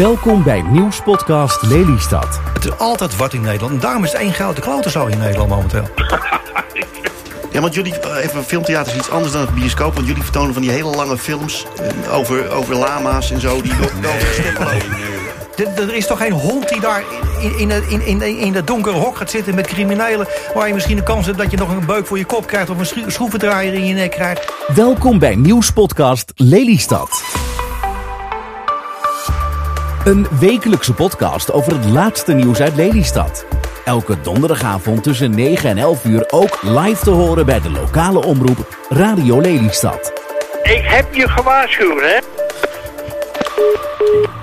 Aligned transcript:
Welkom 0.00 0.42
bij 0.42 0.62
Nieuwspodcast 0.62 1.62
Lelystad. 1.62 2.40
Het 2.54 2.64
is 2.64 2.78
altijd 2.78 3.16
wat 3.16 3.32
in 3.32 3.40
Nederland. 3.40 3.72
En 3.72 3.80
daarom 3.80 4.04
is 4.04 4.12
het 4.12 4.20
één 4.20 4.32
grote 4.32 4.60
klotenzooi 4.60 5.12
in 5.12 5.18
Nederland 5.18 5.48
momenteel. 5.48 5.88
Ja, 7.50 7.60
want 7.60 7.74
jullie, 7.74 7.98
eh, 7.98 8.24
even 8.24 8.44
filmtheater 8.44 8.92
is 8.92 8.98
iets 8.98 9.10
anders 9.10 9.32
dan 9.32 9.40
het 9.40 9.54
bioscoop. 9.54 9.94
Want 9.94 10.06
jullie 10.06 10.22
vertonen 10.22 10.52
van 10.52 10.62
die 10.62 10.70
hele 10.70 10.96
lange 10.96 11.18
films 11.18 11.66
eh, 12.04 12.14
over, 12.14 12.50
over 12.50 12.76
lama's 12.76 13.30
en 13.30 13.40
zo. 13.40 13.62
Die 13.62 13.72
door 13.76 14.10
over 14.14 14.28
steppen 14.32 14.64
lopen. 14.64 15.88
Er- 15.88 15.94
is 15.94 16.06
toch 16.06 16.18
geen 16.18 16.32
hond 16.32 16.68
die 16.68 16.80
daar 16.80 17.04
in, 17.40 17.70
in, 17.70 17.82
in, 17.88 18.22
in, 18.22 18.22
in, 18.22 18.52
dat 18.52 18.66
donkere 18.66 18.96
hok 18.96 19.16
gaat 19.16 19.30
zitten 19.30 19.54
met 19.54 19.66
criminelen... 19.66 20.26
waar 20.54 20.66
je 20.66 20.74
misschien 20.74 20.98
een 20.98 21.04
kans 21.04 21.26
hebt 21.26 21.38
dat 21.38 21.50
je 21.50 21.56
nog 21.56 21.70
een 21.70 21.86
beuk 21.86 22.06
voor 22.06 22.18
je 22.18 22.24
kop 22.24 22.46
krijgt... 22.46 22.70
of 22.70 22.78
een 22.78 22.86
schro- 22.86 23.08
schroevendraaier 23.08 23.74
in 23.74 23.86
je 23.86 23.94
nek 23.94 24.10
krijgt. 24.10 24.52
Welkom 24.74 25.18
bij 25.18 25.34
Nieuwspodcast 25.34 26.32
Lelystad. 26.34 27.39
Een 30.04 30.26
wekelijkse 30.38 30.94
podcast 30.94 31.52
over 31.52 31.72
het 31.72 31.84
laatste 31.84 32.32
nieuws 32.32 32.60
uit 32.60 32.76
Lelystad. 32.76 33.46
Elke 33.84 34.20
donderdagavond 34.20 35.02
tussen 35.02 35.30
9 35.30 35.70
en 35.70 35.78
11 35.78 36.04
uur 36.04 36.24
ook 36.30 36.62
live 36.62 37.04
te 37.04 37.10
horen 37.10 37.46
bij 37.46 37.60
de 37.60 37.70
lokale 37.70 38.24
omroep 38.24 38.86
Radio 38.88 39.40
Lelystad. 39.40 40.12
Ik 40.62 40.82
heb 40.84 41.14
je 41.14 41.28
gewaarschuwd, 41.28 42.00
hè? 42.00 42.18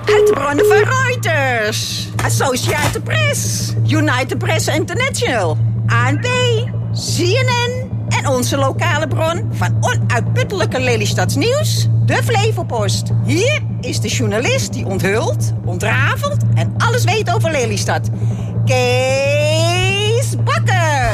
De 0.04 0.30
bronnen 0.34 0.66
van 0.66 0.94
Reuters, 0.94 2.08
Associated 2.24 3.04
Press, 3.04 3.72
United 3.86 4.38
Press 4.38 4.66
International, 4.66 5.56
ANP, 5.86 6.26
CNN 6.92 7.87
en 8.18 8.28
onze 8.28 8.56
lokale 8.56 9.08
bron 9.08 9.50
van 9.52 9.76
onuitputtelijke 9.80 10.80
Lelystads 10.80 11.34
nieuws, 11.34 11.88
de 12.06 12.22
Flevopost. 12.22 13.10
Hier 13.24 13.60
is 13.80 14.00
de 14.00 14.08
journalist 14.08 14.72
die 14.72 14.86
onthult, 14.86 15.52
ontrafelt 15.64 16.42
en 16.54 16.74
alles 16.78 17.04
weet 17.04 17.34
over 17.34 17.50
Lelystad. 17.50 18.10
Kees 18.64 20.34
Bakker. 20.44 21.10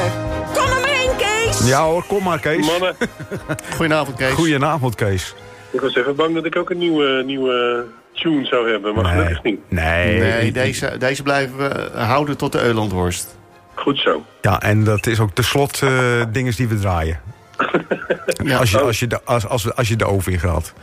Kom 0.53 0.63
er 0.63 0.79
maar 0.81 1.03
in, 1.03 1.09
Kees. 1.17 1.67
Ja 1.67 1.83
hoor, 1.85 2.05
kom 2.07 2.23
maar 2.23 2.39
Kees. 2.39 2.65
Mannen, 2.65 2.95
Goedenavond, 3.75 4.17
Kees. 4.17 4.33
Goedenavond 4.33 4.95
Kees. 4.95 5.35
ik 5.71 5.81
was 5.81 5.95
even 5.95 6.15
bang 6.15 6.35
dat 6.35 6.45
ik 6.45 6.55
ook 6.55 6.69
een 6.69 6.77
nieuwe, 6.77 7.23
nieuwe 7.25 7.85
tune 8.13 8.45
zou 8.45 8.71
hebben, 8.71 8.95
maar 8.95 9.05
gelukkig 9.05 9.43
niet. 9.43 9.59
Nee. 9.69 10.19
Nee, 10.19 10.51
deze, 10.51 10.95
deze 10.99 11.23
blijven 11.23 11.57
we 11.57 11.99
houden 11.99 12.37
tot 12.37 12.51
de 12.51 12.61
Eulandhorst. 12.61 13.37
Goed 13.75 13.97
zo. 13.97 14.25
Ja, 14.41 14.61
en 14.61 14.83
dat 14.83 15.07
is 15.07 15.19
ook 15.19 15.35
de 15.35 15.43
slot 15.43 15.81
eh 15.81 16.21
dinges 16.31 16.55
die 16.55 16.67
we 16.67 16.79
draaien. 16.79 17.19
Ja, 18.43 18.57
Als 18.57 18.71
je, 18.71 18.81
als, 18.81 18.99
je 18.99 19.07
de, 19.07 19.23
als, 19.23 19.47
als, 19.47 19.75
als 19.75 19.87
je 19.87 19.95
de 19.95 20.05
oven 20.05 20.31
in 20.31 20.39
gaat. 20.39 20.73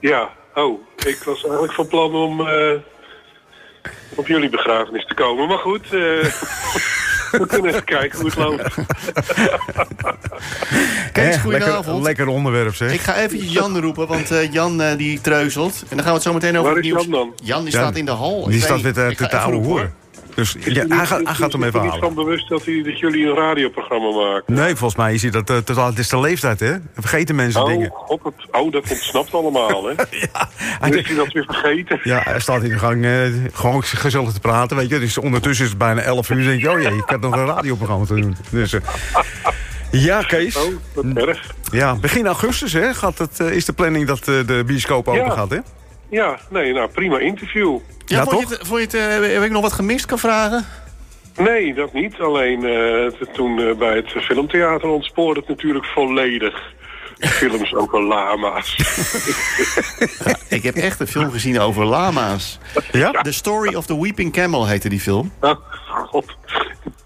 Ja, 0.00 0.28
oh, 0.54 0.80
ik 0.96 1.22
was 1.24 1.42
eigenlijk 1.42 1.72
van 1.72 1.88
plan 1.88 2.14
om 2.14 2.48
eh, 2.48 2.78
op 4.14 4.26
jullie 4.26 4.48
begrafenis 4.48 5.06
te 5.06 5.14
komen. 5.14 5.48
Maar 5.48 5.58
goed, 5.58 5.84
eh, 5.84 5.90
we 7.40 7.46
kunnen 7.46 7.70
even 7.70 7.84
kijken 7.84 8.18
hoe 8.18 8.26
het 8.26 8.36
loopt. 8.36 8.74
Kees, 11.12 11.36
goedenavond. 11.36 11.84
Lekker, 11.86 12.02
lekker 12.02 12.26
onderwerp 12.26 12.74
zeg. 12.74 12.92
Ik 12.92 13.00
ga 13.00 13.16
eventjes 13.16 13.52
Jan 13.52 13.80
roepen, 13.80 14.06
want 14.06 14.30
eh, 14.30 14.52
Jan 14.52 14.96
die 14.96 15.20
treuzelt. 15.20 15.82
En 15.88 15.96
dan 15.96 15.98
gaan 15.98 16.06
we 16.06 16.12
het 16.12 16.22
zo 16.22 16.32
meteen 16.32 16.58
over 16.58 16.62
Waar 16.62 16.74
het 16.74 16.84
is 16.84 16.90
nieuws. 16.90 17.02
Jan 17.02 17.12
dan? 17.12 17.32
Jan 17.42 17.62
die 17.62 17.72
staat 17.72 17.96
in 17.96 18.04
de 18.04 18.10
hal. 18.10 18.44
die 18.44 18.56
Ik 18.56 18.62
staat 18.62 18.80
weet 18.80 18.94
weer 18.94 19.16
te, 19.16 19.24
Ik 19.24 19.30
te, 19.30 19.36
Dus 20.34 20.56
ja, 20.60 20.86
hij, 20.88 21.06
gaat, 21.06 21.24
hij 21.24 21.34
gaat 21.34 21.52
hem 21.52 21.62
even 21.62 21.66
Ik 21.66 21.72
ben 21.72 21.90
halen. 21.90 21.98
van 22.00 22.14
bewust 22.14 22.48
dat, 22.48 22.64
hij, 22.64 22.82
dat 22.82 22.98
jullie 22.98 23.26
een 23.26 23.34
radioprogramma 23.34 24.10
maken. 24.10 24.54
Nee, 24.54 24.76
volgens 24.76 24.96
mij 25.00 25.14
is 25.14 25.22
hij 25.22 25.30
dat, 25.30 25.50
eh, 25.50 25.86
het 25.86 25.98
is 25.98 26.08
de 26.08 26.20
leeftijd 26.20 26.60
hè. 26.60 26.74
Vergeten 26.94 27.34
mensen 27.34 27.62
Oh, 27.62 27.68
dingen. 27.68 27.90
god, 27.94 28.20
het, 28.24 28.34
oh, 28.50 28.72
dat 28.72 28.90
ontsnapt 28.90 29.34
allemaal, 29.34 29.84
hè? 29.84 29.94
Hij, 30.80 30.90
Dan 30.90 30.98
is 30.98 31.06
hij 31.06 31.16
dat 31.16 31.32
weer 31.32 31.44
vergeten. 31.44 32.00
ja, 32.02 32.20
hij 32.24 32.40
staat 32.40 32.62
in 32.62 32.68
de 32.68 32.78
gang 32.78 33.04
eh, 33.04 33.20
gewoon 33.52 33.82
gezellig 33.84 34.32
te 34.32 34.40
praten, 34.40 34.76
weet 34.76 34.88
je. 34.88 34.98
Dus 34.98 35.18
ondertussen 35.18 35.64
is 35.64 35.70
het 35.70 35.78
bijna 35.78 36.00
11 36.00 36.30
uur. 36.30 36.44
Denk 36.44 36.60
je, 36.60 36.70
oh 36.70 36.80
jee, 36.82 36.96
ik 36.96 37.02
heb 37.08 37.20
nog 37.20 37.36
een 37.36 37.46
radioprogramma 37.46 38.04
te 38.04 38.14
doen. 38.14 38.36
Dus, 38.50 38.72
eh, 38.72 38.80
ja, 39.90 40.22
Kees. 40.22 40.56
Oh, 40.56 41.16
erg. 41.16 41.54
Ja, 41.72 41.94
begin 41.94 42.26
augustus 42.26 42.72
hè, 42.72 42.94
gaat 42.94 43.18
het, 43.18 43.38
is 43.40 43.64
de 43.64 43.72
planning 43.72 44.06
dat 44.06 44.24
de 44.24 44.62
bioscoop 44.66 45.08
open 45.08 45.24
Ja. 45.24 45.30
gaat, 45.30 45.50
hè? 45.50 45.58
Ja, 46.10 46.38
nee, 46.50 46.72
nou, 46.72 46.88
prima 46.88 47.18
interview. 47.18 47.78
Ja, 48.12 48.18
Ja, 48.18 48.24
vond 48.24 48.40
je 48.40 48.46
toch? 48.46 48.58
het, 48.58 48.66
vond 48.68 48.92
je 48.92 48.98
het, 48.98 49.22
eh, 49.24 49.32
heb 49.34 49.42
ik 49.42 49.50
nog 49.50 49.62
wat 49.62 49.72
gemist, 49.72 50.06
kan 50.06 50.18
vragen? 50.18 50.66
Nee, 51.36 51.74
dat 51.74 51.92
niet. 51.92 52.20
Alleen 52.20 52.64
eh, 52.64 53.26
toen 53.32 53.58
eh, 53.60 53.74
bij 53.74 53.96
het 53.96 54.10
filmtheater 54.10 54.88
ontspoorde 54.88 55.40
het 55.40 55.48
natuurlijk 55.48 55.84
volledig. 55.84 56.54
Films 57.22 57.74
over 57.74 58.02
lama's. 58.02 58.76
Ik 60.48 60.62
heb 60.62 60.74
echt 60.74 61.00
een 61.00 61.06
film 61.06 61.30
gezien 61.30 61.60
over 61.60 61.84
lama's. 61.84 62.58
Ja? 62.92 63.10
The 63.10 63.32
Story 63.32 63.74
of 63.74 63.86
the 63.86 64.00
Weeping 64.02 64.32
Camel 64.32 64.66
heette 64.66 64.88
die 64.88 65.00
film. 65.00 65.32
Ah, 65.40 65.56
God. 66.06 66.24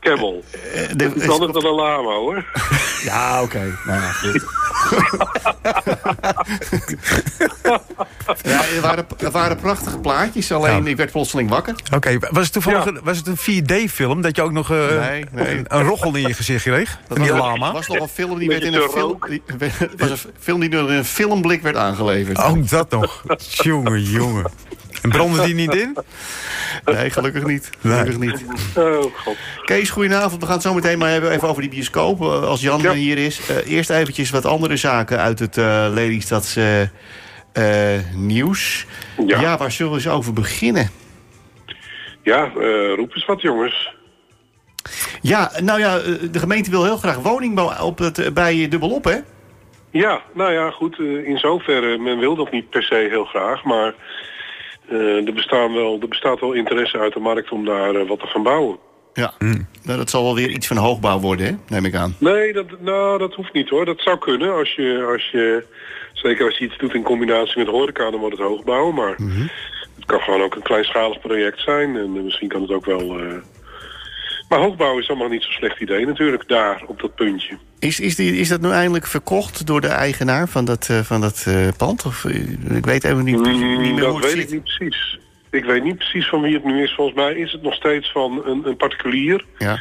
Camel. 0.01 0.45
Eh, 0.75 0.89
de- 0.97 1.05
Het 1.05 1.17
is 1.23 1.29
anders 1.29 1.53
dan 1.53 1.65
een 1.67 1.75
lama, 1.75 2.13
hoor. 2.15 2.45
Ja, 3.05 3.43
oké. 3.43 3.79
Nou, 3.87 4.01
ja, 4.01 4.13
goed. 4.13 4.45
ja, 8.43 8.65
er, 8.75 8.81
waren, 8.81 9.07
er 9.19 9.31
waren 9.31 9.57
prachtige 9.57 9.99
plaatjes, 9.99 10.53
alleen 10.53 10.85
Ja. 10.85 10.91
ik 10.91 10.97
werd 10.97 11.11
plotseling 11.13 11.51
wakker. 11.51 11.75
Oké, 11.95 12.19
was 12.31 12.45
het 12.45 12.53
toevallig 12.53 12.85
Ja. 12.85 12.93
was 13.03 13.17
het 13.17 13.27
een 13.27 13.37
4D-film 13.65 14.21
dat 14.21 14.37
je 14.37 14.43
ook 14.43 14.53
nog 14.53 14.71
eh, 14.71 14.79
Nee, 15.01 15.25
nee. 15.33 15.57
Een, 15.59 15.65
een 15.69 15.83
rochel 15.83 16.15
in 16.15 16.29
je 16.29 16.35
gezicht 16.35 16.63
kreeg? 16.63 16.99
Dat 17.09 17.19
was, 17.19 17.29
lama? 17.29 17.73
was 17.73 17.87
nog 17.89 18.01
een 18.01 18.09
film 18.09 18.39
die 18.39 18.49
Met 18.49 18.63
werd 18.63 18.75
in 18.75 18.81
een 18.83 18.89
film. 18.91 19.19
Die, 19.29 19.43
was 19.97 20.11
een 20.11 20.19
film 20.39 20.61
die 20.61 20.69
door 20.71 20.91
een 20.91 21.05
filmblik 21.05 21.63
werd 21.63 21.77
aangeleverd. 21.77 22.43
Ook 22.43 22.69
dat 22.69 22.91
nog. 22.91 23.23
jongen, 23.49 24.03
jongen. 24.03 24.51
En 25.03 25.11
brandde 25.11 25.45
die 25.45 25.55
niet 25.55 25.75
in? 25.75 25.97
Nee, 26.85 27.11
gelukkig 27.11 27.45
niet. 27.45 27.71
Gelukkig 27.81 28.19
niet. 28.19 28.45
Oh, 28.77 29.05
god. 29.25 29.36
Kees, 29.65 29.91
goedenavond. 29.91 30.41
We 30.41 30.47
gaan 30.47 30.55
het 30.55 30.65
zo 30.65 30.75
meteen 30.75 30.99
maar 30.99 31.11
hebben 31.11 31.31
even 31.31 31.49
over 31.49 31.63
die 31.63 31.71
bioscoop. 31.71 32.21
eh, 32.21 32.43
Als 32.43 32.61
Jan 32.61 32.81
Ja. 32.81 32.93
hier 32.93 33.19
is. 33.19 33.41
Eh, 33.49 33.73
eerst 33.73 33.91
eventjes 33.91 34.31
wat 34.31 34.45
andere 34.45 34.77
zaken 34.77 35.19
uit 35.19 35.39
het 35.39 35.57
eh 35.59 35.87
Lelystadse 35.91 36.91
nieuws. 38.15 38.87
Ja. 39.27 39.41
Ja. 39.41 39.57
waar 39.59 39.73
zullen 39.73 39.93
we 39.93 39.99
eens 39.99 40.09
over 40.09 40.33
beginnen? 40.33 40.91
Ja, 42.23 42.51
roep 42.97 43.15
eens 43.15 43.25
wat, 43.25 43.41
jongens. 43.41 43.95
Ja, 45.23 45.51
nou 45.63 45.79
ja, 45.81 45.99
de 46.31 46.39
gemeente 46.39 46.71
wil 46.71 46.85
heel 46.85 46.97
graag 46.97 47.17
woningbouw 47.17 47.73
op 47.83 47.99
het, 47.99 48.35
bij 48.35 48.69
Dubbelop, 48.69 49.05
hè? 49.05 49.17
Ja, 49.91 50.21
nou 50.35 50.53
ja, 50.53 50.71
goed. 50.71 50.99
in 50.99 51.39
zoverre, 51.39 51.99
men 51.99 52.19
wil 52.19 52.37
dat 52.37 52.51
niet 52.51 52.71
per 52.71 52.83
se 52.83 53.07
heel 53.11 53.25
graag, 53.25 53.65
maar 53.65 53.95
eh, 54.89 55.27
er, 55.27 55.33
bestaan 55.35 55.73
wel, 55.75 55.99
er 56.01 56.09
bestaat 56.09 56.41
wel 56.41 56.53
interesse 56.53 56.99
uit 56.99 57.13
de 57.13 57.21
markt 57.21 57.51
om 57.51 57.65
daar 57.65 58.07
wat 58.07 58.21
te 58.21 58.27
gaan 58.27 58.43
bouwen. 58.43 58.79
Ja. 59.17 59.35
Nou, 59.83 59.99
dat 59.99 60.11
zal 60.11 60.23
wel 60.23 60.35
weer 60.35 60.49
iets 60.51 60.67
van 60.67 60.77
hoogbouw 60.77 61.19
worden, 61.21 61.47
hè? 61.47 61.53
Neem 61.69 61.85
ik 61.85 61.95
aan. 61.95 62.17
Nee, 62.19 62.53
dat, 62.53 62.67
nou, 62.81 63.19
dat 63.19 63.35
hoeft 63.35 63.53
niet 63.53 63.69
hoor. 63.69 63.85
Dat 63.85 64.01
zou 64.01 64.19
kunnen 64.19 64.53
als 64.55 64.73
je, 64.75 65.07
als 65.13 65.31
je, 65.31 65.65
zeker 66.13 66.45
als 66.47 66.59
je 66.59 66.65
iets 66.65 66.79
doet 66.79 66.95
in 66.95 67.03
combinatie 67.03 67.59
met 67.59 67.67
horeca, 67.69 68.11
dan 68.11 68.21
wordt 68.21 68.39
het 68.39 68.47
hoogbouw. 68.47 68.91
Maar 68.91 69.15
het 69.97 70.05
kan 70.07 70.21
gewoon 70.21 70.43
ook 70.43 70.55
een 70.55 70.63
kleinschalig 70.63 71.21
project 71.21 71.61
zijn 71.61 71.97
en 71.97 72.17
eh, 72.17 72.23
misschien 72.23 72.49
kan 72.49 72.63
het 72.63 72.71
ook 72.71 72.85
wel... 72.85 73.19
eh, 73.19 73.35
Maar 74.49 74.59
hoogbouw 74.59 74.99
is 74.99 75.09
allemaal 75.09 75.29
niet 75.29 75.43
zo'n 75.43 75.53
slecht 75.53 75.81
idee 75.81 76.07
natuurlijk, 76.07 76.49
daar, 76.49 76.83
op 76.87 77.01
dat 77.01 77.15
puntje. 77.15 77.57
Is, 77.79 78.01
is, 78.01 78.15
die, 78.17 78.37
is 78.37 78.49
dat 78.49 78.61
nu 78.61 78.71
eindelijk 78.71 79.07
verkocht 79.07 79.67
door 79.67 79.81
de 79.81 79.89
eigenaar 79.89 80.49
van 80.49 80.65
dat, 80.65 80.87
eh, 80.91 80.99
van 81.01 81.21
dat 81.21 81.45
eh, 81.49 81.69
pand? 81.77 82.05
Of, 82.07 82.25
ik 82.71 82.85
weet 82.87 83.05
even 83.05 83.25
niet, 83.25 83.37
niet 83.41 83.47
Mm, 83.57 83.81
meer 83.81 83.97
dat 83.97 84.07
hoe 84.11 84.17
het 84.17 84.25
weet 84.25 84.35
zit. 84.35 84.43
ik 84.43 84.51
niet 84.53 84.63
precies. 84.77 85.19
Ik 85.51 85.65
weet 85.65 85.83
niet 85.85 85.97
precies 85.97 86.29
van 86.29 86.41
wie 86.41 86.55
het 86.55 86.65
nu 86.65 86.83
is. 86.83 86.95
Volgens 86.95 87.17
mij 87.17 87.35
is 87.35 87.53
het 87.53 87.63
nog 87.63 87.75
steeds 87.75 88.13
van 88.13 88.43
een, 88.45 88.63
een 88.69 88.77
particulier. 88.77 89.45
Ja. 89.59 89.81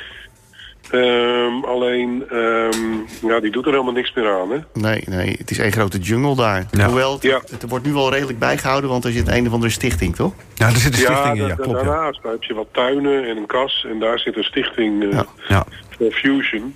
Ehm, 0.91 1.63
alleen, 1.63 2.23
ehm, 2.29 3.27
ja, 3.27 3.39
die 3.39 3.51
doet 3.51 3.65
er 3.65 3.71
helemaal 3.71 3.93
niks 3.93 4.13
meer 4.13 4.29
aan, 4.33 4.51
hè? 4.51 4.57
Nee, 4.73 5.03
nee, 5.05 5.35
het 5.37 5.51
is 5.51 5.57
één 5.59 5.71
grote 5.71 5.97
jungle 5.99 6.35
daar. 6.35 6.65
Ja. 6.71 6.85
Hoewel, 6.85 7.13
het, 7.13 7.21
Ja. 7.23 7.41
het 7.49 7.69
wordt 7.69 7.85
nu 7.85 7.93
wel 7.93 8.11
redelijk 8.11 8.39
bijgehouden, 8.39 8.89
want 8.89 9.05
er 9.05 9.11
zit 9.11 9.27
een 9.27 9.47
of 9.47 9.53
andere 9.53 9.71
stichting, 9.71 10.15
toch? 10.15 10.33
Ja, 10.53 10.65
er 10.65 10.75
zit 10.75 10.93
een 10.93 10.99
stichting 10.99 11.37
in, 11.37 11.47
ja, 11.47 11.55
klopt. 11.55 11.79
Ja. 11.79 11.85
daarnaast 11.85 12.19
heb 12.23 12.43
je 12.43 12.53
wat 12.53 12.67
tuinen 12.72 13.25
en 13.28 13.37
een 13.37 13.45
kas. 13.45 13.85
En 13.90 13.99
daar 13.99 14.19
zit 14.19 14.37
een 14.37 14.43
stichting 14.43 15.03
eh, 15.03 15.09
Ja. 15.11 15.25
Ja. 15.47 15.66
voor 15.97 16.11
Fusion. 16.11 16.75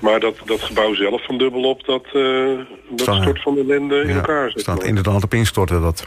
Maar 0.00 0.20
dat, 0.20 0.34
dat 0.44 0.60
gebouw 0.62 0.94
zelf 0.94 1.24
van 1.24 1.38
Dubbelop, 1.38 1.84
dat, 1.84 2.04
eh 2.12 2.46
dat 2.90 3.16
stort 3.16 3.42
van 3.42 3.58
ellende 3.58 4.00
in 4.00 4.08
Ja, 4.08 4.14
elkaar. 4.14 4.50
Zeg 4.50 4.60
staat 4.62 4.84
inderdaad 4.84 5.22
op 5.24 5.34
instorten 5.34 5.80
dat. 5.80 6.06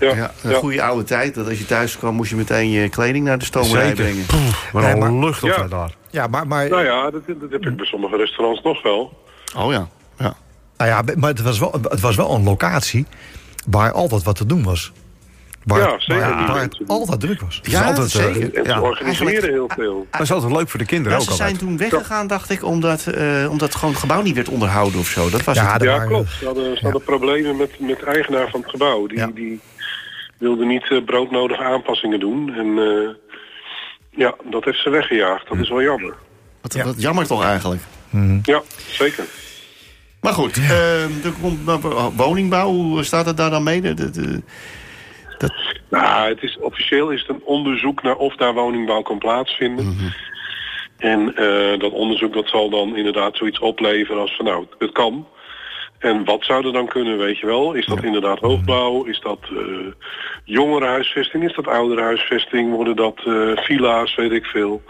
Ja, 0.00 0.08
Ja, 0.08 0.14
ja. 0.14 0.30
een 0.50 0.54
goede 0.54 0.82
oude 0.82 1.04
tijd, 1.04 1.34
dat 1.34 1.48
als 1.48 1.58
je 1.58 1.66
thuis 1.66 1.98
kwam, 1.98 2.14
moest 2.14 2.30
je 2.30 2.36
meteen 2.36 2.70
je 2.70 2.88
kleding 2.88 3.24
naar 3.24 3.38
de 3.38 3.44
stomerij 3.44 3.92
brengen. 3.94 4.26
Poeh, 4.26 4.42
maar 4.72 4.82
Nee, 4.82 4.92
al 4.92 4.98
maar- 4.98 5.12
lucht 5.26 5.42
op 5.42 5.48
Ja. 5.48 5.66
daar. 5.68 5.94
Ja, 6.10 6.26
maar, 6.26 6.46
maar, 6.46 6.68
Nou 6.68 6.84
ja, 6.84 7.10
dat, 7.10 7.22
dat 7.26 7.50
heb 7.50 7.66
ik 7.66 7.76
bij 7.76 7.86
sommige 7.86 8.16
restaurants 8.16 8.62
nog 8.62 8.82
wel. 8.82 9.22
Oh 9.56 9.72
ja, 9.72 9.88
ja. 10.18 10.34
nou 10.76 10.90
ja, 10.90 11.02
maar 11.16 11.30
het, 11.30 11.42
was 11.42 11.58
wel, 11.58 11.78
het 11.90 12.00
was 12.00 12.16
wel 12.16 12.34
een 12.34 12.42
locatie 12.44 13.06
waar 13.66 13.92
altijd 13.92 14.22
wat 14.22 14.36
te 14.36 14.46
doen 14.46 14.62
was. 14.62 14.92
Waar, 15.64 15.78
Ja, 15.80 15.94
zeker. 16.00 16.28
Waar, 16.46 16.60
het 16.60 16.78
altijd 16.86 17.20
druk 17.20 17.40
was. 17.40 17.60
Ja, 17.62 17.82
altijd, 17.84 18.14
eh, 18.14 18.22
zeker. 18.22 18.54
En 18.54 18.64
ja. 18.64 18.74
ze 18.74 18.80
organiseren 18.82 19.26
eigenlijk- 19.26 19.52
heel 19.52 19.70
veel. 19.84 20.06
Dat 20.10 20.20
is 20.20 20.32
altijd 20.32 20.52
leuk 20.52 20.68
voor 20.68 20.78
de 20.78 20.86
kinderen 20.86 21.18
ook 21.18 21.24
ze 21.24 21.32
zijn 21.32 21.52
altijd. 21.52 21.68
toen 21.68 21.76
weggegaan, 21.76 22.26
dacht 22.26 22.50
ik, 22.50 22.64
omdat, 22.64 23.06
eh, 23.06 23.46
omdat 23.50 23.74
gewoon 23.74 23.90
het 23.90 24.00
gebouw 24.00 24.22
niet 24.22 24.34
werd 24.34 24.48
onderhouden 24.48 25.00
of 25.00 25.06
zo. 25.06 25.30
Dat 25.30 25.44
was 25.44 25.56
Ja, 25.56 25.72
het. 25.72 25.82
Ja, 25.82 26.04
klopt. 26.04 26.30
Ze 26.30 26.44
hadden, 26.44 26.76
ze 26.76 26.82
hadden 26.84 27.02
problemen 27.02 27.56
met, 27.56 27.80
met 27.80 27.98
de 27.98 28.06
eigenaar 28.06 28.50
van 28.50 28.60
het 28.60 28.70
gebouw. 28.70 29.06
Die, 29.06 29.18
Ja. 29.18 29.30
die, 29.34 29.60
wilde 30.38 30.64
niet 30.64 30.90
eh, 30.90 31.04
broodnodige 31.04 31.62
aanpassingen 31.62 32.20
doen. 32.20 32.54
En 32.54 32.78
eh, 32.78 33.08
ja, 34.10 34.34
dat 34.44 34.64
heeft 34.64 34.82
ze 34.82 34.90
weggejaagd. 34.90 35.48
Dat 35.48 35.58
is 35.58 35.68
wel 35.68 35.82
jammer. 35.82 36.14
Wat, 36.60 36.74
wat 36.74 37.02
jammer 37.02 37.26
toch 37.26 37.44
eigenlijk. 37.44 37.82
Ja, 38.42 38.62
zeker. 38.88 39.24
Maar 40.20 40.32
goed, 40.32 40.56
eh, 40.56 41.24
er 41.24 41.32
komt 41.40 41.64
nou, 41.64 41.80
woningbouw. 42.16 42.68
Hoe 42.70 43.02
staat 43.04 43.26
het 43.26 43.36
daar 43.36 43.50
dan 43.50 43.62
mee? 43.62 43.80
De, 43.80 43.94
de, 43.94 44.10
de- 44.10 44.42
Nou, 45.90 46.28
het 46.28 46.42
is, 46.42 46.58
officieel 46.58 47.10
is 47.10 47.20
het 47.20 47.28
een 47.30 47.42
onderzoek 47.44 48.02
naar 48.02 48.16
of 48.16 48.36
daar 48.36 48.54
woningbouw 48.54 49.02
kan 49.02 49.18
plaatsvinden. 49.18 49.96
En 50.98 51.34
eh, 51.36 51.78
dat 51.78 51.92
onderzoek 51.92 52.32
dat 52.34 52.48
zal 52.48 52.70
dan 52.70 52.96
inderdaad 52.96 53.36
zoiets 53.36 53.58
opleveren 53.58 54.20
als 54.20 54.36
van 54.36 54.44
nou, 54.44 54.66
het 54.78 54.92
kan. 54.92 55.26
En 55.98 56.24
wat 56.24 56.44
zou 56.44 56.66
er 56.66 56.72
dan 56.72 56.86
kunnen, 56.88 57.18
weet 57.18 57.38
je 57.38 57.46
wel? 57.46 57.72
Is 57.74 57.86
dat 57.86 58.02
inderdaad 58.02 58.38
hoogbouw? 58.38 59.04
Is 59.04 59.20
dat 59.20 59.38
eh 59.42 59.92
jongerenhuisvesting? 60.44 61.44
Is 61.44 61.54
dat 61.54 61.66
ouderenhuisvesting? 61.68 62.70
Worden 62.74 62.96
dat 62.96 63.18
eh, 63.26 63.64
villa's? 63.64 64.14
Weet 64.14 64.30
ik 64.32 64.44
veel. 64.44 64.82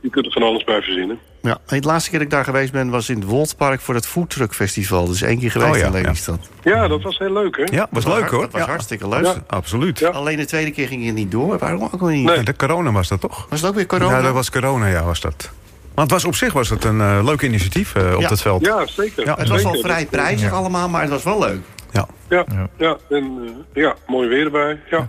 Je 0.00 0.10
kunt 0.10 0.26
er 0.26 0.32
van 0.32 0.42
alles 0.42 0.64
bij 0.64 0.82
verzinnen. 0.82 1.18
ja. 1.42 1.58
De 1.66 1.80
laatste 1.80 2.10
keer 2.10 2.18
dat 2.18 2.28
ik 2.28 2.34
daar 2.34 2.44
geweest 2.44 2.72
ben 2.72 2.90
was 2.90 3.08
in 3.08 3.14
het 3.16 3.24
Wolfpark 3.24 3.80
voor 3.80 3.94
het 3.94 4.06
Foodtruck 4.06 4.54
Festival. 4.54 5.06
Dus 5.06 5.22
één 5.22 5.38
keer 5.38 5.50
geweest 5.50 5.70
Oh 5.72 5.78
ja, 5.78 5.86
in 5.86 5.92
ja. 5.92 6.00
Lelystad. 6.00 6.50
Ja, 6.62 6.88
dat 6.88 7.02
was 7.02 7.18
heel 7.18 7.32
leuk, 7.32 7.56
hè? 7.56 7.64
Ja, 7.76 7.86
was 7.90 8.04
leuk 8.06 8.28
hoor. 8.30 8.40
Dat 8.40 8.52
was 8.52 8.60
Ja, 8.60 8.66
hartstikke 8.66 9.08
leuk. 9.08 9.24
Ja. 9.24 9.34
Absoluut. 9.46 9.98
Ja. 9.98 10.08
Alleen 10.08 10.36
de 10.36 10.46
tweede 10.46 10.70
keer 10.70 10.86
ging 10.88 11.04
je 11.04 11.12
niet 11.12 11.30
door. 11.30 11.58
Waarom 11.58 11.82
ook 11.82 12.00
niet? 12.00 12.26
Nee. 12.26 12.42
De 12.42 12.56
corona 12.56 12.92
was 12.92 13.08
dat 13.08 13.20
toch? 13.20 13.46
Was 13.50 13.60
het 13.60 13.68
ook 13.70 13.76
weer 13.76 13.86
corona? 13.86 14.16
Ja, 14.16 14.22
dat 14.22 14.32
was 14.32 14.50
corona, 14.50 14.86
ja, 14.86 15.04
was 15.04 15.20
dat. 15.20 15.50
Maar 15.94 16.04
het 16.04 16.12
was, 16.12 16.24
op 16.24 16.34
zich 16.34 16.52
was 16.52 16.68
het 16.70 16.84
een 16.84 17.00
eh, 17.00 17.20
leuk 17.24 17.42
initiatief 17.42 17.94
eh, 17.94 18.14
op 18.14 18.20
Ja. 18.20 18.28
dat 18.28 18.40
veld. 18.42 18.64
Ja, 18.66 18.86
zeker. 18.86 19.24
Ja, 19.24 19.34
Het 19.38 19.48
was 19.48 19.62
wel 19.62 19.74
vrij 19.80 20.06
prijzig 20.06 20.52
allemaal, 20.52 20.88
maar 20.88 21.00
het 21.00 21.10
was 21.10 21.22
wel 21.22 21.38
leuk. 21.38 21.60
Ja. 21.92 22.06
Ja, 22.28 22.44
ja. 22.78 22.96
en 23.10 23.38
eh, 23.44 23.82
ja, 23.82 23.94
mooi 24.06 24.28
weer 24.28 24.44
erbij. 24.44 24.80
Ja. 24.90 25.06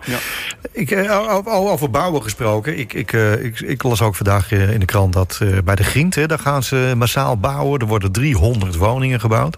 Ik, 0.71 0.91
o- 1.09 1.41
o- 1.45 1.69
over 1.71 1.89
bouwen 1.89 2.23
gesproken. 2.23 2.77
Ik, 2.79 2.93
ik, 2.93 3.13
eh, 3.13 3.43
ik, 3.43 3.59
ik 3.59 3.83
las 3.83 4.01
ook 4.01 4.15
vandaag 4.15 4.51
in 4.51 4.79
de 4.79 4.85
krant 4.85 5.13
dat 5.13 5.39
eh, 5.41 5.57
bij 5.63 5.75
de 5.75 5.83
Grient... 5.83 6.15
Hè, 6.15 6.25
daar 6.27 6.39
gaan 6.39 6.63
ze 6.63 6.93
massaal 6.97 7.37
bouwen. 7.37 7.79
Er 7.79 7.87
worden 7.87 8.11
300 8.11 8.75
woningen 8.75 9.19
gebouwd. 9.19 9.57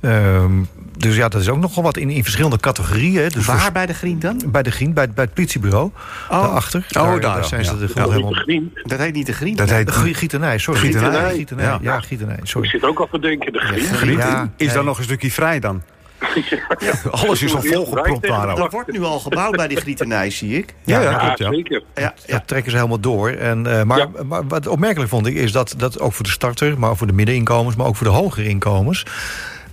Ehm, 0.00 0.52
dus 0.98 1.16
ja, 1.16 1.28
dat 1.28 1.40
is 1.40 1.48
ook 1.48 1.58
nogal 1.58 1.82
wat 1.82 1.96
in, 1.96 2.10
in 2.10 2.22
verschillende 2.22 2.56
categorieën. 2.58 3.22
hè. 3.22 3.28
Dus 3.28 3.44
voor- 3.44 3.54
Waar 3.56 3.72
bij 3.72 3.86
de 3.86 3.94
Grien 3.94 4.18
dan? 4.18 4.40
bij 4.46 4.62
de 4.62 4.70
Grient, 4.70 4.94
bij, 4.94 5.10
bij 5.10 5.24
het 5.24 5.34
politiebureau. 5.34 5.90
Daarachter. 6.28 6.86
daar, 6.88 7.20
daar, 7.20 7.44
zijn 7.44 7.64
ze 7.64 7.72
ja. 7.72 7.78
de 7.78 7.88
Ja. 7.94 8.08
helemaal... 8.08 8.32
Grien. 8.32 8.72
Dat 8.82 8.98
heet 8.98 9.14
niet 9.14 9.26
de 9.26 9.32
Grien. 9.32 9.56
Dat 9.56 9.70
heet 9.70 9.90
Gietenij, 9.90 10.58
sorry. 10.58 10.80
Gietenij. 10.80 11.32
Gietenij, 11.34 11.64
Ja. 11.64 11.78
ja, 11.82 12.00
Gietenij, 12.00 12.36
Ik 12.36 12.46
sorry. 12.46 12.68
zit 12.68 12.84
ook 12.84 12.98
al 13.00 13.08
te 13.10 13.18
denken, 13.18 13.52
de 13.52 13.58
Grien. 13.58 13.84
Griet. 13.84 14.18
Ja, 14.18 14.50
is 14.56 14.66
nee. 14.66 14.74
daar 14.74 14.84
nog 14.84 14.98
een 14.98 15.04
stukje 15.04 15.30
vrij 15.30 15.60
dan? 15.60 15.82
Alles 17.10 17.42
is 17.42 17.54
al 17.54 17.62
volgepropt 17.62 18.26
daar 18.26 18.48
Er 18.58 18.70
wordt 18.70 18.92
nu 18.92 19.02
al 19.02 19.18
gebouwd 19.20 19.56
bij 19.56 19.68
die 19.68 19.76
Grietenij, 19.80 20.30
zie 20.30 20.56
ik. 20.58 20.74
Ja, 20.84 21.00
ja, 21.00 21.10
Ja, 21.10 21.18
klopt, 21.18 21.38
ja. 21.38 21.50
zeker. 21.50 21.82
Ja, 21.94 22.14
Dat 22.26 22.46
trekken 22.46 22.70
ze 22.70 22.76
helemaal 22.76 23.00
door. 23.00 23.30
En, 23.30 23.78
eh, 23.78 23.82
maar, 23.84 23.98
Ja. 23.98 24.08
maar 24.26 24.46
wat 24.46 24.66
opmerkelijk 24.66 25.10
vond 25.10 25.26
ik 25.26 25.34
is 25.34 25.52
dat, 25.52 25.74
dat 25.76 26.00
ook 26.00 26.12
voor 26.12 26.24
de 26.24 26.30
starter, 26.30 26.78
maar 26.78 26.90
ook 26.90 26.96
voor 26.96 27.06
de 27.06 27.12
middeninkomens, 27.12 27.76
maar 27.76 27.86
ook 27.86 27.96
voor 27.96 28.06
de 28.06 28.12
hogere 28.12 28.48
inkomens, 28.48 29.06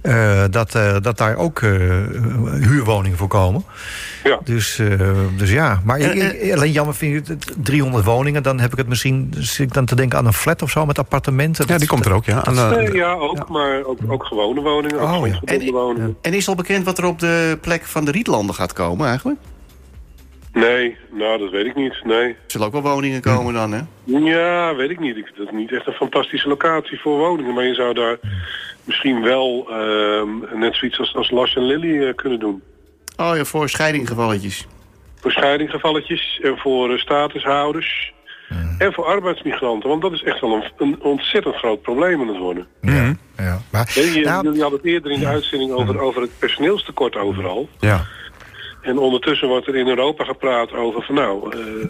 eh, 0.02 0.44
dat, 0.50 0.76
eh, 0.76 0.96
dat 1.02 1.18
daar 1.18 1.36
ook 1.36 1.62
eh, 1.62 1.70
huurwoningen 2.62 3.18
voor 3.18 3.28
komen. 3.28 3.64
Ja. 4.24 4.40
Dus, 4.44 4.80
eh, 4.80 4.88
dus 5.38 5.52
ja, 5.52 5.82
maar 5.84 6.00
ik, 6.00 6.12
En, 6.22 6.46
ik- 6.48 6.54
alleen 6.54 6.72
jammer 6.72 6.96
vind 6.96 7.16
ik 7.16 7.28
het 7.28 7.54
300 7.64 8.06
woningen, 8.06 8.44
dan 8.44 8.60
heb 8.60 8.72
ik 8.72 8.78
het 8.78 8.88
misschien 8.88 9.34
zit 9.38 9.60
ik 9.68 9.74
dan 9.74 9.86
te 9.86 9.96
denken 9.96 10.18
aan 10.18 10.26
een 10.26 10.34
flat 10.34 10.62
of 10.62 10.70
zo 10.72 10.86
met 10.86 11.00
appartementen. 11.00 11.66
Ja, 11.68 11.78
die 11.78 11.88
komt 11.88 12.06
er 12.06 12.12
ook, 12.14 12.26
ja. 12.26 12.44
Aan 12.46 12.56
de- 12.56 12.76
Nee, 12.76 12.94
ja, 12.96 13.12
ook, 13.14 13.50
maar 13.50 13.84
ook, 13.84 14.00
ook 14.08 14.26
gewone 14.26 14.62
woningen. 14.62 15.00
Ook 15.00 15.10
Oh, 15.22 15.28
ja. 15.28 15.40
En- 15.46 15.72
woningen. 15.72 16.18
En 16.22 16.34
is 16.34 16.48
al 16.48 16.56
bekend 16.56 16.86
wat 16.86 16.98
er 16.98 17.06
op 17.06 17.20
de 17.20 17.58
plek 17.62 17.84
van 17.86 18.06
de 18.06 18.12
Rietlanden 18.12 18.56
gaat 18.56 18.74
komen 18.74 19.08
eigenlijk? 19.08 19.40
Nee, 20.54 20.98
nou, 21.12 21.40
dat 21.40 21.52
weet 21.52 21.66
ik 21.66 21.76
niet. 21.76 22.04
Nee. 22.04 22.28
Er 22.28 22.36
zullen 22.48 22.68
ook 22.68 22.74
wel 22.74 22.82
woningen 22.82 23.22
komen 23.22 23.54
dan, 23.54 23.72
hè? 23.72 23.82
Ja, 24.04 24.76
weet 24.76 24.90
ik 24.90 25.00
niet. 25.00 25.18
Ik, 25.18 25.32
dat 25.38 25.48
is 25.48 25.54
niet 25.54 25.72
echt 25.72 25.88
een 25.88 25.94
fantastische 25.94 26.48
locatie 26.48 27.00
voor 27.00 27.18
woningen. 27.18 27.54
Maar 27.54 27.64
je 27.64 27.74
zou 27.74 27.94
daar 27.94 28.18
misschien 28.84 29.22
wel 29.22 29.68
ehm, 29.70 30.60
net 30.60 30.76
zoiets 30.76 31.00
als, 31.00 31.16
als 31.16 31.32
Las 31.32 31.56
en 31.56 31.64
Lily 31.64 32.08
eh, 32.08 32.16
kunnen 32.16 32.40
doen. 32.40 32.62
Oh 33.18 33.36
ja, 33.36 33.44
voor 33.44 33.70
scheidinggevalletjes. 33.70 34.68
Voor 35.20 35.32
scheidinggevalletjes 35.32 36.40
en 36.44 36.58
voor 36.58 36.92
eh, 36.92 36.98
statushouders. 36.98 38.14
En 38.78 38.94
voor 38.94 39.06
arbeidsmigranten. 39.06 39.90
Want 39.90 40.02
dat 40.02 40.12
is 40.12 40.24
echt 40.24 40.42
wel 40.42 40.54
een, 40.54 40.72
een 40.78 41.02
ontzettend 41.02 41.56
groot 41.56 41.82
probleem 41.82 42.22
aan 42.22 42.28
het 42.28 42.38
worden. 42.38 42.68
Mhm. 42.82 43.14
Ja, 43.38 43.62
maar, 43.72 43.92
je, 43.96 44.22
nou, 44.24 44.44
jullie 44.44 44.62
hadden 44.62 44.80
het 44.80 44.88
eerder 44.88 45.12
in 45.12 45.20
de 45.20 45.28
uitzending 45.28 45.72
over, 45.72 46.00
over 46.00 46.22
het 46.22 46.32
personeelstekort 46.40 47.16
overal. 47.16 47.70
Ja. 47.80 48.06
En 48.82 48.98
ondertussen 48.98 49.48
wordt 49.48 49.68
er 49.68 49.76
in 49.76 49.88
Europa 49.88 50.24
gepraat 50.24 50.74
over 50.74 51.02
van 51.04 51.16
nou, 51.16 51.56
eh, 51.56 51.90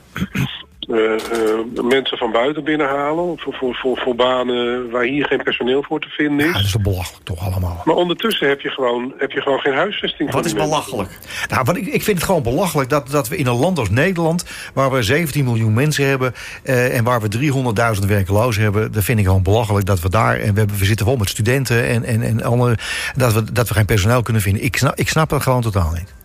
eh, 0.89 1.13
eh, 1.13 1.83
mensen 1.83 2.17
van 2.17 2.31
buiten 2.31 2.63
binnenhalen 2.63 3.39
voor, 3.39 3.53
voor, 3.53 3.75
voor, 3.75 3.97
voor 3.97 4.15
banen 4.15 4.89
waar 4.89 5.03
hier 5.03 5.25
geen 5.25 5.43
personeel 5.43 5.83
voor 5.83 5.99
te 5.99 6.09
vinden 6.09 6.45
ja, 6.45 6.51
dat 6.51 6.61
is. 6.61 6.67
is 6.67 6.81
belachelijk 6.81 7.23
toch 7.25 7.45
allemaal. 7.45 7.81
Maar 7.85 7.95
ondertussen 7.95 8.47
heb 8.47 8.61
je 8.61 8.69
gewoon, 8.69 9.13
heb 9.17 9.31
je 9.31 9.41
gewoon 9.41 9.59
geen 9.59 9.73
huisvesting 9.73 10.29
voor 10.31 10.39
Wat 10.41 10.45
is 10.45 10.53
belachelijk? 10.53 11.19
Nou, 11.49 11.63
wat 11.63 11.77
ik, 11.77 11.85
ik 11.85 12.03
vind 12.03 12.17
het 12.17 12.25
gewoon 12.25 12.43
belachelijk 12.43 12.89
dat, 12.89 13.09
dat 13.09 13.27
we 13.27 13.37
in 13.37 13.47
een 13.47 13.55
land 13.55 13.79
als 13.79 13.89
Nederland... 13.89 14.45
waar 14.73 14.91
we 14.91 15.03
17 15.03 15.43
miljoen 15.43 15.73
mensen 15.73 16.07
hebben 16.07 16.33
eh, 16.63 16.97
en 16.97 17.03
waar 17.03 17.21
we 17.21 17.97
300.000 17.99 18.07
werklozen 18.07 18.63
hebben... 18.63 18.91
dat 18.91 19.03
vind 19.03 19.19
ik 19.19 19.25
gewoon 19.25 19.43
belachelijk 19.43 19.85
dat 19.85 19.99
we 19.99 20.09
daar... 20.09 20.35
en 20.35 20.53
we, 20.53 20.59
hebben, 20.59 20.77
we 20.77 20.85
zitten 20.85 21.05
vol 21.05 21.17
met 21.17 21.29
studenten 21.29 21.87
en, 21.87 22.03
en, 22.03 22.21
en 22.21 22.43
andere... 22.43 22.77
Dat 23.15 23.33
we, 23.33 23.51
dat 23.51 23.67
we 23.67 23.73
geen 23.73 23.85
personeel 23.85 24.21
kunnen 24.21 24.41
vinden. 24.41 24.63
Ik 24.63 24.77
snap, 24.77 24.95
ik 24.95 25.09
snap 25.09 25.29
dat 25.29 25.41
gewoon 25.41 25.61
totaal 25.61 25.91
niet. 25.91 26.18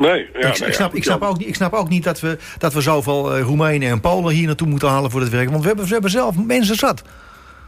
Nee, 0.00 0.28
ja, 0.32 0.48
ik, 0.48 0.56
ik, 0.56 0.66
ja, 0.66 0.72
snap, 0.72 0.94
ik, 0.94 1.04
snap 1.04 1.22
ook, 1.22 1.38
niet- 1.38 1.48
ik 1.48 1.54
snap 1.54 1.72
ook 1.72 1.88
niet 1.88 2.04
dat 2.04 2.20
we, 2.20 2.38
dat 2.58 2.72
we 2.72 2.80
zoveel 2.80 3.34
eh, 3.34 3.42
Roemenen 3.42 3.90
en 3.90 4.00
Polen 4.00 4.34
hier 4.34 4.46
naartoe 4.46 4.68
moeten 4.68 4.88
halen 4.88 5.10
voor 5.10 5.20
dit 5.20 5.28
werk. 5.28 5.48
Want 5.48 5.60
we 5.60 5.66
hebben, 5.66 5.84
we 5.86 5.92
hebben 5.92 6.10
zelf 6.10 6.36
mensen 6.36 6.74
zat. 6.76 7.02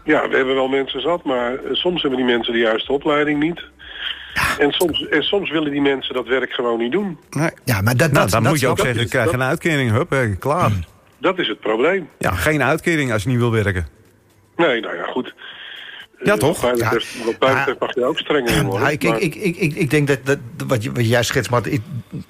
Ja, 0.04 0.28
we 0.28 0.36
hebben 0.36 0.54
wel 0.54 0.68
mensen 0.68 1.00
zat, 1.00 1.24
maar 1.24 1.54
eh, 1.54 1.58
soms 1.72 2.00
hebben 2.02 2.18
die 2.20 2.28
mensen 2.28 2.52
de 2.52 2.58
juiste 2.58 2.92
opleiding 2.92 3.42
niet. 3.42 3.62
En 4.58 4.72
soms, 4.72 5.08
en 5.08 5.22
soms 5.22 5.50
willen 5.50 5.70
die 5.70 5.80
mensen 5.80 6.14
dat 6.14 6.26
werk 6.26 6.52
gewoon 6.52 6.78
niet 6.78 6.92
doen. 6.92 7.18
Nee. 7.30 7.50
Ja, 7.64 7.80
maar 7.80 7.96
dat, 7.96 8.10
Nou, 8.12 8.22
dat, 8.22 8.30
dan 8.30 8.42
dat 8.42 8.52
moet 8.52 8.60
je 8.60 8.68
ook 8.68 8.76
snap 8.78 8.88
ik. 8.88 8.92
zeggen, 8.94 9.10
krijg 9.10 9.32
een 9.32 9.42
uitkering. 9.42 9.90
Hup, 9.90 10.36
klaar. 10.38 10.70
Dat 11.18 11.38
is 11.38 11.48
het 11.48 11.60
probleem. 11.60 12.08
Ja, 12.18 12.30
geen 12.30 12.62
uitkering 12.62 13.12
als 13.12 13.22
je 13.22 13.28
niet 13.28 13.38
wil 13.38 13.50
werken. 13.52 13.86
Nee, 14.56 14.80
nou 14.80 14.96
ja, 14.96 15.02
goed. 15.04 15.34
Ja, 16.24 16.32
Eh, 16.32 16.38
toch? 16.38 16.60
Wat 16.60 16.76
mij 16.76 17.54
betreft, 17.54 17.80
mag 17.80 17.94
je 17.94 18.04
ook 18.04 18.18
strenger 18.18 18.56
in 18.56 18.64
worden. 18.66 18.90
Ik, 18.92 19.04
ik, 19.04 19.16
ik, 19.18 19.34
ik, 19.34 19.56
ik, 19.56 19.74
ik 19.74 19.90
denk 19.90 20.06
dat, 20.06 20.18
dat 20.24 20.38
wat, 20.66 20.82
je, 20.82 20.92
wat 20.92 21.08
jij 21.08 21.22
schetst, 21.22 21.50
maar 21.50 21.66
ik, 21.66 21.80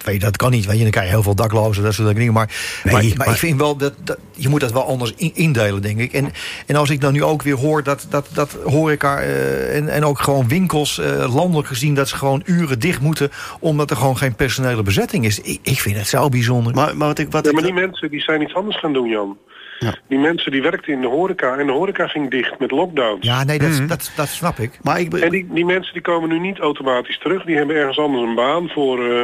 weet 0.05 0.15
je, 0.15 0.21
dat 0.21 0.37
kan 0.37 0.51
niet. 0.51 0.67
Weet 0.67 0.77
je, 0.77 0.83
dan 0.83 0.91
krijg 0.91 1.07
je 1.07 1.13
heel 1.13 1.23
veel 1.23 1.35
daklozen, 1.35 1.83
dat 1.83 1.95
soort 1.95 2.17
dingen. 2.17 2.33
Maar, 2.33 2.51
maar, 2.85 2.93
maar, 2.93 3.05
maar- 3.17 3.29
ik 3.29 3.35
vind 3.37 3.59
wel 3.59 3.77
dat, 3.77 3.93
dat 4.05 4.19
je 4.37 4.49
moet 4.49 4.61
dat 4.61 4.73
wel 4.73 4.87
anders 4.87 5.13
in- 5.17 5.35
indelen, 5.35 5.83
denk 5.83 5.99
ik. 6.01 6.13
En, 6.13 6.31
en 6.67 6.77
als 6.77 6.91
ik 6.91 7.01
dan 7.01 7.13
nu 7.13 7.23
ook 7.25 7.43
weer 7.43 7.57
hoor 7.57 7.83
dat, 7.83 8.07
dat, 8.11 8.29
dat 8.35 8.57
horeca 8.65 9.21
eh, 9.21 9.77
en, 9.77 9.89
en 9.89 10.05
ook 10.05 10.21
gewoon 10.21 10.49
winkels, 10.49 10.99
eh, 10.99 11.35
landelijk 11.35 11.69
gezien, 11.69 11.95
dat 11.95 12.09
ze 12.09 12.17
gewoon 12.17 12.43
uren 12.45 12.79
dicht 12.79 13.01
moeten, 13.01 13.31
omdat 13.61 13.91
er 13.91 13.97
gewoon 13.97 14.17
geen 14.17 14.35
personele 14.35 14.83
bezetting 14.83 15.25
is. 15.25 15.41
Ik, 15.41 15.59
ik 15.63 15.81
vind 15.81 15.97
het 15.97 16.07
zo 16.09 16.29
bijzonder. 16.29 16.75
Maar, 16.75 16.97
maar 16.97 17.09
wat 17.09 17.19
ik... 17.19 17.31
Wat 17.31 17.45
Ja, 17.45 17.53
maar 17.53 17.63
die 17.63 17.73
mensen 17.73 18.11
die 18.11 18.21
zijn 18.21 18.43
iets 18.43 18.55
anders 18.55 18.79
gaan 18.79 18.93
doen, 18.93 19.09
Jan. 19.09 19.37
Ja. 19.83 19.95
Die 20.09 20.19
mensen 20.19 20.53
die 20.53 20.63
werkten 20.63 20.93
in 20.93 21.01
de 21.01 21.07
horeca 21.07 21.57
en 21.57 21.67
de 21.67 21.73
horeca 21.73 22.07
ging 22.07 22.31
dicht 22.31 22.59
met 22.59 22.71
lockdowns. 22.71 23.27
ja, 23.27 23.45
nee, 23.45 23.59
dat, 23.59 23.83
dat, 23.89 24.13
dat 24.17 24.29
snap 24.29 24.59
ik. 24.59 24.79
maar 24.83 25.01
ik, 25.01 25.15
En 25.15 25.31
die, 25.31 25.47
die 25.51 25.65
mensen 25.65 25.93
die 25.93 26.03
komen 26.03 26.29
nu 26.29 26.39
niet 26.39 26.59
automatisch 26.59 27.19
terug. 27.19 27.45
Die 27.45 27.57
hebben 27.57 27.77
ergens 27.77 27.99
anders 27.99 28.23
een 28.25 28.35
baan 28.35 28.69
voor, 28.69 29.11
eh, 29.11 29.23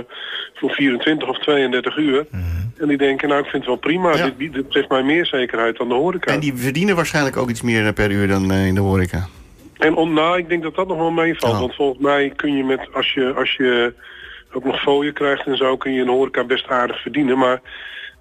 voor 0.55 0.71
24 0.71 1.29
of 1.29 1.39
32 1.39 1.97
uur. 1.97 2.27
En 2.79 2.89
die 2.89 2.97
denken, 2.97 3.29
nou 3.29 3.41
ik 3.41 3.49
vind 3.49 3.63
het 3.63 3.73
wel 3.73 3.77
prima. 3.77 4.17
Ja. 4.17 4.31
Dit, 4.37 4.53
dit 4.53 4.65
geeft 4.69 4.89
mij 4.89 5.03
meer 5.03 5.27
zekerheid 5.27 5.77
dan 5.77 5.89
de 5.89 5.95
horeca. 5.95 6.33
en 6.33 6.41
die 6.41 6.55
verdienen 6.55 6.97
waarschijnlijk 6.97 7.37
ook 7.37 7.51
iets 7.51 7.63
meer 7.63 7.93
per 7.93 8.11
uur 8.11 8.29
dan 8.29 8.51
eh, 8.51 8.67
in 8.67 8.75
de 8.75 8.81
horeca. 8.81 9.29
En 9.79 9.95
om, 9.95 10.13
nou, 10.13 10.39
ik 10.39 10.49
denk 10.49 10.63
dat 10.63 10.75
dat 10.75 10.89
nog 10.89 10.97
wel 10.97 11.11
meevalt. 11.11 11.53
Oh. 11.53 11.61
Want 11.61 11.75
volgens 11.75 11.99
mij 11.99 12.33
kun 12.37 12.57
je 12.57 12.65
met, 12.65 12.89
als 12.93 13.13
je, 13.13 13.35
als 13.35 13.55
je 13.55 13.95
ook 14.53 14.65
nog 14.65 14.81
fooien 14.81 15.13
krijgt 15.13 15.47
en 15.47 15.57
zo, 15.57 15.77
kun 15.77 15.93
je 15.93 16.01
in 16.01 16.07
de 16.07 16.13
horeca 16.13 16.45
best 16.45 16.69
aardig 16.69 17.03
verdienen. 17.03 17.39
Maar 17.39 17.61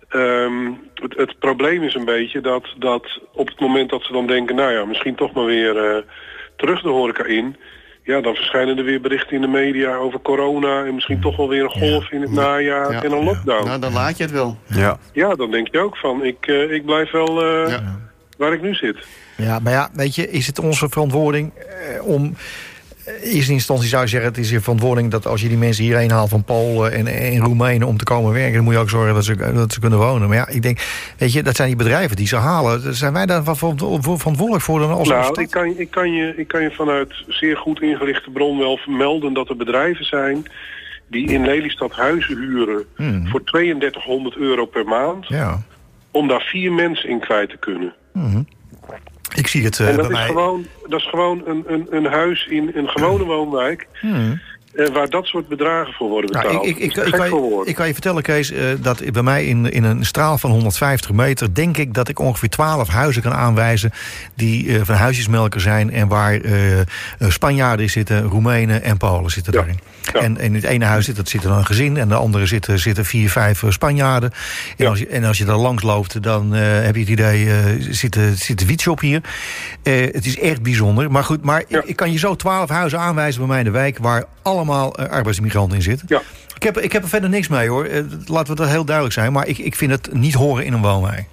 ehm, 0.10 0.72
het, 0.94 1.14
het 1.18 1.40
probleem 1.40 1.84
is 1.84 1.94
een 1.96 2.06
beetje 2.06 2.42
dat, 2.42 2.68
dat 2.78 3.20
op 3.34 3.48
het 3.48 3.60
moment 3.60 3.90
dat 3.90 4.04
ze 4.04 4.12
dan 4.14 4.28
denken, 4.28 4.56
nou 4.56 4.72
ja, 4.74 4.86
misschien 4.86 5.16
toch 5.16 5.34
maar 5.34 5.46
weer 5.46 5.78
eh, 5.78 6.04
terug 6.56 6.82
de 6.82 6.90
horeca 6.90 7.26
in. 7.26 7.56
Ja, 8.04 8.22
dan 8.22 8.36
verschijnen 8.36 8.78
er 8.78 8.84
weer 8.84 9.02
berichten 9.02 9.36
in 9.36 9.42
de 9.42 9.48
media 9.48 9.96
over 9.96 10.20
corona 10.20 10.86
en 10.86 10.94
misschien 10.94 11.22
toch 11.22 11.38
wel 11.38 11.50
weer 11.50 11.64
een 11.64 11.70
golf 11.70 12.12
in 12.12 12.22
het 12.22 12.32
najaar 12.32 12.92
Ja. 12.92 13.04
en 13.04 13.12
een 13.12 13.24
lockdown. 13.24 13.66
Nou, 13.68 13.80
dan 13.80 13.94
laat 13.94 14.18
je 14.18 14.24
het 14.24 14.32
wel. 14.32 14.58
Ja. 14.68 14.98
Ja, 15.14 15.36
dan 15.36 15.52
denk 15.52 15.68
je 15.72 15.80
ook 15.80 15.98
van, 15.98 16.24
ik, 16.26 16.48
eh, 16.48 16.72
ik 16.72 16.86
blijf 16.86 17.12
wel 17.12 17.44
eh, 17.44 17.70
Ja. 17.72 18.00
waar 18.38 18.54
ik 18.54 18.62
nu 18.62 18.74
zit. 18.74 18.98
Ja, 19.38 19.60
maar 19.60 19.74
ja, 19.74 19.90
weet 19.94 20.16
je, 20.16 20.30
is 20.30 20.48
het 20.48 20.60
onze 20.60 20.90
verantwoording 20.90 21.54
om... 22.02 22.36
In 23.08 23.30
eerste 23.30 23.52
instantie 23.52 23.88
zou 23.88 24.02
je 24.04 24.08
zeggen, 24.10 24.30
het 24.30 24.38
is 24.40 24.50
je 24.50 24.60
verantwoording 24.62 25.12
dat 25.12 25.28
als 25.28 25.42
je 25.42 25.48
die 25.48 25.58
mensen 25.58 25.84
hierheen 25.84 26.12
haalt 26.12 26.30
van 26.30 26.44
Polen 26.44 26.92
en, 26.92 27.08
en 27.08 27.40
Roemenen 27.40 27.88
om 27.88 27.98
te 27.98 28.04
komen 28.04 28.34
werken, 28.34 28.54
dan 28.54 28.64
moet 28.64 28.74
je 28.74 28.80
ook 28.80 28.90
zorgen 28.90 29.14
dat 29.14 29.26
ze, 29.26 29.36
dat 29.36 29.74
ze 29.74 29.80
kunnen 29.80 30.00
wonen. 30.00 30.28
Maar 30.28 30.38
ja, 30.38 30.48
ik 30.48 30.62
denk, 30.62 30.80
weet 31.18 31.34
je, 31.34 31.44
dat 31.44 31.56
zijn 31.56 31.68
die 31.68 31.78
bedrijven 31.78 32.16
die 32.16 32.28
ze 32.28 32.36
halen. 32.36 32.96
Zijn 32.96 33.14
wij 33.14 33.26
daar 33.26 33.44
verantwoordelijk 33.44 34.62
voor 34.62 34.80
dan 34.80 34.92
als 34.92 35.08
Nou, 35.08 35.42
ik 35.42 35.50
kan, 35.50 35.74
ik, 35.78 35.92
kan 35.92 36.12
je, 36.12 36.34
ik 36.38 36.48
kan 36.48 36.62
je 36.62 36.72
vanuit 36.72 37.14
zeer 37.28 37.58
goed 37.58 37.82
ingerichte 37.82 38.30
bron 38.30 38.58
wel 38.58 38.78
vermelden 38.78 39.34
dat 39.34 39.50
er 39.50 39.58
bedrijven 39.58 40.06
zijn 40.06 40.46
die 41.10 41.32
in 41.32 41.46
Lelystad 41.46 41.92
huizen 41.92 42.38
huren 42.38 42.86
Hmm. 42.96 43.28
voor 43.28 43.44
3200 43.44 44.36
euro 44.36 44.66
per 44.66 44.86
maand... 44.86 45.28
Ja. 45.28 45.62
om 46.12 46.28
daar 46.28 46.42
vier 46.42 46.72
mensen 46.72 47.10
in 47.10 47.20
kwijt 47.20 47.50
te 47.50 47.58
kunnen. 47.58 47.94
Ik 49.36 49.48
zie 49.48 49.64
het 49.64 49.80
eh, 49.80 49.90
en 49.90 49.96
dat 49.96 50.08
bij 50.08 50.12
is, 50.12 50.18
mij. 50.18 50.28
gewoon, 50.28 50.66
dat 50.88 51.00
is 51.00 51.10
gewoon 51.10 51.42
een, 51.46 51.64
een, 51.68 51.88
een 51.90 52.06
huis 52.06 52.48
in 52.50 52.72
een 52.74 52.90
gewone 52.90 53.24
woonwijk... 53.24 53.88
eh, 54.78 54.94
waar 54.94 55.10
dat 55.10 55.26
soort 55.26 55.48
bedragen 55.48 55.94
voor 55.94 56.10
worden. 56.10 56.32
Nou, 56.32 56.46
betaald. 56.48 56.66
ik, 56.66 56.78
ik, 56.78 56.96
ik, 56.96 57.12
kan 57.12 57.30
je, 57.30 57.62
ik 57.66 57.76
kan 57.76 57.88
je 57.88 57.94
vertellen, 57.94 58.22
Kees, 58.24 58.52
eh, 58.52 58.64
dat 58.80 59.12
bij 59.12 59.22
mij 59.24 59.46
in, 59.46 59.72
in 59.72 59.84
een 59.84 60.06
straal 60.06 60.38
van 60.38 60.52
150 60.52 61.12
meter... 61.12 61.54
denk 61.54 61.78
ik 61.78 61.94
dat 61.94 62.08
ik 62.10 62.20
ongeveer 62.20 62.50
12 62.50 62.88
huizen 62.88 63.22
kan 63.22 63.34
aanwijzen... 63.34 63.92
die 64.36 64.76
eh, 64.76 64.82
van 64.84 64.96
huisjesmelker 64.96 65.62
zijn 65.62 65.92
en 65.92 66.08
waar 66.08 66.40
Spanjaarden 67.20 67.90
zitten... 67.90 68.22
Roemenen 68.22 68.84
en 68.84 68.98
Polen 68.98 69.32
zitten 69.32 69.54
Ja. 69.54 69.60
daarin. 69.60 69.80
Ja. 70.14 70.20
En, 70.20 70.38
in 70.38 70.56
het 70.56 70.64
ene 70.64 70.86
huis 70.86 71.06
zit, 71.06 71.16
dat 71.16 71.30
zit 71.30 71.44
er 71.44 71.52
een 71.52 71.66
gezin... 71.66 71.98
en 71.98 72.08
de 72.08 72.16
andere 72.16 72.46
zitten, 72.46 72.80
zitten 72.80 73.06
vier, 73.06 73.30
vijf 73.30 73.64
Spanjaarden. 73.70 74.32
En, 74.32 74.38
Ja. 74.84 74.90
als 74.90 75.00
je, 75.00 75.08
en 75.08 75.24
als 75.24 75.38
je 75.38 75.46
daar 75.46 75.56
langs 75.58 75.84
loopt, 75.84 76.24
dan 76.24 76.52
heb 76.52 76.94
je 76.96 77.02
het 77.02 77.10
idee... 77.10 77.48
zit, 77.94 78.14
de- 78.14 78.36
zit 78.36 78.60
de 78.60 78.66
wietshop 78.66 79.00
hier. 79.00 79.22
Het 79.84 80.26
is 80.26 80.40
echt 80.40 80.62
bijzonder. 80.62 81.12
Maar 81.12 81.24
goed, 81.24 81.44
maar 81.44 81.64
ik 81.86 81.96
kan 81.96 82.12
je 82.12 82.18
zo 82.18 82.36
12 82.36 82.70
huizen 82.70 83.00
aanwijzen 83.00 83.40
bij 83.40 83.50
mij 83.50 83.60
in 83.60 83.66
de 83.66 83.72
wijk... 83.72 83.98
waar 83.98 84.24
allemaal 84.48 84.96
eh, 84.96 85.10
arbeidsmigranten 85.10 85.78
in 85.78 85.84
zitten. 85.84 86.08
Ja. 86.10 86.22
Ik 86.56 86.64
heb, 86.64 86.78
ik 86.78 86.92
heb 86.92 87.04
er 87.04 87.10
verder 87.10 87.30
niks 87.30 87.48
mee 87.48 87.70
hoor. 87.70 87.86
Eh, 87.86 88.04
Laten 88.26 88.56
we 88.56 88.62
dat 88.62 88.70
heel 88.70 88.86
duidelijk 88.86 89.16
zijn. 89.16 89.32
Maar 89.32 89.48
ik, 89.48 89.58
ik 89.58 89.76
vind 89.76 89.92
het 89.92 90.14
niet 90.14 90.34
horen 90.34 90.66
in 90.66 90.74
een 90.74 90.82
woonwijk. 90.82 91.26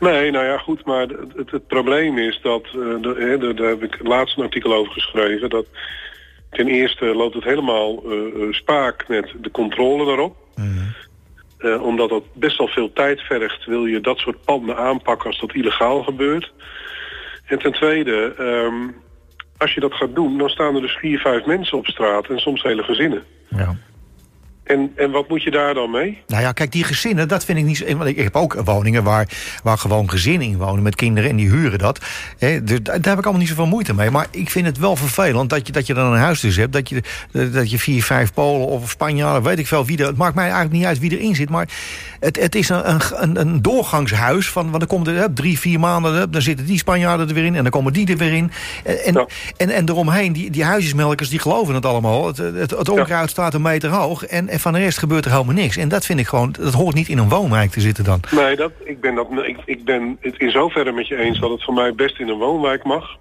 Nee, 0.00 0.30
nou 0.30 0.44
ja, 0.44 0.58
goed, 0.58 0.84
maar 0.84 1.00
het, 1.00 1.12
het, 1.36 1.50
het 1.50 1.66
probleem 1.66 2.18
is 2.18 2.40
dat, 2.42 2.64
eh, 2.64 2.72
de, 2.72 3.52
daar 3.56 3.68
heb 3.68 3.82
ik 3.82 3.98
laatst 4.02 4.36
een 4.36 4.44
artikel 4.44 4.74
over 4.74 4.92
geschreven, 4.92 5.50
dat 5.50 5.66
ten 6.50 6.68
eerste 6.68 7.04
loopt 7.04 7.34
het 7.34 7.44
helemaal 7.44 8.02
spaak 8.50 9.08
met 9.08 9.32
de 9.40 9.50
controle 9.50 10.06
daarop. 10.06 10.36
Eh, 11.58 11.82
omdat 11.82 12.08
dat 12.08 12.22
best 12.32 12.58
wel 12.58 12.68
veel 12.68 12.92
tijd 12.92 13.20
vergt, 13.20 13.64
wil 13.64 13.86
je 13.86 14.00
dat 14.00 14.18
soort 14.18 14.44
panden 14.44 14.76
aanpakken 14.76 15.26
als 15.26 15.40
dat 15.40 15.54
illegaal 15.54 16.02
gebeurt. 16.02 16.52
En 17.44 17.58
ten 17.58 17.72
tweede, 17.72 18.34
ehm, 18.38 18.88
als 19.58 19.74
je 19.74 19.80
dat 19.80 19.94
gaat 19.94 20.14
doen, 20.14 20.38
dan 20.38 20.48
staan 20.48 20.74
er 20.74 20.80
dus 20.80 20.96
vier, 20.96 21.18
vijf 21.18 21.44
mensen 21.46 21.78
op 21.78 21.86
straat 21.86 22.28
en 22.28 22.38
soms 22.38 22.62
hele 22.62 22.82
gezinnen. 22.82 23.22
Ja. 23.48 23.76
En, 24.68 24.92
en 24.96 25.10
wat 25.10 25.28
moet 25.28 25.42
je 25.42 25.50
daar 25.50 25.74
dan 25.74 25.90
mee? 25.90 26.22
Nou 26.26 26.42
ja, 26.42 26.52
kijk, 26.52 26.72
die 26.72 26.84
gezinnen, 26.84 27.28
dat 27.28 27.44
vind 27.44 27.58
ik 27.58 27.64
niet 27.64 27.76
zo... 27.76 27.96
Want 27.96 28.08
ik, 28.08 28.16
heb 28.16 28.36
ook 28.36 28.54
woningen 28.64 29.04
waar, 29.04 29.28
waar 29.62 29.78
gewoon 29.78 30.10
gezinnen 30.10 30.48
in 30.48 30.56
wonen 30.56 30.82
met 30.82 30.94
kinderen... 30.94 31.30
en 31.30 31.36
die 31.36 31.50
huren 31.50 31.78
dat. 31.78 31.98
Dus 32.38 32.82
daar, 32.82 32.94
heb 32.94 33.18
ik 33.18 33.24
allemaal 33.24 33.38
niet 33.38 33.48
zoveel 33.48 33.66
moeite 33.66 33.94
mee. 33.94 34.10
Maar 34.10 34.26
ik 34.30 34.50
vind 34.50 34.66
het 34.66 34.78
wel 34.78 34.96
vervelend 34.96 35.50
dat 35.50 35.66
je, 35.66 35.72
dat 35.72 35.86
je 35.86 35.94
dan 35.94 36.12
een 36.12 36.18
huis 36.18 36.40
dus 36.40 36.56
hebt... 36.56 36.72
dat 36.72 36.88
je, 36.88 37.02
dat 37.32 37.70
je 37.70 37.78
vier, 37.78 38.02
vijf 38.02 38.32
Polen 38.32 38.66
of 38.66 38.90
Spanjaarden, 38.90 39.42
weet 39.42 39.58
ik 39.58 39.66
veel 39.66 39.84
wie 39.84 39.98
er... 39.98 40.06
het 40.06 40.16
maakt 40.16 40.34
mij 40.34 40.44
eigenlijk 40.44 40.74
niet 40.74 40.84
uit 40.84 40.98
wie 40.98 41.18
erin 41.18 41.34
zit... 41.34 41.50
maar 41.50 41.68
het, 42.20 42.40
het 42.40 42.54
is 42.54 42.68
een, 42.68 43.00
een, 43.14 43.40
een 43.40 43.62
doorgangshuis 43.62 44.50
van... 44.50 44.64
want 44.70 44.78
dan 44.78 44.88
komen 44.88 45.16
er 45.16 45.32
drie, 45.32 45.58
vier 45.58 45.80
maanden... 45.80 46.30
dan 46.30 46.42
zitten 46.42 46.66
die 46.66 46.78
Spanjaarden 46.78 47.28
er 47.28 47.34
weer 47.34 47.44
in 47.44 47.54
en 47.54 47.62
dan 47.62 47.72
komen 47.72 47.92
die 47.92 48.10
er 48.10 48.16
weer 48.16 48.32
in. 48.32 48.50
En, 48.84 49.04
en, 49.04 49.12
Ja. 49.12 49.26
en, 49.56 49.70
en 49.70 49.88
eromheen, 49.88 50.32
die, 50.32 50.50
die 50.50 50.64
huisjesmelkers, 50.64 51.28
die 51.28 51.38
geloven 51.38 51.74
het 51.74 51.86
allemaal. 51.86 52.26
Het, 52.26 52.36
het, 52.36 52.70
het 52.70 52.88
onkruid 52.88 53.30
staat 53.30 53.54
een 53.54 53.62
meter 53.62 53.90
hoog 53.90 54.24
en, 54.24 54.57
en 54.58 54.64
van 54.64 54.72
de 54.72 54.84
rest 54.84 54.98
gebeurt 54.98 55.24
er 55.24 55.30
helemaal 55.30 55.54
niks. 55.54 55.76
En 55.76 55.88
dat 55.88 56.06
vind 56.06 56.18
ik 56.18 56.26
gewoon, 56.26 56.54
dat 56.58 56.72
hoort 56.72 56.94
niet 56.94 57.08
in 57.08 57.18
een 57.18 57.28
woonwijk 57.28 57.70
te 57.70 57.80
zitten 57.80 58.04
dan. 58.04 58.20
Nee, 58.30 58.56
dat, 58.56 58.72
ik, 58.84 59.00
ben 59.00 59.14
dat, 59.14 59.26
ik, 59.46 59.56
ik 59.64 59.84
ben 59.84 60.16
het 60.20 60.38
in 60.38 60.50
zoverre 60.50 60.92
met 60.92 61.08
je 61.08 61.16
eens 61.16 61.40
dat 61.40 61.50
het 61.50 61.64
voor 61.64 61.74
mij 61.74 61.94
best 61.94 62.18
in 62.18 62.28
een 62.28 62.38
woonwijk 62.38 62.84
mag. 62.84 63.16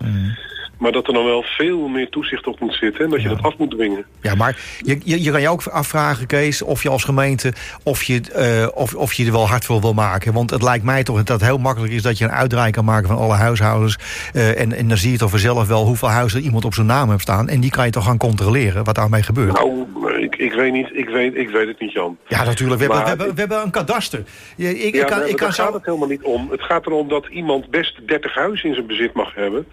Maar 0.80 0.92
dat 0.92 1.08
er 1.08 1.14
dan 1.14 1.26
wel 1.26 1.44
veel 1.44 1.88
meer 1.88 2.10
toezicht 2.10 2.48
op 2.48 2.60
moet 2.60 2.74
zitten 2.74 3.04
en 3.06 3.10
dat 3.10 3.22
je 3.22 3.28
dat 3.28 3.42
af 3.42 3.58
moet 3.58 3.72
dwingen. 3.72 4.06
Ja, 4.22 4.36
maar 4.36 4.60
je, 4.82 5.00
je, 5.04 5.24
je 5.24 5.32
kan 5.32 5.42
je 5.42 5.50
ook 5.50 5.64
afvragen, 5.68 6.28
Kees, 6.28 6.62
of 6.62 6.84
je 6.84 6.90
als 6.90 7.04
gemeente... 7.04 7.54
of 7.84 8.04
je, 8.04 8.22
eh, 8.34 8.68
of, 8.78 8.94
of 8.96 9.14
je 9.14 9.26
er 9.26 9.32
wel 9.32 9.48
hard 9.48 9.66
voor 9.66 9.82
wil 9.82 9.94
maken. 9.94 10.34
Want 10.34 10.50
het 10.50 10.62
lijkt 10.64 10.84
mij 10.84 11.04
toch 11.04 11.16
dat 11.18 11.28
het 11.40 11.42
heel 11.50 11.58
makkelijk 11.58 11.94
is... 11.94 12.02
dat 12.02 12.18
je 12.18 12.24
een 12.24 12.32
uitdraai 12.32 12.72
kan 12.72 12.86
maken 12.86 13.08
van 13.08 13.18
alle 13.18 13.34
huishoudens. 13.36 13.98
eh, 14.34 14.60
en, 14.62 14.74
en 14.74 14.88
dan 14.88 14.98
zie 14.98 15.12
je 15.12 15.18
toch 15.18 15.30
vanzelf 15.30 15.68
wel 15.68 15.86
hoeveel 15.86 16.10
huizen 16.10 16.42
iemand 16.42 16.66
op 16.66 16.74
zijn 16.74 16.88
naam 16.88 17.10
heeft 17.10 17.22
staan. 17.22 17.50
En 17.50 17.60
die 17.60 17.72
kan 17.72 17.86
je 17.86 17.92
toch 17.92 18.06
gaan 18.06 18.18
controleren, 18.18 18.84
wat 18.84 18.96
daarmee 18.96 19.24
gebeurt. 19.24 19.54
Nou, 19.54 19.86
ik, 20.22 20.36
ik 20.36 20.54
weet 20.54 20.72
niet, 20.74 20.90
ik 20.94 21.10
weet, 21.10 21.36
ik 21.36 21.50
weet 21.50 21.68
het 21.68 21.80
niet, 21.80 21.92
Jan. 21.92 22.18
ja, 22.28 22.44
natuurlijk. 22.44 22.82
We 22.82 22.86
hebben, 22.86 23.04
we, 23.04 23.08
hebben, 23.10 23.34
we 23.36 23.40
hebben 23.40 23.62
een 23.62 23.72
kadaster. 23.72 24.24
Je- 24.56 24.80
Ik, 24.80 24.96
Ja, 24.96 25.02
ik 25.02 25.08
kan, 25.08 25.20
ik 25.20 25.36
kan 25.36 25.38
daar 25.48 25.54
gaat 25.54 25.74
het 25.74 25.86
helemaal 25.86 26.08
niet 26.08 26.24
om. 26.24 26.48
Het 26.52 26.62
gaat 26.62 26.86
erom 26.86 27.08
dat 27.08 27.28
iemand 27.28 27.70
best 27.70 28.00
30 28.08 28.34
huizen 28.36 28.70
in 28.70 28.76
zijn 28.76 28.88
bezit 28.88 29.14
mag 29.14 29.34
hebben. 29.36 29.66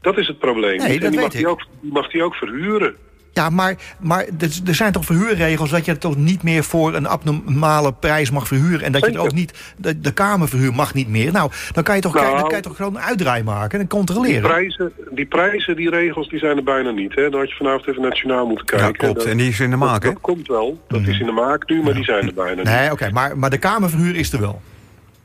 Dat 0.00 0.18
is 0.18 0.26
het 0.26 0.38
probleem. 0.38 0.78
Nee, 0.78 0.88
niet. 0.88 1.00
dat 1.00 1.04
en 1.04 1.10
die 1.10 1.20
weet 1.20 1.20
mag, 1.20 1.30
die 1.32 1.40
ik. 1.40 1.48
ook, 1.48 1.66
die 1.80 1.92
mag 1.92 2.10
die 2.10 2.22
ook 2.22 2.34
verhuren. 2.34 2.94
Ja, 3.32 3.50
maar, 3.50 3.74
maar 4.00 4.24
er, 4.66 4.74
zijn 4.74 4.92
toch 4.92 5.04
verhuurregels 5.04 5.70
dat 5.70 5.84
je 5.84 5.90
het 5.90 6.00
toch 6.00 6.16
niet 6.16 6.42
meer 6.42 6.64
voor 6.64 6.94
een 6.94 7.06
abnormale 7.06 7.92
prijs 7.92 8.30
mag 8.30 8.46
verhuren. 8.46 8.82
En 8.82 8.92
dat 8.92 9.00
je 9.00 9.06
het 9.10 9.16
ook 9.16 9.32
niet, 9.32 9.72
de, 9.76 10.00
de 10.00 10.12
kamerverhuur 10.12 10.72
mag 10.74 10.94
niet 10.94 11.08
meer. 11.08 11.32
Nou, 11.32 11.50
dan 11.72 11.82
kan 11.84 11.94
je 11.94 12.00
toch, 12.00 12.12
Nou, 12.14 12.24
kijken, 12.24 12.40
dan 12.40 12.48
kan 12.50 12.58
je 12.58 12.64
toch 12.64 12.76
gewoon 12.76 12.94
een 12.96 13.02
uitdraai 13.02 13.42
maken 13.42 13.72
en 13.72 13.78
Die 13.78 13.88
controleren. 13.88 14.42
prijzen, 14.42 14.92
die 15.10 15.26
prijzen, 15.26 15.76
die 15.76 15.90
regels, 15.90 16.28
die 16.28 16.38
zijn 16.38 16.56
er 16.56 16.62
bijna 16.64 16.90
niet. 16.90 17.14
Hè? 17.14 17.30
Dan 17.30 17.40
had 17.40 17.48
je 17.50 17.56
vanavond 17.56 17.86
even 17.88 18.02
nationaal 18.02 18.46
moeten 18.46 18.66
kijken. 18.66 18.86
Ja, 18.86 18.92
klopt. 18.92 19.14
Dat- 19.14 19.24
En 19.26 19.36
die 19.36 19.48
is 19.48 19.60
in 19.60 19.70
de 19.70 19.76
maak, 19.76 20.02
hè? 20.02 20.12
Dat 20.12 20.20
komt 20.20 20.46
wel. 20.48 20.84
Dat 20.88 21.00
is 21.00 21.18
in 21.20 21.26
de 21.26 21.32
maak 21.32 21.68
nu, 21.68 21.82
maar 21.82 21.94
die 21.94 22.04
zijn 22.04 22.26
er 22.26 22.34
bijna 22.34 22.54
niet. 22.62 22.64
Nee, 22.64 22.90
oké, 22.92 23.10
maar, 23.10 23.38
maar 23.38 23.50
de 23.50 23.58
kamerverhuur 23.58 24.16
is 24.16 24.32
er 24.32 24.40
wel. 24.40 24.60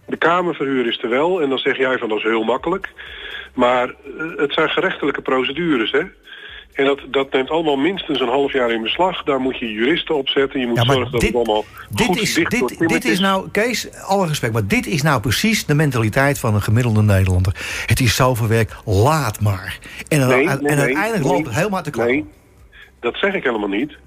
De 0.07 0.17
kamerverhuur 0.17 0.87
is 0.87 1.03
er 1.03 1.09
wel. 1.09 1.41
En 1.41 1.49
dan 1.49 1.57
zeg 1.57 1.77
jij 1.77 1.97
van 1.97 2.09
dat 2.09 2.17
is 2.17 2.23
heel 2.23 2.43
makkelijk. 2.43 2.89
Maar 3.55 3.87
eh, 3.89 3.93
het 4.37 4.53
zijn 4.53 4.69
gerechtelijke 4.69 5.21
procedures, 5.21 5.91
hè. 5.91 6.01
En 6.73 6.85
dat, 6.85 6.99
dat 7.11 7.31
neemt 7.31 7.49
allemaal 7.49 7.75
minstens 7.75 8.19
een 8.19 8.27
half 8.27 8.53
jaar 8.53 8.71
in 8.71 8.81
beslag. 8.81 9.23
Daar 9.23 9.39
moet 9.39 9.57
je 9.59 9.71
juristen 9.71 10.15
op 10.15 10.29
zetten. 10.29 10.59
Je 10.59 10.67
moet 10.67 10.77
Ja, 10.77 10.83
zorgen 10.83 11.11
dat 11.11 11.21
dit- 11.21 11.29
het 11.29 11.35
allemaal 11.37 11.65
Dit 11.89 12.05
goed 12.05 12.21
is, 12.21 12.33
dicht 12.33 12.51
dit, 12.51 12.59
doortimmerd 12.59 13.01
dit 13.01 13.11
is 13.11 13.19
nou, 13.19 13.49
Kees, 13.51 14.01
alle 14.01 14.27
respect, 14.27 14.53
maar 14.53 14.67
dit 14.67 14.85
is 14.87 15.01
nou 15.01 15.21
precies 15.21 15.65
de 15.65 15.73
mentaliteit 15.75 16.39
van 16.39 16.53
een 16.55 16.61
gemiddelde 16.61 17.01
Nederlander. 17.01 17.83
Het 17.85 17.99
is 17.99 18.15
zoveel 18.15 18.47
werk, 18.47 18.71
laat 18.85 19.41
maar. 19.41 19.77
En, 20.07 20.19
dan- 20.19 20.27
Nee, 20.29 20.47
en 20.47 20.59
nee, 20.63 20.75
uiteindelijk 20.77 21.23
nee. 21.23 21.33
loopt 21.33 21.45
het 21.45 21.55
helemaal 21.55 21.81
te 21.83 21.89
klauwen. 21.91 22.15
Nee, 22.15 22.25
dat 22.99 23.17
zeg 23.17 23.33
ik 23.33 23.43
helemaal 23.43 23.67
niet. 23.69 23.97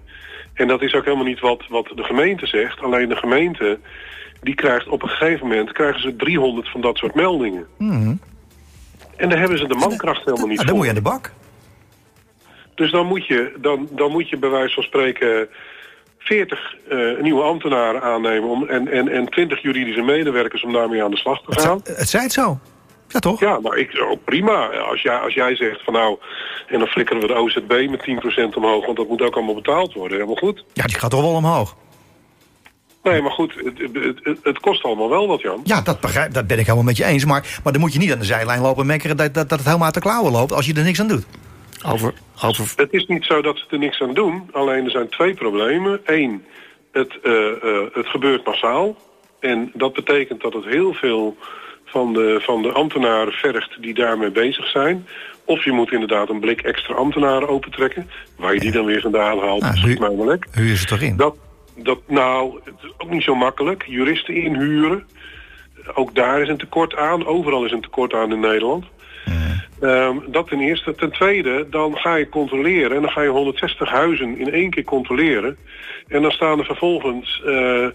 En 0.54 0.68
dat 0.68 0.82
is 0.82 0.94
ook 0.94 1.04
helemaal 1.04 1.24
niet 1.26 1.40
wat, 1.40 1.62
wat 1.68 1.90
de 1.94 2.02
gemeente 2.04 2.46
zegt. 2.46 2.80
Alleen 2.82 3.08
de 3.08 3.16
gemeente, 3.16 3.78
die 4.42 4.54
krijgt 4.54 4.88
op 4.88 5.02
een 5.02 5.08
gegeven 5.08 5.46
moment... 5.48 5.72
krijgen 5.72 6.00
ze 6.00 6.16
300 6.16 6.68
van 6.70 6.80
dat 6.80 6.96
soort 6.96 7.14
meldingen. 7.14 7.66
En 9.18 9.28
daar 9.28 9.38
hebben 9.38 9.58
ze 9.58 9.66
de 9.66 9.74
mankracht 9.74 10.24
helemaal 10.24 10.46
niet 10.46 10.56
voor. 10.56 10.66
dan 10.66 10.74
moet 10.76 10.84
je 10.84 10.90
aan 10.90 10.96
de 10.96 11.02
bak. 11.02 11.32
Dus 12.74 12.90
dan 12.90 13.06
moet 13.06 13.26
je, 13.26 13.52
dan, 13.60 13.88
dan 13.90 14.10
moet 14.10 14.28
je 14.28 14.36
bij 14.36 14.50
wijze 14.50 14.74
van 14.74 14.82
spreken 14.82 15.48
40 16.18 16.74
eh, 16.88 16.98
nieuwe 17.20 17.42
ambtenaren 17.42 18.02
aannemen 18.02 18.48
om, 18.48 18.66
en, 18.68 18.88
en, 18.88 19.08
en 19.08 19.28
20 19.28 19.62
juridische 19.62 20.02
medewerkers 20.02 20.62
om 20.64 20.72
daarmee 20.72 21.02
aan 21.04 21.10
de 21.10 21.16
slag 21.16 21.38
te 21.38 21.44
Het, 21.50 21.60
gaan. 21.60 21.80
zei- 21.84 21.98
het 21.98 22.08
zei 22.08 22.22
het 22.22 22.32
zo. 22.32 22.58
Ja, 23.08 23.18
toch? 23.18 23.40
Ja, 23.40 23.60
maar 23.60 23.76
ik, 23.76 24.00
oh, 24.10 24.24
prima. 24.24 24.66
Als 24.66 25.02
jij, 25.02 25.16
als 25.18 25.34
jij 25.34 25.56
zegt 25.56 25.84
van 25.84 25.92
nou, 25.92 26.18
en 26.66 26.78
dan 26.78 26.88
flikkeren 26.88 27.22
we 27.22 27.26
de 27.28 27.34
OZB 27.34 27.86
met 27.90 28.06
10% 28.50 28.54
omhoog, 28.56 28.84
want 28.84 28.96
dat 28.96 29.08
moet 29.08 29.22
ook 29.22 29.34
allemaal 29.36 29.54
betaald 29.54 29.92
worden. 29.94 30.12
Helemaal 30.16 30.36
goed. 30.36 30.64
Ja, 30.72 30.84
die 30.84 30.98
gaat 30.98 31.10
toch 31.10 31.20
wel 31.20 31.32
omhoog. 31.34 31.76
Nee, 33.02 33.22
maar 33.22 33.30
goed, 33.30 33.54
het, 33.64 33.78
het, 34.22 34.38
het, 34.42 34.58
kost 34.58 34.84
allemaal 34.84 35.08
wel 35.08 35.26
wat, 35.26 35.40
Jan. 35.40 35.60
Ja, 35.64 35.80
dat, 35.80 36.00
begrijp, 36.00 36.32
dat 36.32 36.46
ben 36.46 36.58
ik 36.58 36.64
helemaal 36.64 36.84
met 36.84 36.96
je 36.96 37.04
eens. 37.04 37.24
Maar, 37.24 37.60
maar 37.64 37.72
dan 37.72 37.82
moet 37.82 37.92
je 37.92 37.98
niet 37.98 38.12
aan 38.12 38.18
de 38.18 38.24
zijlijn 38.24 38.60
lopen 38.60 38.86
mekkeren 38.86 39.16
dat, 39.16 39.34
dat, 39.34 39.48
dat 39.48 39.58
het 39.58 39.66
helemaal 39.66 39.86
uit 39.86 39.94
de 39.94 40.00
klauwen 40.00 40.32
loopt 40.32 40.52
als 40.52 40.66
je 40.66 40.74
er 40.74 40.82
niks 40.82 41.00
aan 41.00 41.08
doet. 41.08 41.26
Over, 41.86 42.14
over, 42.44 42.72
Het 42.76 42.92
is 42.92 43.06
niet 43.06 43.24
zo 43.24 43.42
dat 43.42 43.56
ze 43.58 43.64
er 43.70 43.78
niks 43.78 44.00
aan 44.00 44.14
doen. 44.14 44.48
Alleen 44.52 44.84
er 44.84 44.90
zijn 44.90 45.08
twee 45.08 45.34
problemen. 45.34 46.00
Eén, 46.04 46.44
het, 46.92 47.18
eh, 47.22 47.32
eh, 47.32 47.86
het 47.92 48.06
gebeurt 48.06 48.44
massaal. 48.44 48.96
En 49.40 49.70
dat 49.74 49.92
betekent 49.92 50.40
dat 50.40 50.52
het 50.52 50.64
heel 50.64 50.92
veel 50.92 51.36
van 51.84 52.12
de, 52.12 52.38
van 52.40 52.62
de 52.62 52.72
ambtenaren 52.72 53.32
vergt 53.32 53.82
die 53.82 53.94
daarmee 53.94 54.30
bezig 54.30 54.66
zijn. 54.66 55.06
Of 55.44 55.64
je 55.64 55.72
moet 55.72 55.92
inderdaad 55.92 56.28
een 56.28 56.40
blik 56.40 56.60
extra 56.60 56.94
ambtenaren 56.94 57.48
opentrekken. 57.48 58.10
Waar 58.36 58.54
je 58.54 58.60
die 58.60 58.72
dan 58.72 58.84
weer 58.84 59.00
vandaan 59.00 59.38
haalt, 59.38 59.60
maar 59.98 60.10
lek. 60.12 60.46
Huur 60.50 60.72
is 60.72 60.80
het 60.80 60.88
toch 60.88 61.00
in? 61.00 61.16
Dat, 61.16 61.36
dat, 61.82 61.98
nou, 62.06 62.58
het 62.64 62.74
is 62.82 62.92
ook 62.98 63.10
niet 63.10 63.22
zo 63.22 63.34
makkelijk. 63.34 63.84
Juristen 63.86 64.34
inhuren. 64.34 65.04
Ook 65.94 66.14
daar 66.14 66.40
is 66.42 66.48
een 66.48 66.56
tekort 66.58 66.96
aan. 66.96 67.26
Overal 67.26 67.64
is 67.64 67.72
een 67.72 67.80
tekort 67.80 68.14
aan 68.14 68.32
in 68.32 68.40
Nederland. 68.40 68.84
Ehm, 69.80 70.16
dat 70.26 70.48
ten 70.48 70.60
eerste. 70.60 70.94
Ten 70.94 71.10
tweede, 71.12 71.66
dan 71.70 71.96
ga 71.96 72.14
je 72.14 72.28
controleren. 72.28 72.96
En 72.96 73.02
dan 73.02 73.10
ga 73.10 73.22
je 73.22 73.28
160 73.28 73.88
huizen 73.90 74.38
in 74.38 74.52
één 74.52 74.70
keer 74.70 74.84
controleren. 74.84 75.56
En 76.08 76.22
dan 76.22 76.30
staan 76.30 76.58
er 76.58 76.64
vervolgens 76.64 77.42
eh, 77.46 77.86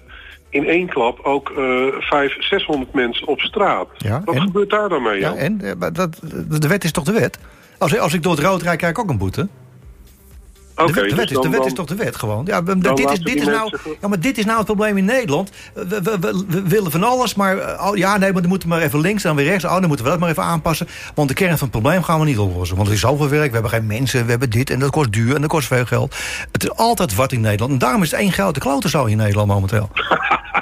in 0.49 0.65
één 0.65 0.87
klap 0.87 1.19
ook 1.19 1.49
eh 1.49 1.55
500, 1.99 2.43
600 2.45 2.93
mensen 2.93 3.27
op 3.27 3.39
straat. 3.41 3.87
Ja, 3.97 4.21
Wat 4.25 4.35
en? 4.35 4.41
gebeurt 4.41 4.69
daar 4.69 4.89
dan 4.89 5.01
mee, 5.03 5.19
Ja, 5.19 5.33
en? 5.35 5.61
Eh, 5.61 5.71
Dat, 5.93 6.19
de 6.59 6.67
wet 6.67 6.83
is 6.83 6.91
toch 6.91 7.03
de 7.03 7.11
wet? 7.11 7.39
Als, 7.77 7.97
als 7.99 8.13
ik 8.13 8.23
door 8.23 8.35
het 8.35 8.43
rood 8.45 8.61
rijd, 8.61 8.77
krijg 8.77 8.91
ik 8.93 8.99
ook 8.99 9.09
een 9.09 9.17
boete. 9.17 9.47
De, 10.75 10.83
Oké, 10.83 10.93
wet, 10.93 11.03
de, 11.03 11.09
dus 11.09 11.17
wet 11.17 11.31
is, 11.31 11.37
de 11.37 11.49
wet 11.49 11.65
is 11.65 11.73
toch 11.73 11.85
de 11.85 11.95
wet 11.95 12.15
gewoon? 12.15 12.45
Ja, 12.45 12.61
dit, 12.61 13.11
is, 13.11 13.19
dit, 13.19 13.35
is 13.35 13.45
nou, 13.45 13.77
ja, 14.01 14.07
maar 14.07 14.19
dit 14.19 14.37
is 14.37 14.45
nou 14.45 14.57
het 14.57 14.65
probleem 14.65 14.97
in 14.97 15.05
Nederland. 15.05 15.51
We, 15.73 15.85
we, 15.87 16.19
we, 16.19 16.45
we 16.47 16.61
willen 16.61 16.91
van 16.91 17.03
alles, 17.03 17.35
maar 17.35 17.57
eh, 17.57 17.87
oh, 17.87 17.97
ja, 17.97 18.17
nee, 18.17 18.31
maar 18.31 18.41
dan 18.41 18.49
moeten 18.49 18.69
we 18.69 18.75
maar 18.75 18.83
even 18.83 18.99
links 18.99 19.23
en 19.23 19.27
dan 19.27 19.37
weer 19.37 19.45
rechts. 19.45 19.65
Oh, 19.65 19.71
dan 19.71 19.87
moeten 19.87 20.05
we 20.05 20.11
dat 20.11 20.19
maar 20.19 20.29
even 20.29 20.43
aanpassen. 20.43 20.87
Want 21.15 21.27
de 21.27 21.33
kern 21.33 21.57
van 21.57 21.67
het 21.67 21.81
probleem 21.81 22.03
gaan 22.03 22.19
we 22.19 22.25
niet 22.25 22.37
oplossen. 22.37 22.75
Want 22.75 22.87
er 22.87 22.93
is 22.93 22.99
zoveel 22.99 23.29
werk, 23.29 23.47
we 23.47 23.53
hebben 23.53 23.71
geen 23.71 23.87
mensen, 23.87 24.23
we 24.23 24.29
hebben 24.29 24.49
dit 24.49 24.69
en 24.69 24.79
dat 24.79 24.89
kost 24.89 25.11
duur 25.11 25.35
en 25.35 25.41
dat 25.41 25.49
kost 25.49 25.67
veel 25.67 25.85
geld. 25.85 26.15
Het 26.51 26.63
is 26.63 26.71
altijd 26.75 27.15
wat 27.15 27.31
in 27.31 27.41
Nederland. 27.41 27.71
En 27.71 27.77
daarom 27.77 28.01
is 28.01 28.11
het 28.11 28.19
één 28.19 28.31
grote 28.31 28.59
klotenzooi 28.59 29.11
in 29.11 29.17
Nederland 29.17 29.47
momenteel. 29.47 29.89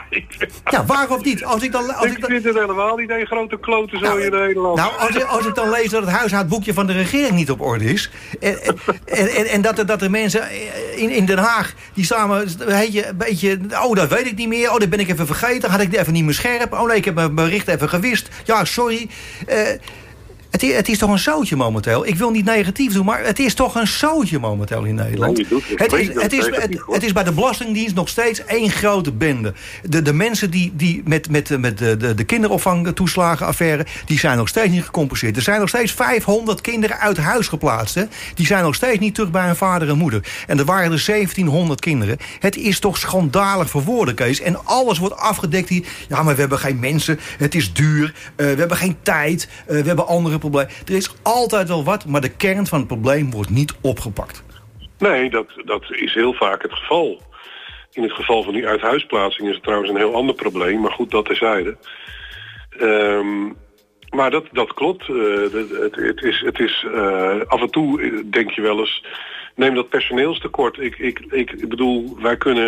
Ja, 0.71 0.85
waarom 0.85 1.19
niet? 1.23 1.43
Als 1.43 1.63
ik 1.63 1.71
dan, 1.71 1.95
als 1.95 2.05
ik 2.05 2.11
Ik 2.11 2.21
dan, 2.21 2.29
vind 2.29 2.43
het 2.43 2.55
helemaal 2.55 2.97
niet 2.97 3.09
een 3.09 3.25
grote 3.25 3.59
klote 3.59 3.97
zo 3.97 4.03
Nou, 4.03 4.21
in 4.23 4.31
Nederland. 4.31 4.77
nou, 4.77 4.91
als 4.99 5.15
ik, 5.15 5.23
als 5.23 5.45
ik 5.45 5.55
dan 5.55 5.69
lees 5.69 5.89
dat 5.89 6.01
het 6.01 6.11
huishoudboekje 6.11 6.73
van 6.73 6.87
de 6.87 6.93
regering 6.93 7.31
niet 7.31 7.51
op 7.51 7.61
orde 7.61 7.85
is... 7.85 8.09
en, 8.39 8.57
en, 9.05 9.27
en, 9.27 9.45
en 9.45 9.61
dat, 9.61 9.79
er, 9.79 9.85
dat 9.85 10.01
er 10.01 10.09
mensen 10.09 10.47
in, 10.95 11.09
in 11.09 11.25
Den 11.25 11.37
Haag, 11.37 11.73
die 11.93 12.05
samen 12.05 12.47
heet 12.67 12.93
je, 12.93 13.07
een 13.07 13.17
beetje... 13.17 13.59
oh, 13.83 13.95
dat 13.95 14.09
weet 14.09 14.25
ik 14.25 14.35
niet 14.35 14.47
meer, 14.47 14.71
oh, 14.71 14.77
dat 14.77 14.89
ben 14.89 14.99
ik 14.99 15.09
even 15.09 15.25
vergeten... 15.25 15.69
had 15.69 15.81
ik 15.81 15.95
even 15.95 16.13
niet 16.13 16.23
meer 16.23 16.33
scherp, 16.33 16.73
oh 16.73 16.87
nee, 16.87 16.97
ik 16.97 17.05
heb 17.05 17.15
mijn 17.15 17.35
bericht 17.35 17.67
even 17.67 17.89
gewist... 17.89 18.29
ja, 18.43 18.65
sorry... 18.65 19.09
Eh, 19.47 19.57
het 20.51 20.63
is, 20.63 20.75
het 20.75 20.89
is 20.89 20.97
toch 20.97 21.11
een 21.11 21.19
zootje 21.19 21.55
momenteel. 21.55 22.07
Ik 22.07 22.15
wil 22.15 22.31
niet 22.31 22.45
negatief 22.45 22.93
doen, 22.93 23.05
maar 23.05 23.25
het 23.25 23.39
is 23.39 23.53
toch 23.53 23.75
een 23.75 23.87
zootje 23.87 24.39
momenteel 24.39 24.83
in 24.83 24.95
Nederland. 24.95 25.37
Nee, 25.37 25.47
doet 25.49 25.63
het. 25.69 25.79
het, 25.79 25.93
is, 25.93 26.07
het, 26.07 26.33
is, 26.33 26.45
het, 26.45 27.13
bij 27.13 27.23
de 27.23 27.31
Belastingdienst 27.31 27.95
nog 27.95 28.09
steeds 28.09 28.45
één 28.45 28.69
grote 28.69 29.11
bende. 29.11 29.53
De, 29.83 30.01
de 30.01 30.13
mensen 30.13 30.51
die, 30.51 30.71
die 30.75 31.01
met, 31.05 31.29
met, 31.29 31.59
met 31.59 31.77
de, 31.77 31.97
de, 31.97 32.13
de 32.13 32.23
kinderopvangtoeslagenaffaire... 32.23 33.85
die 34.05 34.19
zijn 34.19 34.37
nog 34.37 34.47
steeds 34.47 34.69
niet 34.69 34.83
gecompenseerd. 34.83 35.35
Er 35.35 35.41
zijn 35.41 35.59
nog 35.59 35.69
steeds 35.69 35.91
500 35.91 36.61
kinderen 36.61 36.99
uit 36.99 37.17
huis 37.17 37.47
geplaatst. 37.47 37.95
Hè? 37.95 38.03
Die 38.33 38.45
zijn 38.45 38.63
nog 38.63 38.75
steeds 38.75 38.99
niet 38.99 39.15
terug 39.15 39.31
bij 39.31 39.45
hun 39.45 39.55
vader 39.55 39.89
en 39.89 39.97
moeder. 39.97 40.23
En 40.47 40.59
er 40.59 40.65
waren 40.65 40.91
er 40.91 41.03
1700 41.05 41.79
kinderen. 41.79 42.17
Het 42.39 42.57
is 42.57 42.79
toch 42.79 42.97
schandalig 42.97 43.69
voor 43.69 43.83
woorden, 43.83 44.15
Kees. 44.15 44.41
En 44.41 44.65
alles 44.65 44.97
wordt 44.97 45.15
afgedekt 45.15 45.69
hier. 45.69 45.85
Ja, 46.07 46.23
maar 46.23 46.33
we 46.33 46.39
hebben 46.39 46.59
geen 46.59 46.79
mensen. 46.79 47.19
Het 47.37 47.55
is 47.55 47.73
duur. 47.73 48.13
eh, 48.35 48.45
we 48.45 48.59
hebben 48.59 48.77
geen 48.77 48.97
tijd. 49.01 49.47
eh, 49.67 49.75
we 49.81 49.87
hebben 49.87 50.07
andere 50.07 50.39
problemen. 50.41 50.73
Er 50.85 50.95
is 50.95 51.13
altijd 51.23 51.67
wel 51.67 51.83
wat, 51.83 52.05
maar 52.05 52.21
de 52.21 52.35
kern 52.35 52.67
van 52.67 52.79
het 52.79 52.87
probleem 52.87 53.31
wordt 53.31 53.49
niet 53.49 53.75
opgepakt. 53.81 54.43
Nee, 54.97 55.29
dat, 55.29 55.47
dat 55.65 55.91
is 55.91 56.13
heel 56.13 56.33
vaak 56.33 56.61
het 56.61 56.73
geval. 56.73 57.21
In 57.91 58.03
het 58.03 58.11
geval 58.11 58.43
van 58.43 58.53
die 58.53 58.67
uithuisplaatsing 58.67 59.47
is 59.47 59.53
het 59.53 59.63
trouwens 59.63 59.91
een 59.91 59.97
heel 59.97 60.15
ander 60.15 60.35
probleem. 60.35 60.81
Maar 60.81 60.91
goed, 60.91 61.11
dat 61.11 61.25
terzijde. 61.25 61.77
Ehm 62.69 63.51
maar 64.11 64.31
dat, 64.31 64.45
dat 64.51 64.73
klopt. 64.73 65.09
Eh, 65.09 65.15
het, 65.81 65.95
het 65.95 66.21
is, 66.23 66.41
het 66.45 66.59
is 66.59 66.85
eh, 66.93 67.39
af 67.47 67.61
en 67.61 67.69
toe 67.69 68.01
eh, 68.01 68.11
denk 68.25 68.51
je 68.51 68.61
wel 68.61 68.79
eens... 68.79 69.05
Neem 69.55 69.75
dat 69.75 69.89
personeelstekort. 69.89 70.79
Ik, 70.79 70.97
ik, 70.97 71.19
ik 71.29 71.69
bedoel, 71.69 72.17
wij 72.21 72.37
kunnen... 72.37 72.61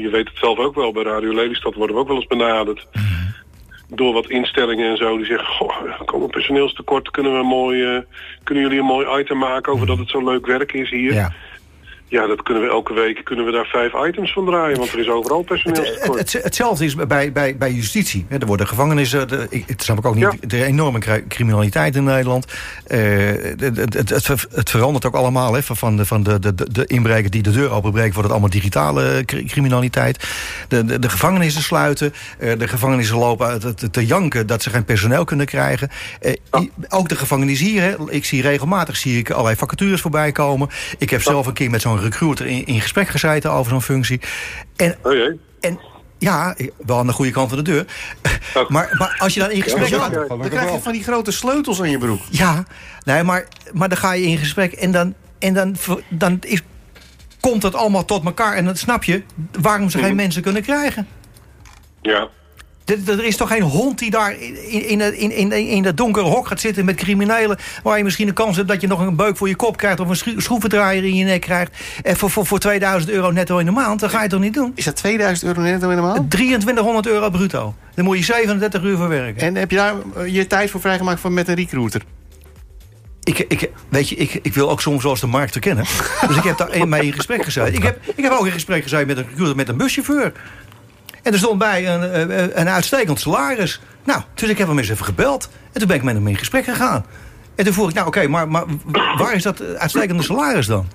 Je 0.00 0.08
weet 0.08 0.28
het 0.28 0.38
zelf 0.38 0.58
ook 0.58 0.74
wel, 0.74 0.92
bij 0.92 1.02
Radio 1.02 1.34
Lelystad 1.34 1.74
worden 1.74 1.96
we 1.96 2.02
ook 2.02 2.08
wel 2.08 2.16
eens 2.16 2.26
benaderd. 2.26 2.86
Door 3.88 4.12
wat 4.12 4.30
instellingen 4.30 4.90
en 4.90 4.96
zo. 4.96 5.16
Die 5.16 5.26
zeggen, 5.26 5.48
goh, 5.48 6.00
komt 6.04 6.22
een 6.22 6.30
personeelstekort. 6.30 7.10
Kunnen, 7.10 7.32
we 7.32 7.38
een 7.38 7.46
mooi, 7.46 7.96
eh, 7.96 8.02
kunnen 8.42 8.64
jullie 8.64 8.78
een 8.78 8.86
mooi 8.86 9.20
item 9.20 9.38
maken 9.38 9.72
over 9.72 9.86
dat 9.86 9.98
het 9.98 10.08
zo 10.08 10.24
leuk 10.24 10.46
werk 10.46 10.72
is 10.72 10.90
hier? 10.90 11.14
Ja. 11.14 11.32
Ja, 12.08 12.26
dat 12.26 12.42
kunnen 12.42 12.62
we 12.62 12.68
elke 12.68 12.94
week 12.94 13.20
kunnen 13.24 13.44
we 13.44 13.50
daar 13.52 13.66
vijf 13.66 13.92
items 14.08 14.32
van 14.32 14.44
draaien, 14.46 14.78
want 14.78 14.92
er 14.92 14.98
is 14.98 15.08
overal 15.08 15.42
personeelstekort. 15.42 16.18
het, 16.32 16.42
hetzelfde 16.44 16.84
is 16.84 16.94
bij, 16.94 17.32
bij, 17.32 17.56
bij 17.56 17.72
justitie. 17.72 18.26
Er 18.28 18.46
worden 18.46 18.66
gevangenissen. 18.68 19.28
De, 19.28 19.46
ik- 19.50 19.64
het 19.66 19.82
snap 19.82 19.98
ik 19.98 20.04
ook 20.04 20.14
niet. 20.14 20.22
Ja. 20.24 20.32
De 20.40 20.64
enorme 20.64 20.98
cri- 20.98 21.24
criminaliteit 21.28 21.96
in 21.96 22.04
Nederland. 22.04 22.46
Eh, 22.86 23.00
het, 23.58 23.60
het, 23.76 23.94
het, 23.94 24.08
het 24.10 24.22
ver- 24.24 24.46
het 24.54 24.70
verandert 24.70 25.04
ook 25.06 25.14
allemaal. 25.14 25.52
Hè, 25.54 25.62
van 25.62 25.96
de, 25.96 26.04
van 26.06 26.22
de, 26.22 26.38
de, 26.38 26.54
de- 26.54 26.86
inbreker 26.86 27.30
die 27.30 27.42
de 27.42 27.50
deur 27.50 27.70
openbreekt, 27.70 28.06
wordt 28.14 28.22
het 28.22 28.30
allemaal 28.30 28.50
digitale 28.50 29.22
cri- 29.24 29.44
criminaliteit. 29.44 30.24
De, 30.68 30.84
de, 30.84 30.98
de 30.98 31.08
gevangenissen 31.08 31.62
sluiten. 31.62 32.14
Eh, 32.38 32.58
de 32.58 32.68
gevangenissen 32.68 33.16
lopen 33.16 33.48
het- 33.52 33.92
te 33.92 34.06
janken 34.06 34.46
dat 34.46 34.62
ze 34.62 34.70
geen 34.70 34.84
personeel 34.84 35.24
kunnen 35.24 35.46
krijgen. 35.46 35.88
Eh, 36.20 36.32
Ook 36.88 37.08
de 37.08 37.16
gevangenis 37.16 37.60
hier. 37.60 37.82
Hè, 37.82 37.94
ik 38.10 38.24
zie 38.24 38.42
regelmatig 38.42 38.96
zie 38.96 39.18
ik 39.18 39.30
allerlei 39.30 39.56
vacatures 39.56 40.00
voorbij 40.00 40.32
komen. 40.32 40.68
Ik 40.98 41.10
heb 41.10 41.22
zelf 41.22 41.46
een 41.46 41.52
keer 41.52 41.70
met 41.70 41.80
zo'n 41.80 41.93
recruiter 42.00 42.46
in, 42.46 42.66
in 42.66 42.80
gesprek 42.80 43.08
gezeten 43.08 43.50
over 43.50 43.70
zo'n 43.70 43.82
functie. 43.82 44.20
En 44.76 44.96
Oh 45.02 45.12
jee. 45.12 45.40
en 45.60 45.78
ja, 46.18 46.56
wel 46.86 46.98
aan 46.98 47.06
de 47.06 47.12
goede 47.12 47.30
kant 47.30 47.48
van 47.48 47.58
de 47.58 47.64
deur. 47.64 47.84
Maar, 48.68 48.94
maar 48.98 49.16
als 49.18 49.34
je 49.34 49.40
dan 49.40 49.50
in 49.50 49.62
gesprek 49.62 49.88
Ja, 49.88 49.98
gaat... 49.98 50.12
ja. 50.12 50.26
Dan 50.26 50.48
krijg 50.48 50.72
je 50.72 50.80
van 50.80 50.92
die 50.92 51.02
grote 51.02 51.32
sleutels 51.32 51.80
aan 51.80 51.90
je 51.90 51.98
broek. 51.98 52.20
Ja, 52.30 52.64
nee, 53.04 53.22
maar, 53.22 53.48
maar 53.72 53.88
dan 53.88 53.98
ga 53.98 54.12
je 54.12 54.26
in 54.26 54.38
gesprek 54.38 54.72
en 54.72 54.90
dan, 54.90 55.14
en 55.38 55.54
dan, 55.54 55.76
dan 56.08 56.38
is, 56.40 56.62
komt 57.40 57.62
het 57.62 57.74
allemaal 57.74 58.04
tot 58.04 58.24
elkaar. 58.24 58.54
En 58.54 58.64
dan 58.64 58.76
snap 58.76 59.04
je 59.04 59.22
waarom 59.60 59.90
ze 59.90 59.98
geen 59.98 60.16
mensen 60.16 60.42
kunnen 60.42 60.62
krijgen. 60.62 61.08
Ja. 62.02 62.28
Er, 62.84 63.24
is 63.24 63.36
toch 63.36 63.48
geen 63.48 63.62
hond 63.62 63.98
die 63.98 64.10
daar 64.10 64.40
in, 64.40 64.88
in, 64.88 65.18
in, 65.18 65.30
in, 65.30 65.52
in 65.52 65.82
dat 65.82 65.96
donkere 65.96 66.26
hok 66.26 66.46
gaat 66.46 66.60
zitten 66.60 66.84
met 66.84 66.96
criminelen... 66.96 67.58
waar 67.82 67.98
je 67.98 68.04
misschien 68.04 68.28
een 68.28 68.34
kans 68.34 68.56
hebt 68.56 68.68
dat 68.68 68.80
je 68.80 68.86
nog 68.86 69.00
een 69.00 69.16
beuk 69.16 69.36
voor 69.36 69.48
je 69.48 69.56
kop 69.56 69.76
krijgt... 69.76 70.00
of 70.00 70.08
een 70.08 70.16
schro- 70.16 70.40
schroevendraaier 70.40 71.04
in 71.04 71.14
je 71.14 71.24
nek 71.24 71.40
krijgt... 71.40 71.76
en 72.02 72.16
voor, 72.16 72.30
voor, 72.30 72.46
voor 72.46 72.58
2000 72.58 73.12
euro 73.12 73.30
netto 73.30 73.58
in 73.58 73.64
de 73.64 73.70
maand. 73.70 74.00
Dat 74.00 74.10
ga 74.10 74.22
je 74.22 74.28
toch 74.28 74.40
niet 74.40 74.54
doen? 74.54 74.72
Is 74.74 74.84
dat 74.84 74.96
2000 74.96 75.46
euro 75.46 75.60
netto 75.60 75.90
in 75.90 75.96
de 75.96 76.02
maand? 76.02 76.30
2300 76.30 77.06
euro 77.06 77.30
bruto. 77.30 77.74
Daar 77.94 78.04
moet 78.04 78.18
je 78.18 78.24
37 78.24 78.82
uur 78.82 78.96
voor 78.96 79.08
werken. 79.08 79.42
En 79.42 79.54
heb 79.54 79.70
je 79.70 79.76
daar 79.76 79.94
eh, 80.16 80.34
je 80.34 80.46
tijd 80.46 80.70
voor 80.70 80.80
vrijgemaakt 80.80 81.20
van 81.20 81.34
met 81.34 81.48
een 81.48 81.54
recruiter? 81.54 82.02
Ik, 83.24 83.38
ik, 83.38 83.70
weet 83.88 84.08
je, 84.08 84.16
ik, 84.16 84.38
ik 84.42 84.54
wil 84.54 84.70
ook 84.70 84.80
soms 84.80 85.02
zoals 85.02 85.20
de 85.20 85.26
markt 85.26 85.52
te 85.52 85.58
kennen. 85.58 85.84
Dus 86.28 86.36
ik 86.36 86.42
heb 86.42 86.56
daar 86.56 86.88
mee 86.88 87.02
in 87.02 87.12
gesprek 87.12 87.44
gezeten. 87.44 87.74
Ik 87.80 87.82
heb, 87.82 87.98
ik 88.14 88.22
heb 88.24 88.32
ook 88.32 88.46
in 88.46 88.52
gesprek 88.52 88.82
gezeten 88.82 89.06
met 89.06 89.16
een 89.16 89.26
recruiter 89.28 89.56
met 89.56 89.68
een 89.68 89.76
buschauffeur. 89.76 90.32
En 91.24 91.32
er 91.32 91.38
stond 91.38 91.58
bij 91.58 91.88
een, 91.88 92.30
eh, 92.30 92.46
een 92.54 92.68
uitstekend 92.68 93.20
salaris. 93.20 93.80
Nou, 94.04 94.22
dus 94.34 94.48
ik 94.48 94.58
heb 94.58 94.68
hem 94.68 94.78
eens 94.78 94.88
even 94.88 95.04
gebeld. 95.04 95.48
En 95.72 95.78
toen 95.78 95.88
ben 95.88 95.96
ik 95.96 96.02
met 96.02 96.14
hem 96.14 96.28
in 96.28 96.36
gesprek 96.36 96.64
gegaan. 96.64 97.04
En 97.54 97.64
toen 97.64 97.74
vroeg 97.74 97.88
ik, 97.88 97.94
nou 97.94 98.06
oké, 98.06 98.26
maar, 98.26 98.48
maar 98.48 98.64
waar 99.16 99.34
is 99.34 99.42
dat 99.42 99.62
uitstekende 99.76 100.22
salaris 100.22 100.66
dan? 100.66 100.88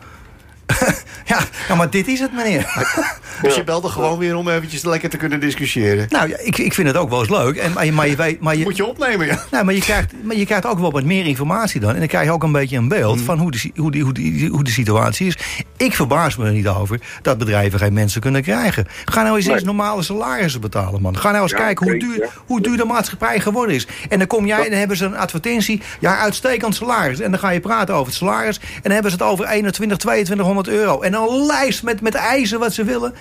ja, 1.31 1.39
nou, 1.67 1.77
maar 1.77 1.89
dit 1.89 2.07
is 2.07 2.19
het, 2.19 2.33
meneer. 2.33 2.67
Dus 3.41 3.55
je 3.55 3.63
belde 3.63 3.89
gewoon 3.89 4.17
weer 4.17 4.35
om 4.35 4.49
eventjes 4.49 4.83
lekker 4.83 5.09
te 5.09 5.17
kunnen 5.17 5.39
discussiëren. 5.39 6.05
nou, 6.09 6.29
ja, 6.29 6.37
ik, 6.39 6.57
ik 6.57 6.73
vind 6.73 6.87
het 6.87 6.97
ook 6.97 7.09
wel 7.09 7.19
eens 7.19 7.29
leuk. 7.29 7.55
En, 7.55 7.73
maar, 7.73 7.85
je, 7.85 7.91
maar 7.91 8.07
je. 8.07 8.37
Maar 8.39 8.55
je, 8.55 8.63
Moet 8.63 8.75
je 8.75 8.85
opnemen, 8.85 9.27
ja. 9.27 9.43
Nou, 9.51 9.65
maar 9.65 9.73
je, 9.73 9.79
krijgt, 9.79 10.13
maar 10.23 10.35
je 10.35 10.45
krijgt 10.45 10.65
ook 10.65 10.79
wel 10.79 10.91
wat 10.91 11.03
meer 11.03 11.25
informatie 11.25 11.79
dan. 11.79 11.93
En 11.93 11.99
dan 11.99 12.07
krijg 12.07 12.25
je 12.25 12.31
ook 12.31 12.43
een 12.43 12.51
beetje 12.51 12.77
een 12.77 12.87
beeld 12.87 13.21
van 13.21 13.39
hoe 13.39 13.51
de, 13.51 13.71
hoe, 13.75 13.91
die, 13.91 14.03
hoe, 14.03 14.13
die, 14.13 14.49
hoe 14.49 14.63
de 14.63 14.71
situatie 14.71 15.27
is. 15.27 15.37
Ik 15.77 15.95
verbaas 15.95 16.35
me 16.35 16.45
er 16.45 16.51
niet 16.51 16.67
over 16.67 16.99
dat 17.21 17.37
bedrijven 17.37 17.79
geen 17.79 17.93
mensen 17.93 18.21
kunnen 18.21 18.41
krijgen. 18.41 18.87
Ga 19.05 19.23
nou 19.23 19.35
eens 19.35 19.47
eens 19.47 19.63
normale 19.63 20.01
salarissen 20.01 20.61
betalen, 20.61 21.01
man. 21.01 21.17
Ga 21.17 21.31
nou 21.31 21.43
eens 21.43 21.51
Ja, 21.51 21.57
kijken 21.57 21.89
hoe 21.89 21.99
duur, 21.99 22.19
ja. 22.19 22.27
hoe 22.45 22.61
duur 22.61 22.77
de 22.77 22.85
maatschappij 22.85 23.39
geworden 23.39 23.75
is. 23.75 23.87
En 24.09 24.17
dan 24.17 24.27
kom 24.27 24.45
jij 24.45 24.63
en 24.63 24.69
dan 24.69 24.79
hebben 24.79 24.97
ze 24.97 25.05
een 25.05 25.17
advertentie. 25.17 25.81
Ja, 25.99 26.17
uitstekend 26.17 26.75
salaris. 26.75 27.19
En 27.19 27.31
dan 27.31 27.39
ga 27.39 27.49
je 27.49 27.59
praten 27.59 27.93
over 27.93 28.07
het 28.07 28.15
salaris. 28.15 28.59
En 28.59 28.81
dan 28.81 28.91
hebben 28.91 29.11
ze 29.11 29.17
het 29.17 29.25
over 29.25 29.45
21, 29.45 29.97
2200 29.97 30.58
euro. 30.67 31.01
En 31.01 31.13
een 31.13 31.45
lijst 31.45 31.83
met, 31.83 32.01
met 32.01 32.15
eisen 32.15 32.59
wat 32.59 32.73
ze 32.73 32.83
willen. 32.83 33.13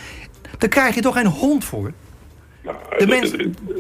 Daar 0.58 0.68
krijg 0.68 0.94
je 0.94 1.00
toch 1.00 1.14
geen 1.16 1.26
hond 1.26 1.64
voor? 1.64 1.92
Nou, 2.62 2.76
De 2.90 2.96
eh, 2.96 3.06
mensen- 3.08 3.38
eh, 3.40 3.74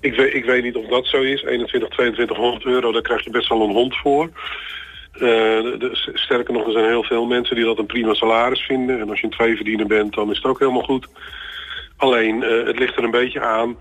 ik, 0.00 0.14
weet, 0.14 0.34
ik 0.34 0.44
weet 0.44 0.62
niet 0.62 0.76
of 0.76 0.86
dat 0.86 1.06
zo 1.06 1.20
is. 1.22 1.42
21, 1.42 1.88
2200 1.88 2.64
euro, 2.64 2.92
daar 2.92 3.02
krijg 3.02 3.24
je 3.24 3.30
best 3.30 3.48
wel 3.48 3.62
een 3.62 3.72
hond 3.74 3.96
voor. 3.96 4.28
Eh, 5.12 5.20
de- 5.20 5.76
de- 5.78 6.10
sterker 6.14 6.52
nog, 6.54 6.66
er 6.66 6.72
zijn 6.72 6.84
heel 6.88 7.04
veel 7.04 7.24
mensen 7.26 7.56
die 7.56 7.64
dat 7.64 7.78
een 7.78 7.86
prima 7.86 8.14
salaris 8.14 8.60
vinden. 8.60 9.00
En 9.00 9.10
als 9.10 9.20
je 9.20 9.26
een 9.26 9.32
tweeverdiener 9.32 9.86
bent, 9.86 10.14
dan 10.14 10.30
is 10.30 10.36
het 10.36 10.46
ook 10.46 10.58
helemaal 10.58 10.82
goed. 10.82 11.06
Alleen, 11.96 12.42
eh, 12.42 12.66
het 12.66 12.78
ligt 12.78 12.96
er 12.96 13.04
een 13.04 13.10
beetje 13.10 13.40
aan 13.40 13.76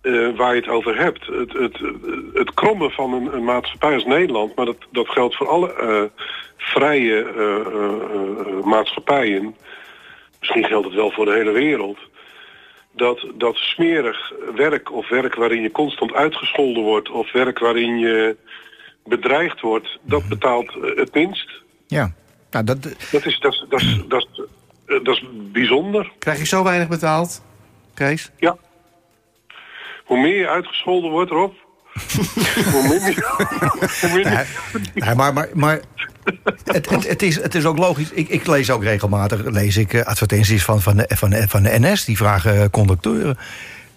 eh, 0.00 0.36
waar 0.36 0.54
je 0.54 0.60
het 0.60 0.70
over 0.70 0.98
hebt. 0.98 1.26
Het, 1.26 1.52
het, 1.52 1.78
het 2.34 2.54
krommen 2.54 2.90
van 2.90 3.12
een, 3.12 3.34
een 3.34 3.44
maatschappij 3.44 3.94
als 3.94 4.04
Nederland... 4.04 4.54
maar 4.56 4.66
dat, 4.66 4.76
dat 4.92 5.08
geldt 5.08 5.36
voor 5.36 5.48
alle 5.48 5.74
eh, 5.74 6.02
vrije 6.56 7.22
eh, 7.22 8.64
maatschappijen... 8.64 9.54
misschien 10.38 10.64
geldt 10.64 10.86
het 10.86 10.94
wel 10.94 11.10
voor 11.10 11.24
de 11.24 11.32
hele 11.32 11.50
wereld... 11.50 11.98
dat, 12.92 13.26
dat 13.34 13.56
smerig 13.56 14.32
werk 14.54 14.92
of 14.92 15.08
werk 15.08 15.34
waarin 15.34 15.62
je 15.62 15.70
constant 15.70 16.12
uitgescholden 16.12 16.82
wordt... 16.82 17.10
of 17.10 17.32
werk 17.32 17.58
waarin 17.58 17.98
je 17.98 18.36
bedreigd 19.04 19.60
wordt, 19.60 19.98
dat 20.02 20.28
betaalt 20.28 20.74
het 20.94 21.14
minst. 21.14 21.62
Ja. 21.86 22.12
Nou, 22.50 22.64
dat, 22.64 22.82
Dat 22.82 23.26
is, 23.26 23.38
dat, 23.38 23.66
dat, 24.08 24.26
dat 24.86 25.16
is 25.16 25.24
bijzonder. 25.32 26.12
Krijg 26.18 26.38
je 26.38 26.46
zo 26.46 26.64
weinig 26.64 26.88
betaald, 26.88 27.42
Kees? 27.94 28.30
Ja. 28.36 28.56
Hoe 30.08 30.20
meer 30.20 30.38
je 30.38 30.48
uitgescholden 30.48 31.10
wordt, 31.10 31.30
Rob... 31.30 31.52
hoe 32.72 32.88
minder... 32.88 33.14
hoe 34.00 34.10
minder 34.12 34.46
maar 35.16 35.32
maar, 35.32 35.48
maar 35.54 35.80
het, 36.64 36.90
het, 36.90 37.08
het, 37.08 37.22
is, 37.22 37.42
het 37.42 37.54
is 37.54 37.64
ook 37.64 37.78
logisch. 37.78 38.10
Ik, 38.10 38.28
ik 38.28 38.46
lees 38.46 38.70
ook 38.70 38.82
regelmatig 38.82 39.44
lees 39.44 39.76
ik, 39.76 39.92
eh, 39.92 40.02
advertenties 40.02 40.64
van, 40.64 40.82
van, 40.82 40.96
de, 40.96 41.06
van, 41.08 41.30
de, 41.30 41.48
van 41.48 41.62
de 41.62 41.78
NS. 41.78 42.04
Die 42.04 42.16
vragen 42.16 42.62
eh, 42.62 42.68
conducteuren. 42.70 43.38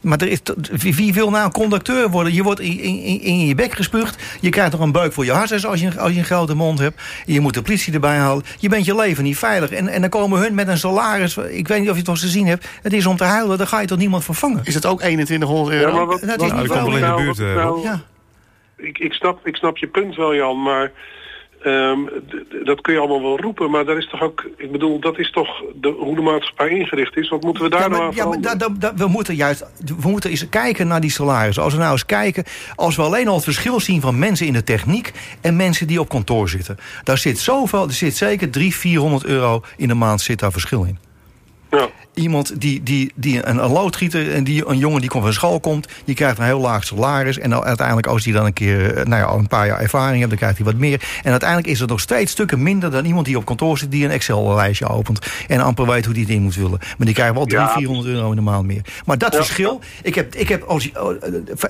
Maar 0.02 0.18
er 0.22 0.28
is, 0.28 0.40
wie, 0.72 0.96
wie 0.96 1.14
wil 1.14 1.30
nou 1.30 1.46
een 1.46 1.52
conducteur 1.52 2.10
worden? 2.10 2.34
Je 2.34 2.44
wordt 2.44 2.60
in, 2.60 2.80
in, 2.80 3.22
in 3.22 3.46
je 3.46 3.56
bek 3.56 3.74
gespuugd. 3.74 4.38
Je 4.40 4.50
krijgt 4.50 4.72
nog 4.72 4.82
een 4.82 4.92
beuk 4.92 5.14
voor 5.14 5.26
je 5.26 5.32
hartjes 5.32 5.66
als 5.66 5.80
je, 5.80 6.00
als 6.00 6.12
je 6.12 6.18
een 6.20 6.26
grote 6.26 6.56
mond 6.56 6.80
hebt. 6.80 7.02
Je 7.26 7.40
moet 7.40 7.54
de 7.54 7.62
politie 7.62 7.94
erbij 7.94 8.18
halen. 8.18 8.44
Je 8.60 8.70
bent 8.70 8.86
je 8.86 8.96
leven 8.96 9.24
niet 9.24 9.38
veilig. 9.38 9.70
En, 9.72 9.88
en 9.88 10.02
dan 10.02 10.10
komen 10.10 10.40
hun 10.40 10.54
met 10.56 10.68
een 10.68 10.78
salaris. 10.78 11.38
Ik 11.38 11.68
weet 11.68 11.80
niet 11.80 11.88
of 11.90 11.94
je 11.94 11.98
het 11.98 12.06
wel 12.08 12.16
eens 12.16 12.24
gezien 12.24 12.48
hebt. 12.48 12.68
Het 12.82 12.94
is 12.94 13.06
om 13.06 13.18
te 13.18 13.24
huilen. 13.24 13.58
Daar 13.58 13.68
ga 13.68 13.80
je 13.82 13.88
toch 13.88 13.98
niemand 13.98 14.24
vervangen? 14.24 14.62
Is 14.64 14.74
het 14.74 14.86
ook 14.86 15.00
2100 15.00 15.76
euro? 15.76 15.90
Ja, 15.90 15.96
maar 15.96 16.06
wat, 16.06 16.22
Dat 16.22 16.42
is 16.42 16.52
niet 16.52 16.68
Nou, 16.68 16.68
wel 16.68 16.88
in 16.88 16.94
de 16.94 17.00
nou- 17.00 17.24
buurt, 17.24 17.40
eh, 17.40 17.56
nou- 17.56 17.82
Ja. 17.84 18.02
ik, 18.78 18.98
ik, 18.98 19.14
snap, 19.14 19.48
ik 19.48 19.56
snap 19.56 19.78
je 19.78 19.88
punt 19.88 20.16
wel, 20.16 20.36
Jan, 20.36 20.62
maar 20.62 20.92
ehm, 21.64 22.00
dat 22.66 22.82
kun 22.82 22.94
je 22.94 23.00
allemaal 23.00 23.22
wel 23.22 23.40
roepen. 23.40 23.72
Maar 23.72 23.86
daar 23.86 23.98
is 23.98 24.10
toch 24.10 24.22
ook, 24.22 24.50
ik 24.58 24.72
bedoel, 24.72 25.00
dat 25.00 25.20
is 25.20 25.32
toch 25.32 25.64
de, 25.76 25.88
hoe 26.00 26.16
de 26.16 26.22
maatschappij 26.22 26.70
ingericht 26.70 27.18
is. 27.18 27.30
Wat 27.30 27.44
moeten 27.44 27.64
we 27.64 27.70
daar 27.70 27.82
Ja, 27.82 27.88
nou 27.88 28.02
aan 28.02 28.12
ja, 28.16 28.26
maar 28.26 28.34
veranderen? 28.40 28.58
da- 28.58 28.68
da- 28.68 28.94
da- 28.98 29.04
we 29.06 29.08
moeten 29.12 29.36
juist 29.36 29.66
we 30.02 30.10
moeten 30.10 30.30
eens 30.30 30.50
kijken 30.50 30.88
naar 30.88 31.02
die 31.02 31.12
salarissen. 31.12 31.64
Als 31.64 31.74
we 31.74 31.80
nou 31.80 31.92
eens 31.92 32.06
kijken, 32.06 32.44
als 32.76 32.96
we 32.96 33.02
alleen 33.02 33.28
al 33.28 33.36
het 33.36 33.44
verschil 33.44 33.80
zien 33.80 34.02
van 34.02 34.20
mensen 34.20 34.48
in 34.48 34.54
de 34.54 34.64
techniek 34.64 35.12
en 35.42 35.56
mensen 35.56 35.88
die 35.88 36.00
op 36.00 36.10
kantoor 36.10 36.50
zitten. 36.50 36.78
Daar 37.04 37.18
zit 37.18 37.40
zoveel, 37.40 37.84
er 37.88 37.94
zit 37.94 38.16
zeker 38.18 38.50
300, 38.50 38.82
400 38.82 39.26
euro 39.26 39.62
in 39.78 39.88
de 39.88 39.94
maand 39.94 40.22
zit 40.22 40.40
daar 40.40 40.52
verschil 40.52 40.84
in. 40.84 40.98
Ja. 41.72 41.90
Iemand 42.14 42.62
die, 42.62 42.84
die, 42.84 43.12
die 43.16 43.48
een, 43.48 43.64
een 43.64 43.72
loodgieter, 43.72 44.34
en 44.34 44.44
die, 44.44 44.68
een 44.68 44.78
jongen 44.78 45.02
die 45.02 45.12
van 45.12 45.34
school 45.34 45.60
komt... 45.60 45.88
die 46.06 46.16
krijgt 46.16 46.38
een 46.38 46.46
heel 46.46 46.60
laag 46.60 46.84
salaris. 46.84 47.40
En 47.40 47.50
dan 47.50 47.64
uiteindelijk, 47.64 48.08
als 48.08 48.24
hij 48.24 48.34
dan 48.34 48.46
een 48.46 48.54
keer 48.54 48.96
eh, 48.98 49.06
nou 49.06 49.22
ja, 49.22 49.28
al 49.28 49.38
een 49.38 49.48
paar 49.48 49.68
jaar 49.68 49.80
ervaring 49.80 50.18
heeft... 50.18 50.30
dan 50.30 50.38
krijgt 50.38 50.58
hij 50.58 50.66
wat 50.66 50.76
meer. 50.76 51.02
En 51.24 51.32
uiteindelijk 51.32 51.70
is 51.70 51.80
het 51.80 51.90
nog 51.90 52.00
steeds 52.00 52.32
stukken 52.32 52.64
minder... 52.64 52.92
dan 52.92 53.06
iemand 53.06 53.26
die 53.26 53.38
op 53.38 53.46
kantoor 53.46 53.78
zit 53.78 53.92
die 53.92 54.06
een 54.06 54.12
Excel-lijstje 54.12 54.88
opent... 54.88 55.20
en 55.48 55.60
amper 55.60 55.86
weet 55.86 56.06
hoe 56.06 56.14
die 56.14 56.24
het 56.24 56.32
in 56.32 56.42
moet 56.42 56.54
vullen. 56.54 56.80
Maar 56.80 57.06
die 57.06 57.14
krijgt 57.14 57.34
wel 57.34 57.46
300, 57.46 57.80
Ja. 57.80 57.88
400 57.88 58.16
euro 58.16 58.30
in 58.30 58.36
de 58.36 58.42
maand 58.42 58.66
meer. 58.66 58.82
Maar 59.06 59.18
dat 59.18 59.32
Ja. 59.32 59.38
verschil... 59.38 59.82
Ik 60.04 60.16
heb, 60.16 60.36
ik 60.36 60.50
heb 60.50 60.64
als, 60.64 60.92
eh, 60.92 61.02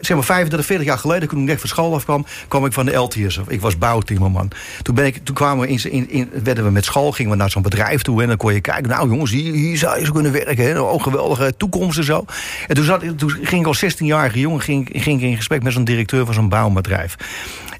zeg 0.01 0.15
maar 0.15 0.25
35, 0.25 0.65
40 0.65 0.87
jaar 0.87 0.97
geleden... 0.97 1.29
toen 1.29 1.39
ik 1.39 1.45
net 1.45 1.59
van 1.59 1.69
school 1.69 1.93
afkwam, 1.93 2.25
kwam 2.47 2.65
ik 2.65 2.73
van 2.73 2.85
de 2.85 2.93
LTS 2.93 3.39
af. 3.39 3.47
Ik 3.47 3.61
was 3.61 3.77
bouwtimmerman. 3.77 4.51
Toen, 4.81 4.95
ben 4.95 5.05
ik, 5.05 5.19
toen 5.23 5.35
kwamen 5.35 5.67
we 5.67 5.73
in, 5.73 5.91
in, 5.91 6.09
in, 6.09 6.29
werden 6.43 6.63
we 6.63 6.71
met 6.71 6.85
school, 6.85 7.11
gingen 7.11 7.31
we 7.31 7.37
naar 7.37 7.49
zo'n 7.49 7.61
bedrijf 7.61 8.01
toe... 8.01 8.21
en 8.21 8.27
dan 8.27 8.37
kon 8.37 8.53
je 8.53 8.61
kijken, 8.61 8.89
nou 8.89 9.09
jongens, 9.09 9.31
hier, 9.31 9.53
hier 9.53 9.77
zou 9.77 9.99
je 9.99 10.05
zo 10.05 10.11
kunnen 10.11 10.30
werken. 10.31 10.65
Hè? 10.65 10.79
Oh, 10.79 11.03
geweldige 11.03 11.53
toekomst 11.57 11.97
en 11.97 12.03
zo. 12.03 12.25
En 12.67 12.75
toen, 12.75 12.85
zat, 12.85 13.03
toen 13.17 13.29
ging 13.29 13.61
ik 13.61 13.67
als 13.67 13.85
16-jarige 13.85 14.39
jongen 14.39 14.61
ging, 14.61 14.89
ging 14.93 15.21
ik 15.21 15.29
in 15.29 15.35
gesprek 15.35 15.63
met 15.63 15.73
zo'n 15.73 15.83
directeur 15.83 16.25
van 16.25 16.33
zo'n 16.33 16.49
bouwbedrijf. 16.49 17.15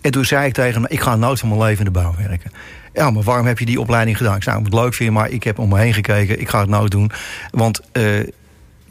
En 0.01 0.11
toen 0.11 0.25
zei 0.25 0.47
ik 0.47 0.53
tegen 0.53 0.81
hem, 0.81 0.91
ik 0.91 1.01
ga 1.01 1.15
nooit 1.15 1.39
van 1.39 1.49
mijn 1.49 1.61
leven 1.61 1.85
in 1.85 1.93
de 1.93 1.99
bouw 1.99 2.15
werken. 2.27 2.51
Ja, 2.93 3.11
maar 3.11 3.23
waarom 3.23 3.45
heb 3.45 3.59
je 3.59 3.65
die 3.65 3.79
opleiding 3.79 4.17
gedaan? 4.17 4.35
Ik 4.35 4.43
zei, 4.43 4.55
nou, 4.55 4.67
het 4.69 4.79
leuk 4.79 4.93
vind, 4.93 5.11
maar 5.11 5.29
ik 5.29 5.43
heb 5.43 5.59
om 5.59 5.69
me 5.69 5.79
heen 5.79 5.93
gekeken. 5.93 6.39
Ik 6.39 6.49
ga 6.49 6.59
het 6.59 6.69
nooit 6.69 6.91
doen. 6.91 7.11
Want 7.51 7.79
eh, 7.91 8.03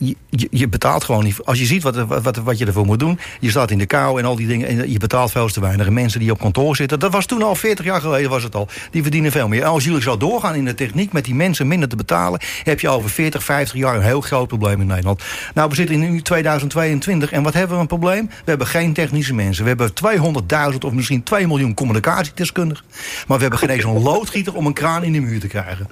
je, 0.00 0.48
je, 0.50 0.68
betaalt 0.68 1.04
gewoon 1.04 1.24
niet. 1.24 1.44
Als 1.44 1.58
je 1.58 1.64
ziet 1.64 1.82
wat, 1.82 1.96
wat, 1.96 2.36
wat, 2.36 2.58
je 2.58 2.66
ervoor 2.66 2.84
moet 2.84 2.98
doen. 2.98 3.18
Je 3.40 3.50
staat 3.50 3.70
in 3.70 3.78
de 3.78 3.86
kou 3.86 4.18
en 4.18 4.24
al 4.24 4.36
die 4.36 4.46
dingen. 4.46 4.68
En 4.68 4.90
je 4.90 4.98
betaalt 4.98 5.30
veel 5.30 5.48
te 5.48 5.60
weinig. 5.60 5.86
En 5.86 5.92
mensen 5.92 6.20
die 6.20 6.30
op 6.30 6.38
kantoor 6.38 6.76
zitten. 6.76 6.98
Dat 6.98 7.12
was 7.12 7.26
toen 7.26 7.42
al 7.42 7.54
40 7.54 7.84
jaar 7.84 8.00
geleden 8.00 8.30
was 8.30 8.42
het 8.42 8.54
al. 8.54 8.68
Die 8.90 9.02
verdienen 9.02 9.32
veel 9.32 9.48
meer. 9.48 9.62
En 9.62 9.68
als 9.68 9.84
jullie 9.84 10.02
zo 10.02 10.16
doorgaan 10.16 10.54
in 10.54 10.64
de 10.64 10.74
techniek. 10.74 11.12
Met 11.12 11.24
die 11.24 11.34
mensen 11.34 11.66
minder 11.66 11.88
te 11.88 11.96
betalen. 11.96 12.40
Heb 12.62 12.80
je 12.80 12.88
over 12.88 13.10
40, 13.10 13.44
50 13.44 13.78
jaar 13.78 13.96
een 13.96 14.02
heel 14.02 14.20
groot 14.20 14.48
probleem 14.48 14.80
in 14.80 14.86
Nederland. 14.86 15.22
Nou, 15.54 15.68
we 15.68 15.74
zitten 15.74 16.02
in 16.02 16.12
nu 16.12 16.22
2022. 16.22 17.32
En 17.32 17.42
wat 17.42 17.54
hebben 17.54 17.76
we 17.76 17.82
een 17.82 17.88
probleem? 17.88 18.26
We 18.26 18.34
hebben 18.44 18.66
geen 18.66 18.92
technische 18.92 19.34
mensen. 19.34 19.62
We 19.62 19.68
hebben 19.68 19.92
200.000 20.72 20.78
of 20.84 20.92
misschien 20.92 21.22
2 21.22 21.46
miljoen 21.46 21.74
communicatiedeskundigen. 21.74 22.84
Maar 23.26 23.36
we 23.36 23.42
hebben 23.42 23.58
geen 23.58 23.70
eens 23.70 23.84
een 23.84 24.02
loodgieter 24.02 24.54
om 24.54 24.66
een 24.66 24.72
kraan 24.72 25.04
in 25.04 25.12
de 25.12 25.20
muur 25.20 25.40
te 25.40 25.46
krijgen. 25.46 25.86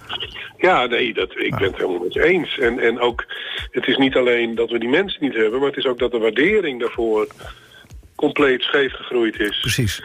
Ja, 0.58 0.86
nee, 0.86 1.14
dat, 1.14 1.36
ik 1.36 1.56
ben 1.56 1.66
het 1.66 1.76
helemaal 1.76 2.02
met 2.02 2.12
je 2.12 2.24
eens. 2.24 2.58
En, 2.58 2.78
en 2.78 3.00
ook, 3.00 3.24
het 3.70 3.86
is 3.86 3.96
niet 3.96 4.16
alleen 4.16 4.54
dat 4.54 4.70
we 4.70 4.78
die 4.78 4.88
mensen 4.88 5.24
niet 5.24 5.34
hebben... 5.34 5.58
maar 5.58 5.68
het 5.68 5.78
is 5.78 5.86
ook 5.86 5.98
dat 5.98 6.10
de 6.10 6.18
waardering 6.18 6.80
daarvoor 6.80 7.26
compleet 8.14 8.62
scheef 8.62 8.92
gegroeid 8.92 9.40
is. 9.40 9.60
Precies. 9.60 10.02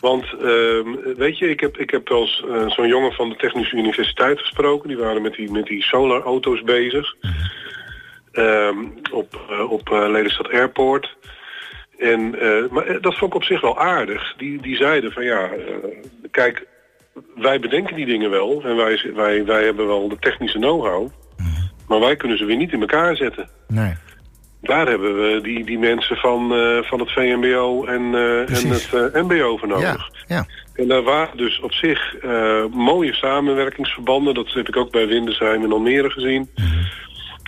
Want 0.00 0.24
ehm, 0.24 1.14
weet 1.16 1.38
je, 1.38 1.48
ik 1.50 1.60
heb, 1.60 1.76
ik 1.76 1.90
heb 1.90 2.08
wel 2.08 2.20
eens 2.20 2.44
eh, 2.48 2.70
zo'n 2.70 2.88
jongen 2.88 3.12
van 3.12 3.28
de 3.28 3.36
Technische 3.36 3.76
Universiteit 3.76 4.40
gesproken. 4.40 4.88
Die 4.88 4.98
waren 4.98 5.22
met 5.22 5.34
die, 5.34 5.50
met 5.50 5.66
die 5.66 5.82
solarauto's 5.82 6.62
bezig. 6.62 7.14
Ehm, 8.32 8.76
op 9.12 9.40
eh, 9.50 9.70
op 9.70 9.90
eh, 9.90 10.08
Lelystad 10.08 10.50
Airport. 10.50 11.16
En, 11.98 12.30
maar 12.70 13.00
dat 13.00 13.18
vond 13.18 13.30
ik 13.30 13.34
op 13.34 13.44
zich 13.44 13.60
wel 13.60 13.78
aardig. 13.78 14.34
Die, 14.36 14.62
die 14.62 14.76
zeiden 14.76 15.12
van 15.12 15.24
ja, 15.24 15.50
kijk, 16.30 16.66
wij 17.36 17.60
bedenken 17.60 17.96
die 17.96 18.06
dingen 18.06 18.30
wel. 18.30 18.62
En 18.64 18.76
wij, 18.76 19.12
wij, 19.14 19.44
wij 19.44 19.64
hebben 19.64 19.86
wel 19.86 20.08
de 20.08 20.18
technische 20.18 20.58
know-how. 20.58 21.08
Maar 21.88 22.00
wij 22.00 22.16
kunnen 22.16 22.38
ze 22.38 22.44
weer 22.44 22.56
niet 22.56 22.72
in 22.72 22.80
elkaar 22.80 23.16
zetten. 23.16 23.48
Nee. 23.68 23.94
Daar 24.60 24.88
hebben 24.88 25.16
we 25.16 25.40
die, 25.42 25.64
die 25.64 25.78
mensen 25.78 26.16
van, 26.16 26.54
eh, 26.54 26.82
van 26.82 27.00
het 27.00 27.12
VMBO 27.12 27.84
en, 27.84 28.14
eh, 28.14 28.40
en 28.40 28.68
het 28.68 28.88
eh, 28.92 29.22
MBO 29.22 29.56
voor 29.56 29.68
nodig. 29.68 30.10
Ja, 30.26 30.34
ja. 30.34 30.46
En 30.74 30.88
daar 30.88 31.02
waren 31.02 31.36
dus 31.36 31.60
op 31.60 31.72
zich 31.72 32.16
mooie 32.70 33.14
samenwerkingsverbanden. 33.14 34.34
Dat 34.34 34.52
heb 34.52 34.68
ik 34.68 34.76
ook 34.76 34.90
bij 34.90 35.06
Windesheim 35.06 35.64
en 35.64 35.72
Almere 35.72 36.10
gezien. 36.10 36.50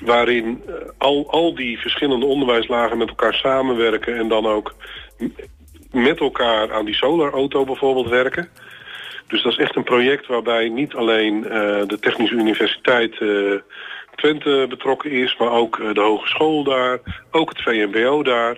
Waarin 0.05 0.63
al, 0.99 1.31
al 1.31 1.55
die 1.55 1.79
verschillende 1.79 2.27
onderwijslagen 2.27 2.99
met 2.99 3.09
elkaar 3.09 3.35
samenwerken... 3.35 4.17
en 4.17 4.29
dan 4.29 4.47
ook 4.47 4.75
met 5.91 6.21
elkaar 6.21 6.73
aan 6.73 6.85
die 6.85 6.95
solarauto 6.95 7.65
bijvoorbeeld 7.65 8.09
werken. 8.09 8.49
Dus 9.33 9.43
dat 9.43 9.53
is 9.53 9.59
echt 9.59 9.77
een 9.77 9.83
project 9.83 10.27
waarbij 10.27 10.69
niet 10.69 10.95
alleen 10.95 11.45
eh, 11.45 11.83
de 11.87 11.99
Technische 12.01 12.35
Universiteit 12.35 13.21
eh, 13.21 13.29
Twente 14.15 14.67
betrokken 14.69 15.11
is... 15.11 15.37
maar 15.37 15.51
ook 15.51 15.79
eh, 15.79 15.95
de 15.95 16.01
hogeschool 16.01 16.65
daar, 16.65 16.99
ook 17.31 17.49
het 17.49 17.63
VMBO 17.63 18.23
daar... 18.23 18.57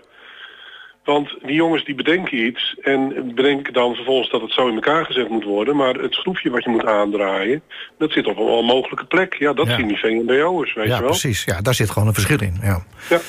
Want 1.04 1.28
die 1.42 1.54
jongens 1.54 1.84
die 1.84 1.94
bedenken 1.94 2.46
iets 2.46 2.76
en 2.82 3.32
bedenken 3.34 3.72
dan 3.72 3.94
vervolgens 3.94 4.30
dat 4.30 4.40
het 4.40 4.52
zo 4.52 4.68
in 4.68 4.74
elkaar 4.74 5.04
gezet 5.04 5.28
moet 5.28 5.44
worden. 5.44 5.76
Maar 5.76 5.94
het 5.94 6.14
schroefje 6.14 6.50
wat 6.50 6.64
je 6.64 6.70
moet 6.70 6.84
aandraaien, 6.84 7.62
dat 7.98 8.10
zit 8.12 8.26
op 8.26 8.36
een 8.36 8.42
onmogelijke 8.44 9.04
plek. 9.04 9.34
Ja, 9.38 9.52
dat 9.52 9.66
Ja. 9.66 9.76
zien 9.76 9.86
die 9.88 9.98
VMBO'ers, 9.98 10.74
weet 10.74 10.86
Ja, 10.86 10.94
je 10.94 11.00
wel. 11.00 11.10
precies. 11.10 11.44
Ja, 11.44 11.60
daar 11.60 11.74
zit 11.74 11.90
gewoon 11.90 12.08
een 12.08 12.14
verschil 12.14 12.40
in. 12.40 12.56
Ja. 12.62 12.84
Ja. 13.10 13.20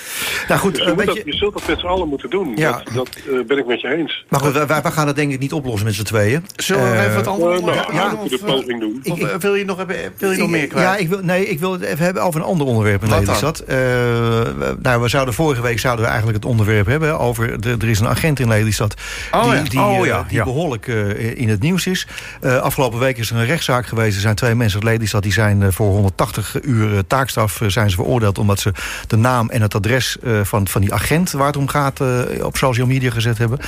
Nou 0.47 0.59
goed, 0.59 0.71
Dus 0.71 0.81
eh, 0.81 0.88
je, 0.88 0.93
moet 0.93 1.05
weet 1.05 1.15
dat, 1.15 1.25
je, 1.25 1.31
je 1.31 1.38
zult 1.38 1.53
dat 1.53 1.67
met 1.67 1.79
z'n 1.79 1.85
allen 1.85 2.07
moeten 2.07 2.29
doen. 2.29 2.51
Ja. 2.55 2.71
Dat, 2.71 2.93
dat 2.93 3.09
eh, 3.15 3.45
ben 3.47 3.57
ik 3.57 3.65
met 3.65 3.81
je 3.81 3.88
eens. 3.95 4.25
maar 4.29 4.39
goed, 4.39 4.51
wij, 4.53 4.65
wij 4.67 4.81
gaan 4.91 5.07
het 5.07 5.15
denk 5.15 5.31
ik 5.31 5.39
niet 5.39 5.53
oplossen 5.53 5.85
met 5.85 5.95
z'n 5.95 6.03
tweeën. 6.03 6.45
Zullen 6.55 6.91
we 6.91 6.97
Eh, 6.97 7.03
even 7.03 7.15
wat 7.23 7.27
Uh, 7.27 7.43
nou, 7.43 7.57
onderwerp 7.57 7.91
ja, 7.91 8.13
of, 8.23 8.29
de 8.29 8.39
poging 8.45 8.79
doen. 8.79 9.01
of, 9.11 9.19
eh, 9.19 9.35
wil 9.35 9.55
je 9.55 9.65
nog, 9.65 9.77
hebben- 9.77 9.95
wil 10.17 10.31
je 10.31 10.38
nog 10.38 10.49
meer 10.49 10.67
kwijt? 10.67 10.85
Ja, 10.85 10.95
ik 10.95 11.07
wil, 11.09 11.19
nee, 11.23 11.45
ik 11.47 11.59
wil 11.59 11.71
het 11.71 11.81
even 11.81 12.05
hebben 12.05 12.23
over 12.23 12.39
een 12.39 12.45
ander 12.45 12.67
onderwerp 12.67 13.01
in 13.03 13.09
Wat 13.09 13.17
dan? 13.17 13.25
Lelystad. 13.25 13.59
Eh, 13.59 13.75
we- 13.77 14.75
nou, 14.81 15.01
we 15.01 15.07
zouden 15.07 15.33
vorige 15.33 15.61
week 15.61 15.79
zouden 15.79 16.03
we 16.05 16.11
eigenlijk 16.11 16.43
het 16.43 16.51
onderwerp 16.51 16.85
hebben 16.85 17.19
over... 17.19 17.61
Er 17.65 17.89
is 17.89 17.99
een 17.99 18.08
agent 18.08 18.39
in 18.39 18.47
Lelystad 18.47 18.95
Oh, 19.32 19.43
die, 19.43 19.54
ja. 19.54 19.63
die, 19.63 19.80
Oh, 19.80 19.99
eh, 19.99 20.06
ja, 20.06 20.25
die 20.28 20.43
behoorlijk 20.43 20.88
eh, 20.88 21.38
in 21.38 21.49
het 21.49 21.62
nieuws 21.62 21.88
is. 21.88 22.08
Eh, 22.41 22.58
afgelopen 22.58 22.99
week 22.99 23.17
is 23.17 23.30
er 23.30 23.38
een 23.38 23.45
rechtszaak 23.45 23.86
geweest. 23.86 24.15
Er 24.15 24.21
zijn 24.21 24.36
twee 24.36 24.56
mensen 24.56 24.82
uit 24.82 24.89
Lelystad 24.89 25.23
die 25.23 25.32
zijn 25.32 25.73
voor 25.73 25.88
180 25.88 26.56
uur 26.62 27.08
taakstraf 27.08 27.62
zijn 27.67 27.89
ze 27.89 27.95
veroordeeld... 27.95 28.38
omdat 28.38 28.60
ze 28.60 28.71
de 29.08 29.15
naam 29.15 29.49
en 29.49 29.62
het 29.62 29.75
adres 29.75 30.17
van, 30.43 30.67
van 30.67 30.82
die 30.82 30.93
agent 30.93 31.32
waar 31.32 31.47
het 31.47 31.58
om 31.58 31.67
gaat 31.67 32.01
op 32.41 32.58
social 32.58 32.88
media 32.88 33.12
gezet 33.12 33.38
hebben. 33.38 33.60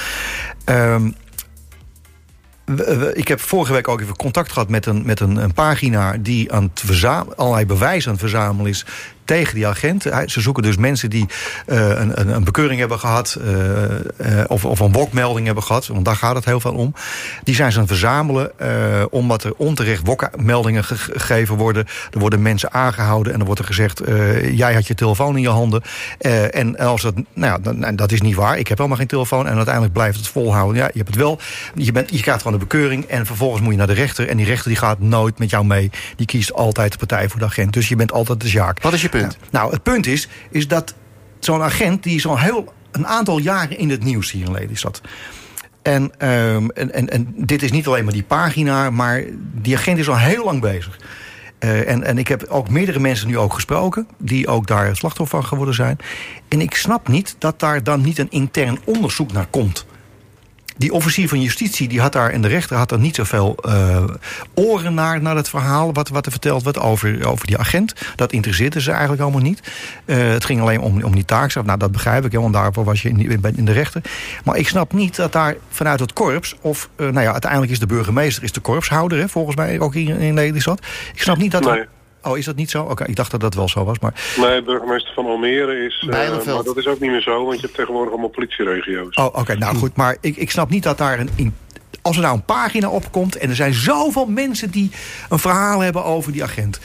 Ehm, 0.66 1.10
ik 3.14 3.28
heb 3.28 3.40
vorige 3.40 3.74
week 3.74 3.88
ook 3.88 4.02
even 4.02 4.16
contact 4.16 4.52
gehad 4.52 4.70
met 4.70 4.86
een, 4.86 5.06
met 5.06 5.20
een, 5.20 5.36
een 5.36 5.54
pagina... 5.54 6.16
die 6.20 6.54
aan 6.54 6.72
het 6.74 7.06
allerlei 7.36 7.66
bewijs 7.66 8.06
aan 8.06 8.12
het 8.12 8.22
verzamelen 8.22 8.72
is 8.72 8.86
tegen 9.28 9.56
die 9.56 9.68
agent. 9.68 10.04
Ze 10.26 10.42
zoeken 10.42 10.64
dus 10.64 10.78
mensen 10.78 11.10
die 11.10 11.26
eh, 11.66 11.90
een, 11.90 12.34
een, 12.36 12.44
bekeuring 12.44 12.80
hebben 12.80 13.00
gehad... 13.00 13.38
eh, 13.42 13.84
eh, 14.42 14.46
of, 14.48 14.66
of 14.66 14.80
een 14.80 14.92
wokmelding 14.92 15.46
hebben 15.46 15.64
gehad, 15.64 15.88
want 15.88 16.06
daar 16.06 16.16
gaat 16.16 16.36
het 16.36 16.46
heel 16.46 16.60
veel 16.60 16.74
om. 16.74 16.94
Die 17.44 17.56
zijn 17.56 17.72
ze 17.72 17.78
aan 17.78 17.84
het 17.84 17.92
verzamelen 17.92 18.52
omdat 19.12 19.44
er 19.44 19.54
onterecht 19.58 20.02
wokmeldingen 20.08 20.84
ge- 20.84 20.96
gegeven 20.96 21.56
worden. 21.56 21.86
Er 22.12 22.20
worden 22.20 22.42
mensen 22.42 22.74
aangehouden 22.74 23.32
en 23.32 23.38
dan 23.38 23.48
wordt 23.48 23.62
er 23.62 23.68
gezegd... 23.68 24.02
jij 24.52 24.74
had 24.74 24.88
je 24.88 24.96
telefoon 24.96 25.36
in 25.36 25.42
je 25.42 25.50
handen. 25.50 25.82
En 26.52 26.78
als 26.78 27.02
dat, 27.02 27.14
nou 27.34 27.60
ja, 27.64 27.92
dat 27.92 28.12
is 28.12 28.22
niet 28.22 28.36
waar. 28.36 28.58
Ik 28.58 28.68
heb 28.68 28.78
helemaal 28.78 28.98
geen 28.98 29.08
telefoon. 29.08 29.48
En 29.48 29.56
uiteindelijk 29.56 29.94
blijft 29.94 30.18
het 30.18 30.28
volhouden. 30.28 30.76
Ja, 30.78 30.86
je 30.86 30.98
hebt 30.98 31.10
het 31.10 31.18
wel. 31.18 31.40
Je, 31.76 31.92
bent, 31.92 32.10
je 32.10 32.22
krijgt 32.22 32.42
gewoon 32.42 32.60
de 32.60 32.66
bekeuring. 32.66 33.06
En 33.06 33.26
vervolgens 33.26 33.62
moet 33.62 33.72
je 33.72 33.78
naar 33.78 33.88
de 33.88 33.94
rechter. 33.94 34.28
En 34.28 34.38
die 34.38 34.46
rechter 34.46 34.68
die 34.70 34.78
gaat 34.78 35.00
nooit 35.00 35.40
met 35.40 35.50
jou 35.50 35.66
mee. 35.66 35.90
Die 36.16 36.26
kiest 36.26 36.54
altijd 36.54 36.92
de 36.92 36.98
partij 36.98 37.30
voor 37.30 37.40
de 37.40 37.46
agent. 37.46 37.74
Dus 37.74 37.88
je 37.88 37.96
bent 37.96 38.12
altijd 38.12 38.42
de 38.42 38.48
zaak. 38.48 38.82
Wat 38.82 38.94
is 38.94 39.02
je? 39.02 39.10
Nou, 39.52 39.72
het 39.72 39.84
punt 39.84 40.08
is, 40.08 40.28
is 40.50 40.68
dat 40.68 40.96
zo'n 41.40 41.62
agent... 41.62 42.04
die 42.04 42.28
al 42.28 42.40
heel 42.40 42.74
een 42.92 43.08
aantal 43.08 43.38
jaren 43.38 43.78
in 43.78 43.90
het 43.90 44.04
nieuws 44.04 44.32
hier 44.32 44.46
in 44.46 44.52
Lelystad. 44.52 45.02
En, 45.82 46.12
ehm, 46.18 46.68
en, 46.70 46.94
en, 46.94 47.10
en 47.10 47.34
dit 47.36 47.64
is 47.64 47.72
niet 47.72 47.88
alleen 47.88 48.04
maar 48.04 48.14
die 48.14 48.24
pagina... 48.24 48.90
maar 48.90 49.24
die 49.54 49.76
agent 49.76 49.98
is 49.98 50.10
al 50.10 50.18
heel 50.18 50.44
lang 50.44 50.62
bezig. 50.62 51.00
Eh, 51.60 51.90
en, 51.90 52.04
en 52.04 52.18
ik 52.18 52.28
heb 52.28 52.44
ook 52.44 52.70
meerdere 52.70 53.00
mensen 53.00 53.28
nu 53.28 53.38
ook 53.38 53.54
gesproken... 53.54 54.08
die 54.18 54.48
ook 54.48 54.68
daar 54.68 54.96
slachtoffer 54.96 55.40
van 55.40 55.48
geworden 55.48 55.76
zijn. 55.76 55.98
En 56.48 56.62
ik 56.62 56.76
snap 56.76 57.08
niet 57.08 57.36
dat 57.40 57.60
daar 57.60 57.84
dan 57.84 58.02
niet 58.02 58.18
een 58.18 58.32
intern 58.32 58.80
onderzoek 58.86 59.32
naar 59.32 59.48
komt. 59.50 59.86
Die 60.78 60.94
officier 60.94 61.28
van 61.28 61.42
justitie 61.42 61.88
die 61.88 62.02
had 62.02 62.14
daar 62.14 62.30
en 62.30 62.42
de 62.42 62.48
rechter 62.48 62.78
had 62.78 62.92
er 62.92 63.00
niet 63.00 63.16
zoveel 63.16 63.58
uh, 63.66 64.04
oren 64.54 64.94
naar, 64.94 65.22
naar 65.22 65.36
het 65.36 65.50
verhaal 65.50 65.94
wat, 65.94 66.10
wat 66.10 66.26
er 66.26 66.32
verteld 66.32 66.64
werd 66.64 66.80
over, 66.80 67.28
over 67.28 67.48
die 67.48 67.58
agent. 67.58 67.94
Dat 68.16 68.32
interesseerde 68.32 68.82
ze 68.82 68.92
eigenlijk 68.92 69.22
allemaal 69.22 69.42
niet. 69.42 69.62
Uh, 70.06 70.18
het 70.18 70.46
ging 70.46 70.62
alleen 70.62 70.80
om, 70.80 71.04
om 71.04 71.16
die 71.16 71.26
taakstraf. 71.26 71.66
Nou, 71.66 71.78
dat 71.80 71.92
begrijp 71.92 72.26
ik, 72.26 72.32
want 72.32 72.54
daarvoor 72.54 72.84
was 72.84 73.02
je 73.02 73.10
in, 73.10 73.42
in 73.56 73.66
de 73.66 73.72
rechter. 73.72 74.02
Maar 74.44 74.58
ik 74.58 74.68
snap 74.68 74.94
niet 74.94 75.16
dat 75.16 75.32
daar 75.32 75.56
vanuit 75.70 76.00
het 76.00 76.14
korps, 76.14 76.56
of 76.62 76.90
uh, 76.96 77.10
nou 77.10 77.26
ja, 77.26 77.32
uiteindelijk 77.32 77.72
is 77.72 77.80
de 77.80 77.86
burgemeester 77.86 78.44
is 78.44 78.52
de 78.52 78.60
korpshouder, 78.60 79.20
hè, 79.20 79.30
volgens 79.30 79.56
mij 79.56 79.80
ook 79.80 79.94
hier 79.94 80.20
in 80.20 80.34
Lelystad. 80.34 80.80
Ik 81.14 81.22
snap 81.22 81.38
niet 81.38 81.52
dat. 81.52 81.88
Oh, 82.24 82.38
is 82.38 82.46
dat 82.46 82.56
niet 82.56 82.70
zo? 82.70 82.84
Oké, 82.84 83.04
ik 83.04 83.16
dacht 83.16 83.32
dat 83.32 83.40
dat 83.40 83.54
wel 83.54 83.70
zo 83.70 83.84
was. 83.84 84.00
Maar... 84.00 84.14
Nee, 84.38 84.64
burgemeester 84.64 85.14
van 85.14 85.26
Almere 85.26 85.86
is... 85.86 86.04
Uh, 86.08 86.14
maar 86.46 86.64
dat 86.64 86.78
is 86.78 86.88
ook 86.88 87.00
niet 87.00 87.12
meer 87.12 87.22
zo, 87.22 87.46
want 87.46 87.56
je 87.56 87.62
hebt 87.62 87.76
tegenwoordig 87.76 88.12
allemaal 88.12 88.30
politieregio's. 88.30 89.16
Oh, 89.16 89.26
oké, 89.26 89.56
nou 89.56 89.76
goed. 89.76 89.96
Maar 89.96 90.18
ik, 90.22 90.36
ik 90.36 90.52
snap 90.52 90.70
niet 90.70 90.84
dat 90.84 90.98
daar 90.98 91.20
een... 91.20 91.30
In, 91.36 91.56
als 92.02 92.16
er 92.16 92.22
nou 92.22 92.36
een 92.36 92.46
pagina 92.46 92.90
opkomt 92.90 93.38
en 93.38 93.50
er 93.50 93.56
zijn 93.56 93.74
zoveel 93.74 94.26
mensen 94.26 94.72
die 94.72 94.92
een 95.30 95.40
verhaal 95.40 95.80
hebben 95.80 96.04
over 96.04 96.32
die 96.32 96.44
agent. 96.44 96.80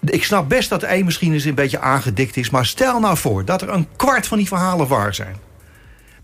Ik 0.00 0.24
snap 0.24 0.48
best 0.48 0.68
dat 0.68 0.80
de 0.80 0.94
een 0.94 1.04
misschien 1.04 1.32
eens 1.32 1.44
een 1.44 1.54
beetje 1.54 1.80
aangedikt 1.80 2.36
is. 2.36 2.50
Maar 2.50 2.66
stel 2.66 3.00
nou 3.00 3.16
voor 3.16 3.44
dat 3.44 3.62
er 3.62 3.68
een 3.68 3.88
kwart 3.96 4.26
van 4.26 4.38
die 4.38 4.46
verhalen 4.46 4.86
waar 4.86 5.14
zijn 5.14 5.36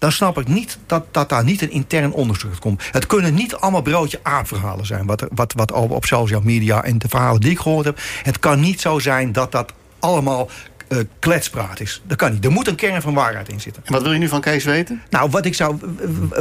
dan 0.00 0.12
snap 0.12 0.38
ik 0.38 0.48
niet 0.48 0.78
dat, 0.86 1.04
dat 1.10 1.28
daar 1.28 1.44
niet 1.44 1.62
een 1.62 1.70
intern 1.70 2.12
onderzoek 2.12 2.60
komt. 2.60 2.88
Het 2.92 3.06
kunnen 3.06 3.34
niet 3.34 3.54
allemaal 3.54 3.82
broodje 3.82 4.20
aapverhalen 4.22 4.86
zijn... 4.86 5.06
wat, 5.06 5.26
wat, 5.34 5.52
wat 5.52 5.72
op 5.72 6.04
social 6.04 6.40
media 6.44 6.84
en 6.84 6.98
de 6.98 7.08
verhalen 7.08 7.40
die 7.40 7.50
ik 7.50 7.58
gehoord 7.58 7.84
heb. 7.84 7.98
Het 8.22 8.38
kan 8.38 8.60
niet 8.60 8.80
zo 8.80 8.98
zijn 8.98 9.32
dat 9.32 9.52
dat 9.52 9.72
allemaal 9.98 10.48
uh, 10.88 10.98
kletspraat 11.18 11.80
is. 11.80 12.02
Dat 12.06 12.16
kan 12.16 12.32
niet. 12.32 12.44
Er 12.44 12.50
moet 12.50 12.68
een 12.68 12.74
kern 12.74 13.02
van 13.02 13.14
waarheid 13.14 13.48
in 13.48 13.60
zitten. 13.60 13.82
En 13.86 13.92
wat 13.92 14.02
wil 14.02 14.12
je 14.12 14.18
nu 14.18 14.28
van 14.28 14.40
Kees 14.40 14.64
weten? 14.64 15.02
Nou, 15.10 15.30
wat 15.30 15.44
ik 15.44 15.54
zou... 15.54 15.76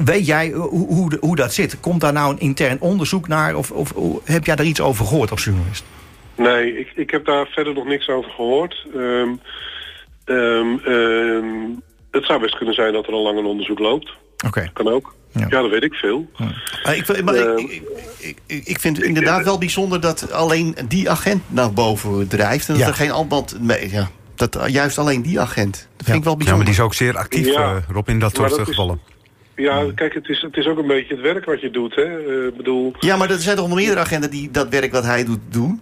Weet 0.05 0.25
jij 0.25 0.49
hoe, 0.49 0.87
hoe, 0.87 1.17
hoe 1.19 1.35
dat 1.35 1.53
zit? 1.53 1.79
Komt 1.79 2.01
daar 2.01 2.13
nou 2.13 2.31
een 2.31 2.39
intern 2.39 2.79
onderzoek 2.79 3.27
naar? 3.27 3.55
Of, 3.55 3.71
of 3.71 3.93
heb 4.23 4.45
jij 4.45 4.55
daar 4.55 4.65
iets 4.65 4.81
over 4.81 5.05
gehoord 5.05 5.31
als 5.31 5.43
journalist? 5.43 5.83
Nee, 6.35 6.79
ik, 6.79 6.91
ik 6.95 7.09
heb 7.09 7.25
daar 7.25 7.47
verder 7.47 7.73
nog 7.73 7.85
niks 7.85 8.07
over 8.09 8.31
gehoord. 8.31 8.85
Um, 8.95 9.39
um, 10.25 10.79
um, 10.85 11.81
het 12.11 12.25
zou 12.25 12.41
best 12.41 12.55
kunnen 12.55 12.75
zijn 12.75 12.93
dat 12.93 13.07
er 13.07 13.13
al 13.13 13.23
lang 13.23 13.37
een 13.37 13.45
onderzoek 13.45 13.79
loopt. 13.79 14.09
Oké. 14.35 14.47
Okay. 14.47 14.69
Kan 14.73 14.87
ook. 14.87 15.13
Ja. 15.31 15.45
ja, 15.49 15.61
dat 15.61 15.69
weet 15.69 15.83
ik 15.83 15.93
veel. 15.93 16.29
Ja. 16.35 16.45
Uh, 16.91 16.97
ik, 16.97 17.23
maar 17.23 17.35
uh, 17.35 17.57
ik, 17.57 17.81
ik, 18.17 18.37
ik, 18.45 18.65
ik, 18.65 18.79
vind 18.79 18.97
het 18.97 19.05
inderdaad 19.05 19.43
wel 19.43 19.57
bijzonder 19.57 20.01
dat 20.01 20.31
alleen 20.31 20.75
die 20.87 21.09
agent 21.09 21.41
naar 21.47 21.73
boven 21.73 22.27
drijft. 22.27 22.67
En 22.67 22.73
dat 22.73 22.83
ja. 22.83 22.89
er 22.89 22.93
geen 22.93 23.11
antwoord 23.11 23.61
mee... 23.61 23.91
Ja, 23.91 24.09
dat 24.35 24.59
juist 24.67 24.97
alleen 24.97 25.21
die 25.21 25.39
agent. 25.39 25.87
Dat 25.97 26.05
vind 26.05 26.17
ik 26.17 26.23
wel 26.23 26.37
bijzonder. 26.37 26.45
Ja, 26.45 26.55
maar 26.55 26.65
die 26.65 26.73
is 26.73 26.79
ook 26.79 26.93
zeer 26.93 27.17
actief, 27.17 27.47
uh, 27.47 27.75
Rob, 27.89 28.09
in 28.09 28.19
dat 28.19 28.35
soort 28.35 28.49
dat 28.49 28.67
gevallen. 28.67 28.99
Is, 29.55 29.63
ja, 29.63 29.85
kijk, 29.95 30.13
het 30.13 30.29
is, 30.29 30.41
het 30.41 30.57
is 30.57 30.67
ook 30.67 30.77
een 30.77 30.87
beetje 30.87 31.13
het 31.13 31.23
werk 31.23 31.45
wat 31.45 31.61
je 31.61 31.71
doet, 31.71 31.95
hè. 31.95 32.19
Uh, 32.19 32.51
bedoel... 32.57 32.93
Ja, 32.99 33.17
maar 33.17 33.29
er 33.29 33.39
zijn 33.39 33.55
toch 33.55 33.67
nog 33.67 33.77
meerdere 33.77 33.99
agenten 33.99 34.31
die 34.31 34.51
dat 34.51 34.69
werk 34.69 34.91
wat 34.91 35.03
hij 35.03 35.25
doet 35.25 35.39
doen? 35.49 35.81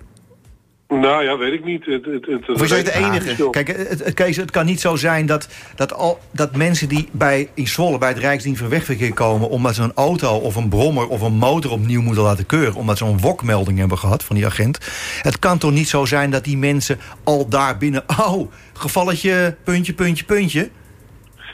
Nou 0.87 1.23
ja, 1.23 1.37
weet 1.37 1.53
ik 1.53 1.63
niet. 1.63 1.85
Het, 1.85 2.05
het, 2.05 2.25
het, 2.25 2.49
of 2.49 2.61
is 2.61 2.69
hij 2.69 2.83
de 2.83 2.93
enige? 2.93 3.49
Kijk, 3.49 3.67
het, 3.67 4.03
het, 4.03 4.13
Kees, 4.13 4.37
het 4.37 4.51
kan 4.51 4.65
niet 4.65 4.79
zo 4.79 4.95
zijn 4.95 5.25
dat, 5.25 5.47
dat, 5.75 5.93
al, 5.93 6.19
dat 6.31 6.55
mensen 6.55 6.89
die 6.89 7.09
bij, 7.11 7.49
in 7.53 7.67
Zwolle 7.67 7.97
bij 7.97 8.09
het 8.09 8.17
Rijksdienst 8.17 8.59
van 8.59 8.69
Wegverkeer 8.69 9.13
komen... 9.13 9.49
omdat 9.49 9.75
ze 9.75 9.81
een 9.81 9.91
auto 9.95 10.37
of 10.37 10.55
een 10.55 10.69
brommer 10.69 11.07
of 11.07 11.21
een 11.21 11.33
motor 11.33 11.71
opnieuw 11.71 12.01
moeten 12.01 12.23
laten 12.23 12.45
keuren... 12.45 12.75
omdat 12.75 12.97
ze 12.97 13.05
een 13.05 13.19
wokmelding 13.19 13.79
hebben 13.79 13.97
gehad 13.97 14.23
van 14.23 14.35
die 14.35 14.45
agent. 14.45 14.79
Het 15.21 15.39
kan 15.39 15.57
toch 15.57 15.71
niet 15.71 15.87
zo 15.87 16.05
zijn 16.05 16.31
dat 16.31 16.43
die 16.43 16.57
mensen 16.57 16.99
al 17.23 17.47
daar 17.49 17.77
binnen... 17.77 18.03
oh, 18.19 18.51
gevalletje, 18.73 19.55
puntje, 19.63 19.93
puntje, 19.93 20.25
puntje. 20.25 20.69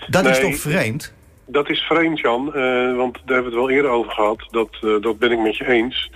Dat 0.08 0.24
nee, 0.24 0.32
is 0.32 0.40
toch 0.40 0.56
vreemd? 0.56 1.14
Dat 1.46 1.70
is 1.70 1.80
vreemd, 1.80 2.20
Jan. 2.20 2.52
Uh, 2.56 2.96
want 2.96 3.14
daar 3.14 3.36
hebben 3.36 3.52
we 3.52 3.58
het 3.58 3.66
wel 3.66 3.70
eerder 3.70 3.92
over 3.92 4.12
gehad. 4.12 4.48
Dat, 4.52 4.70
uh, 4.82 5.02
dat 5.02 5.20
ben 5.20 5.32
ik 5.32 5.40
met 5.40 5.58
je 5.58 5.68
eens. 5.68 6.12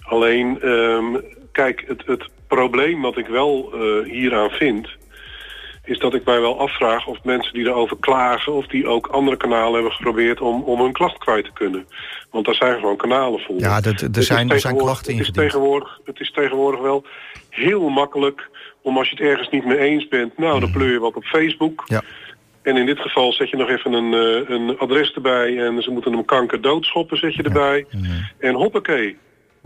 Alleen... 0.00 0.68
Um, 0.68 1.20
kijk, 1.52 1.84
het, 1.86 2.02
het 2.06 2.28
probleem 2.48 3.00
wat 3.02 3.18
ik 3.18 3.26
wel 3.26 3.72
uh, 3.74 4.10
hieraan 4.10 4.50
vind... 4.50 4.88
is 5.84 5.98
dat 5.98 6.14
ik 6.14 6.24
mij 6.24 6.40
wel 6.40 6.60
afvraag 6.60 7.06
of 7.06 7.24
mensen 7.24 7.52
die 7.52 7.66
erover 7.66 7.96
klagen... 8.00 8.52
of 8.52 8.66
die 8.66 8.86
ook 8.86 9.06
andere 9.06 9.36
kanalen 9.36 9.74
hebben 9.74 9.92
geprobeerd 9.92 10.40
om, 10.40 10.62
om 10.62 10.80
hun 10.80 10.92
klacht 10.92 11.18
kwijt 11.18 11.44
te 11.44 11.52
kunnen. 11.52 11.86
Want 12.30 12.44
daar 12.44 12.54
zijn 12.54 12.78
gewoon 12.78 12.96
kanalen 12.96 13.40
voor. 13.40 13.58
Ja, 13.58 13.80
dat, 13.80 14.00
er, 14.00 14.22
zijn, 14.22 14.50
er 14.50 14.60
zijn 14.60 14.76
klachten 14.76 15.12
ingediend. 15.12 15.36
Het 15.36 15.44
is, 15.44 15.50
tegenwoordig, 15.52 16.00
het 16.04 16.20
is 16.20 16.30
tegenwoordig 16.30 16.80
wel 16.80 17.04
heel 17.50 17.88
makkelijk 17.88 18.48
om 18.82 18.98
als 18.98 19.08
je 19.10 19.16
het 19.16 19.24
ergens 19.24 19.48
niet 19.48 19.64
mee 19.64 19.78
eens 19.78 20.08
bent... 20.08 20.38
nou, 20.38 20.60
dan 20.60 20.70
pleur 20.70 20.92
je 20.92 20.98
wat 20.98 21.14
op 21.14 21.24
Facebook... 21.24 21.82
Ja. 21.86 22.02
En 22.62 22.76
in 22.76 22.86
dit 22.86 23.00
geval 23.00 23.32
zet 23.32 23.50
je 23.50 23.56
nog 23.56 23.68
even 23.68 23.92
een, 23.92 24.12
uh, 24.12 24.48
een 24.48 24.78
adres 24.78 25.12
erbij... 25.12 25.58
en 25.58 25.82
ze 25.82 25.90
moeten 25.90 26.12
hem 26.12 26.24
kanker 26.24 26.60
doodschoppen, 26.60 27.16
zet 27.16 27.34
je 27.34 27.42
erbij. 27.42 27.86
Ja. 27.90 27.98
En 28.38 28.54
hoppakee. 28.54 29.16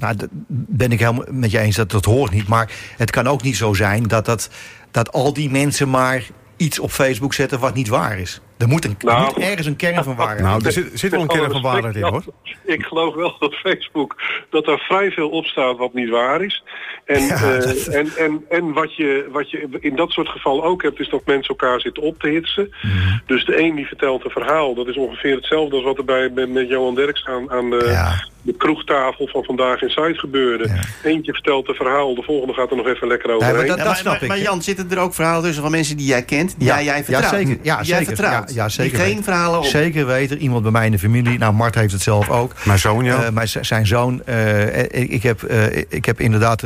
Nou, 0.01 0.17
ben 0.49 0.93
ik 0.93 0.99
helemaal 0.99 1.25
met 1.31 1.51
je 1.51 1.59
eens 1.59 1.77
dat 1.77 1.91
dat 1.91 2.05
hoort 2.05 2.31
niet. 2.31 2.49
Maar 2.49 2.71
het 2.97 3.11
kan 3.11 3.27
ook 3.27 3.43
niet 3.43 3.57
zo 3.57 3.75
zijn 3.75 4.03
dat, 4.03 4.25
dat, 4.25 4.51
dat 4.91 5.13
al 5.13 5.33
die 5.33 5.51
mensen 5.51 5.91
maar 5.91 6.27
iets 6.57 6.79
op 6.79 6.91
Facebook 6.91 7.35
zetten 7.35 7.61
wat 7.61 7.75
niet 7.75 7.89
waar 7.89 8.19
is. 8.19 8.41
Er 8.59 8.69
moet, 8.69 8.85
een, 8.85 8.97
nou, 8.99 9.19
er 9.19 9.25
moet 9.25 9.45
ergens 9.45 9.67
een 9.67 9.77
kern 9.77 10.05
van 10.05 10.17
waarheid 10.17 10.41
Nou, 10.41 10.65
er 10.65 10.73
zit, 10.73 10.91
zit 10.95 11.11
wel 11.11 11.21
een 11.21 11.27
kern 11.27 11.51
van 11.51 11.63
waarheid 11.63 11.97
in, 11.97 12.03
hoor. 12.03 12.23
Ik 12.65 12.83
geloof 12.83 13.15
wel 13.15 13.37
dat 13.39 13.55
Facebook, 13.55 14.23
dat 14.51 14.67
er 14.67 14.79
vrij 14.79 15.11
veel 15.11 15.29
op 15.29 15.45
staat 15.45 15.77
wat 15.77 15.95
niet 15.95 16.09
waar 16.09 16.43
is. 16.43 16.63
En, 17.05 17.23
ja, 17.23 17.35
uh, 17.35 17.61
dat... 17.61 17.87
en, 17.87 18.11
en, 18.17 18.45
en 18.49 18.73
wat, 18.73 18.97
je, 18.97 19.29
wat 19.33 19.51
je 19.51 19.69
in 19.81 19.97
dat 19.97 20.11
soort 20.11 20.29
gevallen 20.29 20.65
ook 20.65 20.83
hebt, 20.83 21.01
is 21.01 21.09
dat 21.09 21.27
mensen 21.27 21.57
elkaar 21.57 21.81
zitten 21.81 22.03
op 22.03 22.21
te 22.21 22.29
hitsen. 22.29 22.75
Mhm. 22.83 23.19
Dus 23.27 23.45
de 23.45 23.63
een 23.63 23.75
die 23.75 23.87
vertelt 23.87 24.25
een 24.25 24.31
verhaal, 24.31 24.75
dat 24.75 24.87
is 24.87 24.97
ongeveer 24.97 25.35
hetzelfde 25.37 25.77
als 25.77 25.85
wat 25.85 25.99
er 25.99 26.05
bij 26.05 26.29
met, 26.29 26.51
met 26.51 26.69
Johan 26.69 26.95
Derks 26.95 27.27
aan, 27.27 27.51
aan 27.51 27.71
de, 27.71 27.85
ja. 27.85 28.29
De 28.43 28.55
kroegtafel 28.57 29.27
van 29.27 29.45
vandaag 29.45 29.83
in 29.83 29.91
Zuid 29.91 30.19
gebeurde. 30.19 30.69
Ja. 30.69 31.09
Eentje 31.11 31.33
vertelt 31.33 31.69
een 31.69 31.75
verhaal, 31.75 32.15
de 32.15 32.23
volgende 32.23 32.55
gaat 32.55 32.71
er 32.71 32.77
nog 32.77 32.87
even 32.87 33.09
lekker 33.09 33.31
overheen. 33.35 33.57
Nee, 33.57 33.67
maar, 33.67 33.77
dat, 33.77 33.87
dat 33.87 33.97
ja, 33.97 34.03
maar, 34.03 34.19
maar, 34.21 34.29
maar, 34.29 34.39
Jan, 34.39 34.63
zitten 34.63 34.91
er 34.91 34.99
ook 34.99 35.15
verhalen 35.15 35.43
tussen 35.43 35.63
van 35.63 35.71
mensen 35.71 35.97
die 35.97 36.07
jij 36.07 36.23
kent, 36.23 36.55
die 36.59 36.67
jij, 36.67 36.85
jij 36.85 37.05
vertrouwt? 37.05 37.33
Ja, 37.33 37.39
zeker. 37.39 37.59
Ja, 37.63 37.77
jij 37.77 37.85
zeker. 37.85 38.07
vertrouwt. 38.07 38.49
Ja, 38.55 38.63
ja, 38.63 38.69
zeker. 38.69 38.99
Die 38.99 39.07
geen 39.07 39.25
verhalen 39.25 39.59
op. 39.59 39.65
Zeker 39.65 40.07
weten. 40.07 40.39
Iemand 40.39 40.63
bij 40.63 40.73
mij 40.73 40.87
in 40.87 40.93
de 40.93 40.99
familie. 40.99 41.39
Nou, 41.39 41.55
Mart 41.55 41.75
heeft 41.75 41.93
het 41.93 42.03
zelf 42.03 42.31
ook. 42.31 42.53
Mijn 42.65 42.79
zoon, 42.79 43.05
ja. 43.05 43.25
Uh, 43.25 43.31
mijn, 43.31 43.49
zijn 43.49 43.87
zoon. 43.87 44.23
Uh, 44.29 44.79
ik, 44.83 45.11
ik, 45.11 45.23
heb, 45.23 45.43
uh, 45.51 45.77
ik 45.89 46.05
heb 46.05 46.21
inderdaad 46.21 46.63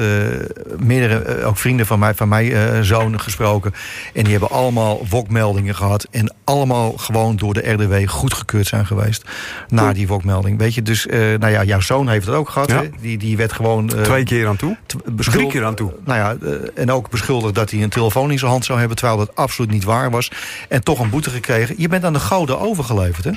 meerdere, 0.79 1.45
ook 1.45 1.57
vrienden 1.57 1.87
van 1.87 1.99
mij, 1.99 2.15
van 2.15 2.29
mijn 2.29 2.85
zoon 2.85 3.21
gesproken. 3.21 3.75
En 4.15 4.23
die 4.23 4.33
hebben 4.33 4.51
allemaal 4.51 5.07
wokmeldingen 5.09 5.75
gehad. 5.75 6.07
En 6.11 6.35
allemaal 6.45 6.93
gewoon 6.93 7.37
door 7.37 7.55
de 7.55 7.73
RDW 7.73 8.09
goedgekeurd 8.09 8.67
zijn 8.67 8.87
geweest. 8.87 9.25
Na 9.69 9.93
die 9.93 10.07
wokmelding. 10.07 10.59
Weet 10.59 10.75
je, 10.75 10.83
dus 10.83 11.07
nou 11.39 11.49
ja, 11.49 11.64
jouw 11.65 11.81
zoon 11.81 12.09
heeft 12.09 12.27
het 12.27 12.35
ook 12.35 12.49
gehad. 12.49 12.69
Ja. 12.71 12.83
Hè? 12.83 12.89
Die, 13.01 13.19
die 13.19 13.37
werd 13.37 13.53
gewoon... 13.53 13.87
Twee 13.87 14.25
keer 14.25 14.47
aan 14.47 14.57
toe? 14.57 14.77
Drie 15.17 15.47
keer 15.49 15.65
aan 15.65 15.75
toe. 15.75 15.93
Nou 16.05 16.19
ja, 16.19 16.51
en 16.75 16.91
ook 16.91 17.11
beschuldigd 17.11 17.55
dat 17.55 17.71
hij 17.71 17.83
een 17.83 17.89
telefoon 17.89 18.31
in 18.31 18.39
zijn 18.39 18.51
hand 18.51 18.65
zou 18.65 18.79
hebben. 18.79 18.97
Terwijl 18.97 19.19
dat 19.19 19.37
absoluut 19.37 19.71
niet 19.71 19.85
waar 19.85 20.11
was. 20.11 20.31
En 20.69 20.85
toch 20.85 21.01
een 21.01 21.11
boete 21.11 21.31
gekregen. 21.31 21.75
Je 21.79 21.89
bent 21.89 22.05
aan 22.05 22.13
de 22.13 22.19
goden 22.19 22.59
overgeleverd, 22.61 23.25
hè? 23.25 23.33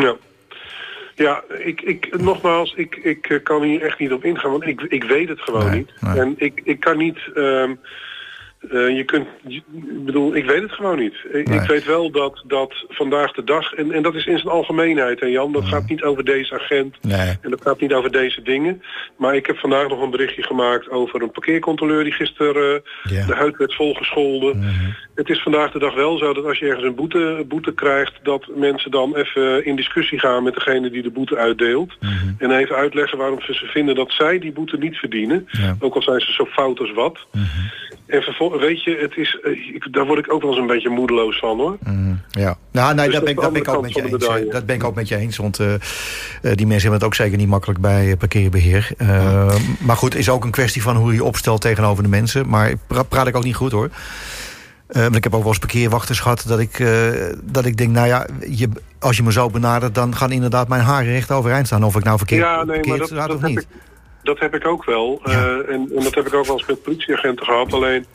Ja. 0.00 0.16
Ja, 1.14 1.42
ik, 1.64 1.80
ik, 1.80 2.20
nogmaals, 2.20 2.74
ik, 2.74 2.96
ik 2.96 3.40
kan 3.44 3.62
hier 3.62 3.82
echt 3.82 3.98
niet 3.98 4.12
op 4.12 4.24
ingaan, 4.24 4.50
want 4.50 4.66
ik, 4.66 4.80
ik 4.80 5.04
weet 5.04 5.28
het 5.28 5.40
gewoon 5.40 5.66
Nee, 5.70 5.76
niet. 5.78 5.92
nee. 6.00 6.20
En 6.20 6.34
ik, 6.36 6.60
ik 6.64 6.80
kan 6.80 6.96
niet... 6.96 7.18
ehm, 7.34 7.74
eh, 8.60 8.96
je 8.96 9.04
kunt, 9.04 9.26
ik 9.48 9.62
bedoel, 10.04 10.34
ik 10.34 10.44
weet 10.44 10.62
het 10.62 10.72
gewoon 10.72 10.98
niet. 10.98 11.14
Ik, 11.32 11.48
Nee. 11.48 11.60
ik 11.60 11.68
weet 11.68 11.84
wel 11.84 12.10
dat, 12.10 12.42
dat 12.46 12.84
vandaag 12.88 13.32
de 13.32 13.44
dag, 13.44 13.72
en, 13.72 13.92
en 13.92 14.02
dat 14.02 14.14
is 14.14 14.26
in 14.26 14.38
zijn 14.38 14.52
algemeenheid, 14.52 15.20
hè 15.20 15.26
Jan, 15.26 15.52
dat 15.52 15.64
gaat 15.64 15.88
niet 15.88 16.02
over 16.02 16.24
deze 16.24 16.54
agent 16.54 16.96
Nee. 17.00 17.38
en 17.40 17.50
dat 17.50 17.62
gaat 17.62 17.80
niet 17.80 17.92
over 17.92 18.10
deze 18.10 18.42
dingen. 18.42 18.82
Maar 19.16 19.34
ik 19.36 19.46
heb 19.46 19.56
vandaag 19.58 19.88
nog 19.88 20.02
een 20.02 20.10
berichtje 20.10 20.42
gemaakt 20.42 20.90
over 20.90 21.22
een 21.22 21.30
parkeercontroleur 21.30 22.04
die 22.04 22.12
gisteren 22.12 22.82
eh, 23.02 23.26
de 23.26 23.34
huid 23.34 23.56
werd 23.56 23.74
volgescholden. 23.74 24.58
Mhm. 24.58 24.90
Het 25.14 25.28
is 25.28 25.42
vandaag 25.42 25.70
de 25.70 25.78
dag 25.78 25.94
wel 25.94 26.18
zo 26.18 26.32
dat 26.32 26.44
als 26.44 26.58
je 26.58 26.66
ergens 26.66 26.84
een 26.84 26.94
boete, 26.94 27.44
boete 27.48 27.72
krijgt, 27.72 28.12
dat 28.22 28.46
mensen 28.54 28.90
dan 28.90 29.16
even 29.16 29.64
in 29.64 29.76
discussie 29.76 30.18
gaan 30.18 30.42
met 30.42 30.54
degene 30.54 30.90
die 30.90 31.02
de 31.02 31.10
boete 31.10 31.36
uitdeelt. 31.36 31.96
Mhm. 32.00 32.12
En 32.38 32.50
even 32.50 32.76
uitleggen 32.76 33.18
waarom 33.18 33.40
ze 33.40 33.66
vinden 33.66 33.94
dat 33.94 34.10
zij 34.12 34.38
die 34.38 34.52
boete 34.52 34.76
niet 34.78 34.96
verdienen. 34.96 35.48
Ja. 35.50 35.76
Ook 35.78 35.94
al 35.94 36.02
zijn 36.02 36.20
ze 36.20 36.32
zo 36.32 36.44
fout 36.44 36.80
als 36.80 36.92
wat. 36.92 37.18
En 38.06 38.22
vervolgens, 38.22 38.49
weet 38.58 38.82
je, 38.82 38.96
het 39.00 39.16
is, 39.16 39.38
eh, 39.42 39.74
ik, 39.74 39.92
daar 39.92 40.06
word 40.06 40.18
ik 40.18 40.32
ook 40.32 40.40
wel 40.42 40.50
eens 40.50 40.60
een 40.60 40.66
beetje 40.66 40.88
moedeloos 40.88 41.38
van 41.38 41.58
hoor. 41.58 41.76
Mhm. 41.84 42.14
Ja, 42.30 42.56
nou, 42.72 42.94
nee, 42.94 43.04
Dus 43.04 43.14
dat 43.14 43.24
ben, 43.24 43.34
dat 43.34 43.52
ben 43.52 43.62
ik 43.62 43.68
ook 43.68 43.82
met 43.82 43.94
je 43.94 44.02
eens. 44.02 44.50
Dat 44.52 44.66
ben 44.66 44.76
ik 44.76 44.84
ook 44.84 44.94
met 44.94 45.08
je 45.08 45.16
eens, 45.16 45.36
want 45.36 45.58
eh, 45.58 45.74
eh, 45.74 45.80
die 46.40 46.66
mensen 46.66 46.70
hebben 46.90 46.92
het 46.92 47.04
ook 47.04 47.14
zeker 47.14 47.38
niet 47.38 47.48
makkelijk 47.48 47.80
bij 47.80 48.10
eh, 48.10 48.16
parkeerbeheer. 48.18 48.90
Eh, 48.96 49.54
Maar 49.78 49.96
goed, 49.96 50.14
is 50.14 50.28
ook 50.28 50.44
een 50.44 50.50
kwestie 50.50 50.82
van 50.82 50.96
hoe 50.96 51.14
je 51.14 51.24
opstelt 51.24 51.60
tegenover 51.60 52.02
de 52.02 52.08
mensen. 52.08 52.48
Maar 52.48 52.72
pra 52.86 53.02
praat 53.02 53.26
ik 53.26 53.36
ook 53.36 53.44
niet 53.44 53.54
goed 53.56 53.72
hoor. 53.72 53.90
Want 54.86 55.16
ik 55.16 55.24
heb 55.24 55.34
ook 55.34 55.40
wel 55.40 55.48
eens 55.48 55.58
parkeerwachters 55.58 56.20
gehad 56.20 56.44
dat 56.46 56.58
ik, 56.58 56.84
dat 57.42 57.64
ik 57.64 57.76
denk, 57.76 57.90
nou 57.90 58.06
ja, 58.06 58.26
je, 58.48 58.68
als 58.98 59.16
je 59.16 59.22
me 59.22 59.32
zo 59.32 59.50
benadert, 59.50 59.94
dan 59.94 60.16
gaan 60.16 60.32
inderdaad 60.32 60.68
mijn 60.68 60.82
haren 60.82 61.12
recht 61.12 61.30
overeind 61.30 61.66
staan. 61.66 61.84
Of 61.84 61.96
ik 61.96 62.04
nou 62.04 62.18
verkeerd, 62.18 62.42
ja, 62.42 62.56
nee, 62.56 62.64
maar 62.66 62.74
verkeerd 62.74 62.98
dat, 62.98 63.18
dat, 63.18 63.36
of 63.36 63.40
heb 63.40 63.50
niet. 63.50 63.58
ik, 63.60 63.66
dat 64.22 64.38
heb 64.38 64.54
ik 64.54 64.66
ook 64.66 64.84
wel. 64.84 65.20
Ja. 65.24 65.32
Eh, 65.32 65.74
en, 65.74 65.90
en 65.96 66.02
dat 66.02 66.14
heb 66.14 66.26
ik 66.26 66.34
ook 66.34 66.46
wel 66.46 66.56
eens 66.58 66.66
met 66.66 66.82
politieagenten 66.82 67.46
gehad. 67.46 67.72
Alleen, 67.72 68.06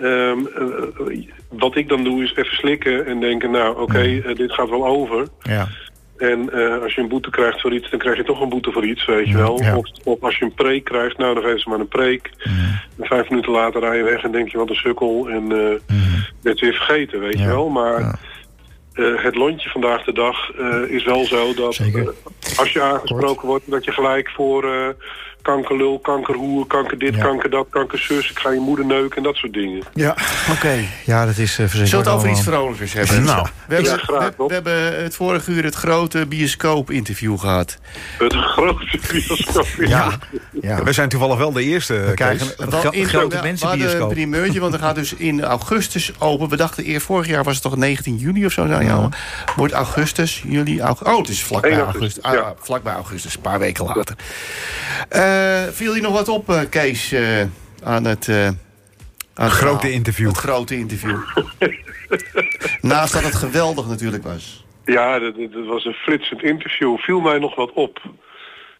ehm, 0.00 0.38
eh, 0.46 1.24
wat 1.48 1.76
ik 1.76 1.88
dan 1.88 2.04
doe 2.04 2.22
is 2.22 2.34
even 2.34 2.56
slikken 2.56 3.06
en 3.06 3.20
denken, 3.20 3.50
nou 3.50 3.80
oké, 3.80 3.98
eh, 3.98 4.34
dit 4.34 4.52
gaat 4.52 4.68
wel 4.68 4.86
over. 4.86 5.28
Ja. 5.42 5.68
En 6.16 6.52
als 6.82 6.94
je 6.94 7.00
een 7.00 7.08
boete 7.08 7.30
krijgt 7.30 7.60
voor 7.60 7.72
iets, 7.72 7.90
dan 7.90 7.98
krijg 7.98 8.16
je 8.16 8.24
toch 8.24 8.40
een 8.40 8.48
boete 8.48 8.72
voor 8.72 8.86
iets, 8.86 9.06
weet 9.06 9.28
je 9.28 9.36
wel. 9.36 9.62
Ja. 9.62 9.76
Of, 9.76 9.86
of 10.04 10.20
als 10.20 10.38
je 10.38 10.44
een 10.44 10.54
preek 10.54 10.84
krijgt, 10.84 11.18
nou 11.18 11.34
dan 11.34 11.42
geven 11.42 11.60
ze 11.60 11.68
maar 11.68 11.80
een 11.80 11.88
preek. 11.88 12.30
En 12.98 13.06
vijf 13.06 13.28
minuten 13.28 13.52
later 13.52 13.80
rij 13.80 13.96
je 13.96 14.02
weg 14.02 14.22
en 14.22 14.32
denk 14.32 14.48
je 14.48 14.58
wat 14.58 14.68
een 14.68 14.74
sukkel. 14.74 15.28
En 15.28 15.52
eh 15.52 15.96
werd 16.42 16.60
weer 16.60 16.74
vergeten, 16.74 17.20
weet 17.20 17.38
je 17.38 17.46
wel. 17.46 17.68
Maar 17.68 18.18
Eh, 19.00 19.22
het 19.22 19.34
lontje 19.34 19.70
vandaag 19.70 20.04
de 20.04 20.12
dag 20.12 20.50
eh, 20.50 20.82
is 20.88 21.04
wel 21.04 21.24
zo 21.24 21.54
dat 21.54 21.78
eh, 21.78 22.06
als 22.56 22.72
je 22.72 22.80
aangesproken 22.80 23.48
wordt, 23.48 23.70
dat 23.70 23.84
je 23.84 23.92
gelijk 23.92 24.30
voor 24.30 24.94
kankerlul, 25.42 25.98
kankerhoer, 25.98 26.66
kanker 26.66 26.98
dit, 26.98 27.14
Ja. 27.14 27.22
kanker 27.22 27.50
dat, 27.50 27.66
kankerzus, 27.70 28.30
ik 28.30 28.38
ga 28.38 28.50
je 28.50 28.60
moeder 28.60 28.86
neuken 28.86 29.16
en 29.16 29.22
dat 29.22 29.34
soort 29.36 29.52
dingen. 29.52 29.82
Ja, 29.94 30.16
Oké. 30.50 30.74
ja 31.04 31.26
dat 31.26 31.36
is 31.36 31.58
uh, 31.58 31.66
Zullen 31.68 31.90
we 31.90 31.96
het 31.96 32.08
over 32.08 32.28
iets 32.30 32.42
vrolijkers 32.42 32.92
hebben? 32.92 33.22
Nou. 33.30 33.46
we 33.68 33.74
hebben, 33.74 33.90
Ja, 33.92 33.96
graag, 33.98 34.30
we, 34.36 34.52
hebben 34.54 35.02
het 35.02 35.14
vorige 35.16 35.50
uur 35.50 35.64
het 35.64 35.74
grote 35.74 36.26
bioscoop-interview 36.26 37.38
gehad. 37.38 37.78
Het 38.18 38.34
grootste 38.34 38.98
bioscoop. 39.12 39.66
Ja, 39.78 40.18
ja. 40.60 40.82
We 40.82 40.92
zijn 40.92 41.08
toevallig 41.08 41.36
wel 41.38 41.52
de 41.52 41.62
eerste, 41.62 41.94
We 41.94 42.04
Kees. 42.04 42.14
krijgen 42.14 42.46
een 42.56 42.70
Wel 42.70 42.80
gro- 42.80 42.90
in- 42.90 43.06
grote 43.06 43.38
mensenbioscoop. 43.42 44.08
Een 44.08 44.14
primeurtje, 44.14 44.60
want 44.60 44.74
er 44.74 44.80
gaat 44.80 44.94
dus 44.94 45.14
in 45.14 45.42
augustus 45.44 46.12
open. 46.18 46.48
We 46.48 46.56
dachten 46.56 46.84
eerst, 46.84 47.06
vorig 47.06 47.26
jaar 47.26 47.44
was 47.44 47.54
het 47.54 47.62
toch 47.62 47.76
19 47.76 48.16
juli 48.16 48.46
of 48.46 48.52
zo? 48.52 48.64
Nou, 48.64 48.84
ja. 48.84 49.08
Wordt 49.56 49.72
augustus, 49.72 50.42
juli, 50.46 50.80
augustus. 50.80 51.12
Oh, 51.12 51.18
het 51.18 51.28
is 51.28 51.42
vlakbij 51.42 51.70
1 51.70 51.78
augustus. 51.80 52.18
augustus, 52.22 52.46
Ah, 52.48 52.54
ja. 52.56 52.64
vlakbij 52.64 52.92
augustus, 52.94 53.34
een 53.34 53.40
paar 53.40 53.58
weken 53.58 53.84
later. 53.84 54.14
Eh, 55.08 55.29
viel 55.72 55.94
je 55.94 56.00
nog 56.00 56.12
wat 56.12 56.28
op, 56.28 56.48
eh, 56.50 56.60
Kees, 56.70 57.12
eh, 57.12 57.40
aan 57.82 58.04
het... 58.04 58.28
eh, 58.28 58.46
aan 58.46 58.54
het 59.34 59.52
Grote 59.52 59.92
interview. 59.92 60.28
Het 60.28 60.36
grote 60.36 60.76
interview. 60.76 61.16
Naast 62.80 63.12
dat 63.12 63.22
het 63.22 63.34
geweldig 63.34 63.86
natuurlijk 63.86 64.22
was. 64.24 64.64
Ja, 64.84 65.18
dat, 65.18 65.34
dat- 65.36 65.66
was 65.66 65.84
een 65.84 65.92
flitsend 65.92 66.42
interview. 66.42 66.98
Viel 66.98 67.20
mij 67.20 67.38
nog 67.38 67.54
wat 67.54 67.72
op. 67.74 68.00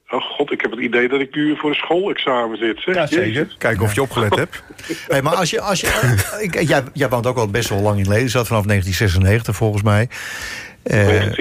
Oh 0.09 0.23
god, 0.23 0.53
ik 0.53 0.61
heb 0.61 0.71
het 0.71 0.81
idee 0.81 1.09
dat 1.09 1.21
ik 1.21 1.35
nu 1.35 1.57
voor 1.57 1.71
een 1.71 1.77
schoolexamen 1.77 2.59
zit. 2.59 2.81
Zeg. 2.81 2.95
Ja, 2.95 3.07
zeker. 3.07 3.27
Jezus. 3.27 3.55
Kijken 3.59 3.83
of 3.83 3.95
je 3.95 4.03
opgelet 4.03 4.35
hebt. 4.45 4.63
Hey, 5.09 5.23
maar 5.23 5.35
als 5.35 5.51
je, 5.51 5.61
als 5.61 5.81
je, 5.81 6.15
ik, 6.51 6.63
jij, 6.69 6.83
jij 6.93 7.09
woont 7.09 7.27
ook 7.27 7.37
al 7.37 7.49
best 7.49 7.69
wel 7.69 7.81
lang 7.81 7.99
in 7.99 8.09
Lelystad, 8.09 8.47
vanaf 8.47 8.65
1996 8.67 9.57
volgens 9.57 9.83
mij. 9.83 10.09
Eh, 10.83 11.39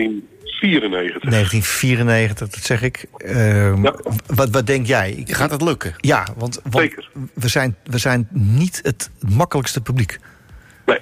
1994. 0.60 1.30
1994, 1.30 2.48
dat 2.50 2.64
zeg 2.64 2.82
ik. 2.82 3.06
Ehm, 3.18 3.84
Ja. 3.84 3.96
wat, 4.36 4.50
wat 4.50 4.68
denk 4.68 4.86
jij? 4.88 5.24
Gaat 5.26 5.52
het 5.52 5.62
lukken? 5.62 5.94
ja, 5.98 6.28
want, 6.38 6.60
want 6.64 6.76
Zeker. 6.76 7.10
we, 7.34 7.48
zijn, 7.48 7.76
we 7.84 7.98
zijn 7.98 8.28
niet 8.32 8.80
het 8.84 9.10
makkelijkste 9.38 9.82
publiek. 9.82 10.20
Nee. 10.86 11.00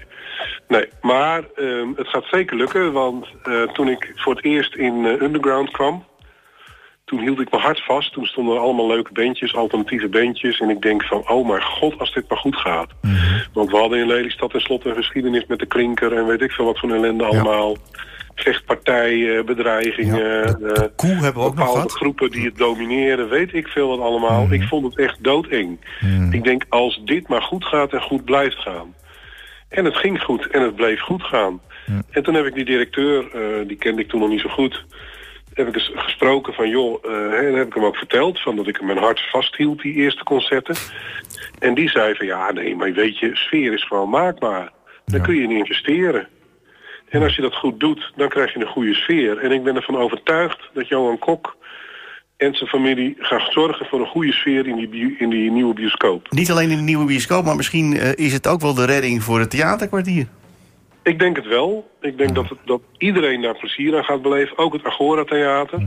Nee, 0.68 0.88
maar 1.02 1.44
ehm, 1.56 1.88
het 1.96 2.08
gaat 2.08 2.26
zeker 2.32 2.58
lukken, 2.58 2.92
want 2.92 3.28
eh, 3.44 3.62
toen 3.62 3.88
ik 3.90 4.12
voor 4.16 4.36
het 4.36 4.44
eerst 4.46 4.76
in 4.76 5.06
eh, 5.06 5.22
Underground 5.22 5.72
kwam, 5.72 6.06
toen 7.06 7.20
hield 7.20 7.40
ik 7.40 7.52
mijn 7.52 7.64
hart 7.64 7.84
vast. 7.86 8.14
Toen 8.14 8.26
stonden 8.26 8.56
er 8.56 8.62
allemaal 8.62 8.88
leuke 8.88 9.12
bandjes, 9.14 9.56
alternatieve 9.56 10.08
bandjes. 10.08 10.60
En 10.60 10.70
ik 10.70 10.82
denk 10.82 11.04
van, 11.04 11.30
oh 11.30 11.48
mijn 11.48 11.62
god, 11.64 12.00
als 12.00 12.14
dit 12.14 12.30
maar 12.30 12.38
goed 12.38 12.56
gaat. 12.56 12.90
Want 13.54 13.72
we 13.72 13.78
hadden 13.78 14.00
in 14.00 14.08
Lelystad 14.08 14.52
tenslotte 14.52 14.90
een 14.90 14.96
geschiedenis 14.96 15.46
met 15.46 15.60
de 15.60 15.66
klinker 15.66 16.14
en 16.18 16.26
weet 16.26 16.42
ik 16.42 16.52
veel 16.52 16.66
wat 16.66 16.80
voor 16.80 16.92
ellende 16.94 17.24
allemaal. 17.24 17.78
Vechtpartijen, 18.42 19.46
bedreigingen. 19.46 20.18
Ja, 20.18 20.44
de- 20.44 20.74
eh, 20.74 20.84
koe 20.96 21.10
hebben 21.10 21.42
we 21.44 21.48
ook 21.50 21.56
nog 21.56 21.72
gehad. 21.72 21.92
groepen 21.92 22.30
die 22.32 22.46
het 22.46 22.58
domineren, 22.58 23.30
weet 23.30 23.54
ik 23.54 23.68
veel 23.68 23.88
wat 23.88 24.00
allemaal. 24.00 24.48
Ik 24.52 24.64
vond 24.64 24.86
het 24.86 24.98
echt 25.00 25.24
doodeng. 25.24 25.80
Ik 26.32 26.44
denk, 26.44 26.64
als 26.70 27.02
dit 27.06 27.28
maar 27.28 27.42
goed 27.42 27.66
gaat 27.66 27.94
en 27.94 28.02
goed 28.02 28.26
blijft 28.26 28.58
gaan. 28.58 28.96
En 29.70 29.86
het 29.86 29.96
ging 29.98 30.22
goed 30.22 30.48
en 30.48 30.62
het 30.62 30.76
bleef 30.76 31.00
goed 31.00 31.24
gaan. 31.24 31.62
En 32.10 32.24
toen 32.24 32.34
heb 32.34 32.46
ik 32.46 32.54
die 32.54 32.66
directeur, 32.66 33.32
eh, 33.34 33.68
die 33.68 33.78
kende 33.78 34.02
ik 34.02 34.08
toen 34.10 34.20
nog 34.20 34.30
niet 34.30 34.42
zo 34.42 34.50
goed... 34.50 34.86
heb 35.54 35.68
ik 35.68 35.76
eens 35.76 35.92
gesproken 35.96 36.54
van, 36.54 36.70
joh, 36.70 37.04
hè, 37.04 37.38
en 37.48 37.54
heb 37.56 37.68
ik 37.68 37.74
hem 37.74 37.86
ook 37.86 37.96
verteld... 37.98 38.42
Van 38.42 38.56
dat 38.56 38.68
ik 38.68 38.82
mijn 38.82 38.98
hart 38.98 39.30
vasthield, 39.32 39.82
die 39.82 39.94
eerste 39.94 40.24
concerten. 40.24 40.76
En 41.60 41.74
die 41.74 41.90
zei 41.90 42.16
van, 42.16 42.26
ja, 42.26 42.52
nee, 42.52 42.76
maar 42.76 42.92
weet 42.94 43.20
je, 43.20 43.30
sfeer 43.36 43.74
is 43.74 43.88
gewoon 43.88 44.10
maakbaar. 44.10 44.72
Dan 45.06 45.22
kun 45.22 45.36
je 45.36 45.42
in 45.44 45.52
investeren. 45.52 46.28
En 47.10 47.24
als 47.24 47.36
je 47.36 47.42
dat 47.42 47.56
goed 47.56 47.80
doet, 47.80 48.12
dan 48.16 48.30
krijg 48.30 48.54
je 48.54 48.60
een 48.60 48.68
goede 48.68 48.94
sfeer. 48.94 49.38
En 49.38 49.52
ik 49.52 49.64
ben 49.64 49.76
ervan 49.76 49.98
overtuigd 49.98 50.60
dat 50.74 50.88
Johan 50.88 51.20
Kok 51.20 51.58
en 52.38 52.54
zijn 52.54 52.70
familie 52.70 53.16
gaan 53.20 53.48
zorgen 53.50 53.86
voor 53.86 54.00
een 54.00 54.08
goede 54.08 54.34
sfeer 54.34 54.68
in 54.68 54.76
die, 54.76 55.16
in 55.18 55.30
die 55.30 55.52
nieuwe 55.52 55.74
bioscoop. 55.74 56.32
Niet 56.32 56.52
alleen 56.52 56.70
in 56.70 56.78
de 56.78 56.84
nieuwe 56.84 57.06
bioscoop, 57.06 57.46
maar 57.46 57.56
misschien 57.56 57.98
eh, 57.98 58.26
is 58.26 58.34
het 58.34 58.48
ook 58.48 58.62
wel 58.62 58.74
de 58.74 58.86
redding 58.86 59.24
voor 59.24 59.40
het 59.40 59.50
theaterkwartier. 59.50 60.28
Ik 61.04 61.20
denk 61.20 61.36
het 61.36 61.48
wel. 61.48 61.92
Ik 62.02 62.18
denk 62.18 62.36
dat, 62.36 62.50
het, 62.50 62.58
dat 62.66 62.82
iedereen 62.98 63.42
daar 63.42 63.58
plezier 63.58 63.98
aan 63.98 64.04
gaat 64.04 64.22
beleven. 64.22 64.58
Ook 64.58 64.74
het 64.74 64.84
Agora 64.84 65.24
Theater. 65.24 65.80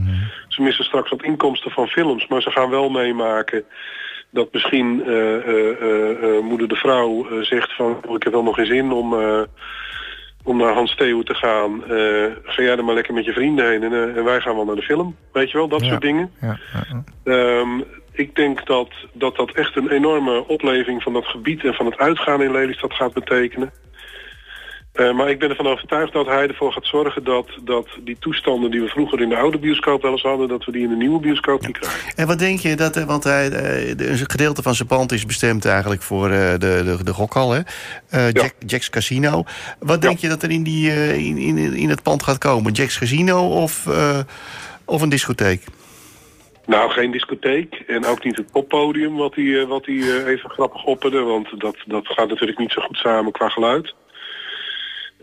Ze 0.49 0.63
missen 0.63 0.85
straks 0.85 1.11
wat 1.11 1.23
inkomsten 1.23 1.71
van 1.71 1.89
films. 1.89 2.27
Maar 2.27 2.43
ze 2.43 2.51
gaan 2.51 2.71
wel 2.71 2.89
meemaken 2.89 3.65
dat 4.31 4.53
misschien 4.53 5.03
eh, 5.07 5.37
eh, 5.37 6.43
moeder 6.43 6.69
de 6.69 6.77
vrouw 6.77 7.27
zegt 7.43 7.77
van... 7.77 7.99
"Oh, 8.07 8.15
ik 8.15 8.23
heb 8.23 8.33
wel 8.33 8.43
nog 8.43 8.55
geen 8.55 8.67
zin 8.67 8.93
om, 8.93 9.15
om 10.45 10.57
naar 10.57 10.73
Hans 10.75 10.95
Theo 10.97 11.23
te 11.23 11.35
gaan. 11.35 11.83
Eh, 11.85 12.27
ga 12.53 12.63
jij 12.63 12.77
er 12.77 12.85
maar 12.85 12.95
lekker 12.95 13.15
met 13.15 13.25
je 13.25 13.33
vrienden 13.33 13.69
heen 13.71 13.83
en, 13.83 13.93
eh, 13.93 14.17
en 14.17 14.25
wij 14.25 14.41
gaan 14.41 14.55
wel 14.57 14.65
naar 14.65 14.75
de 14.77 14.83
film. 14.83 15.17
Weet 15.33 15.51
je 15.51 15.57
wel, 15.59 15.69
dat 15.69 15.81
Ja. 15.81 15.89
soort 15.89 16.01
dingen. 16.01 16.31
Ja. 16.41 16.59
Ehm, 17.25 17.81
ik 18.13 18.35
denk 18.35 18.67
dat, 18.67 18.89
dat 19.13 19.37
dat 19.37 19.51
echt 19.53 19.77
een 19.77 19.91
enorme 19.91 20.47
opleving 20.47 21.03
van 21.03 21.13
dat 21.13 21.25
gebied 21.27 21.65
en 21.65 21.75
van 21.75 21.87
het 21.87 21.99
uitgaan 21.99 22.43
in 22.43 22.53
Lelystad 22.53 22.93
gaat 22.93 23.13
betekenen. 23.13 23.71
Eh, 24.93 25.13
maar 25.13 25.31
ik 25.31 25.39
ben 25.39 25.51
ervan 25.51 25.67
overtuigd 25.67 26.13
dat 26.13 26.27
hij 26.27 26.49
ervoor 26.49 26.73
gaat 26.73 26.87
zorgen 26.87 27.25
dat, 27.25 27.49
dat 27.63 27.89
die 28.01 28.17
toestanden 28.21 28.71
die 28.71 28.81
we 28.81 28.89
vroeger 28.89 29.21
in 29.21 29.29
de 29.29 29.37
oude 29.37 29.59
bioscoop 29.59 30.03
wel 30.03 30.11
eens 30.11 30.23
hadden, 30.23 30.49
dat 30.49 30.65
we 30.65 30.73
die 30.73 30.83
in 30.83 30.89
de 30.89 30.97
nieuwe 30.97 31.21
bioscoop 31.21 31.67
niet 31.67 31.79
krijgen. 31.79 32.13
En 32.17 32.27
wat 32.27 32.39
denk 32.39 32.59
je, 32.59 32.77
dat, 32.77 33.05
want 33.05 33.25
hij, 33.25 33.51
eh, 33.51 33.89
een 33.89 34.31
gedeelte 34.31 34.63
van 34.63 34.75
zijn 34.75 34.89
pand 34.89 35.13
is 35.13 35.27
bestemd 35.27 35.65
eigenlijk 35.65 36.03
voor 36.03 36.31
eh, 36.31 36.51
de, 36.51 36.59
de, 36.59 36.99
de 37.05 37.13
gokhal, 37.13 37.51
hè? 37.51 37.61
Jack, 38.29 38.53
Jack's 38.67 38.91
Casino. 38.91 39.45
Wat 39.79 40.03
denk 40.03 40.19
je 40.19 40.29
dat 40.29 40.43
er 40.43 40.51
in, 40.51 40.63
die, 40.63 41.15
in, 41.17 41.37
in, 41.37 41.75
in 41.75 41.89
het 41.89 42.03
pand 42.03 42.23
gaat 42.23 42.39
komen? 42.39 42.73
Jack's 42.73 42.99
Casino 42.99 43.63
of, 43.63 43.89
of 44.85 45.03
een 45.03 45.09
discotheek? 45.09 45.65
Nou, 46.67 46.91
geen 46.91 47.11
discotheek 47.11 47.75
en 47.87 48.07
ook 48.07 48.25
niet 48.25 48.37
het 48.37 48.51
poppodium 48.51 49.17
wat 49.17 49.35
hij, 49.35 49.67
wat 49.67 49.87
hij 49.87 50.25
even 50.27 50.51
grappig 50.51 50.85
opperde, 50.85 51.21
want 51.21 51.61
dat, 51.61 51.77
dat 51.87 52.07
gaat 52.07 52.29
natuurlijk 52.29 52.59
niet 52.59 52.73
zo 52.73 52.81
goed 52.83 52.97
samen 52.97 53.33
qua 53.33 53.49
geluid. 53.49 53.95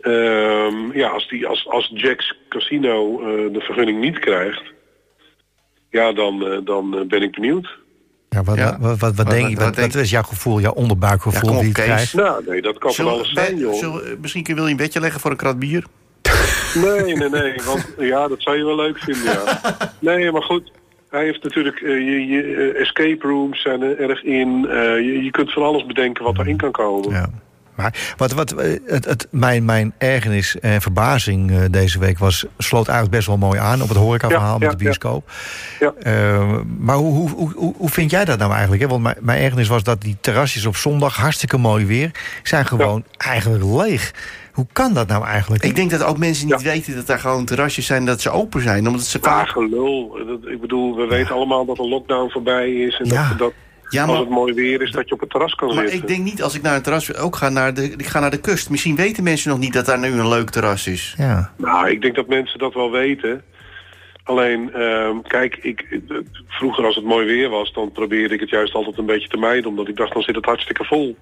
Ehm, 0.00 0.92
ja, 0.98 1.08
als, 1.08 1.28
die, 1.28 1.46
als, 1.46 1.68
als 1.68 1.90
Jack's 1.94 2.34
Casino 2.48 3.20
eh, 3.20 3.52
de 3.52 3.60
vergunning 3.60 4.00
niet 4.00 4.18
krijgt, 4.18 4.62
ja, 5.90 6.12
dan, 6.12 6.46
eh, 6.46 6.58
dan 6.64 6.98
eh, 6.98 7.06
ben 7.06 7.22
ik 7.22 7.32
benieuwd. 7.32 7.76
Ja, 8.28 8.42
wat, 8.42 8.56
Ja. 8.56 8.78
wat, 8.80 8.98
wat, 8.98 8.98
wat, 9.00 9.16
Wat- 9.16 9.30
denk 9.30 9.48
je? 9.48 9.54
wat 9.54 9.64
Wat, 9.64 9.74
denk- 9.74 9.92
wat 9.92 10.02
is 10.02 10.10
jouw 10.10 10.22
gevoel, 10.22 10.60
jouw 10.60 10.72
onderbuikgevoel 10.72 11.50
Ja, 11.52 11.58
die 11.58 11.66
je 11.66 11.72
krijgt? 11.72 12.14
Nou, 12.14 12.44
nee, 12.46 12.62
dat 12.62 12.78
kan 12.78 12.92
van 12.92 13.08
alles 13.08 13.32
zijn, 13.32 13.56
joh. 13.58 13.74
zullen- 13.74 14.18
misschien 14.20 14.44
wil 14.44 14.64
je 14.64 14.70
een 14.70 14.76
bedje 14.76 15.00
leggen 15.00 15.20
voor 15.20 15.30
een 15.30 15.36
krat 15.36 15.58
bier? 15.58 15.84
Nee, 16.74 17.14
nee, 17.16 17.28
nee. 17.30 17.54
Want 17.66 17.94
ja, 17.98 18.28
dat 18.28 18.42
zou 18.42 18.56
je 18.56 18.64
wel 18.64 18.76
leuk 18.76 18.98
vinden, 18.98 19.24
ja. 19.24 19.60
Nee, 20.00 20.32
maar 20.32 20.42
goed. 20.42 20.72
Hij 21.10 21.24
heeft 21.24 21.42
natuurlijk 21.42 21.80
eh, 21.80 21.88
je, 21.98 22.26
je 22.26 22.72
escape 22.72 23.26
rooms 23.28 23.62
zijn 23.62 23.82
er 23.82 23.98
erg 24.00 24.22
in. 24.24 24.66
Eh, 24.68 24.76
je, 25.00 25.22
je 25.24 25.30
kunt 25.30 25.52
van 25.52 25.62
alles 25.62 25.86
bedenken 25.86 26.24
wat 26.24 26.38
erin 26.38 26.56
kan 26.56 26.70
komen. 26.72 27.10
Ja. 27.10 27.30
Maar 27.78 28.14
wat, 28.16 28.32
wat, 28.32 28.52
eh, 28.52 28.78
het, 28.86 29.04
het, 29.04 29.26
mijn, 29.30 29.64
mijn 29.64 29.94
ergernis 29.98 30.58
en 30.60 30.80
verbazing 30.82 31.50
eh, 31.50 31.58
deze 31.70 31.98
week 31.98 32.18
was, 32.18 32.44
sloot 32.58 32.86
eigenlijk 32.88 33.16
best 33.16 33.26
wel 33.26 33.36
mooi 33.36 33.58
aan 33.58 33.82
op 33.82 33.88
het 33.88 33.96
horecaverhaal 33.98 34.52
Ja, 34.52 34.58
met 34.58 34.70
ja, 34.70 34.76
de 34.76 34.76
bioscoop. 34.84 35.30
Ja. 35.80 35.92
Eh, 36.02 36.58
maar 36.78 36.96
hoe, 36.96 37.30
hoe, 37.30 37.52
hoe, 37.56 37.74
hoe- 37.76 37.88
vind 37.88 38.10
jij 38.10 38.24
dat 38.24 38.38
nou 38.38 38.52
eigenlijk? 38.52 38.82
Hè? 38.82 38.88
Want 38.88 39.02
mijn, 39.02 39.16
mijn 39.20 39.40
ergernis 39.42 39.68
was 39.68 39.82
dat 39.82 40.00
die 40.00 40.16
terrasjes 40.20 40.66
op 40.66 40.76
zondag, 40.76 41.16
hartstikke 41.16 41.56
mooi 41.58 41.86
weer, 41.86 42.10
zijn 42.42 42.66
gewoon 42.66 43.04
eigenlijk 43.16 43.64
leeg. 43.64 44.12
Hoe 44.52 44.66
kan 44.72 44.94
dat 44.94 45.08
nou 45.08 45.24
eigenlijk? 45.24 45.64
Ik 45.64 45.74
denk 45.76 45.90
dat 45.90 46.02
ook 46.02 46.18
mensen 46.18 46.46
niet 46.46 46.62
weten 46.62 46.94
dat 46.94 47.06
daar 47.06 47.18
gewoon 47.18 47.44
terrasjes 47.44 47.86
zijn... 47.86 48.04
dat 48.04 48.20
ze 48.20 48.30
open 48.30 48.62
zijn, 48.62 48.86
omdat 48.86 49.02
ze 49.02 49.18
Maar 49.22 49.30
vaak... 49.30 49.48
gelul. 49.48 50.18
Ik 50.52 50.60
bedoel, 50.60 50.96
we 50.96 51.06
weten 51.06 51.34
allemaal 51.34 51.64
dat 51.64 51.76
de 51.76 51.88
lockdown 51.88 52.30
voorbij 52.30 52.70
is. 52.72 52.98
En 52.98 53.06
Ja. 53.06 53.28
dat, 53.28 53.38
dat 53.38 53.52
Ja, 53.90 54.02
als 54.02 54.10
maar- 54.10 54.20
het 54.20 54.28
mooi 54.28 54.52
weer 54.52 54.82
is, 54.82 54.90
dat 54.90 55.08
je 55.08 55.14
op 55.14 55.20
het 55.20 55.30
terras 55.30 55.54
kan 55.54 55.68
Maar 55.68 55.76
zitten. 55.76 55.98
ik 55.98 56.06
denk 56.06 56.24
niet 56.24 56.42
als 56.42 56.54
ik 56.54 56.62
naar 56.62 56.76
een 56.76 56.82
terras 56.82 57.16
ook 57.16 57.36
ga 57.36 57.48
naar 57.48 57.74
de, 57.74 57.82
ik 57.82 58.06
ga 58.06 58.20
naar 58.20 58.30
de 58.30 58.40
kust. 58.40 58.70
Misschien 58.70 58.96
weten 58.96 59.22
mensen 59.22 59.50
nog 59.50 59.58
niet 59.58 59.72
dat 59.72 59.86
daar 59.86 59.98
nu 59.98 60.08
een 60.08 60.28
leuk 60.28 60.50
terras 60.50 60.86
is. 60.86 61.14
Ja. 61.18 61.52
Nou, 61.56 61.90
ik 61.90 62.02
denk 62.02 62.14
dat 62.14 62.26
mensen 62.28 62.58
dat 62.58 62.74
wel 62.74 62.90
weten. 62.90 63.42
Alleen, 64.24 64.72
ehm, 64.72 65.20
kijk, 65.22 65.56
ik, 65.56 66.00
vroeger 66.48 66.84
als 66.84 66.94
het 66.96 67.04
mooi 67.04 67.26
weer 67.26 67.48
was... 67.48 67.72
dan 67.72 67.92
probeerde 67.92 68.34
ik 68.34 68.40
het 68.40 68.50
juist 68.50 68.74
altijd 68.74 68.98
een 68.98 69.06
beetje 69.06 69.28
te 69.28 69.36
mijden... 69.36 69.70
omdat 69.70 69.88
ik 69.88 69.96
dacht, 69.96 70.12
dan 70.12 70.22
zit 70.22 70.34
het 70.34 70.44
hartstikke 70.44 70.84
vol. 70.84 71.16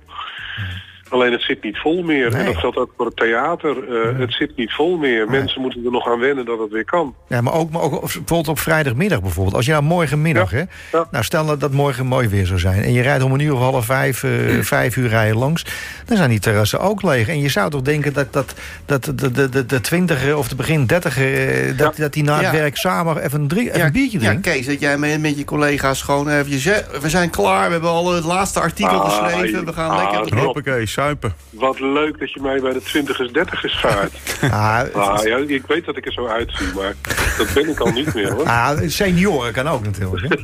Alleen 1.08 1.32
het 1.32 1.42
zit 1.42 1.62
niet 1.62 1.78
vol 1.78 2.02
meer. 2.02 2.30
Nee. 2.30 2.40
En 2.40 2.46
dat 2.46 2.56
geldt 2.56 2.76
ook 2.76 2.90
voor 2.96 3.06
het 3.06 3.16
theater. 3.16 3.76
Eh, 3.88 4.18
Het 4.18 4.32
zit 4.32 4.56
niet 4.56 4.72
vol 4.72 4.96
meer. 4.96 5.30
Mensen 5.30 5.60
moeten 5.60 5.84
er 5.84 5.90
nog 5.90 6.08
aan 6.08 6.18
wennen 6.18 6.44
dat 6.44 6.58
het 6.58 6.70
weer 6.70 6.84
kan. 6.84 7.14
Ja, 7.28 7.40
maar 7.40 7.52
ook, 7.52 7.70
maar 7.70 7.82
ook 7.82 8.00
bijvoorbeeld 8.00 8.48
op 8.48 8.58
vrijdagmiddag 8.58 9.20
bijvoorbeeld. 9.22 9.56
Als 9.56 9.66
je 9.66 9.70
nou 9.72 9.82
morgenmiddag, 9.84 10.50
Ja, 10.50 10.56
hè? 10.56 10.62
ja. 10.98 11.06
Nou, 11.10 11.24
stel 11.24 11.46
dat 11.46 11.60
dat 11.60 11.72
morgen 11.72 12.06
mooi 12.06 12.28
weer 12.28 12.46
zou 12.46 12.58
zijn. 12.58 12.82
En 12.82 12.92
je 12.92 13.02
rijdt 13.02 13.24
om 13.24 13.32
een 13.32 13.40
uur 13.40 13.52
of 13.52 13.58
half 13.58 13.84
vijf, 13.84 14.22
eh, 14.22 14.30
vijf 14.60 14.96
uur 14.96 15.08
rijden 15.08 15.36
langs. 15.38 15.64
Dan 16.06 16.16
zijn 16.16 16.30
die 16.30 16.40
terrassen 16.40 16.80
ook 16.80 17.02
leeg. 17.02 17.28
En 17.28 17.40
je 17.40 17.48
zou 17.48 17.70
toch 17.70 17.82
denken 17.82 18.12
dat, 18.12 18.32
dat, 18.32 18.54
dat 18.86 19.04
de, 19.04 19.30
de, 19.30 19.48
de, 19.48 19.66
de 19.66 19.80
twintiger 19.80 20.36
of 20.36 20.48
de 20.48 20.54
begin 20.54 20.86
dertiger... 20.86 21.76
dat, 21.76 21.96
dat 21.96 22.12
die 22.12 22.22
na 22.22 22.34
het 22.36 22.44
Ja. 22.44 22.52
werk 22.52 22.76
samen 22.76 23.22
even 23.24 23.40
een, 23.40 23.48
drie, 23.48 23.68
even 23.70 23.84
een 23.86 23.92
biertje 23.92 24.18
ja, 24.20 24.24
drinkt. 24.26 24.42
Kees, 24.48 24.66
dat 24.66 24.80
jij 24.80 24.98
met, 24.98 25.20
met 25.20 25.38
je 25.38 25.44
collega's 25.44 26.02
gewoon 26.02 26.28
eventjes... 26.28 26.64
hè, 26.64 27.00
we 27.00 27.08
zijn 27.08 27.30
klaar, 27.30 27.66
we 27.66 27.72
hebben 27.72 27.90
al 27.90 28.12
het 28.14 28.24
laatste 28.24 28.60
artikel 28.60 29.00
Ah, 29.02 29.10
geschreven. 29.26 29.64
We 29.64 29.72
gaan 29.72 29.90
ah, 29.90 30.12
lekker... 30.12 30.38
Rob. 30.38 30.54
Suipen. 30.96 31.34
Wat 31.50 31.80
leuk 31.80 32.18
dat 32.18 32.32
je 32.32 32.40
mij 32.40 32.60
bij 32.60 32.72
de 32.72 32.82
twintigers, 32.82 33.32
dertigers 33.32 33.78
vaart. 33.80 34.12
Ah, 34.50 34.82
Ah, 34.94 35.24
ja, 35.24 35.36
ik 35.36 35.66
weet 35.66 35.84
dat 35.84 35.96
ik 35.96 36.06
er 36.06 36.12
zo 36.12 36.26
uitzie, 36.26 36.66
maar 36.74 36.94
dat 37.38 37.52
ben 37.54 37.68
ik 37.68 37.78
al 37.80 37.92
niet 37.92 38.14
meer 38.14 38.32
hoor. 38.32 38.44
ah, 38.46 38.78
senioren 38.86 39.52
kan 39.52 39.68
ook 39.68 39.84
natuurlijk. 39.84 40.40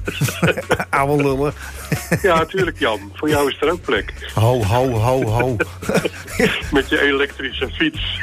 Oude 0.91 1.23
lullen. 1.23 1.53
Ja, 2.23 2.35
natuurlijk 2.37 2.79
Jan. 2.79 3.13
Voor 3.15 3.29
jou 3.29 3.51
is 3.51 3.61
er 3.61 3.71
ook 3.71 3.81
plek. 3.83 4.13
Ho, 4.35 4.63
ho, 4.65 4.91
ho, 4.91 5.25
ho. 5.25 5.57
Met 6.73 6.89
je 6.89 7.01
elektrische 7.03 7.69
fiets. 7.73 8.21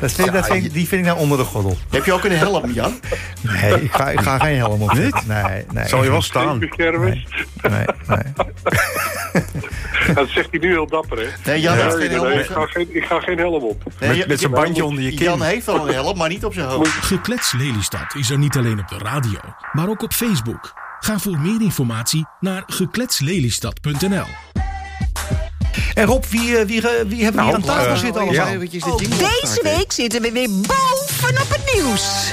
Dat 0.00 0.12
vind, 0.12 0.32
dat 0.32 0.46
vind, 0.46 0.72
die 0.72 0.88
vind 0.88 1.00
ik 1.00 1.06
nou 1.06 1.18
onder 1.18 1.38
de 1.38 1.44
gordel. 1.44 1.76
Heb 1.90 2.04
je 2.04 2.12
ook 2.12 2.24
een 2.24 2.32
helm, 2.32 2.70
Jan? 2.70 3.00
Nee, 3.40 3.82
ik 3.82 3.92
ga, 3.92 4.10
ik 4.10 4.20
ga 4.20 4.38
geen 4.38 4.56
helm 4.56 4.82
op. 4.82 4.92
Nee, 4.92 5.64
nee. 5.72 5.86
Zal 5.88 6.04
je 6.04 6.10
wel 6.10 6.22
staan. 6.22 6.58
Beschermers. 6.58 7.26
Nee, 7.62 7.84
nee. 8.06 8.22
Dat 10.14 10.28
zegt 10.28 10.48
hij 10.50 10.60
nu 10.60 10.68
heel 10.68 10.86
dapper, 10.86 11.18
hè? 11.18 11.28
Nee, 11.44 11.60
Jan 11.60 11.76
heeft 11.76 11.94
geen 11.94 11.98
nee, 11.98 12.08
helm. 12.08 12.38
ik, 12.38 12.46
ga 12.46 12.66
geen, 12.66 12.88
ik 12.90 13.04
ga 13.04 13.20
geen 13.20 13.38
helm 13.38 13.62
op. 13.62 13.82
Nee, 14.00 14.18
Met, 14.18 14.26
met 14.26 14.40
zijn 14.40 14.52
bandje 14.52 14.84
onder 14.84 15.04
je 15.04 15.10
kin. 15.10 15.24
Jan 15.24 15.42
heeft 15.42 15.66
wel 15.66 15.88
een 15.88 15.94
helm, 15.94 16.16
maar 16.16 16.28
niet 16.28 16.44
op 16.44 16.52
zijn 16.52 16.66
hoofd. 16.66 16.90
Geklets 16.90 17.52
Lelystad 17.52 18.14
is 18.14 18.30
er 18.30 18.38
niet 18.38 18.56
alleen 18.56 18.78
op 18.78 18.88
de 18.88 18.98
radio, 18.98 19.38
maar 19.72 19.88
ook 19.88 20.02
op 20.02 20.12
Facebook. 20.12 20.72
Ga 21.00 21.18
voor 21.18 21.38
meer 21.38 21.60
informatie 21.60 22.26
naar 22.40 22.62
gekletslelystad.nl. 22.66 24.26
En 25.94 26.06
Rob, 26.06 26.24
wie, 26.24 26.58
eh, 26.58 26.66
wie, 26.66 26.88
eh, 26.88 27.04
wie 27.06 27.22
hebben 27.24 27.40
we 27.40 27.46
hier 27.46 27.54
aan 27.54 27.62
tafel 27.62 27.92
eh, 27.92 27.96
zitten 27.96 28.20
allemaal? 28.20 28.50
jingle 28.50 28.68
deze 28.68 28.90
opstarten. 28.92 29.62
week 29.62 29.92
zitten 29.92 30.22
we 30.22 30.32
weer 30.32 30.48
bovenop 30.48 31.48
het 31.48 31.74
nieuws. 31.74 32.32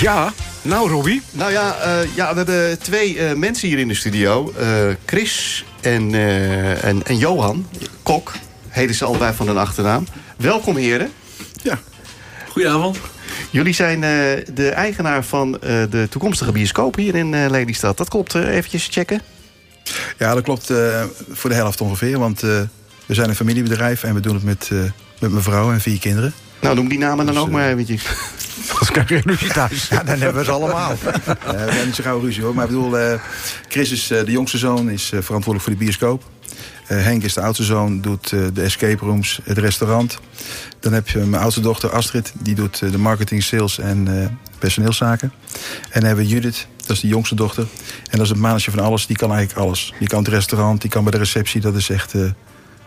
Ja, 0.00 0.32
nou 0.62 0.90
Robbie. 0.90 1.22
Nou 1.30 1.52
ja, 1.52 1.76
eh, 1.76 2.14
ja, 2.14 2.30
we 2.30 2.36
hebben 2.36 2.78
twee 2.78 3.18
eh, 3.18 3.34
mensen 3.34 3.68
hier 3.68 3.78
in 3.78 3.88
de 3.88 3.94
studio. 3.94 4.52
Eh, 4.58 4.66
Chris 5.06 5.64
en, 5.84 6.14
eh, 6.14 6.84
en, 6.84 7.02
en 7.06 7.18
Johan, 7.18 7.66
Kok, 8.02 8.32
heden 8.68 8.94
ze 8.94 9.04
allebei 9.04 9.34
van 9.34 9.46
hun 9.46 9.56
achternaam. 9.56 10.06
Welkom 10.36 10.76
heren. 10.76 11.10
Ja, 11.62 11.78
goedenavond. 12.48 12.98
Jullie 13.50 13.74
zijn 13.74 14.04
eh, 14.04 14.10
de 14.54 14.68
eigenaar 14.68 15.24
van 15.24 15.54
eh, 15.54 15.82
de 15.90 16.06
toekomstige 16.10 16.52
bioscoop 16.52 16.94
hier 16.96 17.14
in 17.14 17.50
Lelystad. 17.50 17.96
Dat 17.96 18.08
klopt, 18.08 18.34
eventjes 18.34 18.88
checken. 18.90 19.20
Ja, 20.18 20.34
dat 20.34 20.42
klopt 20.42 20.72
voor 21.30 21.50
de 21.50 21.56
helft 21.56 21.80
ongeveer. 21.80 22.18
Want 22.18 22.40
we 22.40 22.68
zijn 23.06 23.28
een 23.28 23.34
familiebedrijf 23.34 24.02
en 24.02 24.14
we 24.14 24.20
doen 24.20 24.34
het 24.34 24.44
met, 24.44 24.70
met 25.20 25.30
mijn 25.30 25.42
vrouw 25.42 25.72
en 25.72 25.80
vier 25.80 25.98
kinderen. 25.98 26.34
Nou, 26.60 26.74
noem 26.74 26.88
die 26.88 26.98
namen 26.98 27.26
dan 27.26 27.38
ook 27.38 27.50
maar 27.50 27.68
eventjes. 27.68 28.02
Dat 28.78 28.90
kan 28.90 29.06
geen 29.06 29.22
ruzie 29.24 29.52
thuis. 29.52 29.88
Ja, 29.88 30.02
dan 30.02 30.18
hebben 30.18 30.34
we 30.34 30.44
ze 30.44 30.50
allemaal. 30.50 30.92
Eh, 31.24 31.50
we 31.50 31.56
hebben 31.56 31.86
niet 31.86 31.94
zo 31.94 32.02
gauw 32.02 32.20
ruzie 32.20 32.42
hoor. 32.42 32.54
Maar 32.54 32.64
ik 32.64 32.70
bedoel, 32.70 32.98
eh, 32.98 33.20
Chris 33.68 33.90
is 33.90 34.10
eh, 34.10 34.24
de 34.24 34.30
jongste 34.30 34.58
zoon, 34.58 34.90
is 34.90 35.04
verantwoordelijk 35.04 35.62
voor 35.62 35.72
de 35.72 35.78
bioscoop. 35.78 36.22
Henk 36.84 37.22
is 37.22 37.34
de 37.34 37.40
oudste 37.40 37.64
zoon, 37.64 38.00
doet 38.00 38.28
de 38.28 38.62
escape 38.62 39.04
rooms, 39.04 39.40
het 39.44 39.58
restaurant. 39.58 40.18
Dan 40.80 40.92
heb 40.92 41.08
je 41.08 41.18
mijn 41.18 41.42
oudste 41.42 41.60
dochter 41.60 41.90
Astrid, 41.90 42.32
die 42.38 42.54
doet 42.54 42.78
de 42.78 42.98
marketing, 42.98 43.42
sales 43.42 43.78
en 43.78 44.38
personeelszaken. 44.58 45.32
En 45.82 46.00
dan 46.00 46.04
hebben 46.04 46.24
we 46.24 46.30
Judith, 46.30 46.66
dat 46.76 46.90
is 46.96 47.00
de 47.00 47.08
jongste 47.08 47.34
dochter. 47.34 47.62
En 48.10 48.10
dat 48.10 48.20
is 48.20 48.28
het 48.28 48.38
mannetje 48.38 48.70
van 48.70 48.84
alles, 48.84 49.06
die 49.06 49.16
kan 49.16 49.32
eigenlijk 49.32 49.66
alles. 49.66 49.92
Die 49.98 50.08
kan 50.08 50.18
het 50.18 50.28
restaurant, 50.28 50.80
die 50.80 50.90
kan 50.90 51.02
bij 51.02 51.12
de 51.12 51.18
receptie, 51.18 51.60
dat 51.60 51.74
is 51.74 51.88
echt... 51.88 52.14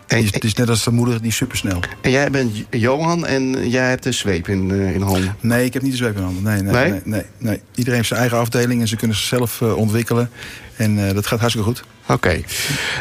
eh, 0.08 0.18
die 0.30 0.40
is, 0.40 0.54
net 0.54 0.68
als 0.68 0.84
de 0.84 0.90
moeder, 0.90 1.22
die 1.22 1.32
supersnel. 1.32 1.80
En 2.00 2.10
jij 2.10 2.30
bent 2.30 2.64
Johan 2.70 3.26
en 3.26 3.68
jij 3.68 3.88
hebt 3.88 4.02
de 4.02 4.12
zweep 4.12 4.48
in, 4.48 4.70
eh, 4.70 4.94
in 4.94 5.00
handen. 5.00 5.36
Nee, 5.40 5.64
ik 5.64 5.72
heb 5.72 5.82
niet 5.82 5.90
de 5.90 5.96
zweep 5.96 6.16
in 6.16 6.22
handen. 6.22 6.42
Nee, 6.42 6.62
nee, 6.62 6.72
Nee? 6.72 6.90
nee? 6.90 7.00
Nee, 7.04 7.24
nee, 7.38 7.60
Iedereen 7.74 7.96
heeft 7.96 8.08
zijn 8.08 8.20
eigen 8.20 8.38
afdeling 8.38 8.80
en 8.80 8.88
ze 8.88 8.96
kunnen 8.96 9.16
zichzelf 9.16 9.60
eh, 9.60 9.76
ontwikkelen. 9.76 10.30
En 10.76 11.08
eh, 11.08 11.14
dat 11.14 11.26
gaat 11.26 11.38
hartstikke 11.38 11.68
goed. 11.68 11.84
Oké. 12.08 12.40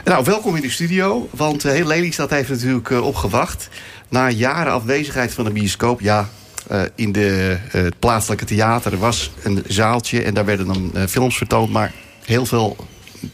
Nou, 0.04 0.24
welkom 0.24 0.56
in 0.56 0.62
de 0.62 0.70
studio. 0.70 1.30
Want 1.32 1.64
heel 1.64 1.88
Lelystad 1.88 2.30
heeft 2.30 2.50
natuurlijk 2.50 2.90
opgewacht. 2.90 3.70
Na 4.10 4.30
jaren 4.30 4.74
afwezigheid 4.74 5.34
van 5.34 5.44
de 5.44 5.52
bioscoop. 5.52 6.02
Ja, 6.02 6.30
uh, 6.72 6.82
in 6.96 7.12
de, 7.12 7.58
uh, 7.66 7.82
het 7.82 8.00
plaatselijke 8.00 8.46
theater 8.46 8.98
was 8.98 9.32
een 9.44 9.64
zaaltje. 9.68 10.24
En 10.24 10.34
daar 10.34 10.46
werden 10.46 10.66
dan 10.68 10.92
uh, 10.96 11.04
films 11.06 11.38
vertoond. 11.38 11.72
Maar 11.72 11.94
heel 12.26 12.46
veel 12.46 12.76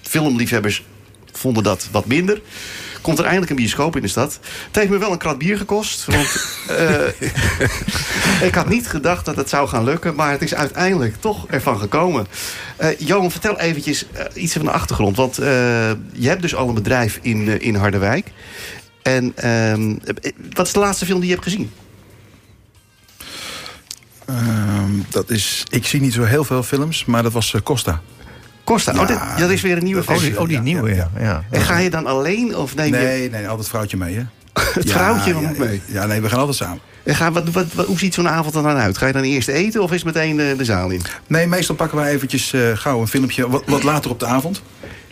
filmliefhebbers 0.01 0.83
vonden 1.31 1.63
dat 1.63 1.87
wat 1.91 2.05
minder. 2.05 2.41
Komt 3.03 3.17
er 3.19 3.23
eindelijk 3.23 3.51
een 3.51 3.57
bioscoop 3.57 3.95
in 3.95 4.01
de 4.01 4.07
stad. 4.07 4.39
Het 4.67 4.75
heeft 4.75 4.89
me 4.89 4.97
wel 4.97 5.11
een 5.11 5.17
krat 5.17 5.37
bier 5.37 5.57
gekost. 5.57 6.05
Want 6.05 6.57
ik 8.49 8.55
had 8.55 8.69
niet 8.69 8.87
gedacht 8.87 9.25
dat 9.25 9.35
het 9.35 9.49
zou 9.49 9.67
gaan 9.67 9.83
lukken. 9.83 10.15
Maar 10.15 10.31
het 10.31 10.41
is 10.41 10.55
uiteindelijk 10.55 11.15
toch 11.19 11.47
ervan 11.47 11.79
gekomen. 11.79 12.27
Uh, 12.81 12.99
Johan, 12.99 13.31
vertel 13.31 13.59
eventjes 13.59 14.05
uh, 14.13 14.43
iets 14.43 14.53
van 14.53 14.65
de 14.65 14.71
achtergrond. 14.71 15.15
Want 15.15 15.39
uh, 15.39 15.45
je 16.11 16.27
hebt 16.27 16.41
dus 16.41 16.55
al 16.55 16.67
een 16.67 16.73
bedrijf 16.73 17.19
in, 17.21 17.61
in 17.61 17.75
Harderwijk. 17.75 18.31
En 19.01 19.31
ehm, 19.35 19.95
wat 20.53 20.65
is 20.65 20.73
de 20.73 20.79
laatste 20.79 21.05
film 21.05 21.19
die 21.19 21.27
je 21.27 21.33
hebt 21.33 21.47
gezien? 21.47 21.71
Um, 24.29 25.05
dat 25.09 25.29
is, 25.29 25.63
ik 25.69 25.85
zie 25.85 26.01
niet 26.01 26.13
zo 26.13 26.23
heel 26.23 26.43
veel 26.43 26.63
films, 26.63 27.05
maar 27.05 27.23
dat 27.23 27.31
was 27.31 27.55
Costa. 27.63 28.01
Costa, 28.63 28.93
ja, 28.93 29.01
oh, 29.01 29.07
dit, 29.07 29.17
dat 29.37 29.49
is 29.49 29.61
weer 29.61 29.77
een 29.77 29.83
nieuwe 29.83 30.03
film. 30.03 30.17
Oh, 30.17 30.23
die, 30.23 30.39
oh, 30.39 30.47
die 30.47 30.59
nieuwe, 30.59 30.95
ja. 30.95 31.09
ja. 31.19 31.43
En 31.49 31.61
ga 31.61 31.77
je 31.77 31.89
dan 31.89 32.05
alleen 32.05 32.55
of 32.55 32.75
neem 32.75 32.91
nee, 32.91 33.23
je... 33.23 33.29
Nee, 33.29 33.47
altijd 33.47 33.67
vrouwtje 33.67 33.97
mee, 33.97 34.15
hè? 34.15 34.23
het 34.79 34.91
vrouwtje 34.91 35.33
moet 35.33 35.57
mee? 35.57 35.81
Ja, 35.85 36.05
nee, 36.05 36.21
we 36.21 36.29
gaan 36.29 36.39
altijd 36.39 36.57
samen. 36.57 36.79
En 37.03 37.15
ga, 37.15 37.31
wat, 37.31 37.49
wat, 37.49 37.73
wat, 37.73 37.85
hoe 37.85 37.97
ziet 37.97 38.13
zo'n 38.13 38.29
avond 38.29 38.55
er 38.55 38.63
dan 38.63 38.75
uit? 38.75 38.97
Ga 38.97 39.07
je 39.07 39.13
dan 39.13 39.23
eerst 39.23 39.47
eten 39.47 39.81
of 39.81 39.91
is 39.91 40.03
meteen 40.03 40.37
de, 40.37 40.53
de 40.57 40.65
zaal 40.65 40.89
in? 40.89 41.01
Nee, 41.27 41.47
meestal 41.47 41.75
pakken 41.75 41.97
wij 41.97 42.11
eventjes 42.11 42.53
uh, 42.53 42.77
gauw 42.77 43.01
een 43.01 43.07
filmpje 43.07 43.49
wat, 43.49 43.63
wat, 43.65 43.83
later 43.83 44.11
op 44.11 44.19
de 44.19 44.25
avond. 44.25 44.61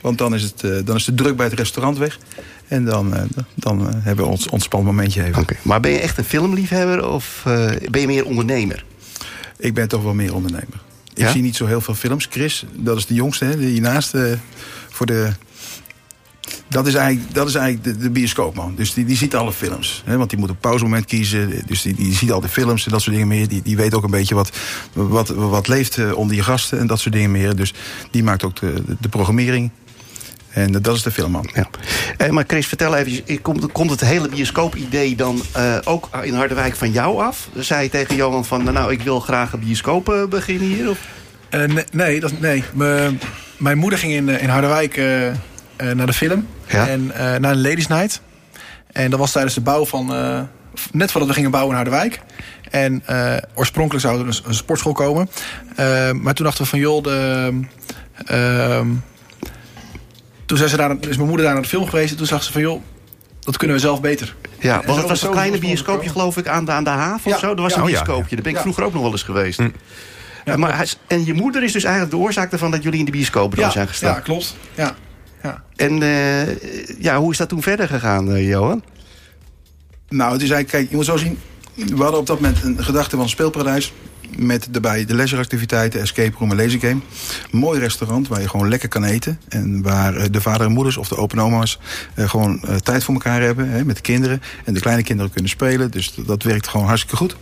Want 0.01 0.17
dan 0.17 0.33
is, 0.33 0.43
het, 0.43 0.63
uh, 0.63 0.77
dan 0.85 0.95
is 0.95 1.05
de 1.05 1.13
druk 1.13 1.35
bij 1.35 1.45
het 1.45 1.59
restaurant 1.59 1.97
weg. 1.97 2.19
En 2.67 2.85
dan, 2.85 3.13
uh, 3.13 3.21
dan 3.55 3.93
hebben 3.93 4.25
we 4.25 4.31
ons 4.31 4.47
ontspannen 4.47 4.95
momentje 4.95 5.23
even. 5.23 5.41
Okay. 5.41 5.57
Maar 5.61 5.79
ben 5.79 5.91
je 5.91 5.99
echt 5.99 6.17
een 6.17 6.23
filmliefhebber 6.23 7.07
of 7.07 7.41
ben 7.89 8.01
je 8.01 8.07
meer 8.07 8.25
ondernemer? 8.25 8.85
Ik 9.57 9.73
ben 9.73 9.87
toch 9.87 10.03
wel 10.03 10.13
meer 10.13 10.35
ondernemer. 10.35 10.81
Ik 11.21 11.27
zie 11.27 11.41
niet 11.41 11.55
zo 11.55 11.65
heel 11.65 11.81
veel 11.81 11.95
films. 11.95 12.27
Chris, 12.29 12.65
dat 12.75 12.97
is 12.97 13.05
de 13.05 13.13
jongste, 13.13 13.45
hè, 13.45 13.57
hiernaast 13.57 14.13
voor 14.89 15.05
de 15.05 15.33
dat 16.71 16.87
is 16.87 16.93
eigenlijk, 16.93 17.33
dat 17.33 17.47
is 17.47 17.55
eigenlijk 17.55 17.83
de, 17.83 18.03
de 18.03 18.09
bioscoopman. 18.09 18.73
Dus 18.75 18.93
die, 18.93 19.05
die 19.05 19.17
ziet 19.17 19.35
alle 19.35 19.53
films. 19.53 20.01
Hè? 20.05 20.17
Want 20.17 20.29
die 20.29 20.39
moet 20.39 20.49
een 20.49 20.57
pauzemoment 20.57 21.05
kiezen. 21.05 21.63
Dus 21.65 21.81
die, 21.81 21.95
die 21.95 22.13
ziet 22.13 22.31
al 22.31 22.41
de 22.41 22.47
films 22.47 22.85
en 22.85 22.91
dat 22.91 23.01
soort 23.01 23.15
dingen 23.15 23.29
meer. 23.29 23.47
Die, 23.47 23.61
die 23.61 23.75
weet 23.75 23.93
ook 23.93 24.03
een 24.03 24.11
beetje 24.11 24.35
wat, 24.35 24.51
wat, 24.93 25.27
wat 25.29 25.67
leeft 25.67 26.13
onder 26.13 26.35
je 26.35 26.43
gasten 26.43 26.79
en 26.79 26.87
dat 26.87 26.99
soort 26.99 27.13
dingen 27.13 27.31
meer. 27.31 27.55
Dus 27.55 27.73
die 28.11 28.23
maakt 28.23 28.43
ook 28.43 28.59
de, 28.59 28.83
de 28.99 29.09
programmering. 29.09 29.71
En 30.51 30.71
dat 30.71 30.95
is 30.95 31.03
de 31.03 31.11
filmman. 31.11 31.49
Ja. 31.53 31.67
Eh, 32.17 32.29
maar 32.29 32.43
Chris, 32.47 32.67
vertel 32.67 32.95
even, 32.95 33.41
komt, 33.41 33.71
komt 33.71 33.89
het 33.89 34.01
hele 34.01 34.29
bioscoop-idee 34.29 35.15
dan 35.15 35.41
uh, 35.57 35.77
ook 35.83 36.09
in 36.21 36.33
Harderwijk 36.33 36.75
van 36.75 36.91
jou 36.91 37.23
af? 37.23 37.49
Zei 37.55 37.83
je 37.83 37.89
tegen 37.89 38.15
Johan 38.15 38.45
van, 38.45 38.63
nou, 38.63 38.91
ik 38.91 39.01
wil 39.01 39.19
graag 39.19 39.53
een 39.53 39.59
bioscoop 39.59 40.09
uh, 40.09 40.25
beginnen 40.25 40.67
hier? 40.67 40.89
Of? 40.89 40.99
Uh, 41.49 41.63
nee, 41.63 41.85
nee, 41.91 42.19
dat, 42.19 42.39
nee. 42.39 42.63
Me, 42.73 43.13
mijn 43.57 43.77
moeder 43.77 43.99
ging 43.99 44.13
in, 44.13 44.29
in 44.29 44.49
Harderwijk 44.49 44.97
uh, 44.97 45.31
naar 45.93 46.05
de 46.05 46.13
film. 46.13 46.47
Ja? 46.67 46.87
En 46.87 47.05
naar 47.15 47.51
een 47.51 47.61
ladies 47.61 47.87
night. 47.87 48.21
En 48.91 49.09
dat 49.09 49.19
was 49.19 49.31
tijdens 49.31 49.53
de 49.53 49.61
bouw 49.61 49.85
van... 49.85 50.05
net 50.91 51.11
voordat 51.11 51.29
we 51.29 51.35
gingen 51.35 51.51
bouwen 51.51 51.77
in 51.77 51.81
Harderwijk. 51.81 52.21
En 52.69 53.03
oorspronkelijk 53.53 54.05
zou 54.05 54.19
er 54.19 54.27
een, 54.27 54.33
een 54.45 54.53
sportschool 54.53 54.93
komen. 54.93 55.29
maar 56.21 56.33
toen 56.33 56.45
dachten 56.45 56.63
we 56.63 56.69
van, 56.69 56.79
joh, 56.79 57.03
de... 57.03 57.49
ehm, 58.25 58.87
toen 60.51 60.59
zijn 60.59 60.71
ze 60.71 60.77
daar, 60.77 60.95
is 61.09 61.15
mijn 61.15 61.27
moeder 61.27 61.45
daar 61.45 61.53
naar 61.53 61.63
de 61.63 61.69
film 61.69 61.89
geweest. 61.89 62.11
En 62.11 62.17
toen 62.17 62.25
zag 62.25 62.43
ze 62.43 62.51
van, 62.51 62.61
joh, 62.61 62.81
dat 63.39 63.57
kunnen 63.57 63.75
we 63.75 63.81
zelf 63.81 64.01
beter. 64.01 64.35
Ja, 64.59 64.81
want 64.85 64.97
het 64.99 65.07
was 65.07 65.21
een 65.21 65.31
kleine 65.31 65.57
bioscoopje, 65.57 66.09
geloof 66.09 66.37
ik, 66.37 66.47
aan 66.47 66.65
de, 66.65 66.71
aan 66.71 66.83
de 66.83 66.89
haven 66.89 67.29
ja. 67.29 67.35
of 67.35 67.41
zo. 67.41 67.49
Er 67.49 67.61
was 67.61 67.71
ja, 67.71 67.77
een 67.77 67.83
oh, 67.83 67.89
bioscoopje. 67.89 68.35
Daar 68.35 68.43
ben 68.43 68.51
ik 68.51 68.57
ja. 68.57 68.61
vroeger 68.61 68.83
ook 68.83 68.93
nog 68.93 69.01
wel 69.01 69.11
eens 69.11 69.23
geweest. 69.23 69.59
Hm. 69.59 69.69
Ja, 70.45 70.57
maar 70.57 70.77
hij, 70.77 70.87
en 71.07 71.25
je 71.25 71.33
moeder 71.33 71.63
is 71.63 71.71
dus 71.71 71.83
eigenlijk 71.83 72.15
de 72.15 72.19
oorzaak 72.21 72.51
ervan 72.51 72.71
dat 72.71 72.83
jullie 72.83 72.99
in 72.99 73.05
de 73.05 73.11
bioscoop 73.11 73.55
ja, 73.55 73.69
zijn 73.69 73.87
gestaan. 73.87 74.13
Ja, 74.13 74.19
klopt. 74.19 74.55
Ja. 74.75 74.95
Ja. 75.43 75.63
En 75.75 76.01
uh, 76.01 76.57
ja, 76.99 77.17
hoe 77.17 77.31
is 77.31 77.37
dat 77.37 77.49
toen 77.49 77.61
verder 77.61 77.87
gegaan, 77.87 78.31
uh, 78.31 78.47
Johan? 78.47 78.83
Nou, 80.09 80.33
het 80.33 80.41
is 80.41 80.49
eigenlijk, 80.49 80.69
kijk, 80.69 80.89
je 80.89 80.95
moet 80.95 81.05
zo 81.05 81.17
zien. 81.17 81.39
We 81.73 82.01
hadden 82.01 82.19
op 82.19 82.27
dat 82.27 82.39
moment 82.39 82.63
een 82.63 82.83
gedachte 82.83 83.17
van 83.17 83.29
speelparadijs. 83.29 83.93
Met 84.37 84.67
daarbij 84.71 85.05
de 85.05 85.15
leisureactiviteiten, 85.15 86.01
escape 86.01 86.37
room 86.37 86.51
en 86.51 86.57
lasergame. 86.57 87.01
Mooi 87.51 87.79
restaurant 87.79 88.27
waar 88.27 88.41
je 88.41 88.49
gewoon 88.49 88.69
lekker 88.69 88.89
kan 88.89 89.03
eten. 89.03 89.39
En 89.49 89.81
waar 89.81 90.15
eh, 90.15 90.25
de 90.31 90.41
vader 90.41 90.65
en 90.65 90.71
moeders 90.71 90.97
of 90.97 91.07
de 91.07 91.17
open 91.17 91.39
oma's 91.39 91.79
eh, 92.13 92.29
gewoon 92.29 92.61
eh, 92.61 92.75
tijd 92.75 93.03
voor 93.03 93.13
elkaar 93.13 93.41
hebben. 93.41 93.69
Hè, 93.69 93.85
met 93.85 93.95
de 93.95 94.01
kinderen. 94.01 94.41
En 94.65 94.73
de 94.73 94.79
kleine 94.79 95.03
kinderen 95.03 95.31
kunnen 95.31 95.49
spelen. 95.49 95.91
Dus 95.91 96.13
dat 96.25 96.43
werkt 96.43 96.67
gewoon 96.67 96.85
hartstikke 96.85 97.15
goed. 97.15 97.35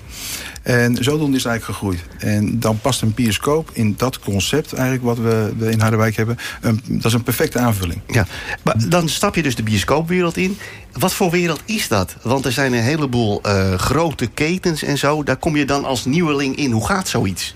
En 0.62 1.04
zodoende 1.04 1.38
is 1.38 1.44
het 1.44 1.52
eigenlijk 1.52 1.80
gegroeid. 1.80 2.04
En 2.18 2.60
dan 2.60 2.80
past 2.80 3.02
een 3.02 3.14
bioscoop 3.14 3.70
in 3.74 3.94
dat 3.98 4.20
concept 4.20 4.74
eigenlijk 4.74 5.04
wat 5.04 5.18
we 5.18 5.70
in 5.70 5.80
Harderwijk 5.80 6.16
hebben. 6.16 6.38
Dat 6.88 7.06
is 7.06 7.14
een 7.14 7.24
perfecte 7.24 7.60
aanvulling. 7.60 8.02
Ja, 8.08 8.28
maar 8.64 8.90
dan 8.90 9.10
stap 9.10 9.36
je 9.36 9.44
dus 9.44 9.56
de 9.56 9.64
bioscoopwereld 9.64 10.38
in. 10.38 10.58
Wat 10.92 11.14
voor 11.14 11.30
wereld 11.30 11.62
is 11.66 11.88
dat? 11.88 12.16
Want 12.22 12.46
er 12.46 12.52
zijn 12.52 12.74
een 12.74 12.84
heleboel 12.84 13.42
eh, 13.42 13.74
grote 13.74 14.28
ketens 14.28 14.84
en 14.84 14.98
zo. 14.98 15.24
Daar 15.24 15.38
kom 15.38 15.56
je 15.56 15.66
dan 15.66 15.86
als 15.86 16.06
nieuweling 16.06 16.56
in. 16.56 16.72
Hoe 16.72 16.86
gaat 16.86 17.08
zoiets? 17.08 17.56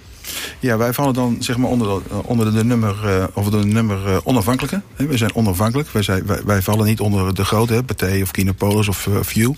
Ja, 0.60 0.78
wij 0.78 0.94
vallen 0.94 1.14
dan 1.14 1.36
zeg 1.40 1.58
maar 1.58 1.70
onder 1.70 1.88
de, 1.88 2.24
onder 2.24 2.54
de 2.54 2.64
nummer, 2.64 2.96
eh, 3.06 3.24
of 3.34 3.50
de 3.50 3.66
nummer 3.66 4.08
eh, 4.08 4.18
onafhankelijke. 4.24 4.82
Wij 4.96 5.18
zijn 5.18 5.36
onafhankelijk. 5.36 5.90
Wij, 5.90 6.02
zijn, 6.02 6.24
wij, 6.46 6.62
vallen 6.62 6.86
niet 6.86 7.00
onder 7.00 7.36
de 7.36 7.46
grote, 7.46 7.84
hè, 7.98 8.22
of 8.22 8.32
Kinopolis 8.32 8.88
of 8.88 9.08
eh, 9.08 9.14
View. 9.22 9.54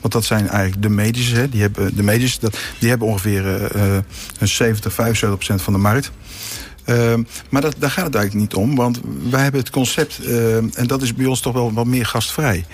Want 0.00 0.12
dat 0.12 0.24
zijn 0.24 0.48
eigenlijk 0.48 0.82
de 0.82 0.88
medische. 0.88 1.34
Hè, 1.34 1.48
die 1.48 1.60
hebben, 1.60 1.96
de 1.96 2.02
medische 2.02 2.40
dat, 2.40 2.58
die 2.78 2.88
hebben 2.88 3.08
ongeveer 3.08 3.44
een 4.38 4.48
70, 4.48 4.92
75 4.92 5.28
procent 5.38 5.62
van 5.62 5.72
de 5.72 5.78
markt. 5.78 6.10
Ehm, 6.84 7.22
maar 7.48 7.62
dat, 7.62 7.74
daar 7.78 7.90
gaat 7.90 8.04
het 8.04 8.14
eigenlijk 8.14 8.44
niet 8.44 8.62
om, 8.62 8.74
want 8.76 9.00
wij 9.30 9.42
hebben 9.42 9.60
het 9.60 9.70
concept, 9.70 10.18
ehm, 10.18 10.68
en 10.74 10.86
dat 10.86 11.02
is 11.02 11.14
bij 11.14 11.26
ons 11.26 11.40
toch 11.40 11.52
wel 11.52 11.72
wat 11.72 11.86
meer 11.86 12.06
gastvrij. 12.06 12.64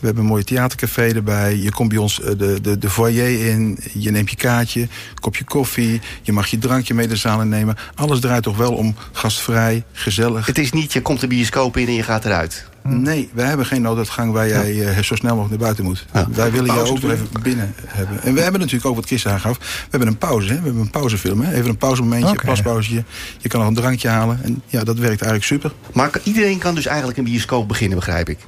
We 0.00 0.06
hebben 0.06 0.22
een 0.22 0.30
mooie 0.30 0.44
theatercafé 0.44 1.02
erbij, 1.02 1.56
je 1.56 1.70
komt 1.70 1.88
bij 1.88 1.98
ons 1.98 2.20
eh, 2.20 2.38
de, 2.38 2.60
de, 2.60 2.78
de 2.78 2.90
foyer 2.90 3.46
in, 3.48 3.78
je 3.92 4.10
neemt 4.10 4.30
je 4.30 4.36
kaartje, 4.36 4.88
kopje 5.20 5.44
koffie, 5.44 6.00
je 6.22 6.32
mag 6.32 6.46
je 6.46 6.58
drankje 6.58 6.94
mee 6.94 7.08
de 7.08 7.16
zaal 7.16 7.40
innemen. 7.40 7.76
Alles 7.94 8.20
draait 8.20 8.42
toch 8.42 8.56
wel 8.56 8.72
om 8.72 8.94
gastvrij, 9.12 9.84
gezellig. 9.92 10.46
Het 10.46 10.58
is 10.58 10.72
niet, 10.72 10.92
je 10.92 11.02
komt 11.02 11.20
de 11.20 11.26
bioscoop 11.26 11.76
in 11.76 11.86
en 11.86 11.94
je 11.94 12.02
gaat 12.02 12.24
eruit. 12.24 12.69
Nee, 12.82 13.30
wij 13.32 13.46
hebben 13.46 13.66
geen 13.66 13.82
nooduitgang 13.82 14.32
waar 14.32 14.48
jij 14.48 14.88
eh, 14.88 15.02
zo 15.02 15.14
snel 15.14 15.36
mogelijk 15.36 15.50
naar 15.50 15.74
buiten 15.74 15.84
moet. 15.84 16.06
Wij 16.32 16.50
willen 16.50 16.74
jou 16.74 16.88
ook 16.88 17.00
nog 17.00 17.10
even 17.10 17.28
binnen 17.42 17.74
hebben. 17.86 18.22
En 18.22 18.34
we 18.34 18.40
hebben 18.40 18.60
natuurlijk 18.60 18.86
ook 18.86 18.94
wat 18.94 19.06
Chris 19.06 19.26
aangaf. 19.26 19.58
We 19.58 19.86
hebben 19.90 20.08
een 20.08 20.18
pauze, 20.18 20.48
hè? 20.48 20.58
we 20.58 20.64
hebben 20.64 20.82
een 20.82 20.90
pauzefilm. 20.90 21.40
Hè? 21.40 21.54
Even 21.54 21.68
een 21.68 21.76
pauzemomentje, 21.76 22.30
Oké. 22.30 22.44
plaspauzetje. 22.44 23.04
Je 23.38 23.48
kan 23.48 23.60
nog 23.60 23.68
een 23.68 23.74
drankje 23.74 24.08
halen. 24.08 24.40
En 24.42 24.62
ja, 24.66 24.84
dat 24.84 24.96
werkt 24.96 25.22
eigenlijk 25.22 25.44
super. 25.44 25.72
Maar 25.92 26.10
iedereen 26.22 26.58
kan 26.58 26.74
dus 26.74 26.86
eigenlijk 26.86 27.18
een 27.18 27.24
bioscoop 27.24 27.68
beginnen, 27.68 27.98
begrijp 27.98 28.28
ik. 28.28 28.38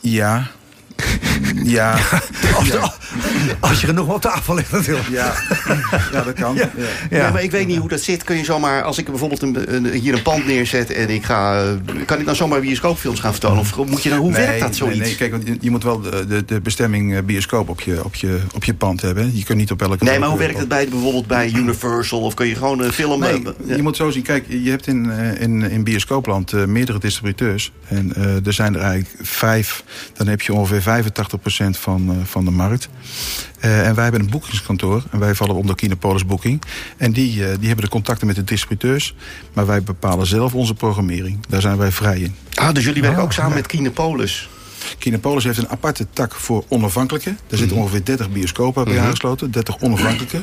Ja. 0.00 0.50
Ja. 1.64 1.98
Als, 2.56 2.70
als 3.60 3.80
je 3.80 3.92
nog 3.92 4.08
op 4.14 4.20
tafel 4.20 4.54
ligt 4.54 4.72
natuurlijk. 4.72 5.08
Ja, 5.08 5.34
ja 6.12 6.22
dat 6.22 6.32
kan. 6.32 6.54
Ja. 7.10 7.16
Ja. 7.18 7.30
maar 7.30 7.42
ik 7.42 7.50
weet 7.50 7.66
niet 7.66 7.78
hoe 7.78 7.88
dat 7.88 8.00
zit. 8.00 8.24
Kun 8.24 8.36
je 8.36 8.44
zomaar, 8.44 8.82
als 8.82 8.98
ik 8.98 9.04
bijvoorbeeld 9.06 9.42
een, 9.42 9.74
een- 9.74 9.92
hier 9.92 10.14
een 10.14 10.22
pand 10.22 10.46
neerzet 10.46 10.92
en 10.92 11.08
ik 11.10 11.24
ga. 11.24 11.62
eh, 11.62 12.04
Kan 12.06 12.18
ik 12.18 12.26
dan 12.26 12.36
zomaar 12.36 12.60
bioscoopfilms 12.60 13.20
gaan 13.20 13.30
vertonen? 13.32 13.58
Of 13.58 13.76
moet 13.76 14.02
je 14.02 14.08
dan, 14.08 14.18
hoe 14.18 14.32
werkt 14.32 14.60
dat 14.60 14.76
zoiets? 14.76 14.98
Nee, 14.98 15.06
nee, 15.08 15.16
kijk, 15.16 15.30
want 15.30 15.46
je, 15.46 15.56
je 15.60 15.70
moet 15.70 15.82
wel 15.82 16.00
de, 16.00 16.26
de, 16.26 16.44
de 16.44 16.60
bestemming 16.60 17.14
eh, 17.16 17.22
bioscoop 17.22 17.68
op 17.68 17.80
je, 17.80 18.04
op, 18.04 18.14
je, 18.14 18.38
op 18.54 18.64
je 18.64 18.74
pand 18.74 19.00
hebben. 19.02 19.36
Je 19.36 19.44
kunt 19.44 19.58
niet 19.58 19.70
op 19.70 19.82
elke... 19.82 20.04
Nee, 20.04 20.18
maar 20.18 20.28
hoe 20.28 20.38
werkt 20.38 20.58
het 20.58 20.68
bij, 20.68 20.88
bijvoorbeeld 20.88 21.26
bij 21.26 21.50
Universal? 21.54 22.20
Of 22.20 22.34
kun 22.34 22.46
je 22.46 22.54
gewoon 22.54 22.80
een 22.80 22.92
film... 22.92 23.20
Nee, 23.20 23.42
eh, 23.68 23.76
je 23.76 23.82
moet 23.82 23.96
zo 23.96 24.10
zien. 24.10 24.22
Kijk, 24.22 24.44
je 24.48 24.70
hebt 24.70 24.86
in, 24.86 25.10
eh, 25.10 25.40
in, 25.40 25.70
in 25.70 25.84
bioscoopland 25.84 26.52
eh, 26.52 26.64
meerdere 26.64 26.98
distributeurs. 26.98 27.72
En 27.88 28.14
eh, 28.14 28.46
er 28.46 28.52
zijn 28.52 28.74
er 28.74 28.80
eigenlijk 28.80 29.14
vijf. 29.28 29.84
Dan 30.12 30.26
heb 30.26 30.40
je 30.40 30.52
ongeveer 30.52 30.82
85% 30.82 31.78
van, 31.78 32.08
eh, 32.10 32.16
van 32.24 32.44
de 32.44 32.50
markt. 32.50 32.88
Eh, 33.60 33.86
en 33.86 33.94
wij 33.94 34.02
hebben 34.02 34.20
een 34.22 34.30
boekingskantoor. 34.30 35.02
En 35.10 35.18
wij 35.18 35.34
vallen 35.34 35.54
onder 35.54 35.74
Kinopolis 35.74 36.26
Booking. 36.26 36.62
En 36.96 37.12
die, 37.12 37.30
eh, 37.44 37.58
die 37.58 37.66
hebben 37.66 37.84
de 37.84 37.90
contacten 37.90 38.26
met 38.26 38.36
de 38.36 38.44
distributeurs. 38.44 39.14
Maar 39.52 39.66
wij 39.66 39.82
bepalen 39.82 40.26
zelf 40.26 40.54
onze 40.54 40.74
programmering. 40.74 41.38
Daar 41.48 41.60
zijn 41.60 41.76
wij 41.76 41.92
vrij 41.92 42.18
in. 42.18 42.34
Ah, 42.54 42.74
dus 42.74 42.84
jullie 42.84 43.02
werken 43.02 43.22
ook 43.22 43.32
samen 43.32 43.54
met 43.54 43.66
Kinopolis? 43.66 44.48
Kinopolis 44.98 45.44
heeft 45.44 45.58
een 45.58 45.68
aparte 45.68 46.06
tak 46.12 46.34
voor 46.34 46.64
onafhankelijke. 46.68 47.34
Daar 47.46 47.58
zitten 47.58 47.76
ongeveer 47.76 48.04
30 48.04 48.30
bioscopen 48.30 48.84
bij 48.84 48.94
Mhm. 48.94 49.04
aangesloten. 49.04 49.50
30 49.50 49.78
onafhankelijke. 49.80 50.42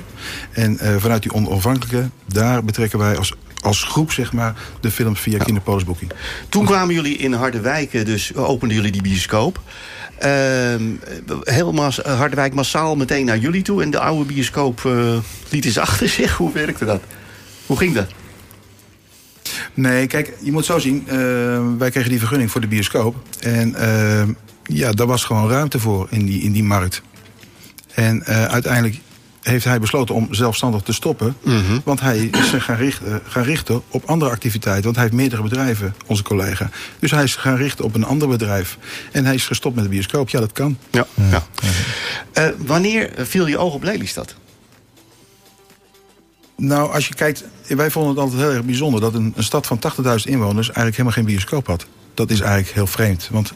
En 0.52 0.80
eh, 0.80 0.96
vanuit 0.98 1.22
die 1.22 1.34
onafhankelijke, 1.34 2.10
daar 2.28 2.64
betrekken 2.64 3.00
wij 3.00 3.18
als, 3.18 3.34
als 3.62 3.84
groep 3.84 4.12
zeg 4.12 4.34
maar, 4.34 4.56
de 4.80 4.92
films 4.92 5.20
via 5.20 5.38
Kinopolis 5.38 5.84
Booking. 5.84 6.12
Toen 6.50 6.66
kwamen 6.66 6.94
jullie 6.94 7.18
in 7.18 7.34
Harderwijk, 7.34 8.06
dus 8.06 8.36
openden 8.36 8.78
jullie 8.78 8.92
die 8.92 9.02
bioscoop. 9.02 9.62
Ehm 10.24 10.84
helemaal 11.44 11.92
Harderwijk 12.04 12.54
massaal 12.54 12.96
meteen 12.96 13.26
naar 13.26 13.38
jullie 13.38 13.62
toe. 13.62 13.82
En 13.82 13.92
de 13.92 14.00
oude 14.00 14.26
bioscoop 14.34 14.86
eh 14.86 15.18
liet 15.50 15.66
eens 15.66 15.78
achter 15.78 16.10
zich. 16.20 16.38
Hoe 16.38 16.54
werkte 16.54 16.86
dat? 16.86 17.02
Hoe 17.66 17.78
ging 17.78 17.94
dat? 17.94 18.08
Nee, 19.74 20.08
kijk, 20.08 20.34
je 20.42 20.52
moet 20.52 20.66
zo 20.66 20.80
zien. 20.80 21.04
eh, 21.08 21.16
wij 21.78 21.92
kregen 21.92 22.10
die 22.10 22.20
vergunning 22.20 22.52
voor 22.52 22.62
de 22.62 22.68
bioscoop. 22.68 23.16
En 23.40 23.76
eh, 23.76 24.28
ja, 24.64 24.92
daar 24.92 25.08
was 25.08 25.24
gewoon 25.24 25.50
ruimte 25.50 25.80
voor 25.80 26.08
in 26.10 26.26
die, 26.26 26.42
in 26.42 26.52
die 26.52 26.64
markt. 26.64 27.02
En 27.94 28.26
uiteindelijk 28.26 29.00
heeft 29.44 29.66
hij 29.66 29.80
besloten 29.80 30.16
om 30.16 30.28
zelfstandig 30.34 30.82
te 30.82 30.94
stoppen. 30.94 31.36
Want 31.84 32.00
hij 32.00 32.26
is 32.26 32.50
zich 32.50 32.64
gaan 32.64 32.76
richten, 32.76 33.22
gaan 33.24 33.44
richten 33.44 33.82
op 33.90 34.04
andere 34.06 34.32
activiteiten. 34.32 34.84
Want 34.84 34.96
hij 34.96 35.06
heeft 35.06 35.18
meerdere 35.18 35.42
bedrijven, 35.42 35.96
onze 36.06 36.24
collega. 36.24 36.70
Dus 37.00 37.12
hij 37.12 37.24
is 37.24 37.36
gaan 37.36 37.56
richten 37.56 37.86
op 37.86 37.96
een 37.96 38.06
ander 38.06 38.28
bedrijf. 38.28 38.78
En 39.12 39.26
hij 39.26 39.36
is 39.36 39.46
gestopt 39.48 39.76
met 39.76 39.84
de 39.84 39.90
bioscoop. 39.90 40.30
Ja, 40.30 40.40
dat 40.40 40.52
kan. 40.52 40.78
Ja. 40.92 41.08
ja. 41.30 41.44
Eh, 42.34 42.48
wanneer 42.58 43.12
viel 43.18 43.48
je 43.48 43.58
oog 43.58 43.74
op 43.74 43.84
Lelystad? 43.84 44.36
Nou, 46.56 46.94
als 46.94 47.08
je 47.08 47.14
kijkt, 47.14 47.44
wij 47.68 47.92
vonden 47.92 48.12
het 48.12 48.20
altijd 48.20 48.42
heel 48.42 48.52
erg 48.52 48.64
bijzonder 48.64 49.02
dat 49.02 49.14
een, 49.14 49.34
een 49.36 49.44
stad 49.44 49.68
van 49.68 49.78
80.000 49.78 50.04
inwoners 50.24 50.68
eigenlijk 50.68 50.98
helemaal 50.98 51.12
geen 51.12 51.26
bioscoop 51.26 51.68
had. 51.68 51.86
Dat 52.14 52.32
is 52.32 52.40
eigenlijk 52.40 52.74
heel 52.74 52.88
vreemd. 52.88 53.28
Want 53.32 53.54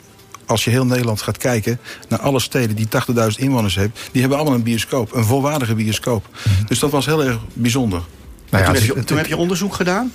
als 0.48 0.64
je 0.64 0.70
heel 0.70 0.86
Nederland 0.86 1.22
gaat 1.22 1.38
kijken 1.38 1.80
naar 2.10 2.20
alle 2.20 2.40
steden 2.40 2.76
die 2.76 2.88
80.000 2.88 3.28
inwoners 3.36 3.76
hebben, 3.76 3.94
die 4.12 4.22
hebben 4.22 4.40
allemaal 4.40 4.58
een 4.58 4.64
bioscoop, 4.64 5.14
een 5.14 5.26
volwaardige 5.26 5.76
bioscoop. 5.76 6.30
Dus 6.68 6.80
dat 6.80 6.92
was 6.92 7.06
heel 7.06 7.24
erg 7.24 7.40
bijzonder. 7.54 8.02
Nou 8.50 8.64
ja, 8.64 8.72
toen, 8.72 8.82
heb 8.82 8.96
je, 8.96 9.04
toen 9.04 9.18
heb 9.18 9.26
je 9.26 9.38
onderzoek 9.38 9.74
gedaan? 9.74 10.12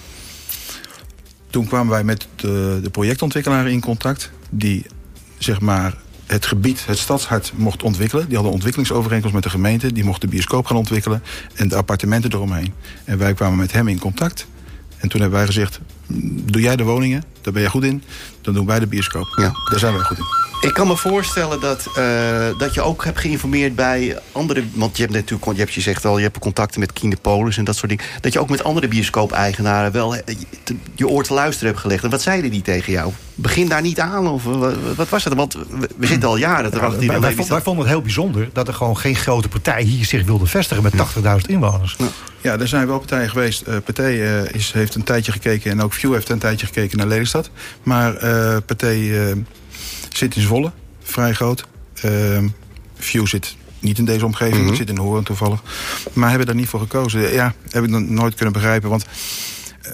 toen 1.53 1.67
kwamen 1.67 1.93
wij 1.93 2.05
met 2.05 2.27
de, 2.37 2.81
de 2.83 2.91
projectontwikkelaar 2.91 3.69
in 3.69 3.81
contact, 3.81 4.31
die 4.51 4.87
zeg 5.39 5.61
maar 5.61 5.95
het 6.27 6.47
gebied, 6.47 6.87
het 6.87 6.99
stadshart 6.99 7.53
mocht 7.57 7.83
ontwikkelen. 7.83 8.25
Die 8.25 8.35
hadden 8.35 8.53
een 8.53 8.59
ontwikkelingsovereenkomst 8.59 9.35
met 9.35 9.45
de 9.45 9.51
gemeente. 9.51 9.93
Die 9.93 10.05
mocht 10.05 10.21
de 10.21 10.27
bioscoop 10.27 10.67
gaan 10.67 10.77
ontwikkelen 10.77 11.23
en 11.55 11.69
de 11.69 11.77
appartementen 11.77 12.33
eromheen. 12.33 12.73
En 13.05 13.19
wij 13.19 13.35
kwamen 13.35 13.59
met 13.59 13.73
hem 13.73 13.89
in 13.89 13.99
contact. 13.99 14.47
En 14.99 15.09
toen 15.09 15.21
hebben 15.21 15.39
wij 15.39 15.47
gezegd, 15.47 15.81
"Mm, 16.07 16.53
doe 16.53 16.63
jij 16.63 16.77
de 16.77 16.83
woningen, 16.83 17.25
daar 17.41 17.53
ben 17.53 17.63
jij 17.63 17.71
goed 17.71 17.85
in. 17.85 18.03
Dan 18.43 18.55
doen 18.55 18.67
wij 18.67 18.79
de 18.79 18.87
bioscoop. 18.87 19.33
Ja. 19.37 19.53
Daar 19.71 19.79
zijn 19.79 19.93
wij 19.95 20.03
goed 20.03 20.19
in. 20.19 20.25
Ik 20.69 20.75
kan 20.75 20.87
me 20.87 20.97
voorstellen 20.97 21.61
dat, 21.61 21.87
eh, 21.97 22.47
dat 22.59 22.75
je 22.75 22.81
ook 22.83 23.05
hebt 23.05 23.19
geïnformeerd 23.21 23.75
bij 23.75 24.19
andere... 24.33 24.65
want 24.75 24.97
je 24.97 25.03
hebt 25.03 25.15
natuurlijk, 25.15 25.53
je 25.53 25.59
hebt 25.59 25.73
je 25.73 25.81
zegt 25.81 26.05
al, 26.05 26.17
je 26.17 26.23
hebt 26.23 26.39
contacten 26.39 26.81
met 26.81 26.93
Kinepolis 26.93 27.57
en 27.57 27.65
dat 27.65 27.77
soort 27.77 27.89
dingen... 27.89 28.05
dat 28.21 28.33
je 28.33 28.41
ook 28.41 28.49
met 28.51 28.65
andere 28.65 28.89
bioscoop-eigenaren 28.89 29.93
wel 29.93 30.15
eh, 30.17 30.21
je- 30.39 30.59
te- 30.63 30.77
je 30.95 31.09
oor 31.09 31.23
te 31.25 31.35
luisteren 31.35 31.69
hebt 31.69 31.81
gelegd. 31.81 32.05
En 32.05 32.11
wat 32.11 32.23
zeiden 32.23 32.51
die 32.51 32.63
tegen 32.63 32.93
jou? 32.93 33.13
Begin 33.35 33.69
daar 33.69 33.83
niet 33.83 34.01
aan, 34.01 34.27
of 34.29 34.47
eh, 34.47 34.73
wat, 34.97 35.09
was 35.09 35.25
het? 35.25 35.35
Want 35.35 35.53
we, 35.55 35.89
we 35.97 36.07
zitten 36.07 36.29
al 36.29 36.37
jaren 36.37 36.71
te 36.71 36.81
wachten. 36.81 37.21
wij 37.21 37.61
vonden 37.63 37.85
het 37.85 37.93
heel 37.93 38.03
bijzonder 38.03 38.49
dat 38.53 38.69
er 38.69 38.75
gewoon 38.75 38.99
geen 38.99 39.17
grote 39.17 39.49
partij 39.49 39.83
hier 39.83 40.05
zich 40.05 40.25
wilde 40.25 40.47
vestigen 40.47 40.83
met 40.83 40.93
80.000 40.93 41.01
inwoners. 41.47 41.95
Ja, 41.99 42.05
er 42.43 42.69
zijn 42.69 42.87
wel 42.87 42.99
partijen 42.99 43.31
geweest. 43.31 43.63
Eh 43.63 43.77
Pathé 43.85 44.03
eh, 44.03 44.55
is, 44.55 44.73
heeft 44.73 44.95
een 44.95 45.03
tijdje 45.03 45.33
gekeken 45.33 45.71
en 45.71 45.83
ook 45.83 45.93
View 45.93 46.13
heeft 46.13 46.29
een 46.29 46.39
tijdje 46.39 46.67
gekeken 46.67 46.99
naar 46.99 47.07
Lelystad. 47.07 47.51
Maar 47.83 48.13
Pathé 48.63 48.89
eh, 48.89 49.37
zit 50.09 50.37
in 50.37 50.43
Zwolle, 50.43 50.73
vrij 51.03 51.33
groot. 51.33 51.67
Ehm 52.03 52.49
View 52.99 53.27
zit 53.27 53.57
niet 53.79 53.99
in 53.99 54.05
deze 54.05 54.25
omgeving, 54.25 54.67
het 54.67 54.77
zit 54.77 54.89
in 54.89 54.99
Hoorn 54.99 55.25
toevallig. 55.25 55.63
Maar 56.13 56.29
hebben 56.29 56.47
daar 56.47 56.57
niet 56.57 56.69
voor 56.69 56.81
gekozen. 56.81 57.33
Ja, 57.33 57.55
heb 57.71 57.85
ik 57.85 57.91
nooit 57.91 58.35
kunnen 58.35 58.53
begrijpen. 58.53 58.91
Want 58.91 59.07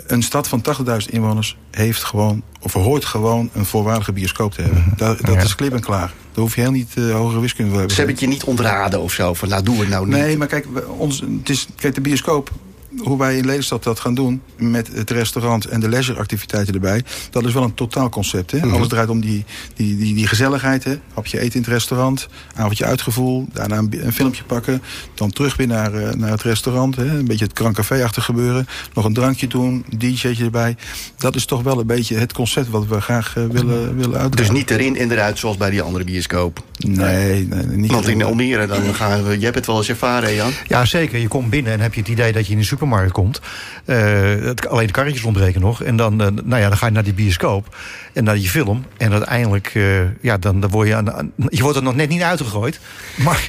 een 0.07 0.23
stad 0.23 0.49
van 0.49 0.65
80.000 0.87 0.97
inwoners 1.11 1.57
heeft 1.71 2.05
gewoon, 2.05 2.43
of 2.61 2.73
hoort 2.73 3.05
gewoon 3.05 3.51
een 3.53 3.65
voorwaardige 3.65 4.13
bioscoop 4.13 4.53
te 4.55 4.63
hebben. 4.63 4.93
Dat, 4.97 5.21
dat 5.21 5.43
is 5.43 5.55
klip 5.55 5.73
en 5.73 5.81
klaar. 5.81 6.13
Daar 6.39 6.47
hoef 6.47 6.57
je 6.57 6.63
heel 6.63 6.71
niet 6.71 6.95
eh, 6.97 7.11
hogere 7.13 7.41
wiskunde 7.41 7.71
voor 7.71 7.81
te 7.81 7.87
hebben. 7.87 7.91
Ze 7.91 7.97
hebben 7.97 8.15
het 8.15 8.25
je 8.25 8.27
niet 8.31 8.45
ontraden 8.45 9.01
of 9.01 9.13
zo, 9.13 9.35
van 9.35 9.49
nou 9.49 9.63
doe 9.63 9.79
het 9.81 9.89
nou 9.89 10.07
niet. 10.07 10.17
Nee, 10.17 10.37
maar 10.37 10.47
kijk, 10.47 10.67
we- 10.73 10.89
ons, 10.89 11.21
het 11.39 11.49
is, 11.49 11.67
kijk 11.77 11.95
de 11.95 12.01
bioscoop 12.01 12.51
hoe 12.99 13.19
wij 13.19 13.37
in 13.37 13.47
Lelystad 13.47 13.83
dat 13.83 14.01
gaan 14.01 14.15
doen... 14.15 14.43
met 14.57 14.89
het 14.93 15.11
restaurant 15.11 15.65
en 15.65 15.81
de 15.81 15.89
leisureactiviteiten 15.89 16.75
erbij... 16.75 17.05
dat 17.31 17.45
is 17.45 17.53
wel 17.53 17.63
een 17.63 17.75
totaalconcept. 17.75 18.51
Hè? 18.51 18.59
Mhm. 18.59 18.75
Alles 18.75 18.89
draait 18.89 19.09
om 19.09 19.21
die, 19.21 19.45
die, 19.75 19.97
die, 19.97 20.15
die 20.15 20.27
gezelligheid. 20.27 20.85
Hè? 20.85 20.99
Hapje 21.15 21.41
eten 21.41 21.55
in 21.55 21.61
het 21.61 21.71
restaurant, 21.71 22.29
avondje 22.55 22.85
uitgevoel... 22.85 23.47
daarna 23.53 23.77
een, 23.77 24.07
een 24.07 24.13
filmpje 24.13 24.45
pakken, 24.45 24.83
dan 25.15 25.31
terug 25.31 25.57
weer 25.57 25.67
naar, 25.67 25.95
eh, 25.95 26.15
naar 26.15 26.31
het 26.31 26.43
restaurant. 26.43 26.97
Hè? 26.97 27.19
Een 27.19 27.25
beetje 27.25 27.45
het 27.45 27.59
Grand 27.59 27.75
Café-achtig 27.75 28.25
gebeuren. 28.25 28.67
Nog 28.95 29.05
een 29.05 29.15
drankje 29.15 29.47
doen, 29.47 29.85
een 29.91 29.99
DJ'tje 29.99 30.45
erbij. 30.45 30.77
Dat 31.17 31.37
is 31.37 31.45
toch 31.45 31.63
wel 31.63 31.81
een 31.81 31.87
beetje 31.87 32.17
het 32.17 32.33
concept 32.33 32.69
wat 32.69 32.87
we 32.87 33.01
graag 33.01 33.37
eh, 33.37 33.45
willen, 33.45 33.97
willen 33.97 34.19
uitdragen. 34.19 34.31
Dus 34.31 34.51
niet 34.51 34.71
erin 34.71 34.97
en 34.97 35.11
eruit 35.11 35.39
zoals 35.39 35.57
bij 35.57 35.71
die 35.71 35.83
andere 35.83 36.05
bioscoop. 36.05 36.63
Nee, 36.79 37.47
nee, 37.47 37.67
niet 37.67 37.91
Want 37.91 38.09
in. 38.09 38.23
Almere, 38.23 38.67
dan 38.67 38.95
gaan 38.95 39.25
we, 39.25 39.31
jij 39.31 39.41
hebt 39.41 39.55
het 39.55 39.67
wel 39.67 39.77
eens 39.77 39.89
ervaren, 39.89 40.35
Jan. 40.35 40.51
Ja, 40.67 40.85
zeker. 40.85 41.19
Je 41.19 41.29
komt 41.29 41.51
binnen 41.51 41.73
en 41.73 41.81
heb 41.81 41.95
je 41.95 42.01
het 42.01 42.09
idee 42.09 42.33
dat 42.33 42.47
je 42.47 42.53
in 42.53 42.59
de 42.59 42.65
supermarkt 42.65 42.88
komt. 43.13 43.41
Eh, 43.85 44.21
het, 44.41 44.69
alleen 44.69 44.87
de 44.87 44.93
karretjes 44.93 45.25
ontbreken 45.25 45.61
nog. 45.61 45.83
En 45.83 45.97
dan, 45.97 46.21
eh, 46.21 46.27
nou 46.45 46.63
ja, 46.63 46.69
dan 46.69 46.79
ga 46.79 46.87
je 46.87 46.93
naar 46.93 47.03
die 47.05 47.13
bioscoop 47.13 47.77
en 48.13 48.25
naar 48.25 48.35
die 48.35 48.49
film. 48.49 48.85
En 48.97 49.13
uiteindelijk, 49.13 49.71
eh, 49.75 50.23
ja, 50.23 50.39
dan, 50.39 50.61
dan 50.61 50.71
word 50.71 50.89
je 50.89 50.95
aan, 50.95 51.13
aan- 51.13 51.33
Je 51.49 51.63
wordt 51.63 51.77
er 51.77 51.83
nog 51.83 51.95
net 51.95 52.09
niet 52.09 52.23
uitgegooid. 52.23 52.81
Maar, 53.25 53.47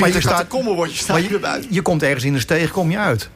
maar 0.00 0.12
je 0.12 0.20
staat... 0.20 0.46
Kommer 0.46 0.74
word 0.74 0.90
je 0.90 0.96
staat 0.96 1.20
Maar 1.20 1.22
je, 1.60 1.66
je 1.70 1.82
komt 1.82 2.02
ergens 2.02 2.24
in 2.24 2.32
de 2.32 2.40
steeg, 2.40 2.70
kom 2.70 2.90
je 2.90 2.98
uit. 2.98 3.30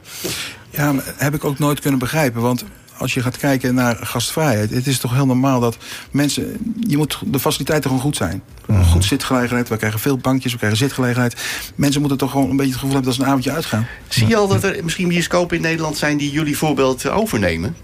Ja, 0.69 0.91
maar 0.91 1.03
heb 1.17 1.33
ik 1.33 1.43
ook 1.45 1.59
nooit 1.59 1.79
kunnen 1.79 1.99
begrijpen. 1.99 2.41
Want 2.41 2.65
als 2.97 3.13
je 3.13 3.21
gaat 3.21 3.37
kijken 3.37 3.75
naar 3.75 3.95
gastvrijheid... 3.95 4.69
het 4.69 4.87
is 4.87 4.99
toch 4.99 5.13
heel 5.13 5.25
normaal 5.25 5.59
dat 5.59 5.77
mensen... 6.11 6.75
je 6.87 6.97
moet 6.97 7.19
de 7.25 7.39
faciliteiten 7.39 7.89
gewoon 7.89 8.05
goed 8.05 8.15
zijn. 8.15 8.43
Goed 8.91 9.05
zitgelegenheid, 9.05 9.69
we 9.69 9.77
krijgen 9.77 9.99
veel 9.99 10.17
bankjes, 10.17 10.51
we 10.51 10.57
krijgen 10.57 10.79
zitgelegenheid. 10.79 11.35
Mensen 11.75 11.99
moeten 11.99 12.17
toch 12.17 12.31
gewoon 12.31 12.49
een 12.49 12.55
beetje 12.55 12.71
het 12.71 12.81
gevoel 12.81 12.95
hebben... 12.95 13.11
dat 13.11 13.19
ze 13.19 13.21
een 13.21 13.29
avondje 13.29 13.51
uitgaan. 13.51 13.87
Zie 14.07 14.27
je 14.27 14.35
al 14.35 14.47
dat 14.47 14.63
er 14.63 14.83
misschien 14.83 15.07
bioscopen 15.07 15.55
in 15.55 15.61
Nederland 15.61 15.97
zijn 15.97 16.17
die 16.17 16.31
jullie 16.31 16.57
voorbeeld 16.57 17.05
eh, 17.05 17.17
overnemen? 17.17 17.75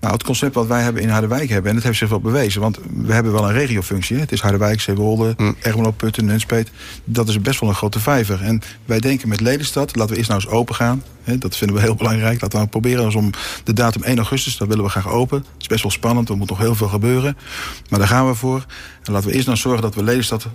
Nou, 0.00 0.12
het 0.12 0.22
concept 0.22 0.54
wat 0.54 0.66
wij 0.66 0.82
hebben 0.82 1.02
in 1.02 1.08
Harderwijk 1.08 1.48
hebben... 1.48 1.68
en 1.68 1.76
dat 1.76 1.84
heeft 1.84 1.98
zich 1.98 2.08
wel 2.08 2.20
bewezen, 2.20 2.60
want 2.60 2.78
we 3.04 3.12
hebben 3.12 3.32
wel 3.32 3.48
een 3.48 3.52
regiofunctie. 3.52 4.16
hè. 4.16 4.22
Het 4.22 4.32
is 4.32 4.40
Harderwijk, 4.40 4.80
Zeewolde. 4.80 5.36
Ermelo, 5.60 5.90
Putten, 5.90 6.24
Nunspeet. 6.24 6.70
Dat 7.04 7.28
is 7.28 7.40
best 7.40 7.60
wel 7.60 7.68
een 7.68 7.74
grote 7.74 8.00
vijver. 8.00 8.42
En 8.42 8.62
wij 8.84 9.00
denken 9.00 9.28
met 9.28 9.40
Lelystad, 9.40 9.96
laten 9.96 10.10
we 10.10 10.16
eerst 10.16 10.30
nou 10.30 10.42
eens 10.42 10.50
open 10.52 10.74
gaan. 10.74 11.02
Hè, 11.22 11.38
dat 11.38 11.56
vinden 11.56 11.76
we 11.76 11.82
heel 11.82 11.94
belangrijk. 11.94 12.40
Laten 12.40 12.50
we 12.50 12.56
nou 12.56 12.68
proberen 12.68 13.14
om 13.14 13.30
de 13.64 13.72
datum 13.72 14.02
1 14.02 14.16
augustus... 14.16 14.56
dat 14.56 14.68
willen 14.68 14.84
we 14.84 14.90
graag 14.90 15.08
open. 15.08 15.38
Het 15.38 15.60
is 15.60 15.66
best 15.66 15.82
wel 15.82 15.90
spannend, 15.90 16.28
er 16.28 16.36
moet 16.36 16.48
nog 16.48 16.58
heel 16.58 16.74
veel 16.74 16.88
gebeuren. 16.88 17.36
Maar 17.88 17.98
daar 17.98 18.08
gaan 18.08 18.28
we 18.28 18.34
voor. 18.34 18.64
En 19.02 19.12
laten 19.12 19.28
we 19.28 19.34
eerst 19.34 19.46
nou 19.46 19.58
zorgen 19.58 19.82
dat 19.82 19.94
we 19.94 20.02
Lelystad 20.02 20.46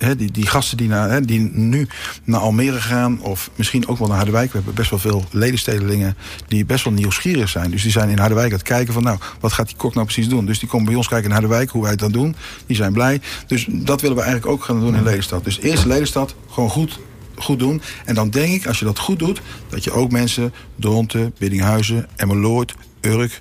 die, 0.00 0.30
die 0.30 0.46
gasten 0.46 0.76
die, 0.76 0.88
naar, 0.88 1.26
die 1.26 1.40
nu 1.40 1.88
naar 2.24 2.40
Almere 2.40 2.80
gaan... 2.80 3.20
of 3.20 3.50
misschien 3.54 3.88
ook 3.88 3.98
wel 3.98 4.08
naar 4.08 4.16
Harderwijk. 4.16 4.50
We 4.50 4.56
hebben 4.56 4.74
best 4.74 4.90
wel 4.90 4.98
veel 4.98 5.24
ledenstedelingen 5.30 6.16
die 6.48 6.64
best 6.64 6.84
wel 6.84 6.92
nieuwsgierig 6.92 7.48
zijn. 7.48 7.70
Dus 7.70 7.82
die 7.82 7.90
zijn 7.90 8.08
in 8.08 8.18
Harderwijk 8.18 8.50
aan 8.50 8.58
het 8.58 8.68
kijken 8.68 8.92
van... 8.92 9.02
nou, 9.02 9.18
wat 9.40 9.52
gaat 9.52 9.66
die 9.66 9.76
kok 9.76 9.94
nou 9.94 10.06
precies 10.06 10.28
doen? 10.28 10.46
Dus 10.46 10.58
die 10.58 10.68
komen 10.68 10.86
bij 10.86 10.94
ons 10.94 11.08
kijken 11.08 11.26
in 11.26 11.32
Harderwijk, 11.32 11.70
hoe 11.70 11.82
wij 11.82 11.90
het 11.90 12.00
dan 12.00 12.12
doen. 12.12 12.36
Die 12.66 12.76
zijn 12.76 12.92
blij. 12.92 13.20
Dus 13.46 13.66
dat 13.68 14.00
willen 14.00 14.16
we 14.16 14.22
eigenlijk 14.22 14.52
ook 14.52 14.64
gaan 14.64 14.80
doen 14.80 14.96
in 14.96 15.02
Lelystad. 15.02 15.44
Dus 15.44 15.60
eerst 15.60 15.84
Lelystad, 15.84 16.34
gewoon 16.50 16.70
goed 16.70 16.98
goed 17.34 17.58
doen. 17.58 17.82
En 18.04 18.14
dan 18.14 18.30
denk 18.30 18.52
ik, 18.52 18.66
als 18.66 18.78
je 18.78 18.84
dat 18.84 18.98
goed 18.98 19.18
doet... 19.18 19.40
dat 19.68 19.84
je 19.84 19.92
ook 19.92 20.10
mensen, 20.10 20.52
Dronten, 20.76 21.34
Biddinghuizen, 21.38 22.08
Emmeloord, 22.16 22.74
Urk... 23.00 23.40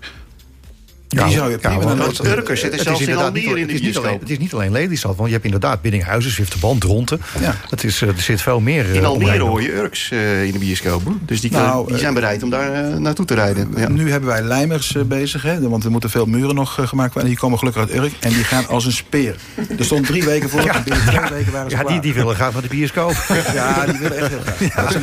die 1.09 1.29
zou 1.31 1.51
je 1.51 1.57
prima 1.57 1.95
want 1.95 2.25
Urkers 2.25 2.59
zitten 2.59 2.79
het 2.79 2.87
zelfs 2.87 3.01
is 3.01 3.07
in 3.07 3.11
inderdaad 3.13 3.35
Almere 3.35 3.47
niet- 3.47 3.47
in 3.47 3.53
de 3.55 3.59
het 3.61 3.69
is 3.69 3.73
niet 3.73 3.81
bioscoop. 3.81 4.05
alleen- 4.05 4.19
Het 4.19 4.29
is 4.29 4.37
niet 4.37 4.53
alleen 4.53 4.71
Lelystad, 4.71 5.15
want 5.15 5.27
je 5.27 5.33
hebt 5.33 5.45
inderdaad 5.45 5.81
Biddinghuizen, 5.81 6.31
Zwifterband, 6.31 6.81
Dronten. 6.81 7.21
Ja. 7.39 7.55
Het 7.69 7.83
is, 7.83 8.01
eh, 8.01 8.07
er 8.09 8.19
zit 8.21 8.41
veel 8.41 8.59
meer 8.59 8.85
eh, 8.85 8.93
In 8.95 9.05
Almere 9.05 9.39
hoor 9.43 9.61
je 9.61 9.73
Urks 9.73 10.11
eh, 10.11 10.43
in 10.43 10.51
de 10.51 10.59
bioscoop. 10.59 11.01
Dus 11.21 11.41
die, 11.41 11.51
Nou, 11.51 11.87
die 11.87 11.97
zijn 11.97 12.13
bereid 12.13 12.43
om 12.43 12.49
daar 12.49 13.01
naartoe 13.01 13.25
te 13.25 13.33
rijden. 13.33 13.73
Ja. 13.77 13.89
Nu 13.89 14.11
hebben 14.11 14.29
wij 14.29 14.41
lijmers 14.41 14.95
bezig, 15.05 15.41
hè, 15.41 15.69
want 15.69 15.83
er 15.83 15.91
moeten 15.91 16.09
veel 16.09 16.25
muren 16.25 16.55
nog 16.55 16.73
gemaakt 16.73 16.95
worden. 17.13 17.21
En 17.21 17.27
die 17.27 17.37
komen 17.37 17.57
gelukkig 17.57 17.81
uit 17.81 17.93
Urk 17.93 18.11
en 18.19 18.29
die 18.33 18.43
gaan 18.43 18.67
als 18.67 18.85
een 18.85 18.91
speer. 18.91 19.35
Er 19.77 19.85
stond 19.85 20.05
drie 20.05 20.23
weken 20.23 20.49
voor, 20.49 20.59
en 20.59 20.83
binnen 20.83 21.03
twee 21.07 21.29
weken 21.29 21.51
waren 21.51 21.71
ze 21.71 21.77
Ja, 21.77 21.83
die, 21.83 21.99
die 21.99 22.13
willen 22.13 22.35
graag 22.35 22.53
naar 22.53 22.61
de 22.61 22.67
bioscoop. 22.67 23.13
Ja, 23.53 23.85
die 23.85 23.99
willen 23.99 24.17
echt 24.17 24.29
heel 24.29 24.69
graag. 24.69 24.93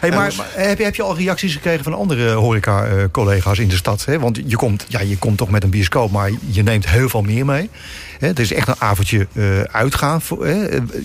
Hey, 0.00 0.10
maar, 0.10 0.32
maar 0.36 0.46
heb, 0.54 0.78
je, 0.78 0.84
heb 0.84 0.94
je 0.94 1.02
al 1.02 1.16
reacties 1.16 1.52
gekregen 1.52 1.84
van 1.84 1.94
andere 1.94 2.30
horeca-collega's 2.32 3.58
in 3.58 3.68
de 3.68 3.76
stad? 3.76 4.04
Hè? 4.04 4.18
Want 4.18 4.40
je 4.46 4.56
komt, 4.56 4.84
ja, 4.88 5.00
je 5.00 5.16
komt 5.18 5.38
toch 5.38 5.50
met 5.52 5.62
een 5.62 5.70
bioscoop, 5.70 6.10
maar 6.10 6.30
je 6.50 6.62
neemt 6.62 6.88
heel 6.88 7.08
veel 7.08 7.22
meer 7.22 7.44
mee. 7.44 7.70
Het 8.18 8.38
is 8.38 8.52
echt 8.52 8.68
een 8.68 8.80
avondje 8.80 9.26
eh, 9.32 9.60
uitgaan. 9.60 10.20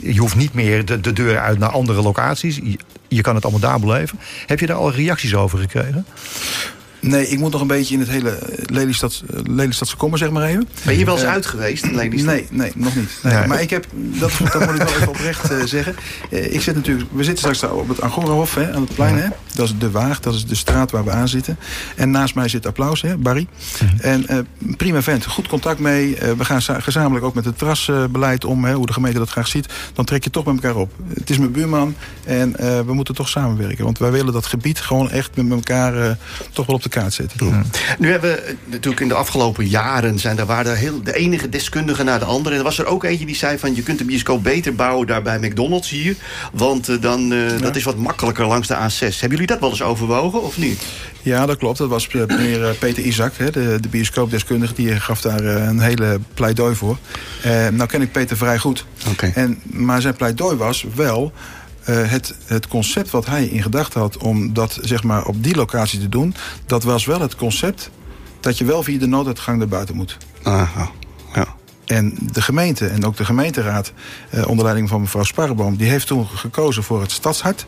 Je 0.01 0.17
hoeft 0.17 0.35
niet 0.35 0.53
meer 0.53 0.85
de, 0.85 0.99
de 0.99 1.13
deur 1.13 1.39
uit 1.39 1.59
naar 1.59 1.69
andere 1.69 2.01
locaties. 2.01 2.59
Je 3.07 3.21
kan 3.21 3.35
het 3.35 3.43
allemaal 3.43 3.69
daar 3.69 3.79
beleven. 3.79 4.19
Heb 4.45 4.59
je 4.59 4.65
daar 4.65 4.77
al 4.77 4.91
reacties 4.91 5.35
over 5.35 5.59
gekregen? 5.59 6.05
Nee, 7.07 7.27
ik 7.27 7.39
moet 7.39 7.51
nog 7.51 7.61
een 7.61 7.67
beetje 7.67 7.93
in 7.93 7.99
het 7.99 8.09
hele 8.09 8.29
eh, 8.29 8.63
Lelystad, 8.65 9.23
eh, 9.33 9.39
Lelystadse 9.43 9.95
kommer, 9.95 10.17
zeg 10.17 10.29
maar 10.31 10.43
even. 10.47 10.67
Ben 10.85 10.97
je 10.97 11.05
wel 11.05 11.13
eens 11.13 11.23
Eh, 11.23 11.29
uit 11.31 11.45
geweest 11.45 11.83
in 11.83 11.95
Lelystad? 11.95 12.33
Nee, 12.33 12.47
nee, 12.51 12.71
nog 12.75 12.95
niet. 12.95 13.09
Nee. 13.23 13.33
Nee. 13.33 13.47
Maar 13.47 13.61
ik 13.61 13.69
heb, 13.69 13.85
dat, 13.93 14.31
dat 14.51 14.65
moet 14.65 14.75
ik 14.75 14.81
wel 14.87 14.87
even 14.95 15.07
oprecht 15.07 15.51
eh, 15.51 15.63
zeggen. 15.63 15.95
Eh, 16.31 16.53
ik 16.53 16.61
zit 16.61 16.75
natuurlijk, 16.75 17.09
we 17.11 17.23
zitten 17.23 17.53
straks 17.55 17.73
op 17.73 17.87
het 17.87 18.01
Agorahof 18.01 18.55
hè, 18.55 18.73
aan 18.73 18.81
het 18.81 18.95
plein. 18.95 19.17
Hè. 19.17 19.27
Dat 19.53 19.65
is 19.67 19.73
de 19.79 19.91
Waag, 19.91 20.19
dat 20.19 20.33
is 20.33 20.45
de 20.45 20.55
straat 20.55 20.91
waar 20.91 21.03
we 21.03 21.11
aan 21.11 21.27
zitten. 21.27 21.57
En 21.95 22.11
naast 22.11 22.35
mij 22.35 22.47
zit 22.47 22.65
Applaus, 22.65 23.01
hè, 23.01 23.17
Barry. 23.17 23.47
En 23.97 24.27
eh, 24.27 24.37
prima 24.77 25.01
vent, 25.01 25.25
goed 25.25 25.47
contact 25.47 25.79
mee. 25.79 26.15
Eh, 26.15 26.31
we 26.31 26.45
gaan 26.45 26.61
za- 26.61 26.79
gezamenlijk 26.79 27.25
ook 27.25 27.33
met 27.33 27.45
het 27.45 27.57
terrasbeleid 27.57 28.45
om, 28.45 28.65
hè, 28.65 28.73
hoe 28.73 28.85
de 28.85 28.93
gemeente 28.93 29.19
dat 29.19 29.29
graag 29.29 29.47
ziet. 29.47 29.65
Dan 29.93 30.05
trek 30.05 30.23
je 30.23 30.29
toch 30.29 30.45
met 30.45 30.55
elkaar 30.55 30.75
op. 30.75 30.91
Het 31.13 31.29
is 31.29 31.37
mijn 31.37 31.51
buurman 31.51 31.95
en 32.25 32.55
eh, 32.55 32.79
we 32.79 32.93
moeten 32.93 33.15
toch 33.15 33.29
samenwerken. 33.29 33.83
Want 33.83 33.97
wij 33.99 34.11
willen 34.11 34.33
dat 34.33 34.45
gebied 34.45 34.79
gewoon 34.79 35.09
echt 35.11 35.35
met 35.35 35.51
elkaar 35.51 35.95
eh, 36.03 36.11
toch 36.53 36.65
wel 36.65 36.75
op 36.75 36.83
de 36.83 36.89
kaart 36.99 37.13
zetten. 37.13 37.65
Nu 37.99 38.11
hebben 38.11 38.31
we 38.31 38.41
eh, 38.41 38.53
natuurlijk 38.65 39.01
in 39.01 39.07
de 39.07 39.13
afgelopen 39.13 39.67
jaren 39.67 40.19
zijn 40.19 40.37
er 40.37 40.45
waren 40.45 40.71
er 40.71 40.77
heel, 40.77 41.03
de 41.03 41.15
enige 41.15 41.49
deskundige 41.49 42.03
naar 42.03 42.19
de 42.19 42.25
andere. 42.25 42.53
En 42.53 42.57
er 42.57 42.63
was 42.63 42.79
er 42.79 42.85
ook 42.85 43.03
eentje 43.03 43.25
die 43.25 43.35
zei 43.35 43.57
van 43.57 43.75
je 43.75 43.83
kunt 43.83 43.97
de 43.97 44.05
bioscoop 44.05 44.43
beter 44.43 44.75
bouwen 44.75 45.07
daar 45.07 45.21
bij 45.21 45.39
McDonald's 45.39 45.89
hier. 45.89 46.15
Want 46.53 46.89
eh, 46.89 47.01
dan, 47.01 47.33
eh, 47.33 47.61
dat 47.61 47.75
is 47.75 47.83
wat 47.83 47.97
makkelijker 47.97 48.45
langs 48.45 48.67
de 48.67 48.75
A6. 48.75 48.99
Hebben 48.99 49.29
jullie 49.29 49.47
dat 49.47 49.59
wel 49.59 49.69
eens 49.69 49.81
overwogen 49.81 50.43
of 50.43 50.57
niet? 50.57 50.83
Ja, 51.21 51.45
dat 51.45 51.57
klopt. 51.57 51.77
Dat 51.77 51.89
was 51.89 52.07
meneer 52.07 52.75
Peter 52.79 53.03
Isaac, 53.03 53.33
hè, 53.37 53.51
de, 53.51 53.77
de 53.81 53.87
bioscoopdeskundige. 53.89 54.73
Die 54.73 54.99
gaf 54.99 55.21
daar 55.21 55.43
een 55.43 55.79
hele 55.79 56.19
pleidooi 56.33 56.75
voor. 56.75 56.97
Nou 57.71 57.85
ken 57.85 58.01
ik 58.01 58.11
Peter 58.11 58.37
vrij 58.37 58.57
goed. 58.57 58.85
Oké. 59.09 59.31
En, 59.35 59.59
maar 59.63 60.01
zijn 60.01 60.15
pleidooi 60.15 60.55
was 60.55 60.85
wel... 60.95 61.33
eh, 61.87 62.09
het, 62.09 62.35
het 62.45 62.67
concept 62.67 63.09
wat 63.09 63.25
hij 63.25 63.45
in 63.45 63.61
gedachten 63.61 64.01
had 64.01 64.17
om 64.17 64.53
dat 64.53 64.79
zeg 64.81 65.03
maar, 65.03 65.25
op 65.25 65.43
die 65.43 65.55
locatie 65.55 65.99
te 65.99 66.09
doen... 66.09 66.35
dat 66.65 66.83
was 66.83 67.05
wel 67.05 67.21
het 67.21 67.35
concept 67.35 67.89
dat 68.39 68.57
je 68.57 68.65
wel 68.65 68.83
via 68.83 68.99
de 68.99 69.07
nooduitgang 69.07 69.57
naar 69.57 69.67
buiten 69.67 69.95
moet. 69.95 70.17
Aha, 70.43 70.89
ja. 71.33 71.47
En 71.85 72.17
de 72.31 72.41
gemeente 72.41 72.87
en 72.87 73.05
ook 73.05 73.17
de 73.17 73.25
gemeenteraad, 73.25 73.93
eh, 74.29 74.47
onder 74.47 74.63
leiding 74.63 74.89
van 74.89 75.01
mevrouw 75.01 75.23
Sparreboom... 75.23 75.75
die 75.75 75.89
heeft 75.89 76.07
toen 76.07 76.27
gekozen 76.27 76.83
voor 76.83 77.01
het 77.01 77.11
stadshart. 77.11 77.65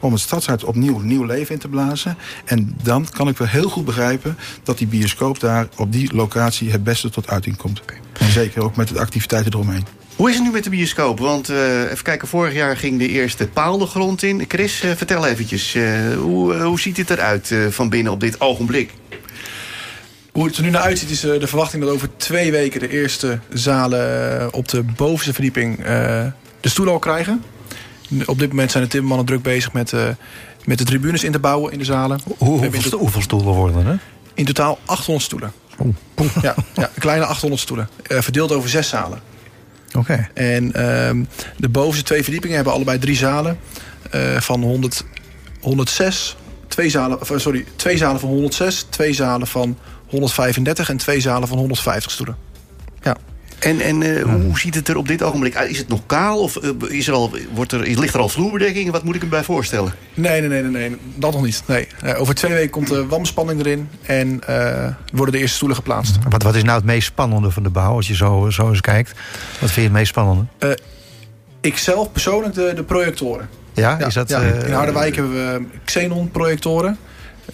Om 0.00 0.12
het 0.12 0.20
stadshart 0.20 0.64
opnieuw 0.64 0.98
nieuw 0.98 1.24
leven 1.24 1.54
in 1.54 1.60
te 1.60 1.68
blazen. 1.68 2.16
En 2.44 2.76
dan 2.82 3.06
kan 3.10 3.28
ik 3.28 3.38
wel 3.38 3.48
heel 3.48 3.68
goed 3.68 3.84
begrijpen 3.84 4.38
dat 4.62 4.78
die 4.78 4.86
bioscoop 4.86 5.40
daar 5.40 5.68
op 5.76 5.92
die 5.92 6.14
locatie 6.14 6.70
het 6.70 6.84
beste 6.84 7.10
tot 7.10 7.28
uiting 7.28 7.56
komt. 7.56 7.82
En 8.18 8.30
zeker 8.30 8.62
ook 8.62 8.76
met 8.76 8.88
de 8.88 9.00
activiteiten 9.00 9.52
eromheen. 9.52 9.86
Hoe 10.22 10.30
is 10.30 10.36
het 10.36 10.46
nu 10.46 10.52
met 10.52 10.64
de 10.64 10.70
bioscoop? 10.70 11.18
Want 11.18 11.48
eh, 11.48 11.80
even 11.80 12.04
kijken, 12.04 12.28
vorig 12.28 12.54
jaar 12.54 12.76
ging 12.76 12.98
de 12.98 13.08
eerste 13.08 13.48
paal 13.48 13.78
de 13.78 13.86
grond 13.86 14.22
in. 14.22 14.44
Chris, 14.48 14.82
eh, 14.82 14.90
vertel 14.90 15.26
eventjes, 15.26 15.74
eh, 15.74 16.14
hoe, 16.16 16.54
hoe 16.54 16.80
ziet 16.80 16.96
het 16.96 17.10
eruit 17.10 17.50
eh, 17.50 17.66
van 17.66 17.88
binnen 17.88 18.12
op 18.12 18.20
dit 18.20 18.40
ogenblik? 18.40 18.90
Hoe 20.32 20.46
het 20.46 20.56
er 20.56 20.62
nu 20.62 20.70
naar 20.70 20.82
uitziet 20.82 21.10
is 21.10 21.20
de 21.20 21.46
verwachting 21.46 21.82
dat 21.82 21.92
over 21.92 22.16
twee 22.16 22.50
weken 22.50 22.80
de 22.80 22.88
eerste 22.88 23.38
zalen 23.52 24.54
op 24.54 24.68
de 24.68 24.82
bovenste 24.82 25.32
verdieping 25.32 25.78
eh, 25.78 26.26
de 26.60 26.68
stoelen 26.68 26.94
al 26.94 27.00
krijgen. 27.00 27.42
Op 28.26 28.38
dit 28.38 28.48
moment 28.48 28.70
zijn 28.70 28.82
de 28.82 28.90
timmermannen 28.90 29.26
druk 29.26 29.42
bezig 29.42 29.72
met, 29.72 29.92
eh, 29.92 30.08
met 30.64 30.78
de 30.78 30.84
tribunes 30.84 31.24
in 31.24 31.32
te 31.32 31.38
bouwen 31.38 31.72
in 31.72 31.78
de 31.78 31.84
zalen. 31.84 32.20
Hoe, 32.24 32.36
hoeveel, 32.58 32.98
hoeveel 32.98 33.22
stoelen 33.22 33.54
worden 33.54 33.86
er? 33.86 33.98
in 34.34 34.44
totaal 34.44 34.78
800 34.84 35.24
stoelen. 35.26 35.52
Ja, 36.42 36.54
ja, 36.74 36.90
kleine 36.98 37.24
800 37.24 37.62
stoelen. 37.62 37.88
Eh, 38.02 38.20
verdeeld 38.20 38.52
over 38.52 38.68
zes 38.68 38.88
zalen. 38.88 39.31
Oké. 39.92 40.28
En 40.34 40.72
ehm, 40.72 41.24
de 41.56 41.68
bovenste 41.68 42.04
twee 42.04 42.22
verdiepingen 42.22 42.56
hebben 42.56 42.74
allebei 42.74 42.98
drie 42.98 43.16
zalen 43.16 43.58
eh, 44.10 44.40
van 44.40 44.62
100, 44.62 45.04
106. 45.60 46.36
Twee 46.68 46.88
zalen, 46.88 47.20
eh, 47.20 47.38
sorry, 47.38 47.64
twee 47.76 47.96
zalen 47.96 48.20
van 48.20 48.28
106, 48.28 48.86
twee 48.88 49.12
zalen 49.12 49.46
van 49.46 49.78
135 50.06 50.88
en 50.88 50.96
twee 50.96 51.20
zalen 51.20 51.48
van 51.48 51.58
150 51.58 52.12
stoelen. 52.12 52.36
En, 53.62 53.80
en 53.80 54.02
eh, 54.02 54.22
hoe 54.22 54.58
ziet 54.58 54.74
het 54.74 54.88
er 54.88 54.96
op 54.96 55.08
dit 55.08 55.22
ogenblik 55.22 55.56
uit? 55.56 55.70
Is 55.70 55.78
het 55.78 55.88
nog 55.88 56.00
kaal 56.06 56.38
of 56.38 56.56
eh, 56.56 56.70
is 56.88 57.08
er 57.08 57.14
al, 57.14 57.30
wordt 57.54 57.72
er, 57.72 57.80
ligt 57.80 58.14
er 58.14 58.20
al 58.20 58.28
vloerbedekking? 58.28 58.90
Wat 58.90 59.04
moet 59.04 59.14
ik 59.14 59.22
me 59.22 59.28
bij 59.28 59.42
voorstellen? 59.42 59.92
Nee, 60.14 60.40
nee, 60.40 60.48
nee, 60.48 60.62
nee, 60.62 60.88
nee, 60.88 60.98
dat 61.14 61.32
nog 61.32 61.42
niet. 61.44 61.62
Nee. 61.66 61.86
Eh, 62.02 62.20
over 62.20 62.34
twee 62.34 62.52
weken 62.52 62.70
komt 62.70 62.88
de 62.88 63.06
wamspanning 63.06 63.60
erin 63.60 63.88
en 64.02 64.40
eh, 64.46 64.88
worden 65.12 65.34
de 65.34 65.40
eerste 65.40 65.56
stoelen 65.56 65.76
geplaatst. 65.76 66.18
Wat, 66.28 66.42
wat 66.42 66.54
is 66.54 66.62
nou 66.62 66.76
het 66.76 66.86
meest 66.86 67.06
spannende 67.06 67.50
van 67.50 67.62
de 67.62 67.70
bouw, 67.70 67.94
als 67.94 68.06
je 68.08 68.14
zo, 68.14 68.50
zo 68.50 68.68
eens 68.68 68.80
kijkt? 68.80 69.12
Wat 69.50 69.58
vind 69.58 69.74
je 69.74 69.82
het 69.82 69.92
meest 69.92 70.08
spannende? 70.08 70.44
Ik 71.60 71.76
zelf 71.78 72.12
persoonlijk 72.12 72.54
de, 72.54 72.72
de 72.74 72.82
projectoren. 72.82 73.48
Ja, 73.74 73.98
is 73.98 74.14
dat... 74.14 74.28
ja. 74.28 74.42
eh, 74.42 74.66
In 74.66 74.72
Harderwijk 74.72 75.16
hebben 75.16 75.34
we 75.34 75.64
Xenon 75.84 76.30
projectoren. 76.30 76.98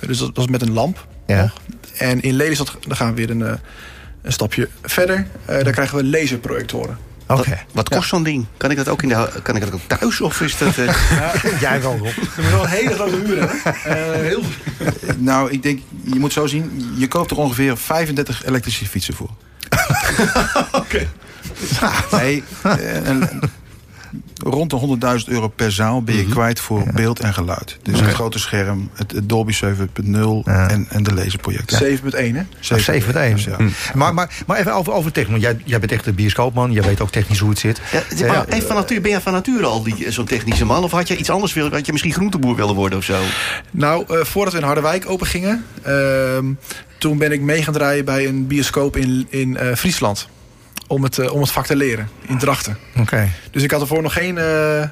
Dus 0.07 0.19
dat 0.19 0.31
was 0.35 0.47
met 0.47 0.63
een 0.63 0.73
lamp. 0.73 1.07
Ja. 1.27 1.53
En 1.99 2.21
in 2.21 2.35
Lelystad 2.35 2.77
dan 2.87 2.97
gaan 2.97 3.09
we 3.09 3.15
weer 3.15 3.31
een, 3.31 3.43
eh, 3.43 3.53
een 4.29 4.35
stapje 4.35 4.69
verder. 4.83 5.27
Eh, 5.45 5.63
daar 5.65 5.73
krijgen 5.73 5.97
we 5.97 6.05
laserprojectoren. 6.05 6.99
Oké. 7.27 7.51
Wat, 7.51 7.59
wat 7.73 7.89
kost 7.89 8.09
zo'n 8.09 8.23
ding? 8.23 8.47
Kan 8.57 8.71
ik 8.71 8.77
dat 8.77 8.89
ook 8.89 9.03
in 9.03 9.09
de, 9.09 9.29
kan 9.43 9.57
ik 9.57 9.63
dat 9.63 9.73
ook 9.75 9.81
thuis? 9.99 10.21
Of 10.21 10.41
is 10.41 10.59
dat... 10.59 10.77
eh, 10.79 10.95
Jij 11.61 11.81
wel, 11.83 11.93
Rob. 11.97 12.07
We 12.15 12.27
hebben 12.35 12.53
wel 12.53 12.63
een 12.63 12.69
hele 12.69 12.95
grote 12.95 13.17
muren. 13.17 13.49
hè? 13.51 13.71
Eh, 13.95 14.21
heel 14.21 14.43
Nou, 15.17 15.51
ik 15.51 15.63
denk, 15.63 15.81
je 16.05 16.19
moet 16.19 16.33
zo 16.33 16.47
zien, 16.47 16.93
je 16.97 17.09
koopt 17.09 17.31
er 17.31 17.37
ongeveer 17.37 17.77
35 17.77 18.45
elektrische 18.45 18.87
fietsen 18.87 19.15
voor. 19.15 19.31
Oké. 20.73 21.07
Nee, 22.11 22.43
rond 24.39 24.71
de 24.71 24.99
100.000 25.21 25.25
euro 25.33 25.49
per 25.49 25.73
zaal 25.73 26.03
ben 26.03 26.17
je 26.17 26.27
kwijt 26.29 26.61
voor 26.61 26.83
beeld 26.95 27.21
en 27.21 27.35
geluid. 27.35 27.79
Dus 27.83 28.01
het 28.01 28.11
grote 28.11 28.39
scherm, 28.39 28.91
het, 28.95 29.13
het 29.13 29.29
Dolby 29.29 29.53
7.0 29.53 29.61
en, 30.45 30.87
en 30.89 31.03
de 31.03 31.15
laserprojector. 31.15 31.79
7.1 31.79 31.97
hè? 32.13 32.41
Of 32.75 32.81
7 32.81 33.15
1. 33.23 33.37
Ja. 33.39 33.57
Maar, 33.95 34.15
maar, 34.15 34.31
maar 34.47 34.59
even 34.59 34.75
over, 34.75 34.93
over 34.93 35.13
technisch. 35.13 35.41
Jij, 35.41 35.57
jij 35.65 35.79
bent 35.79 35.93
echt 35.93 36.07
een 36.07 36.15
bioscoopman. 36.15 36.73
Jij 36.73 36.83
weet 36.83 37.01
ook 37.01 37.11
technisch 37.11 37.39
hoe 37.39 37.51
het 37.51 37.59
zit. 37.59 37.81
ja, 38.17 38.27
maar 38.27 38.49
even 38.49 38.67
van 38.67 38.77
nature, 38.77 39.01
ben 39.01 39.11
jij 39.11 39.21
van 39.21 39.33
nature 39.33 39.67
al 39.67 39.83
die- 39.83 40.11
zo'n 40.11 40.25
technische 40.25 40.65
man? 40.65 40.85
Of 40.85 40.91
had 40.91 41.09
je 41.09 41.17
iets 41.17 41.31
anders 41.31 41.53
willen? 41.53 41.73
Had 41.73 41.87
je 41.87 41.93
misschien 41.93 42.13
groenteboer 42.13 42.57
willen 42.57 42.75
worden 42.75 42.99
of 42.99 43.05
zo? 43.05 43.21
Nou, 43.71 44.05
eh, 44.09 44.25
voordat 44.25 44.53
we 44.53 44.59
in 44.59 44.65
Harderwijk 44.65 45.11
open 45.11 45.27
gingen... 45.27 45.65
ehm, 45.83 46.45
toen 46.99 47.19
ben 47.19 47.33
ik 47.33 47.41
mee 47.41 47.63
gaan 47.63 47.73
draaien 47.75 48.05
bij 48.05 48.27
een 48.27 48.47
bioscoop 48.47 48.97
in, 48.97 49.27
in 49.29 49.57
eh, 49.57 49.75
Friesland. 49.75 50.29
Om 50.89 51.03
het, 51.03 51.19
eh, 51.19 51.33
om 51.33 51.41
het 51.41 51.51
vak 51.51 51.67
te 51.67 51.77
leren, 51.77 52.09
in 52.27 52.39
Drachten. 52.39 52.79
Oké. 52.99 53.29
Dus 53.51 53.63
ik 53.63 53.71
had 53.71 53.81
ervoor 53.81 54.03
nog 54.03 54.13
geen, 54.13 54.39
eh, 54.39 54.85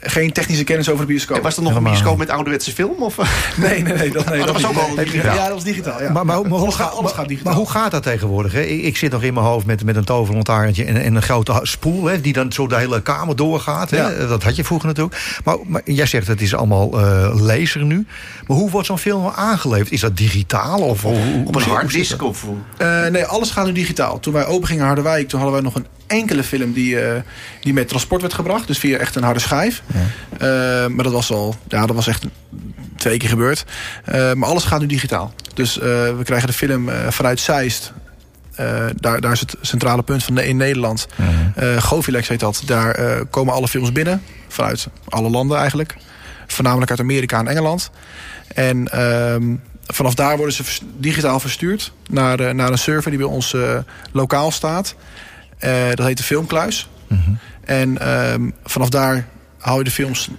geen 0.00 0.32
technische 0.32 0.64
kennis 0.64 0.88
over 0.88 1.06
de 1.06 1.12
bioscoop. 1.12 1.42
Was 1.42 1.56
er 1.56 1.62
nog 1.62 1.74
een 1.74 1.82
bioscoop 1.82 2.18
met 2.18 2.30
ouderwetse 2.30 2.72
film? 2.72 3.02
Of? 3.02 3.16
Nee, 3.56 3.82
nee, 3.82 3.92
nee. 3.92 4.10
Dat, 4.10 4.28
nee, 4.28 4.40
Oh, 4.40 4.46
dat 4.46 4.60
was 4.60 4.66
ook 4.70 4.76
al 4.76 4.94
digitaal. 4.94 5.34
Ja, 5.34 5.44
dat 5.44 5.52
was 5.54 5.64
digitaal. 5.64 6.02
Ja. 6.02 6.10
Maar, 6.12 6.26
maar, 6.26 6.40
maar, 6.40 6.48
hoe 6.50 6.58
alles, 6.58 6.74
gaat, 6.74 6.84
gaat, 6.86 6.92
alles 6.96 7.04
maar- 7.04 7.14
gaat 7.20 7.28
digitaal. 7.28 7.52
maar 7.52 7.60
hoe 7.62 7.70
gaat 7.70 7.90
dat 7.90 8.02
tegenwoordig? 8.02 8.52
Hè? 8.52 8.60
Ik, 8.60 8.82
ik 8.82 8.96
zit 8.96 9.12
nog 9.12 9.22
in 9.22 9.34
mijn 9.34 9.46
hoofd 9.46 9.66
met, 9.66 9.84
met 9.84 9.96
een 9.96 10.04
toverlantaarntje 10.04 10.84
en, 10.84 10.96
en 11.02 11.14
een 11.14 11.22
grote 11.22 11.58
spoel... 11.62 12.04
Hè, 12.04 12.20
die 12.20 12.32
dan 12.32 12.52
zo 12.52 12.66
de 12.66 12.76
hele 12.76 13.02
kamer 13.02 13.36
doorgaat. 13.36 13.90
Hè? 13.90 13.96
Ja. 13.96 14.26
Dat 14.26 14.42
had 14.42 14.56
je 14.56 14.64
vroeger 14.64 14.86
natuurlijk. 14.88 15.40
Maar, 15.44 15.56
maar 15.66 15.82
jij 15.84 16.06
zegt 16.06 16.26
het 16.26 16.40
is 16.40 16.54
allemaal 16.54 17.00
eh 17.00 17.40
laser 17.40 17.84
nu. 17.84 18.06
Maar 18.46 18.56
hoe 18.56 18.70
wordt 18.70 18.86
zo'n 18.86 18.98
film 18.98 19.26
aangeleverd? 19.36 19.90
Is 19.92 20.00
dat 20.00 20.16
digitaal? 20.16 20.80
Of, 20.80 21.02
hoe- 21.02 21.16
hoe- 21.16 21.46
Op 21.46 21.54
een 21.54 21.62
harddisk? 21.62 22.22
Of? 22.22 22.44
Eh, 22.76 23.06
nee, 23.06 23.24
alles 23.24 23.50
gaat 23.50 23.66
nu 23.66 23.72
digitaal. 23.72 24.20
Toen 24.20 24.32
wij 24.32 24.46
open 24.46 24.66
gingen 24.66 24.80
in 24.82 24.86
Harderwijk, 24.86 25.28
toen 25.28 25.40
hadden 25.40 25.56
wij 25.62 25.64
nog 25.70 25.74
een 25.74 25.86
enkele 26.06 26.42
film 26.44 26.72
die, 26.72 27.00
eh, 27.00 27.20
die 27.60 27.72
met 27.72 27.88
transport 27.88 28.20
werd 28.20 28.34
gebracht. 28.34 28.66
Dus 28.66 28.78
via 28.78 28.98
echt 28.98 29.14
een 29.16 29.22
harde 29.22 29.40
schijf. 29.40 29.82
Eh, 30.38 30.86
maar 30.86 31.04
dat 31.04 31.12
was 31.12 31.30
al, 31.30 31.54
ja, 31.68 31.86
dat 31.86 31.96
was 31.96 32.06
echt 32.06 32.24
twee 32.96 33.16
keer 33.16 33.28
gebeurd. 33.28 33.64
Eh, 34.04 34.32
maar 34.32 34.48
alles 34.48 34.64
gaat 34.64 34.80
nu 34.80 34.86
digitaal. 34.86 35.34
Dus 35.54 35.78
eh, 35.78 35.86
we 36.16 36.20
krijgen 36.24 36.48
de 36.48 36.54
film 36.54 36.90
vanuit 37.08 37.40
Zeist. 37.40 37.92
Daar, 38.94 39.20
daar 39.20 39.32
is 39.32 39.40
het 39.40 39.56
centrale 39.60 40.02
punt 40.02 40.24
van 40.24 40.38
in 40.38 40.56
Nederland. 40.56 41.06
Govilex 41.78 42.28
heet 42.28 42.40
dat. 42.40 42.62
Daar 42.66 43.24
komen 43.26 43.54
alle 43.54 43.68
films 43.68 43.92
binnen. 43.92 44.22
Vanuit 44.48 44.88
alle 45.08 45.30
landen 45.30 45.58
eigenlijk. 45.58 45.96
Voornamelijk 46.46 46.90
uit 46.90 47.00
Amerika 47.00 47.38
en 47.38 47.48
Engeland. 47.48 47.90
En 48.54 48.88
ehm, 48.92 49.54
vanaf 49.86 50.14
daar 50.14 50.36
worden 50.36 50.54
ze 50.54 50.64
vers- 50.64 50.80
digitaal 50.96 51.40
verstuurd 51.40 51.92
naar, 52.10 52.54
naar 52.54 52.70
een 52.70 52.78
server 52.78 53.10
die 53.10 53.20
bij 53.20 53.28
ons 53.28 53.56
lokaal 54.12 54.50
staat. 54.50 54.94
Dat 55.94 56.06
heet 56.06 56.16
de 56.16 56.22
Filmkluis. 56.22 56.88
En 57.64 57.98
ehm, 57.98 58.50
vanaf 58.64 58.88
daar 58.88 59.26
hou 59.58 59.78
je 59.78 59.84
de 59.84 59.90
films 59.90 60.30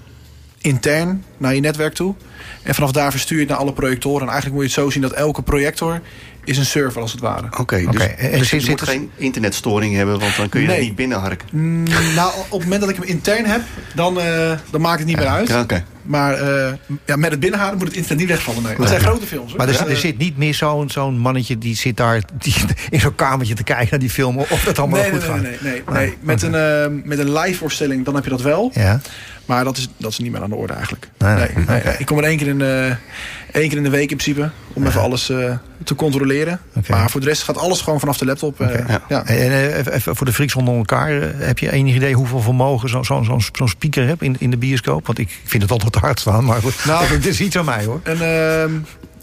intern 0.61 1.24
naar 1.38 1.55
je 1.55 1.61
netwerk 1.61 1.93
toe. 1.93 2.15
En 2.63 2.76
vanaf 2.76 2.91
daar 2.91 3.11
verstuur 3.11 3.38
je 3.38 3.43
het 3.43 3.51
naar 3.51 3.61
alle 3.61 3.74
projectoren. 3.74 4.22
En 4.22 4.28
eigenlijk 4.28 4.61
moet 4.61 4.72
je 4.72 4.76
het 4.76 4.86
zo 4.86 4.91
zien 4.91 5.01
dat 5.01 5.11
elke 5.11 5.41
projector 5.41 6.01
is 6.50 6.58
een 6.58 6.66
server 6.66 7.02
als 7.02 7.12
het 7.12 7.22
ware. 7.22 7.47
Oké, 7.60 7.78
dus, 7.78 7.86
Oké, 7.88 8.04
en 8.04 8.39
dus 8.39 8.47
zit- 8.50 8.64
je 8.64 8.70
moet 8.70 8.82
geen 8.82 9.12
internetstoring 9.16 9.95
hebben, 9.95 10.20
want 10.20 10.36
dan 10.36 10.50
kun 10.50 10.62
je 10.62 10.68
Nee. 10.68 10.76
het 10.76 10.86
niet 10.86 10.95
binnenharken. 10.95 11.47
Mm, 11.52 11.84
nou, 12.16 12.32
op 12.50 12.52
het 12.52 12.64
moment 12.64 12.82
dat 12.82 12.89
ik 12.89 12.95
hem 12.95 13.06
intern 13.06 13.45
heb, 13.45 13.62
dan, 13.95 14.20
eh, 14.22 14.52
dan 14.70 14.82
maakt 14.82 15.00
het 15.00 15.08
niet 15.08 15.18
meer 15.18 15.28
uit. 15.28 15.47
Ja, 15.47 15.62
oké. 15.62 15.84
Maar 16.02 16.34
eh, 16.34 16.74
ja, 17.06 17.16
met 17.16 17.32
het 17.32 17.39
binnenhalen 17.39 17.78
moet 17.78 17.88
het 17.88 17.95
internet 17.95 18.20
niet 18.20 18.30
wegvallen. 18.36 18.64
Nee. 18.64 18.76
Dat 18.76 18.88
zijn 18.88 19.00
grote 19.02 19.26
films. 19.26 19.47
Hoor. 19.50 19.58
Maar 19.58 19.68
er, 19.68 19.74
Dus, 19.74 19.82
zit- 19.82 19.89
er 19.91 19.97
zit 19.97 20.18
niet 20.18 20.38
meer 20.38 20.54
zo'n 20.54 20.89
zo'n 20.89 21.18
mannetje 21.18 21.58
die 21.58 21.76
zit 21.76 21.97
daar 21.97 22.22
die, 22.39 22.56
in 22.89 23.00
zo'n 23.00 23.16
kamertje 23.16 23.54
te 23.54 23.64
kijken 23.64 23.88
naar 23.89 24.00
die 24.00 24.10
film. 24.10 24.38
Of 24.38 24.64
dat 24.66 24.80
allemaal 24.80 25.00
nee, 25.02 25.10
goed 25.12 25.20
nee, 25.20 25.30
gaat. 25.30 25.41
nee, 25.41 25.58
nee, 25.62 25.72
nee, 25.91 26.06
nee. 26.06 26.18
Met, 26.22 26.41
een, 26.41 26.56
eh, 26.56 26.86
met 27.04 27.20
een 27.20 27.34
live 27.34 27.58
voorstelling, 27.58 28.06
dan 28.06 28.16
heb 28.16 28.24
je 28.24 28.30
dat 28.30 28.41
wel. 28.41 28.72
Ja. 28.74 29.00
Maar 29.50 29.64
dat 29.64 29.78
is, 29.78 29.88
dat 29.97 30.12
is 30.12 30.18
niet 30.20 30.32
meer 30.32 30.41
aan 30.41 30.50
de 30.50 30.56
orde 30.56 30.74
eigenlijk. 30.74 31.10
Nee. 31.18 31.47
Ik 31.97 32.06
kom 32.06 32.18
er 32.18 32.24
één 32.24 32.38
keer, 32.38 32.47
in, 32.47 32.62
eh, 32.62 32.86
één 33.52 33.68
keer 33.70 33.78
in 33.78 33.84
de 33.84 33.89
week 33.89 34.12
in 34.12 34.18
principe. 34.18 34.50
Om 34.74 34.86
even 34.86 35.02
alles 35.02 35.30
eh, 35.30 35.54
te 35.84 35.95
controleren. 35.95 36.60
Maar 36.88 37.10
voor 37.10 37.20
de 37.22 37.26
rest 37.28 37.43
gaat 37.43 37.58
alles 37.58 37.82
gewoon 37.82 38.00
vanaf 38.00 38.18
de 38.18 38.26
laptop. 38.26 38.62
eh, 38.62 38.88
Ja. 38.88 39.02
ja. 39.10 39.26
En 39.26 39.76
even, 39.93 40.16
voor 40.16 40.26
de 40.26 40.34
friks 40.34 40.56
onder 40.56 40.76
elkaar. 40.76 41.10
Heb 41.36 41.60
je 41.60 41.72
enig 41.72 41.95
idee 41.95 42.14
hoeveel 42.14 42.41
vermogen 42.41 42.89
zo'n 42.89 43.06
zo, 43.06 43.24
zo, 43.24 43.39
zo'n 43.54 43.68
speaker 43.70 44.08
hebt 44.08 44.22
in, 44.22 44.36
in 44.39 44.50
de 44.50 44.58
bioscoop? 44.58 45.06
Want 45.06 45.20
ik 45.20 45.39
vind 45.45 45.62
het 45.64 45.72
altijd 45.72 45.95
hard 45.95 46.20
staan. 46.20 46.45
Maar 46.45 46.62
goed, 46.62 46.86
Nou, 46.86 47.06
het 47.14 47.26
is 47.26 47.41
iets 47.41 47.58
aan 47.58 47.66
mij 47.66 47.86
hoor. 47.86 48.00
En 48.04 48.22
ehm, 48.22 48.72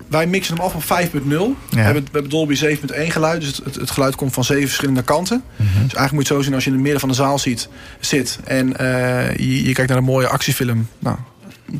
wij 0.08 0.26
mixen 0.26 0.56
hem 0.56 0.64
af 0.64 0.74
op 0.74 0.82
5.0. 0.82 0.88
We, 0.88 1.80
hebben, 1.80 2.02
we 2.02 2.08
hebben 2.12 2.30
Dolby 2.30 2.64
7.1 2.64 3.06
geluid. 3.06 3.40
Dus 3.40 3.56
het, 3.56 3.64
het, 3.64 3.74
het 3.74 3.90
geluid 3.90 4.16
komt 4.16 4.32
van 4.32 4.44
zeven 4.44 4.66
verschillende 4.66 5.02
kanten. 5.02 5.42
Mhm. 5.56 5.66
Dus 5.66 5.76
eigenlijk 5.78 6.12
moet 6.12 6.26
je 6.26 6.34
het 6.34 6.42
zo 6.42 6.42
zien 6.42 6.54
als 6.54 6.64
je 6.64 6.68
in 6.70 6.74
het 6.74 6.84
midden 6.84 7.00
van 7.00 7.08
de 7.08 7.14
zaal 7.14 7.38
ziet, 7.38 7.68
zit. 8.00 8.38
En 8.44 8.76
eh, 8.76 9.36
je, 9.36 9.64
je 9.64 9.72
kijkt 9.72 9.88
naar 9.88 9.98
een 9.98 10.04
mooie 10.04 10.28
actiefilm. 10.28 10.88
Nou, 10.98 11.16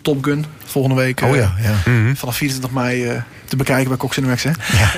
Top 0.03 0.25
Gun. 0.25 0.45
Volgende 0.65 0.97
week. 0.97 1.21
Oh 1.21 1.29
eh, 1.29 1.37
ja, 1.37 1.55
ja. 1.63 2.15
Vanaf 2.15 2.37
24 2.37 2.71
mei 2.71 3.05
eh, 3.05 3.23
te 3.47 3.57
bekijken 3.57 3.89
bij 3.89 3.97
Cox 3.97 4.15
Cinemax. 4.15 4.43
Hè? 4.43 4.51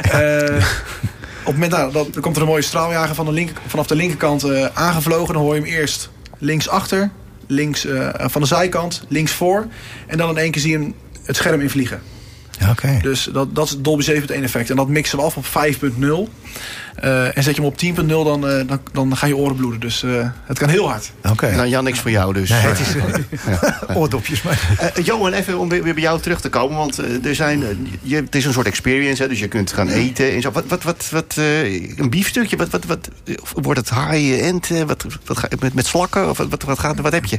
Eh, 0.02 0.64
op 1.38 1.54
het 1.54 1.62
moment 1.62 1.70
nou, 1.70 1.92
dat, 1.92 2.12
dan 2.12 2.22
komt 2.22 2.36
er 2.36 2.42
een 2.42 2.48
mooie 2.48 2.62
straaljager 2.62 3.14
van 3.14 3.24
de 3.26 3.32
linker, 3.32 3.56
vanaf 3.66 3.86
de 3.86 3.94
linkerkant 3.94 4.44
eh, 4.44 4.66
aangevlogen. 4.74 5.34
Dan 5.34 5.42
hoor 5.42 5.54
je 5.54 5.60
hem 5.60 5.70
eerst 5.70 6.10
links 6.38 6.68
achter, 6.68 7.10
links 7.46 7.86
eh, 7.86 8.08
van 8.16 8.40
de 8.40 8.46
zijkant, 8.46 9.04
links 9.08 9.32
voor. 9.32 9.66
En 10.06 10.18
dan 10.18 10.30
in 10.30 10.36
één 10.36 10.50
keer 10.50 10.62
zie 10.62 10.70
je 10.70 10.78
hem 10.78 10.94
het 11.24 11.36
scherm 11.36 11.60
invliegen. 11.60 12.00
Ja, 12.58 12.70
Oké. 12.70 12.98
Dus 13.02 13.28
dat, 13.32 13.54
dat 13.54 13.64
is 13.64 13.70
het 13.70 13.84
Dolby 13.84 14.04
7.1 14.10 14.24
effect. 14.42 14.70
En 14.70 14.76
dat 14.76 14.88
mixen 14.88 15.18
we 15.18 15.24
af 15.24 15.36
op 15.36 15.44
5.0. 15.46 16.28
Eh, 16.94 17.36
en 17.36 17.42
zet 17.42 17.54
je 17.56 17.60
hem 17.62 17.70
op 17.70 17.76
10.0, 17.76 18.06
dan, 18.24 18.48
eh, 18.48 18.66
dan, 18.66 18.80
dan 18.92 19.16
gaan 19.16 19.28
je 19.28 19.36
oren 19.36 19.56
bloeden. 19.56 19.80
Dus 19.80 20.02
eh, 20.02 20.28
het 20.44 20.58
kan 20.58 20.68
heel 20.68 20.88
hard. 20.88 21.10
Oké. 21.30 21.50
Nou, 21.54 21.68
Jan, 21.68 21.84
niks 21.84 21.98
voor 21.98 22.10
jou 22.10 22.32
dus. 22.32 22.48
Nee, 22.50 22.58
het 22.60 22.80
is 22.80 22.94
eh, 22.96 23.96
oordopjes. 23.98 24.42
Maar. 24.42 24.76
Eh, 24.94 25.04
Johan, 25.04 25.32
even 25.32 25.58
om 25.58 25.68
weer 25.68 25.82
weer 25.82 25.94
bij 25.94 26.02
jou 26.02 26.20
terug 26.20 26.40
te 26.40 26.48
komen. 26.48 26.76
Want 26.76 26.98
er 27.24 27.34
zijn, 27.34 27.88
je, 28.02 28.16
het 28.16 28.34
is 28.34 28.44
een 28.44 28.52
soort 28.52 28.66
experience, 28.66 29.22
hè, 29.22 29.28
dus 29.28 29.38
je 29.38 29.48
kunt 29.48 29.72
gaan 29.72 29.88
eten 29.88 30.32
en 30.32 30.40
zo. 30.40 30.50
Wat, 30.50 30.64
wat, 30.68 30.82
wat, 30.82 31.08
wat 31.10 31.34
eh, 31.38 31.98
een 31.98 32.10
biefstukje, 32.10 32.56
wat, 32.56 32.70
wat, 32.70 32.84
wat, 32.84 33.08
of 33.42 33.52
wordt 33.54 33.80
het 33.80 33.90
eh, 34.70 34.82
wat, 34.86 35.04
wat, 35.24 35.38
ga- 35.38 35.48
met, 35.60 35.74
met 35.74 35.86
slakken? 35.86 36.28
Of 36.30 36.38
wat, 36.38 36.48
wat, 36.48 36.62
wat, 36.62 36.78
gaat, 36.78 37.00
wat 37.00 37.12
heb 37.12 37.24
je? 37.24 37.38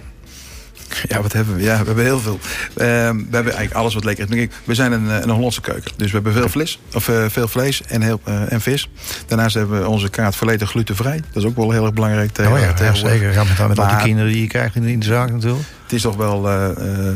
Ja, 1.08 1.22
wat 1.22 1.34
hebben 1.34 1.56
we? 1.56 1.62
Ja, 1.62 1.80
we 1.80 1.86
hebben 1.86 2.04
heel 2.04 2.20
veel. 2.20 2.40
Ehm, 2.76 3.16
we 3.16 3.36
hebben 3.36 3.54
eigenlijk 3.54 3.74
alles 3.74 3.94
wat 3.94 4.04
lekker 4.04 4.38
is. 4.38 4.48
We 4.64 4.74
zijn 4.76 4.92
een, 4.92 5.10
eh, 5.10 5.20
een 5.22 5.30
Hollandse 5.30 5.62
keuken. 5.62 5.92
Dus 5.96 6.08
we 6.08 6.14
hebben 6.14 6.34
veel, 6.34 6.50
vlees, 6.50 6.80
of, 6.94 7.10
eh, 7.10 7.26
veel 7.30 7.48
vlees 7.48 7.82
en, 7.88 8.02
heel, 8.02 8.22
eh, 8.24 8.52
en 8.52 8.62
vis. 8.62 8.90
Daarnaast 9.28 9.56
hebben 9.56 9.82
we 9.82 9.88
onze 9.88 10.10
kaart 10.10 10.36
volledig 10.36 10.70
glutenvrij. 10.70 11.22
Dat 11.34 11.44
is 11.44 11.50
ook 11.50 11.56
wel 11.56 11.72
heel 11.72 11.84
erg 11.84 11.94
belangrijk 11.94 12.32
tegen, 12.32 12.52
Oh 12.52 12.58
ja, 12.58 12.66
ja, 12.66 12.74
tegenwoordig. 12.74 13.12
zeker. 13.12 13.34
Ja, 13.34 13.44
met 13.44 13.50
met 13.50 13.60
al 13.60 13.68
die 13.68 13.76
Maar 13.94 14.04
kinderen 14.04 14.32
die 14.32 14.42
je 14.42 14.48
krijgt 14.48 14.76
in, 14.76 14.84
in 14.84 15.00
de 15.00 15.06
zaak 15.06 15.32
natuurlijk. 15.32 15.64
Het 15.90 15.98
is 15.98 16.02
toch 16.04 16.16
wel 16.16 16.48
eh, 16.50 16.70
eh, 16.70 17.08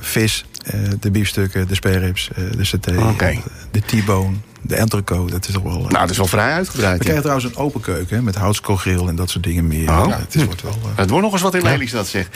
vis, 0.00 0.44
eh, 0.64 0.80
de 1.00 1.10
biefstukken, 1.10 1.68
de 1.68 1.74
spareribs, 1.74 2.28
eh, 2.34 2.44
de 2.56 2.64
saté, 2.64 2.92
eh, 3.18 3.38
de 3.70 3.80
T-bone, 3.80 4.36
de 4.62 4.76
entrecote. 4.76 5.32
Dat 5.32 5.48
is 5.48 5.54
toch 5.54 5.62
wel... 5.62 5.78
Nou, 5.78 5.88
dat 5.90 6.10
is 6.10 6.16
wel 6.16 6.26
vrij 6.26 6.52
uitgebreid. 6.52 6.88
we 6.90 6.96
ja. 6.96 7.02
krijgen 7.02 7.22
trouwens 7.22 7.46
een 7.46 7.56
open 7.56 7.80
keuken 7.80 8.16
hè, 8.16 8.22
met 8.22 8.34
houtskoolgrill 8.34 9.06
en 9.08 9.16
dat 9.16 9.30
soort 9.30 9.44
dingen 9.44 9.66
meer. 9.66 9.88
Oh. 9.90 10.04
Ja, 10.08 10.18
het 10.18 10.34
is, 10.34 10.44
wordt 10.44 10.62
wel... 10.62 10.72
eh, 10.82 10.88
Het 10.96 11.08
wordt 11.10 11.24
nog 11.24 11.32
eens 11.32 11.42
wat 11.42 11.54
in 11.54 11.62
Lelystad, 11.62 12.06
zeg. 12.06 12.28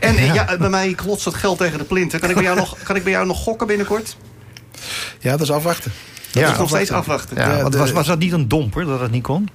En 0.00 0.24
ja. 0.34 0.56
bij 0.58 0.68
mij 0.68 0.94
klotst 0.94 1.24
het 1.24 1.34
geld 1.34 1.58
tegen 1.58 1.78
de 1.78 1.84
plinten. 1.84 2.20
Kan 2.20 2.28
ik 2.28 2.34
bij 2.34 2.44
jou 2.44 2.56
nog, 2.56 2.76
kan 2.82 2.96
ik 2.96 3.02
bij 3.02 3.12
jou 3.12 3.26
nog 3.26 3.38
gokken 3.38 3.66
binnenkort? 3.66 4.16
ja, 5.20 5.30
dat 5.30 5.40
is 5.40 5.50
afwachten. 5.50 5.92
Dat 6.30 6.42
Ja, 6.42 6.52
is 6.52 6.58
nog 6.58 6.68
steeds 6.68 6.90
afwachten. 6.90 7.36
Ja, 7.36 7.50
Ja, 7.56 7.60
want 7.60 7.72
de- 7.72 7.78
was, 7.78 7.90
was 7.92 8.06
dat 8.06 8.18
niet 8.18 8.32
een 8.32 8.48
domper 8.48 8.84
dat 8.84 9.00
het 9.00 9.10
niet 9.10 9.22
kon? 9.22 9.48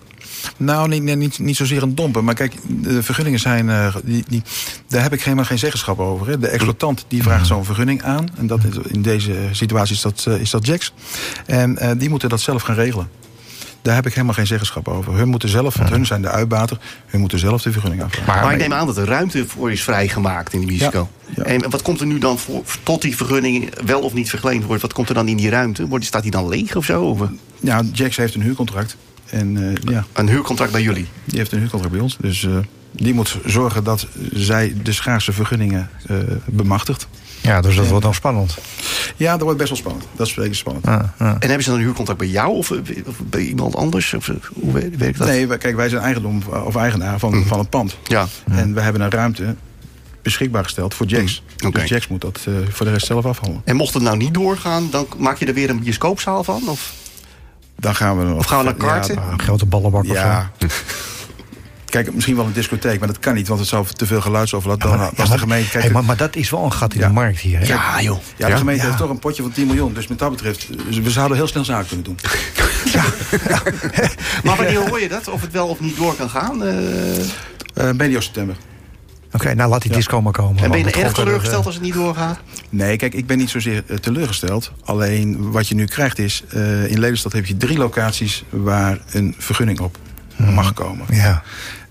Nou, 0.60 0.88
niet, 0.88 1.16
niet, 1.16 1.40
niet 1.40 1.56
zozeer 1.56 1.84
een 1.84 1.96
domper. 1.96 2.24
Maar 2.24 2.34
kijk, 2.34 2.54
de 2.68 3.04
vergunningen 3.04 3.40
zijn... 3.40 3.70
eh, 3.70 3.96
die, 4.04 4.24
die, 4.28 4.42
daar 4.88 5.02
heb 5.02 5.14
ik 5.14 5.22
helemaal 5.24 5.46
geen 5.46 5.60
zeggenschap 5.60 6.00
over. 6.00 6.28
Hè. 6.28 6.40
De 6.40 6.48
exploitant 6.48 7.06
die 7.08 7.24
vraagt 7.24 7.48
zo'n 7.48 7.66
vergunning 7.66 8.04
aan. 8.04 8.28
En 8.38 8.48
dat 8.48 8.64
is, 8.64 8.78
in 8.92 9.02
deze 9.02 9.36
situatie 9.52 9.96
is 9.96 10.02
dat, 10.02 10.26
eh, 10.28 10.40
is 10.40 10.50
dat 10.50 10.66
Jax. 10.66 10.94
En 11.46 11.78
eh, 11.78 11.92
die 11.98 12.10
moeten 12.10 12.30
dat 12.30 12.42
zelf 12.42 12.62
gaan 12.62 12.76
regelen. 12.76 13.10
Daar 13.82 13.96
heb 13.96 14.06
ik 14.06 14.14
helemaal 14.14 14.34
geen 14.34 14.48
zeggenschap 14.48 14.88
over. 14.88 15.14
Hun 15.14 15.28
moeten 15.28 15.50
zelf, 15.50 15.78
want 15.78 15.90
hun 15.90 16.06
zijn 16.06 16.22
de 16.22 16.30
uitbater... 16.30 16.78
hun 17.06 17.20
moeten 17.20 17.40
zelf 17.40 17.62
de 17.62 17.72
vergunning 17.72 18.04
aanvragen. 18.04 18.44
Maar, 18.44 18.54
ik 18.54 18.60
neem 18.60 18.74
aan 18.74 18.86
dat 18.86 18.98
er 18.98 19.06
ruimte 19.06 19.48
voor 19.48 19.72
is 19.72 19.84
vrijgemaakt 19.84 20.54
in 20.54 20.66
de. 20.66 20.78
Ja, 20.78 20.92
ja. 21.36 21.44
En 21.44 21.70
wat 21.70 21.82
komt 21.82 22.00
er 22.00 22.06
nu 22.06 22.18
dan 22.18 22.40
voor, 22.40 22.64
tot 22.84 23.02
die 23.02 23.16
vergunning 23.16 23.70
wel 23.86 24.02
of 24.02 24.14
niet 24.14 24.30
verleend 24.30 24.64
wordt? 24.64 24.82
Wat 24.82 24.94
komt 24.94 25.10
er 25.10 25.16
dan 25.16 25.28
in 25.28 25.38
die 25.38 25.50
ruimte? 25.50 25.88
Wordt, 25.88 26.06
staat 26.06 26.22
die 26.22 26.32
dan 26.32 26.48
leeg 26.48 26.76
of 26.76 26.86
zo? 26.86 27.30
Ja, 27.60 27.82
Jax 27.92 28.18
heeft 28.18 28.36
een 28.36 28.42
huurcontract. 28.42 28.98
En 29.32 29.70
eh, 29.70 29.94
ja, 29.94 30.06
een 30.14 30.30
huurcontract 30.30 30.72
bij 30.72 30.82
jullie? 30.82 31.08
die 31.26 31.38
heeft 31.38 31.52
een 31.52 31.60
huurcontract 31.60 31.94
bij 31.94 32.04
ons. 32.04 32.18
Dus 32.20 32.44
eh, 32.44 32.58
die 32.92 33.14
moet 33.14 33.38
zorgen 33.46 33.84
dat 33.84 34.08
zij 34.34 34.74
de 34.84 34.92
schaarse 34.92 35.32
vergunningen 35.32 35.90
eh, 36.08 36.18
bemachtigt. 36.46 37.08
Ja, 37.42 37.62
dus 37.62 37.76
dat 37.76 37.88
wordt 37.88 38.04
dan 38.04 38.14
spannend. 38.14 38.58
Ja, 39.16 39.32
dat 39.32 39.42
wordt 39.42 39.58
best 39.58 39.70
wel 39.70 39.78
spannend. 39.78 40.06
Dat 40.16 40.28
is 40.28 40.34
zeker 40.34 40.56
spannend. 40.56 40.86
Ja, 40.86 41.14
ja. 41.20 41.34
En 41.34 41.48
hebben 41.48 41.64
ze 41.64 41.70
dan 41.70 41.80
een 41.80 41.86
huurcontract 41.86 42.20
bij 42.20 42.28
jou 42.30 42.56
of, 42.56 42.72
of 43.06 43.20
bij 43.30 43.42
iemand 43.42 43.76
anders? 43.76 44.14
Of, 44.14 44.32
hoe 44.54 44.74
werkt 44.74 44.98
werkt 44.98 45.18
dat? 45.18 45.28
Nee, 45.28 45.48
wij- 45.48 45.58
kijk, 45.58 45.76
wij 45.76 45.90
zijn 45.90 46.02
eigendom 46.02 46.42
of 46.66 46.76
eigenaar 46.76 47.20
van, 47.20 47.44
van 47.46 47.60
het 47.60 47.70
pand. 47.70 47.98
Ja. 48.04 48.28
En 48.52 48.74
we 48.74 48.82
hebben 48.82 49.02
een 49.02 49.10
ruimte 49.12 49.56
beschikbaar 50.22 50.64
gesteld 50.64 50.94
voor 50.94 51.06
Jax. 51.06 51.44
Oké. 51.66 51.80
Dus 51.80 51.90
Jax 51.90 52.08
moet 52.08 52.22
dat 52.22 52.40
eh, 52.48 52.54
voor 52.70 52.86
de 52.86 52.92
rest 52.92 53.06
zelf 53.06 53.26
afhandelen. 53.26 53.62
En 53.66 53.76
mocht 53.76 53.94
het 53.94 54.04
nou 54.04 54.18
niet 54.18 54.34
doorgaan, 54.34 54.88
dan 54.92 55.08
maak 55.18 55.38
je 55.38 55.46
er 55.46 55.54
weer 55.54 55.70
een 55.70 55.80
bioscoopzaal 55.80 56.44
van? 56.44 56.62
Of? 56.68 56.94
Dan 57.80 57.96
gaan 57.96 58.18
we 58.18 58.24
nog- 58.24 58.38
Of 58.38 58.46
gaan 58.46 58.58
we 58.58 58.64
naar 58.64 58.74
karten? 58.74 59.16
Ja, 59.16 59.22
Een 59.32 59.42
grote 59.42 59.66
ballenbak 59.66 60.02
of 60.04 60.12
ja. 60.12 60.52
Kijk, 61.86 62.14
misschien 62.14 62.36
wel 62.36 62.46
een 62.46 62.54
discotheek, 62.54 63.00
maar 63.00 63.08
dat 63.08 63.20
kan 63.20 63.34
niet, 63.34 63.48
want 63.48 63.60
het 63.60 63.70
zou 63.70 63.86
te 63.86 64.06
veel 64.06 64.22
geluidsoverlast. 64.22 64.82
Dan 64.82 64.90
Maar, 64.90 65.00
was 65.00 65.10
ja, 65.18 65.24
de 65.24 65.30
maar- 65.30 65.40
gemeente. 65.40 65.70
Kijk, 65.70 65.84
hey, 65.84 65.94
maar, 65.94 66.04
maar 66.04 66.18
dat 66.18 66.36
is 66.36 66.50
wel 66.50 66.64
een 66.64 66.74
gat 66.74 66.94
in 66.94 67.00
Ja. 67.00 67.08
de 67.08 67.14
markt 67.14 67.40
hier. 67.40 67.60
hè? 67.60 67.66
Ja, 67.66 68.02
joh. 68.02 68.18
ja, 68.36 68.48
de 68.50 68.56
gemeente 68.58 68.82
Ja. 68.82 68.88
heeft 68.88 69.00
toch 69.02 69.10
een 69.10 69.20
potje 69.20 69.42
van 69.42 69.52
10 69.52 69.68
miljoen. 69.68 69.94
Dus 69.94 70.08
met 70.08 70.20
dat 70.20 70.30
betreft, 70.32 70.68
eh, 70.90 70.98
we 71.04 71.10
zouden 71.10 71.38
heel 71.38 71.48
snel 71.48 71.66
zaken 71.66 71.88
kunnen 71.88 72.06
doen. 72.06 72.18
Maar 74.44 74.56
wanneer 74.56 74.88
hoor 74.90 75.02
je 75.02 75.10
dat? 75.10 75.28
Of 75.28 75.42
het 75.42 75.52
wel 75.52 75.68
of 75.68 75.80
niet 75.80 75.98
door 75.98 76.16
kan 76.16 76.30
gaan? 76.30 76.64
Eh, 76.64 77.20
Eh 77.74 77.92
medio 77.96 78.20
september. 78.20 78.56
Oké, 79.32 79.54
nou 79.56 79.70
laat 79.70 79.82
die 79.82 79.92
disco 79.92 80.22
maar 80.22 80.32
komen. 80.32 80.64
en 80.64 80.70
ben 80.72 80.80
je 80.80 80.86
er 80.86 80.98
erg 81.00 81.08
er, 81.08 81.14
teleurgesteld 81.14 81.60
eh, 81.60 81.66
als 81.66 81.76
het 81.76 81.84
niet 81.84 81.94
doorgaat? 81.94 82.40
Nee, 82.70 82.98
kijk, 82.98 83.14
ik 83.14 83.28
ben 83.28 83.38
niet 83.38 83.50
zozeer 83.50 83.84
eh, 83.88 83.98
teleurgesteld. 83.98 84.72
Alleen 84.84 85.52
wat 85.52 85.68
je 85.68 85.76
nu 85.76 85.86
krijgt 85.86 86.20
is, 86.20 86.44
eh, 86.50 86.92
in 86.92 87.00
Lelystad 87.00 87.34
heb 87.34 87.46
je 87.46 87.58
drie 87.58 87.78
locaties 87.78 88.44
waar 88.50 89.00
een 89.12 89.36
vergunning 89.38 89.80
op 89.80 89.98
mag 90.36 90.74
komen. 90.74 91.06
Ja. 91.10 91.44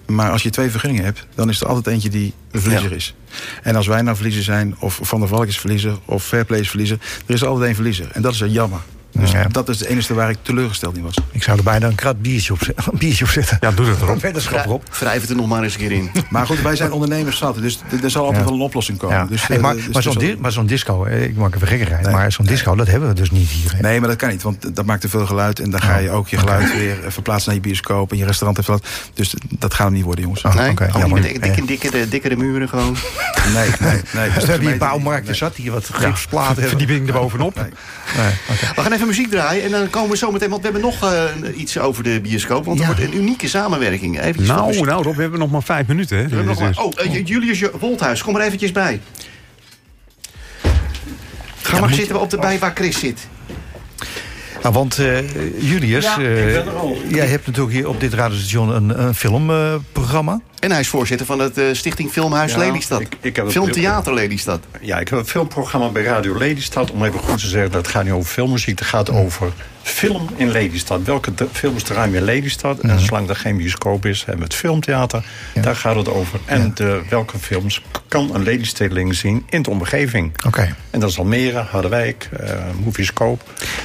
Maar 0.06 0.30
als 0.30 0.42
je 0.42 0.50
twee 0.50 0.70
vergunningen 0.70 1.04
hebt, 1.04 1.26
dan 1.34 1.48
is 1.48 1.60
er 1.60 1.66
altijd 1.66 1.86
eentje 1.86 2.08
die 2.08 2.34
een 2.50 2.60
verliezer 2.60 2.90
Ja. 2.90 2.96
is. 2.96 3.14
En 3.62 3.76
als 3.76 3.86
wij 3.86 4.02
nou 4.02 4.16
verliezer 4.16 4.42
zijn, 4.42 4.76
of 4.78 4.98
Van 5.02 5.20
der 5.20 5.28
Valk 5.28 5.46
is 5.46 5.58
verliezer, 5.58 5.98
of 6.04 6.24
Fairplay 6.24 6.60
is 6.60 6.68
verliezer, 6.68 6.98
er 7.26 7.34
is 7.34 7.44
altijd 7.44 7.66
één 7.66 7.74
verliezer. 7.74 8.08
En 8.12 8.22
dat 8.22 8.32
is 8.32 8.42
jammer. 8.46 8.80
Dus 9.18 9.30
Ja. 9.30 9.44
dat 9.50 9.68
is 9.68 9.78
het 9.78 9.88
enige 9.88 10.14
waar 10.14 10.30
ik 10.30 10.36
teleurgesteld 10.42 10.96
in 10.96 11.02
was. 11.02 11.14
Ik 11.30 11.42
zou 11.42 11.58
er 11.58 11.64
bijna 11.64 11.86
een 11.86 11.94
krat 11.94 12.22
biertje 12.22 12.52
op, 12.52 12.60
een 12.76 12.98
biertje 12.98 13.24
op 13.24 13.30
zetten. 13.30 13.56
Ja, 13.60 13.70
doe 13.70 13.86
dat 13.86 14.00
erop. 14.00 14.20
Weddenschap 14.20 14.64
erop. 14.64 14.94
Wrijf 14.98 15.20
het 15.20 15.30
er 15.30 15.36
nog 15.36 15.46
maar 15.48 15.62
eens 15.62 15.72
een 15.74 15.78
keer 15.80 15.92
in. 15.92 16.10
Maar 16.30 16.46
goed, 16.46 16.60
wij 16.62 16.76
zijn 16.76 16.92
ondernemers 16.92 17.38
zat, 17.38 17.54
dus 17.54 17.78
er 18.02 18.10
zal 18.10 18.22
altijd 18.24 18.42
Ja. 18.42 18.48
wel 18.48 18.58
een 18.58 18.64
oplossing 18.64 18.98
komen. 18.98 19.16
Ja. 19.16 19.24
Dus, 19.24 19.46
Hey, 19.46 19.56
eh, 19.56 19.62
maar 19.62 19.74
dus 19.74 19.84
maar 19.88 20.02
het 20.02 20.12
zo'n 20.12 20.36
maar 20.40 20.52
zo'n 20.52 20.66
disco, 20.66 21.06
hè, 21.06 21.20
ik 21.24 21.36
maak 21.36 21.54
een 21.54 21.66
gekkigheid, 21.66 22.02
Nee. 22.02 22.12
maar 22.14 22.32
zo'n 22.32 22.46
disco, 22.46 22.74
dat 22.74 22.86
hebben 22.86 23.08
we 23.08 23.14
dus 23.14 23.30
niet 23.30 23.48
hier. 23.48 23.72
hè? 23.74 23.80
Nee, 23.80 23.98
maar 24.00 24.08
dat 24.08 24.18
kan 24.18 24.28
niet, 24.28 24.42
want 24.42 24.76
dat 24.76 24.84
maakt 24.84 25.00
te 25.00 25.08
veel 25.08 25.26
geluid. 25.26 25.60
En 25.60 25.70
dan 25.70 25.80
ga 25.80 25.96
je 25.96 26.10
ook 26.10 26.28
je 26.28 26.36
geluid 26.38 26.72
weer 26.72 27.04
eh, 27.04 27.10
verplaatsen 27.10 27.46
naar 27.52 27.54
je 27.62 27.68
bioscoop. 27.68 28.10
En 28.12 28.18
je 28.18 28.24
restaurant 28.24 28.56
heeft 28.56 28.68
wat. 28.68 28.86
Dus 29.14 29.34
dat 29.58 29.74
gaat 29.74 29.86
hem 29.86 29.94
niet 29.94 30.04
worden, 30.04 30.24
jongens. 30.24 30.42
Oh, 30.42 30.54
Nee? 30.54 30.74
met 31.08 31.22
dikke, 31.22 31.38
dikke, 31.40 31.64
dikkere, 31.66 32.08
dikkere 32.08 32.36
muren 32.36 32.68
gewoon. 32.68 32.96
Nee, 33.54 33.68
nee, 33.80 34.00
nee. 34.14 34.30
Dus 34.32 34.44
we 34.44 34.50
hebben 34.50 34.68
hier 34.68 34.78
bouwmarkten 34.78 35.36
zat, 35.36 35.56
die 35.56 35.70
wat 35.72 35.88
gipsplaten 35.92 36.52
hebben. 36.62 36.68
Verdieping 36.78 37.06
erbovenop. 37.08 37.54
Nee. 37.54 37.64
Nee, 38.16 38.32
oké. 38.50 38.74
We 38.74 38.82
gaan 38.82 38.92
even 38.92 39.06
muziek 39.08 39.30
draaien 39.30 39.64
en 39.64 39.70
dan 39.70 39.90
komen 39.90 40.10
we 40.10 40.16
zo 40.16 40.30
meteen... 40.32 40.48
want 40.50 40.62
we 40.62 40.68
hebben 40.70 40.90
nog 40.90 41.12
eh, 41.12 41.58
iets 41.60 41.78
over 41.78 42.02
de 42.02 42.20
bioscoop. 42.20 42.64
Want 42.64 42.80
er 42.80 42.86
Ja. 42.88 42.94
wordt 42.94 43.10
een 43.12 43.16
unieke 43.18 43.48
samenwerking. 43.48 44.20
Eventjes 44.20 44.46
van 44.46 44.56
Nou, 44.56 44.80
nou 44.84 45.02
Rob, 45.02 45.14
we 45.16 45.20
hebben 45.22 45.38
nog 45.40 45.50
maar 45.50 45.62
vijf 45.62 45.86
minuten. 45.86 46.16
Hè? 46.16 46.22
We 46.28 46.28
hebben 46.36 46.46
nog 46.46 46.60
maar- 46.60 46.84
oh, 46.84 46.92
eh, 46.96 47.26
Julius 47.26 47.62
Wolthuis, 47.80 48.22
kom 48.22 48.36
er 48.36 48.42
eventjes 48.42 48.72
bij. 48.72 49.00
Ga 51.62 51.80
maar 51.80 51.94
zitten 51.94 52.20
op 52.20 52.30
de 52.30 52.38
bij 52.38 52.58
waar 52.58 52.72
Chris 52.74 52.98
zit. 52.98 53.26
Nou, 54.62 54.74
want 54.74 54.98
eh, 54.98 55.62
Julius, 55.70 56.04
Ja, 56.04 56.18
ik 56.18 56.64
ben 56.64 56.76
al. 56.76 56.96
jij 57.08 57.26
hebt 57.26 57.46
natuurlijk 57.46 57.74
hier 57.74 57.88
op 57.88 58.00
dit 58.00 58.14
radiostation 58.14 58.68
een, 58.74 59.02
een 59.02 59.14
filmprogramma. 59.14 60.40
En 60.60 60.70
hij 60.70 60.80
is 60.80 60.88
voorzitter 60.88 61.26
van 61.26 61.38
het 61.38 61.58
eh, 61.58 61.64
Stichting 61.72 62.10
Filmhuis 62.10 62.52
Ja, 62.52 62.58
Lelystad. 62.58 63.00
ik- 63.00 63.16
ik 63.20 63.36
heb 63.36 63.44
het- 63.44 63.54
Filmtheater 63.54 64.14
Lelystad. 64.14 64.60
Ja, 64.80 64.98
ik 64.98 65.08
heb 65.08 65.18
een 65.18 65.26
filmprogramma 65.26 65.88
bij 65.88 66.02
Radio 66.02 66.38
Lelystad. 66.38 66.90
Om 66.90 67.04
even 67.04 67.20
goed 67.20 67.38
te 67.40 67.46
zeggen, 67.46 67.70
dat 67.70 67.88
gaat 67.88 68.04
niet 68.04 68.12
over 68.12 68.30
filmmuziek. 68.30 68.78
Het 68.78 68.88
gaat 68.88 69.10
over 69.10 69.52
film 69.82 70.28
in 70.36 70.50
Lelystad. 70.50 71.02
Welke 71.02 71.32
films 71.52 71.82
draaien 71.82 72.12
we 72.12 72.18
in 72.18 72.24
Lelystad? 72.24 72.78
En 72.80 73.00
zolang 73.00 73.28
er 73.28 73.36
geen 73.36 73.56
bioscoop 73.56 74.06
is, 74.06 74.18
hebben 74.18 74.36
we 74.38 74.44
het 74.44 74.54
filmtheater. 74.54 75.24
Daar 75.60 75.76
gaat 75.76 75.96
het 75.96 76.08
over. 76.08 76.40
En 76.44 76.70
de, 76.74 77.00
welke 77.10 77.38
films 77.38 77.82
kan 78.08 78.34
een 78.34 78.42
Lelystedeling 78.42 79.14
zien 79.14 79.46
in 79.48 79.62
de 79.62 79.70
omgeving? 79.70 80.32
Oké. 80.46 80.74
En 80.90 81.00
dat 81.00 81.10
is 81.10 81.18
Almere, 81.18 81.58
Harderwijk, 81.58 82.28
eh 82.40 82.54
Moviescope. 82.84 83.44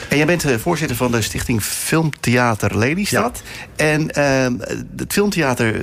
En 0.09 0.17
jij 0.17 0.25
bent 0.25 0.43
eh, 0.45 0.55
voorzitter 0.57 0.95
van 0.97 1.11
de 1.11 1.21
Stichting 1.21 1.61
Filmtheater 1.63 2.77
Lelystad. 2.77 3.41
En 3.75 4.09
eh, 4.11 4.45
het 4.97 5.13
filmtheater 5.13 5.75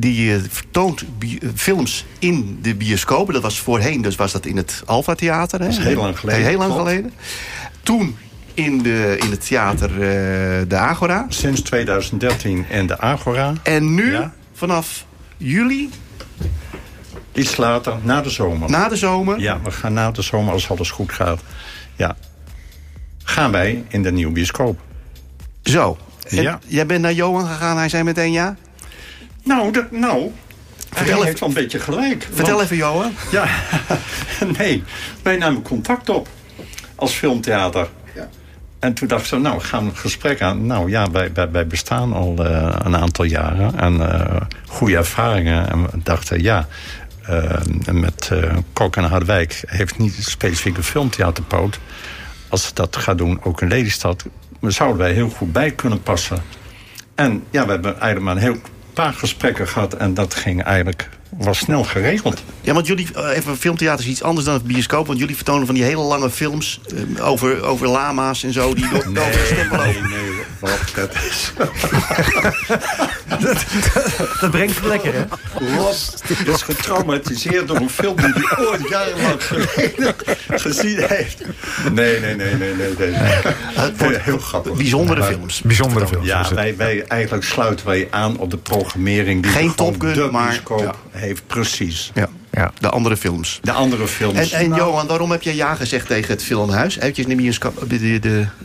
die 0.00 0.34
eh, 0.34 0.40
vertoont 0.48 1.04
eh, 1.18 1.28
films 1.54 2.04
in 2.18 2.58
de 2.62 2.74
bioscopen. 2.74 3.32
Dat 3.34 3.42
was 3.42 3.60
voorheen, 3.60 4.02
dus 4.02 4.16
was 4.16 4.32
dat 4.32 4.46
in 4.46 4.56
het 4.56 4.82
Alpha 4.86 5.14
Theater. 5.14 5.60
Hè? 5.60 5.66
Dat 5.68 5.78
is 5.78 5.84
heel 5.84 6.00
lang 6.02 6.18
geleden, 6.18 6.44
Heel 6.44 6.58
lang 6.58 6.72
geleden. 6.72 7.12
Toen 7.82 8.16
in, 8.54 8.82
de, 8.82 9.16
in 9.24 9.30
het 9.30 9.46
theater 9.46 9.90
eh, 9.90 10.68
De 10.68 10.76
Agora. 10.76 11.26
Sinds 11.28 11.60
2013 11.60 12.66
en 12.70 12.86
de 12.86 12.98
Agora. 12.98 13.52
En 13.62 13.94
nu, 13.94 14.12
Ja. 14.12 14.32
vanaf 14.52 15.04
juli, 15.36 15.90
Iets 17.34 17.56
later, 17.56 17.94
na 18.02 18.20
de 18.20 18.30
zomer. 18.30 18.70
na 18.70 18.88
de 18.88 18.96
zomer... 18.96 19.40
Ja, 19.40 19.60
we 19.64 19.70
gaan 19.70 19.92
na 19.92 20.10
de 20.10 20.22
zomer, 20.22 20.52
als 20.52 20.70
alles 20.70 20.90
goed 20.90 21.12
gaat... 21.12 21.40
Ja, 21.96 22.16
gaan 23.24 23.50
wij 23.50 23.84
in 23.88 24.02
de 24.02 24.12
nieuwe 24.12 24.32
bioscoop. 24.32 24.80
Zo. 25.62 25.98
En 26.28 26.42
Ja. 26.42 26.58
Jij 26.66 26.86
bent 26.86 27.00
naar 27.02 27.12
Johan 27.12 27.46
gegaan, 27.46 27.76
hij 27.76 27.88
zei 27.88 28.02
meteen 28.02 28.32
ja. 28.32 28.56
Nou, 29.48 29.72
dat, 29.72 29.90
nou 29.90 30.30
hij 30.94 31.06
even- 31.06 31.24
heeft 31.24 31.40
wel 31.40 31.48
een 31.48 31.54
beetje 31.54 31.78
gelijk. 31.78 32.28
Vertel 32.32 32.54
want- 32.54 32.64
even 32.64 32.76
Johan. 32.76 33.12
Ja, 33.30 33.48
nee, 34.58 34.82
wij 35.22 35.36
namen 35.36 35.62
contact 35.62 36.08
op 36.08 36.28
als 36.94 37.12
filmtheater. 37.12 37.88
En 38.78 38.94
toen 38.94 39.08
dachten 39.08 39.36
we, 39.36 39.42
nou, 39.42 39.58
we 39.58 39.64
gaan 39.64 39.84
een 39.84 39.96
gesprek 39.96 40.40
aan. 40.40 40.66
Nou 40.66 40.90
ja, 40.90 41.10
wij, 41.10 41.32
wij, 41.32 41.50
wij 41.50 41.66
bestaan 41.66 42.12
al 42.12 42.34
eh, 42.44 42.76
een 42.82 42.96
aantal 42.96 43.24
jaren. 43.24 43.78
En 43.78 44.12
eh, 44.12 44.40
goede 44.66 44.96
ervaringen. 44.96 45.70
En 45.70 45.82
we 45.82 45.88
dachten, 46.02 46.42
ja, 46.42 46.66
eh, 47.22 47.60
met 47.92 48.28
eh 48.32 48.56
Kok 48.72 48.96
en 48.96 49.04
Harderwijk... 49.04 49.62
heeft 49.66 49.98
niet 49.98 50.14
specifiek 50.20 50.76
een 50.76 50.82
filmtheaterpoot. 50.82 51.78
Als 52.48 52.64
ze 52.66 52.70
dat 52.74 52.96
gaat 52.96 53.18
doen, 53.18 53.40
ook 53.42 53.60
in 53.60 53.68
Lelystad... 53.68 54.24
zouden 54.60 54.98
wij 54.98 55.12
heel 55.12 55.28
goed 55.30 55.52
bij 55.52 55.70
kunnen 55.70 56.02
passen. 56.02 56.42
En 57.14 57.44
ja, 57.50 57.64
we 57.64 57.70
hebben 57.70 57.90
eigenlijk 58.00 58.20
maar 58.24 58.36
een 58.36 58.42
heel 58.42 58.60
paar 59.04 59.12
gesprekken 59.12 59.68
gehad... 59.68 59.94
en 59.94 60.14
dat 60.14 60.34
ging 60.34 60.62
eigenlijk, 60.62 61.08
was 61.36 61.58
snel 61.58 61.84
geregeld. 61.84 62.42
Ja, 62.60 62.72
want 62.72 62.86
jullie, 62.86 63.08
eh, 63.14 63.36
even 63.36 63.56
filmtheater 63.56 64.04
is 64.04 64.10
iets 64.10 64.22
anders 64.22 64.46
dan 64.46 64.54
het 64.54 64.64
bioscoop. 64.64 65.06
Want 65.06 65.18
jullie 65.18 65.36
vertonen 65.36 65.66
van 65.66 65.74
die 65.74 65.84
hele 65.84 66.02
lange 66.02 66.30
films 66.30 66.80
eh, 67.16 67.26
over, 67.26 67.62
over 67.62 67.88
lama's 67.88 68.44
en 68.44 68.52
zo. 68.52 68.74
Die 68.74 68.88
door 68.88 69.04
door 69.04 69.14
de 69.14 69.50
stempel 69.52 69.84
Nee, 69.84 70.00
nee, 70.00 70.42
wat 70.60 70.92
dat 70.94 71.14
is. 71.14 71.52
Dat 74.40 74.50
brengt 74.50 74.74
het 74.76 74.84
lekker, 74.84 75.14
hè? 75.14 75.24
Rob 75.76 75.88
is 76.54 76.62
getraumatiseerd 76.62 77.68
door 77.68 77.76
een 77.76 77.90
film 77.90 78.16
die 78.16 78.26
hij 78.34 78.66
ooit 78.66 78.88
jarenlang 78.88 79.42
geleden 79.44 80.14
gezien 80.64 80.98
heeft. 81.06 81.42
Nee, 81.92 82.20
nee, 82.20 82.34
nee, 82.34 82.54
nee, 82.54 82.74
nee. 82.74 82.94
nee. 82.98 83.10
Het 83.12 83.98
wordt 83.98 84.20
Heel 84.20 84.38
grappig. 84.38 84.72
bijzondere 84.72 85.24
films. 85.24 85.60
Bijzondere 85.62 86.06
films. 86.06 86.26
Ja, 86.26 86.54
wij, 86.54 86.76
wij, 86.76 87.04
eigenlijk 87.06 87.44
sluiten 87.44 87.86
wij 87.86 88.08
aan 88.10 88.38
op 88.38 88.50
de 88.50 88.56
programmering 88.56 89.42
die 89.42 89.50
Geen 89.52 89.74
Top 89.74 90.00
Gun, 90.00 90.12
de 90.14 90.28
maar- 90.32 90.60
ja. 90.78 90.94
heeft. 91.10 91.42
Precies. 91.46 92.10
Ja, 92.14 92.28
Ja. 92.58 92.72
de 92.80 92.88
andere 92.90 93.16
films. 93.16 93.58
De 93.62 93.72
andere 93.72 94.08
films. 94.08 94.50
En, 94.50 94.58
en 94.58 94.74
Johan, 94.74 95.06
waarom 95.06 95.30
heb 95.30 95.42
jij 95.42 95.54
ja 95.54 95.74
gezegd 95.74 96.06
tegen 96.06 96.30
het 96.32 96.42
filmhuis? 96.42 96.96
Eventjes 96.98 97.26
neem 97.26 97.40
je 97.40 97.58
de, 97.58 97.88
de, 97.88 97.98
de, 97.98 98.18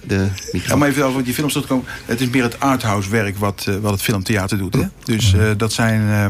de 0.08 0.16
Ja, 0.16 0.30
microfoon. 0.52 0.80
maar 0.80 0.88
even 0.88 1.06
over 1.06 1.24
die 1.24 1.34
films 1.34 1.52
terug 1.54 1.68
te 1.68 1.74
komen. 1.74 1.90
Het 2.06 2.22
is 2.22 2.30
meer 2.30 2.44
het 2.44 2.60
arthouse 2.60 3.10
werk 3.10 3.38
wat, 3.38 3.66
eh, 3.70 3.76
wat 3.76 3.92
het 3.92 4.02
filmtheater 4.02 4.58
doet. 4.58 4.74
Hè? 4.74 4.84
Dus 5.04 5.34
eh, 5.34 5.50
dat 5.58 5.74
zijn 5.74 6.10
eh, 6.10 6.26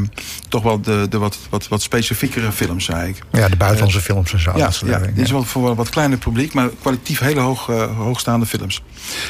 toch 0.49 0.63
wel 0.63 0.81
de, 0.81 1.05
de 1.09 1.17
wat, 1.17 1.37
wat, 1.49 1.67
wat 1.67 1.81
specifiekere 1.81 2.51
films, 2.51 2.85
zei 2.85 3.09
ik. 3.09 3.17
Ja, 3.31 3.49
de 3.49 3.55
buitenlandse 3.55 4.01
films 4.01 4.33
en 4.33 4.39
zo. 4.39 4.51
Ja, 4.55 4.69
ja, 4.85 4.99
is 5.15 5.31
wel 5.31 5.43
voor 5.43 5.69
een 5.69 5.75
wat 5.75 5.89
kleiner 5.89 6.17
publiek, 6.17 6.53
maar 6.53 6.69
kwalitatief 6.81 7.19
hele 7.19 7.39
hoog, 7.39 7.65
hoogstaande 7.97 8.45
films. 8.45 8.81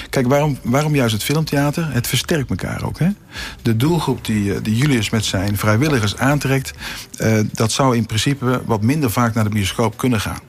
Kijk, 0.09 0.27
waarom, 0.27 0.57
waarom 0.61 0.95
juist 0.95 1.13
het 1.13 1.23
filmtheater? 1.23 1.87
Het 1.91 2.07
versterkt 2.07 2.49
elkaar 2.49 2.83
ook. 2.83 2.99
Hè? 2.99 3.07
De 3.61 3.75
doelgroep 3.77 4.25
die, 4.25 4.61
die 4.61 4.75
Julius 4.75 5.09
met 5.09 5.25
zijn 5.25 5.57
vrijwilligers 5.57 6.17
aantrekt... 6.17 6.71
eh, 7.17 7.39
dat 7.51 7.71
zou 7.71 7.95
in 7.95 8.05
principe 8.05 8.21
wat 8.65 8.81
minder 8.81 9.11
vaak 9.11 9.33
naar 9.33 9.43
de 9.43 9.49
bioscoop 9.49 9.97
kunnen 9.97 10.21
gaan. 10.21 10.39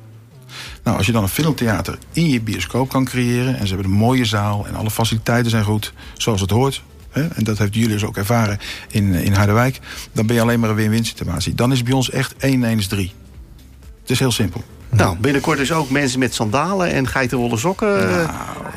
Nou, 0.82 0.96
als 0.96 1.06
je 1.06 1.12
dan 1.12 1.22
een 1.22 1.28
filmtheater 1.28 1.98
in 2.12 2.28
je 2.28 2.40
bioscoop 2.40 2.88
kan 2.88 3.04
creëren... 3.04 3.58
en 3.58 3.66
ze 3.66 3.74
hebben 3.74 3.92
een 3.92 3.98
mooie 3.98 4.24
zaal 4.24 4.66
en 4.66 4.74
alle 4.74 4.90
faciliteiten 4.90 5.50
zijn 5.50 5.64
goed, 5.64 5.92
zoals 6.16 6.40
het 6.40 6.50
hoort... 6.50 6.82
Hè, 7.10 7.26
en 7.26 7.44
dat 7.44 7.58
heeft 7.58 7.74
Julius 7.74 8.04
ook 8.04 8.16
ervaren 8.16 8.58
in, 8.88 9.14
in 9.14 9.32
Harderwijk... 9.32 9.80
dan 10.12 10.26
ben 10.26 10.36
je 10.36 10.42
alleen 10.42 10.60
maar 10.60 10.70
een 10.70 10.76
win-win 10.76 11.04
situatie. 11.04 11.54
Dan 11.54 11.72
is 11.72 11.82
bij 11.82 11.92
ons 11.92 12.10
echt 12.10 12.36
1 12.36 12.64
1 12.64 12.78
is 12.78 12.86
3. 12.86 13.12
Het 14.00 14.10
is 14.10 14.18
heel 14.18 14.32
simpel. 14.32 14.64
Nou, 14.96 15.16
binnenkort 15.18 15.58
dus 15.58 15.72
ook 15.72 15.90
mensen 15.90 16.18
met 16.18 16.34
sandalen 16.34 16.92
en 16.92 17.08
geitenwolle 17.08 17.56
sokken. 17.58 18.26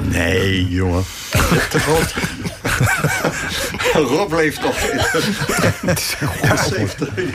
Nee, 0.02 0.68
jongen. 0.68 1.04
Rob 3.94 4.34
leeft 4.34 4.62
toch. 4.62 4.76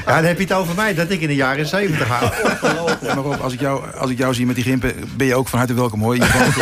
Ja, 0.07 0.15
dan 0.17 0.25
heb 0.25 0.37
je 0.37 0.43
het 0.45 0.53
over 0.53 0.75
mij, 0.75 0.95
dat 0.95 1.11
ik 1.11 1.21
in 1.21 1.29
de 1.29 1.35
jaren 1.35 1.67
70 1.67 2.07
ga. 2.07 2.33
Ja, 3.03 3.15
maar 3.15 3.25
Rob, 3.25 3.41
als 3.41 3.53
ik, 3.53 3.61
jou, 3.61 3.83
als 3.99 4.11
ik 4.11 4.19
jou 4.19 4.35
zie 4.35 4.47
met 4.47 4.55
die 4.55 4.65
grimpen, 4.65 4.95
ben 5.17 5.27
je 5.27 5.35
ook 5.35 5.49
van 5.49 5.59
harte 5.59 5.75
welkom 5.75 6.03
hoor. 6.03 6.17
Je 6.17 6.25
valt, 6.25 6.53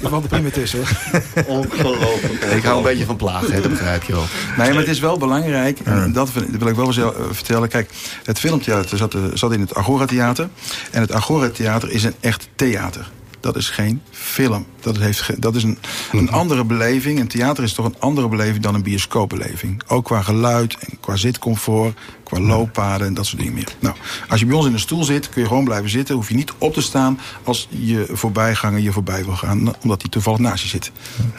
valt 0.00 0.22
er 0.22 0.28
prima 0.28 0.50
tussen. 0.50 0.78
hoor. 0.78 1.22
Ongelooflijk. 1.46 2.44
Ik 2.44 2.62
hou 2.62 2.76
een 2.76 2.82
beetje 2.82 3.04
van 3.04 3.16
plagen, 3.16 3.52
hè, 3.52 3.60
dat 3.60 3.70
begrijp 3.70 4.02
je 4.02 4.12
wel. 4.12 4.24
Nee, 4.56 4.68
maar 4.70 4.78
het 4.78 4.88
is 4.88 5.00
wel 5.00 5.18
belangrijk. 5.18 5.78
En 5.84 6.12
dat 6.12 6.30
vind- 6.30 6.50
dat 6.50 6.60
wil 6.60 6.68
ik 6.68 6.76
wel 6.76 6.86
eens, 6.86 6.98
eh, 6.98 7.08
vertellen. 7.30 7.68
Kijk, 7.68 7.90
het 8.24 8.38
filmtheater 8.38 8.98
zat, 8.98 9.14
eh, 9.14 9.20
zat 9.34 9.52
in 9.52 9.60
het 9.60 9.74
Agora 9.74 10.04
Theater. 10.06 10.48
En 10.90 11.00
het 11.00 11.12
Agora 11.12 11.48
Theater 11.50 11.90
is 11.90 12.04
een 12.04 12.14
echt 12.20 12.48
theater. 12.56 13.10
Dat 13.40 13.56
is 13.56 13.70
geen 13.70 14.02
film. 14.10 14.66
Dat, 14.80 14.96
heeft 14.98 15.20
ge- 15.20 15.38
dat 15.38 15.54
is 15.56 15.62
een, 15.62 15.78
een 16.12 16.30
andere 16.30 16.64
beleving. 16.64 17.20
Een 17.20 17.28
theater 17.28 17.64
is 17.64 17.72
toch 17.72 17.84
een 17.86 17.94
andere 17.98 18.28
beleving 18.28 18.62
dan 18.62 18.74
een 18.74 18.82
bioscoopbeleving. 18.82 19.82
Ook 19.86 20.04
qua 20.04 20.22
geluid 20.22 20.76
en 20.78 21.00
qua 21.00 21.16
zitcomfort, 21.16 21.98
qua 22.24 22.40
looppaden 22.40 23.06
en 23.06 23.14
dat 23.14 23.26
soort 23.26 23.38
dingen 23.38 23.54
meer. 23.54 23.68
Nou, 23.78 23.96
als 24.28 24.40
je 24.40 24.46
bij 24.46 24.56
ons 24.56 24.66
in 24.66 24.72
een 24.72 24.78
stoel 24.78 25.04
zit, 25.04 25.28
kun 25.28 25.42
je 25.42 25.48
gewoon 25.48 25.64
blijven 25.64 25.90
zitten. 25.90 26.14
Hoef 26.14 26.28
je 26.28 26.34
niet 26.34 26.52
op 26.58 26.74
te 26.74 26.82
staan 26.82 27.18
als 27.42 27.68
je 27.70 28.06
voorbijganger 28.12 28.80
je 28.80 28.92
voorbij 28.92 29.24
wil 29.24 29.36
gaan. 29.36 29.74
Omdat 29.82 30.00
die 30.00 30.10
toevallig 30.10 30.38
naast 30.40 30.62
je 30.62 30.68
zit. 30.68 30.90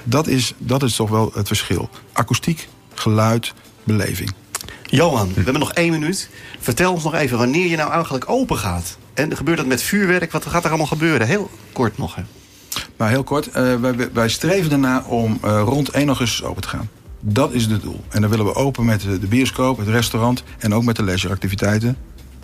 Dat 0.03 0.27
is, 0.27 0.53
dat 0.57 0.83
is 0.83 0.95
toch 0.95 1.09
wel 1.09 1.31
het 1.33 1.47
verschil. 1.47 1.89
Akoestiek, 2.13 2.67
geluid, 2.93 3.53
beleving. 3.83 4.31
Johan, 4.83 5.27
we 5.27 5.33
hebben 5.43 5.59
nog 5.59 5.73
één 5.73 5.91
minuut. 5.91 6.29
Vertel 6.59 6.93
ons 6.93 7.03
nog 7.03 7.13
even 7.13 7.37
wanneer 7.37 7.67
je 7.69 7.75
nou 7.75 7.91
eigenlijk 7.91 8.29
open 8.29 8.57
gaat. 8.57 8.97
En 9.19 9.37
gebeurt 9.37 9.57
dat 9.57 9.65
met 9.65 9.81
vuurwerk? 9.81 10.31
Wat 10.31 10.45
gaat 10.45 10.63
er 10.63 10.69
allemaal 10.69 10.87
gebeuren? 10.87 11.27
Heel 11.27 11.49
kort 11.71 11.97
nog. 11.97 12.15
Hè. 12.15 12.21
Maar 12.97 13.09
heel 13.09 13.23
kort, 13.23 13.47
eh, 13.51 13.75
wij, 13.75 14.09
wij 14.13 14.29
streven 14.29 14.71
ernaar 14.71 15.05
om 15.05 15.39
eh, 15.41 15.61
rond 15.65 15.89
1 15.89 16.07
augustus 16.07 16.43
open 16.43 16.61
te 16.61 16.67
gaan. 16.67 16.89
Dat 17.19 17.53
is 17.53 17.65
het 17.65 17.81
doel. 17.81 18.03
En 18.09 18.21
dan 18.21 18.29
willen 18.29 18.45
we 18.45 18.55
open 18.55 18.85
met 18.85 19.01
de, 19.01 19.19
de 19.19 19.27
bioscoop, 19.27 19.77
het 19.77 19.87
restaurant... 19.87 20.43
en 20.57 20.73
ook 20.73 20.83
met 20.83 20.95
de 20.95 21.03
leisureactiviteiten, 21.03 21.97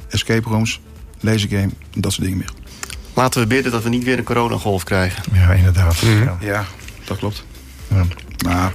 escape 0.09 0.49
rooms, 0.49 0.81
lasergame 1.19 1.71
en 1.93 2.01
dat 2.01 2.11
soort 2.11 2.23
dingen 2.23 2.37
meer. 2.37 2.51
Laten 3.13 3.41
we 3.41 3.47
bidden 3.47 3.71
dat 3.71 3.83
we 3.83 3.89
niet 3.89 4.03
weer 4.03 4.17
een 4.17 4.23
coronagolf 4.23 4.83
krijgen. 4.83 5.23
Ja, 5.33 5.51
inderdaad. 5.51 5.99
Ja. 5.99 6.37
Ja, 6.39 6.65
dat 7.05 7.17
klopt. 7.17 7.43
Nou, 8.37 8.71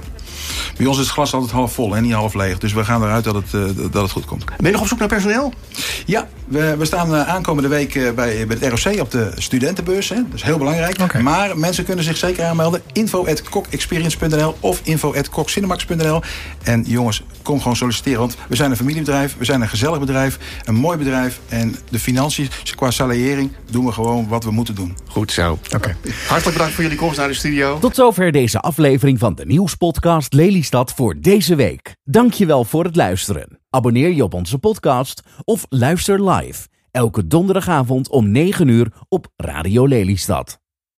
bij 0.77 0.85
ons 0.85 0.97
is 0.97 1.03
het 1.03 1.13
glas 1.13 1.33
altijd 1.33 1.51
half 1.51 1.73
vol 1.73 1.95
en 1.95 2.03
niet 2.03 2.13
half 2.13 2.33
leeg. 2.33 2.57
Dus 2.57 2.73
we 2.73 2.85
gaan 2.85 3.03
eruit 3.03 3.23
dat 3.23 3.35
het, 3.35 3.53
eh, 3.53 3.61
dat 3.91 4.01
het 4.01 4.11
goed 4.11 4.25
komt. 4.25 4.45
Ben 4.45 4.65
je 4.65 4.71
nog 4.71 4.81
op 4.81 4.87
zoek 4.87 4.99
naar 4.99 5.07
personeel? 5.07 5.53
Ja, 6.05 6.27
we, 6.51 6.75
we 6.77 6.85
staan 6.85 7.15
eh, 7.15 7.27
aankomende 7.27 7.69
week 7.69 7.95
eh, 7.95 8.11
bij, 8.11 8.47
bij 8.47 8.57
het 8.59 8.83
ROC 8.83 8.99
op 8.99 9.11
de 9.11 9.31
studentenbeurs. 9.35 10.09
Hè. 10.09 10.15
Dat 10.15 10.33
is 10.33 10.43
heel 10.43 10.57
belangrijk. 10.57 11.21
Maar 11.21 11.57
mensen 11.57 11.85
kunnen 11.85 12.03
zich 12.03 12.17
zeker 12.17 12.45
aanmelden. 12.45 12.81
Info 12.93 13.25
at 13.27 13.41
kokexperience.nl 13.41 14.55
of 14.59 14.81
info 14.83 15.13
at 15.13 15.29
kokcinemax.nl. 15.29 16.21
En 16.63 16.83
jongens, 16.87 17.23
kom 17.41 17.61
gewoon 17.61 17.75
solliciteren. 17.75 18.19
Want 18.19 18.37
we 18.47 18.55
zijn 18.55 18.71
een 18.71 18.77
familiebedrijf. 18.77 19.35
We 19.37 19.45
zijn 19.45 19.61
een 19.61 19.69
gezellig 19.69 19.99
bedrijf. 19.99 20.37
Een 20.65 20.75
mooi 20.75 20.97
bedrijf. 20.97 21.39
En 21.49 21.75
de 21.89 21.99
financiën, 21.99 22.49
qua 22.75 22.91
salariering, 22.91 23.51
doen 23.71 23.85
we 23.85 23.91
gewoon 23.91 24.27
wat 24.27 24.43
we 24.43 24.51
moeten 24.51 24.75
doen. 24.75 24.97
Goed 25.07 25.31
zo. 25.31 25.59
Oké. 25.75 25.95
Hartelijk 26.27 26.57
bedankt 26.57 26.73
voor 26.73 26.83
jullie 26.83 26.97
komst 26.97 27.17
naar 27.17 27.27
de 27.27 27.33
studio. 27.33 27.79
Tot 27.79 27.95
zover 27.95 28.31
deze 28.31 28.59
aflevering 28.59 29.19
van 29.19 29.35
de 29.35 29.45
nieuwspodcast 29.45 30.33
Lelystad 30.33 30.93
voor 30.93 31.15
deze 31.19 31.55
week. 31.55 31.95
Dankjewel 32.03 32.63
voor 32.63 32.83
het 32.83 32.95
luisteren. 32.95 33.60
Abonneer 33.73 34.11
je 34.11 34.23
op 34.23 34.33
onze 34.33 34.57
podcast 34.59 35.21
of 35.43 35.65
luister 35.69 36.29
live. 36.29 36.67
Elke 36.91 37.27
donderdagavond 37.27 38.09
om 38.09 38.31
9 38.31 38.67
uur 38.67 38.93
op 39.09 39.27
Radio 39.35 39.85
Lelystad. 39.85 40.59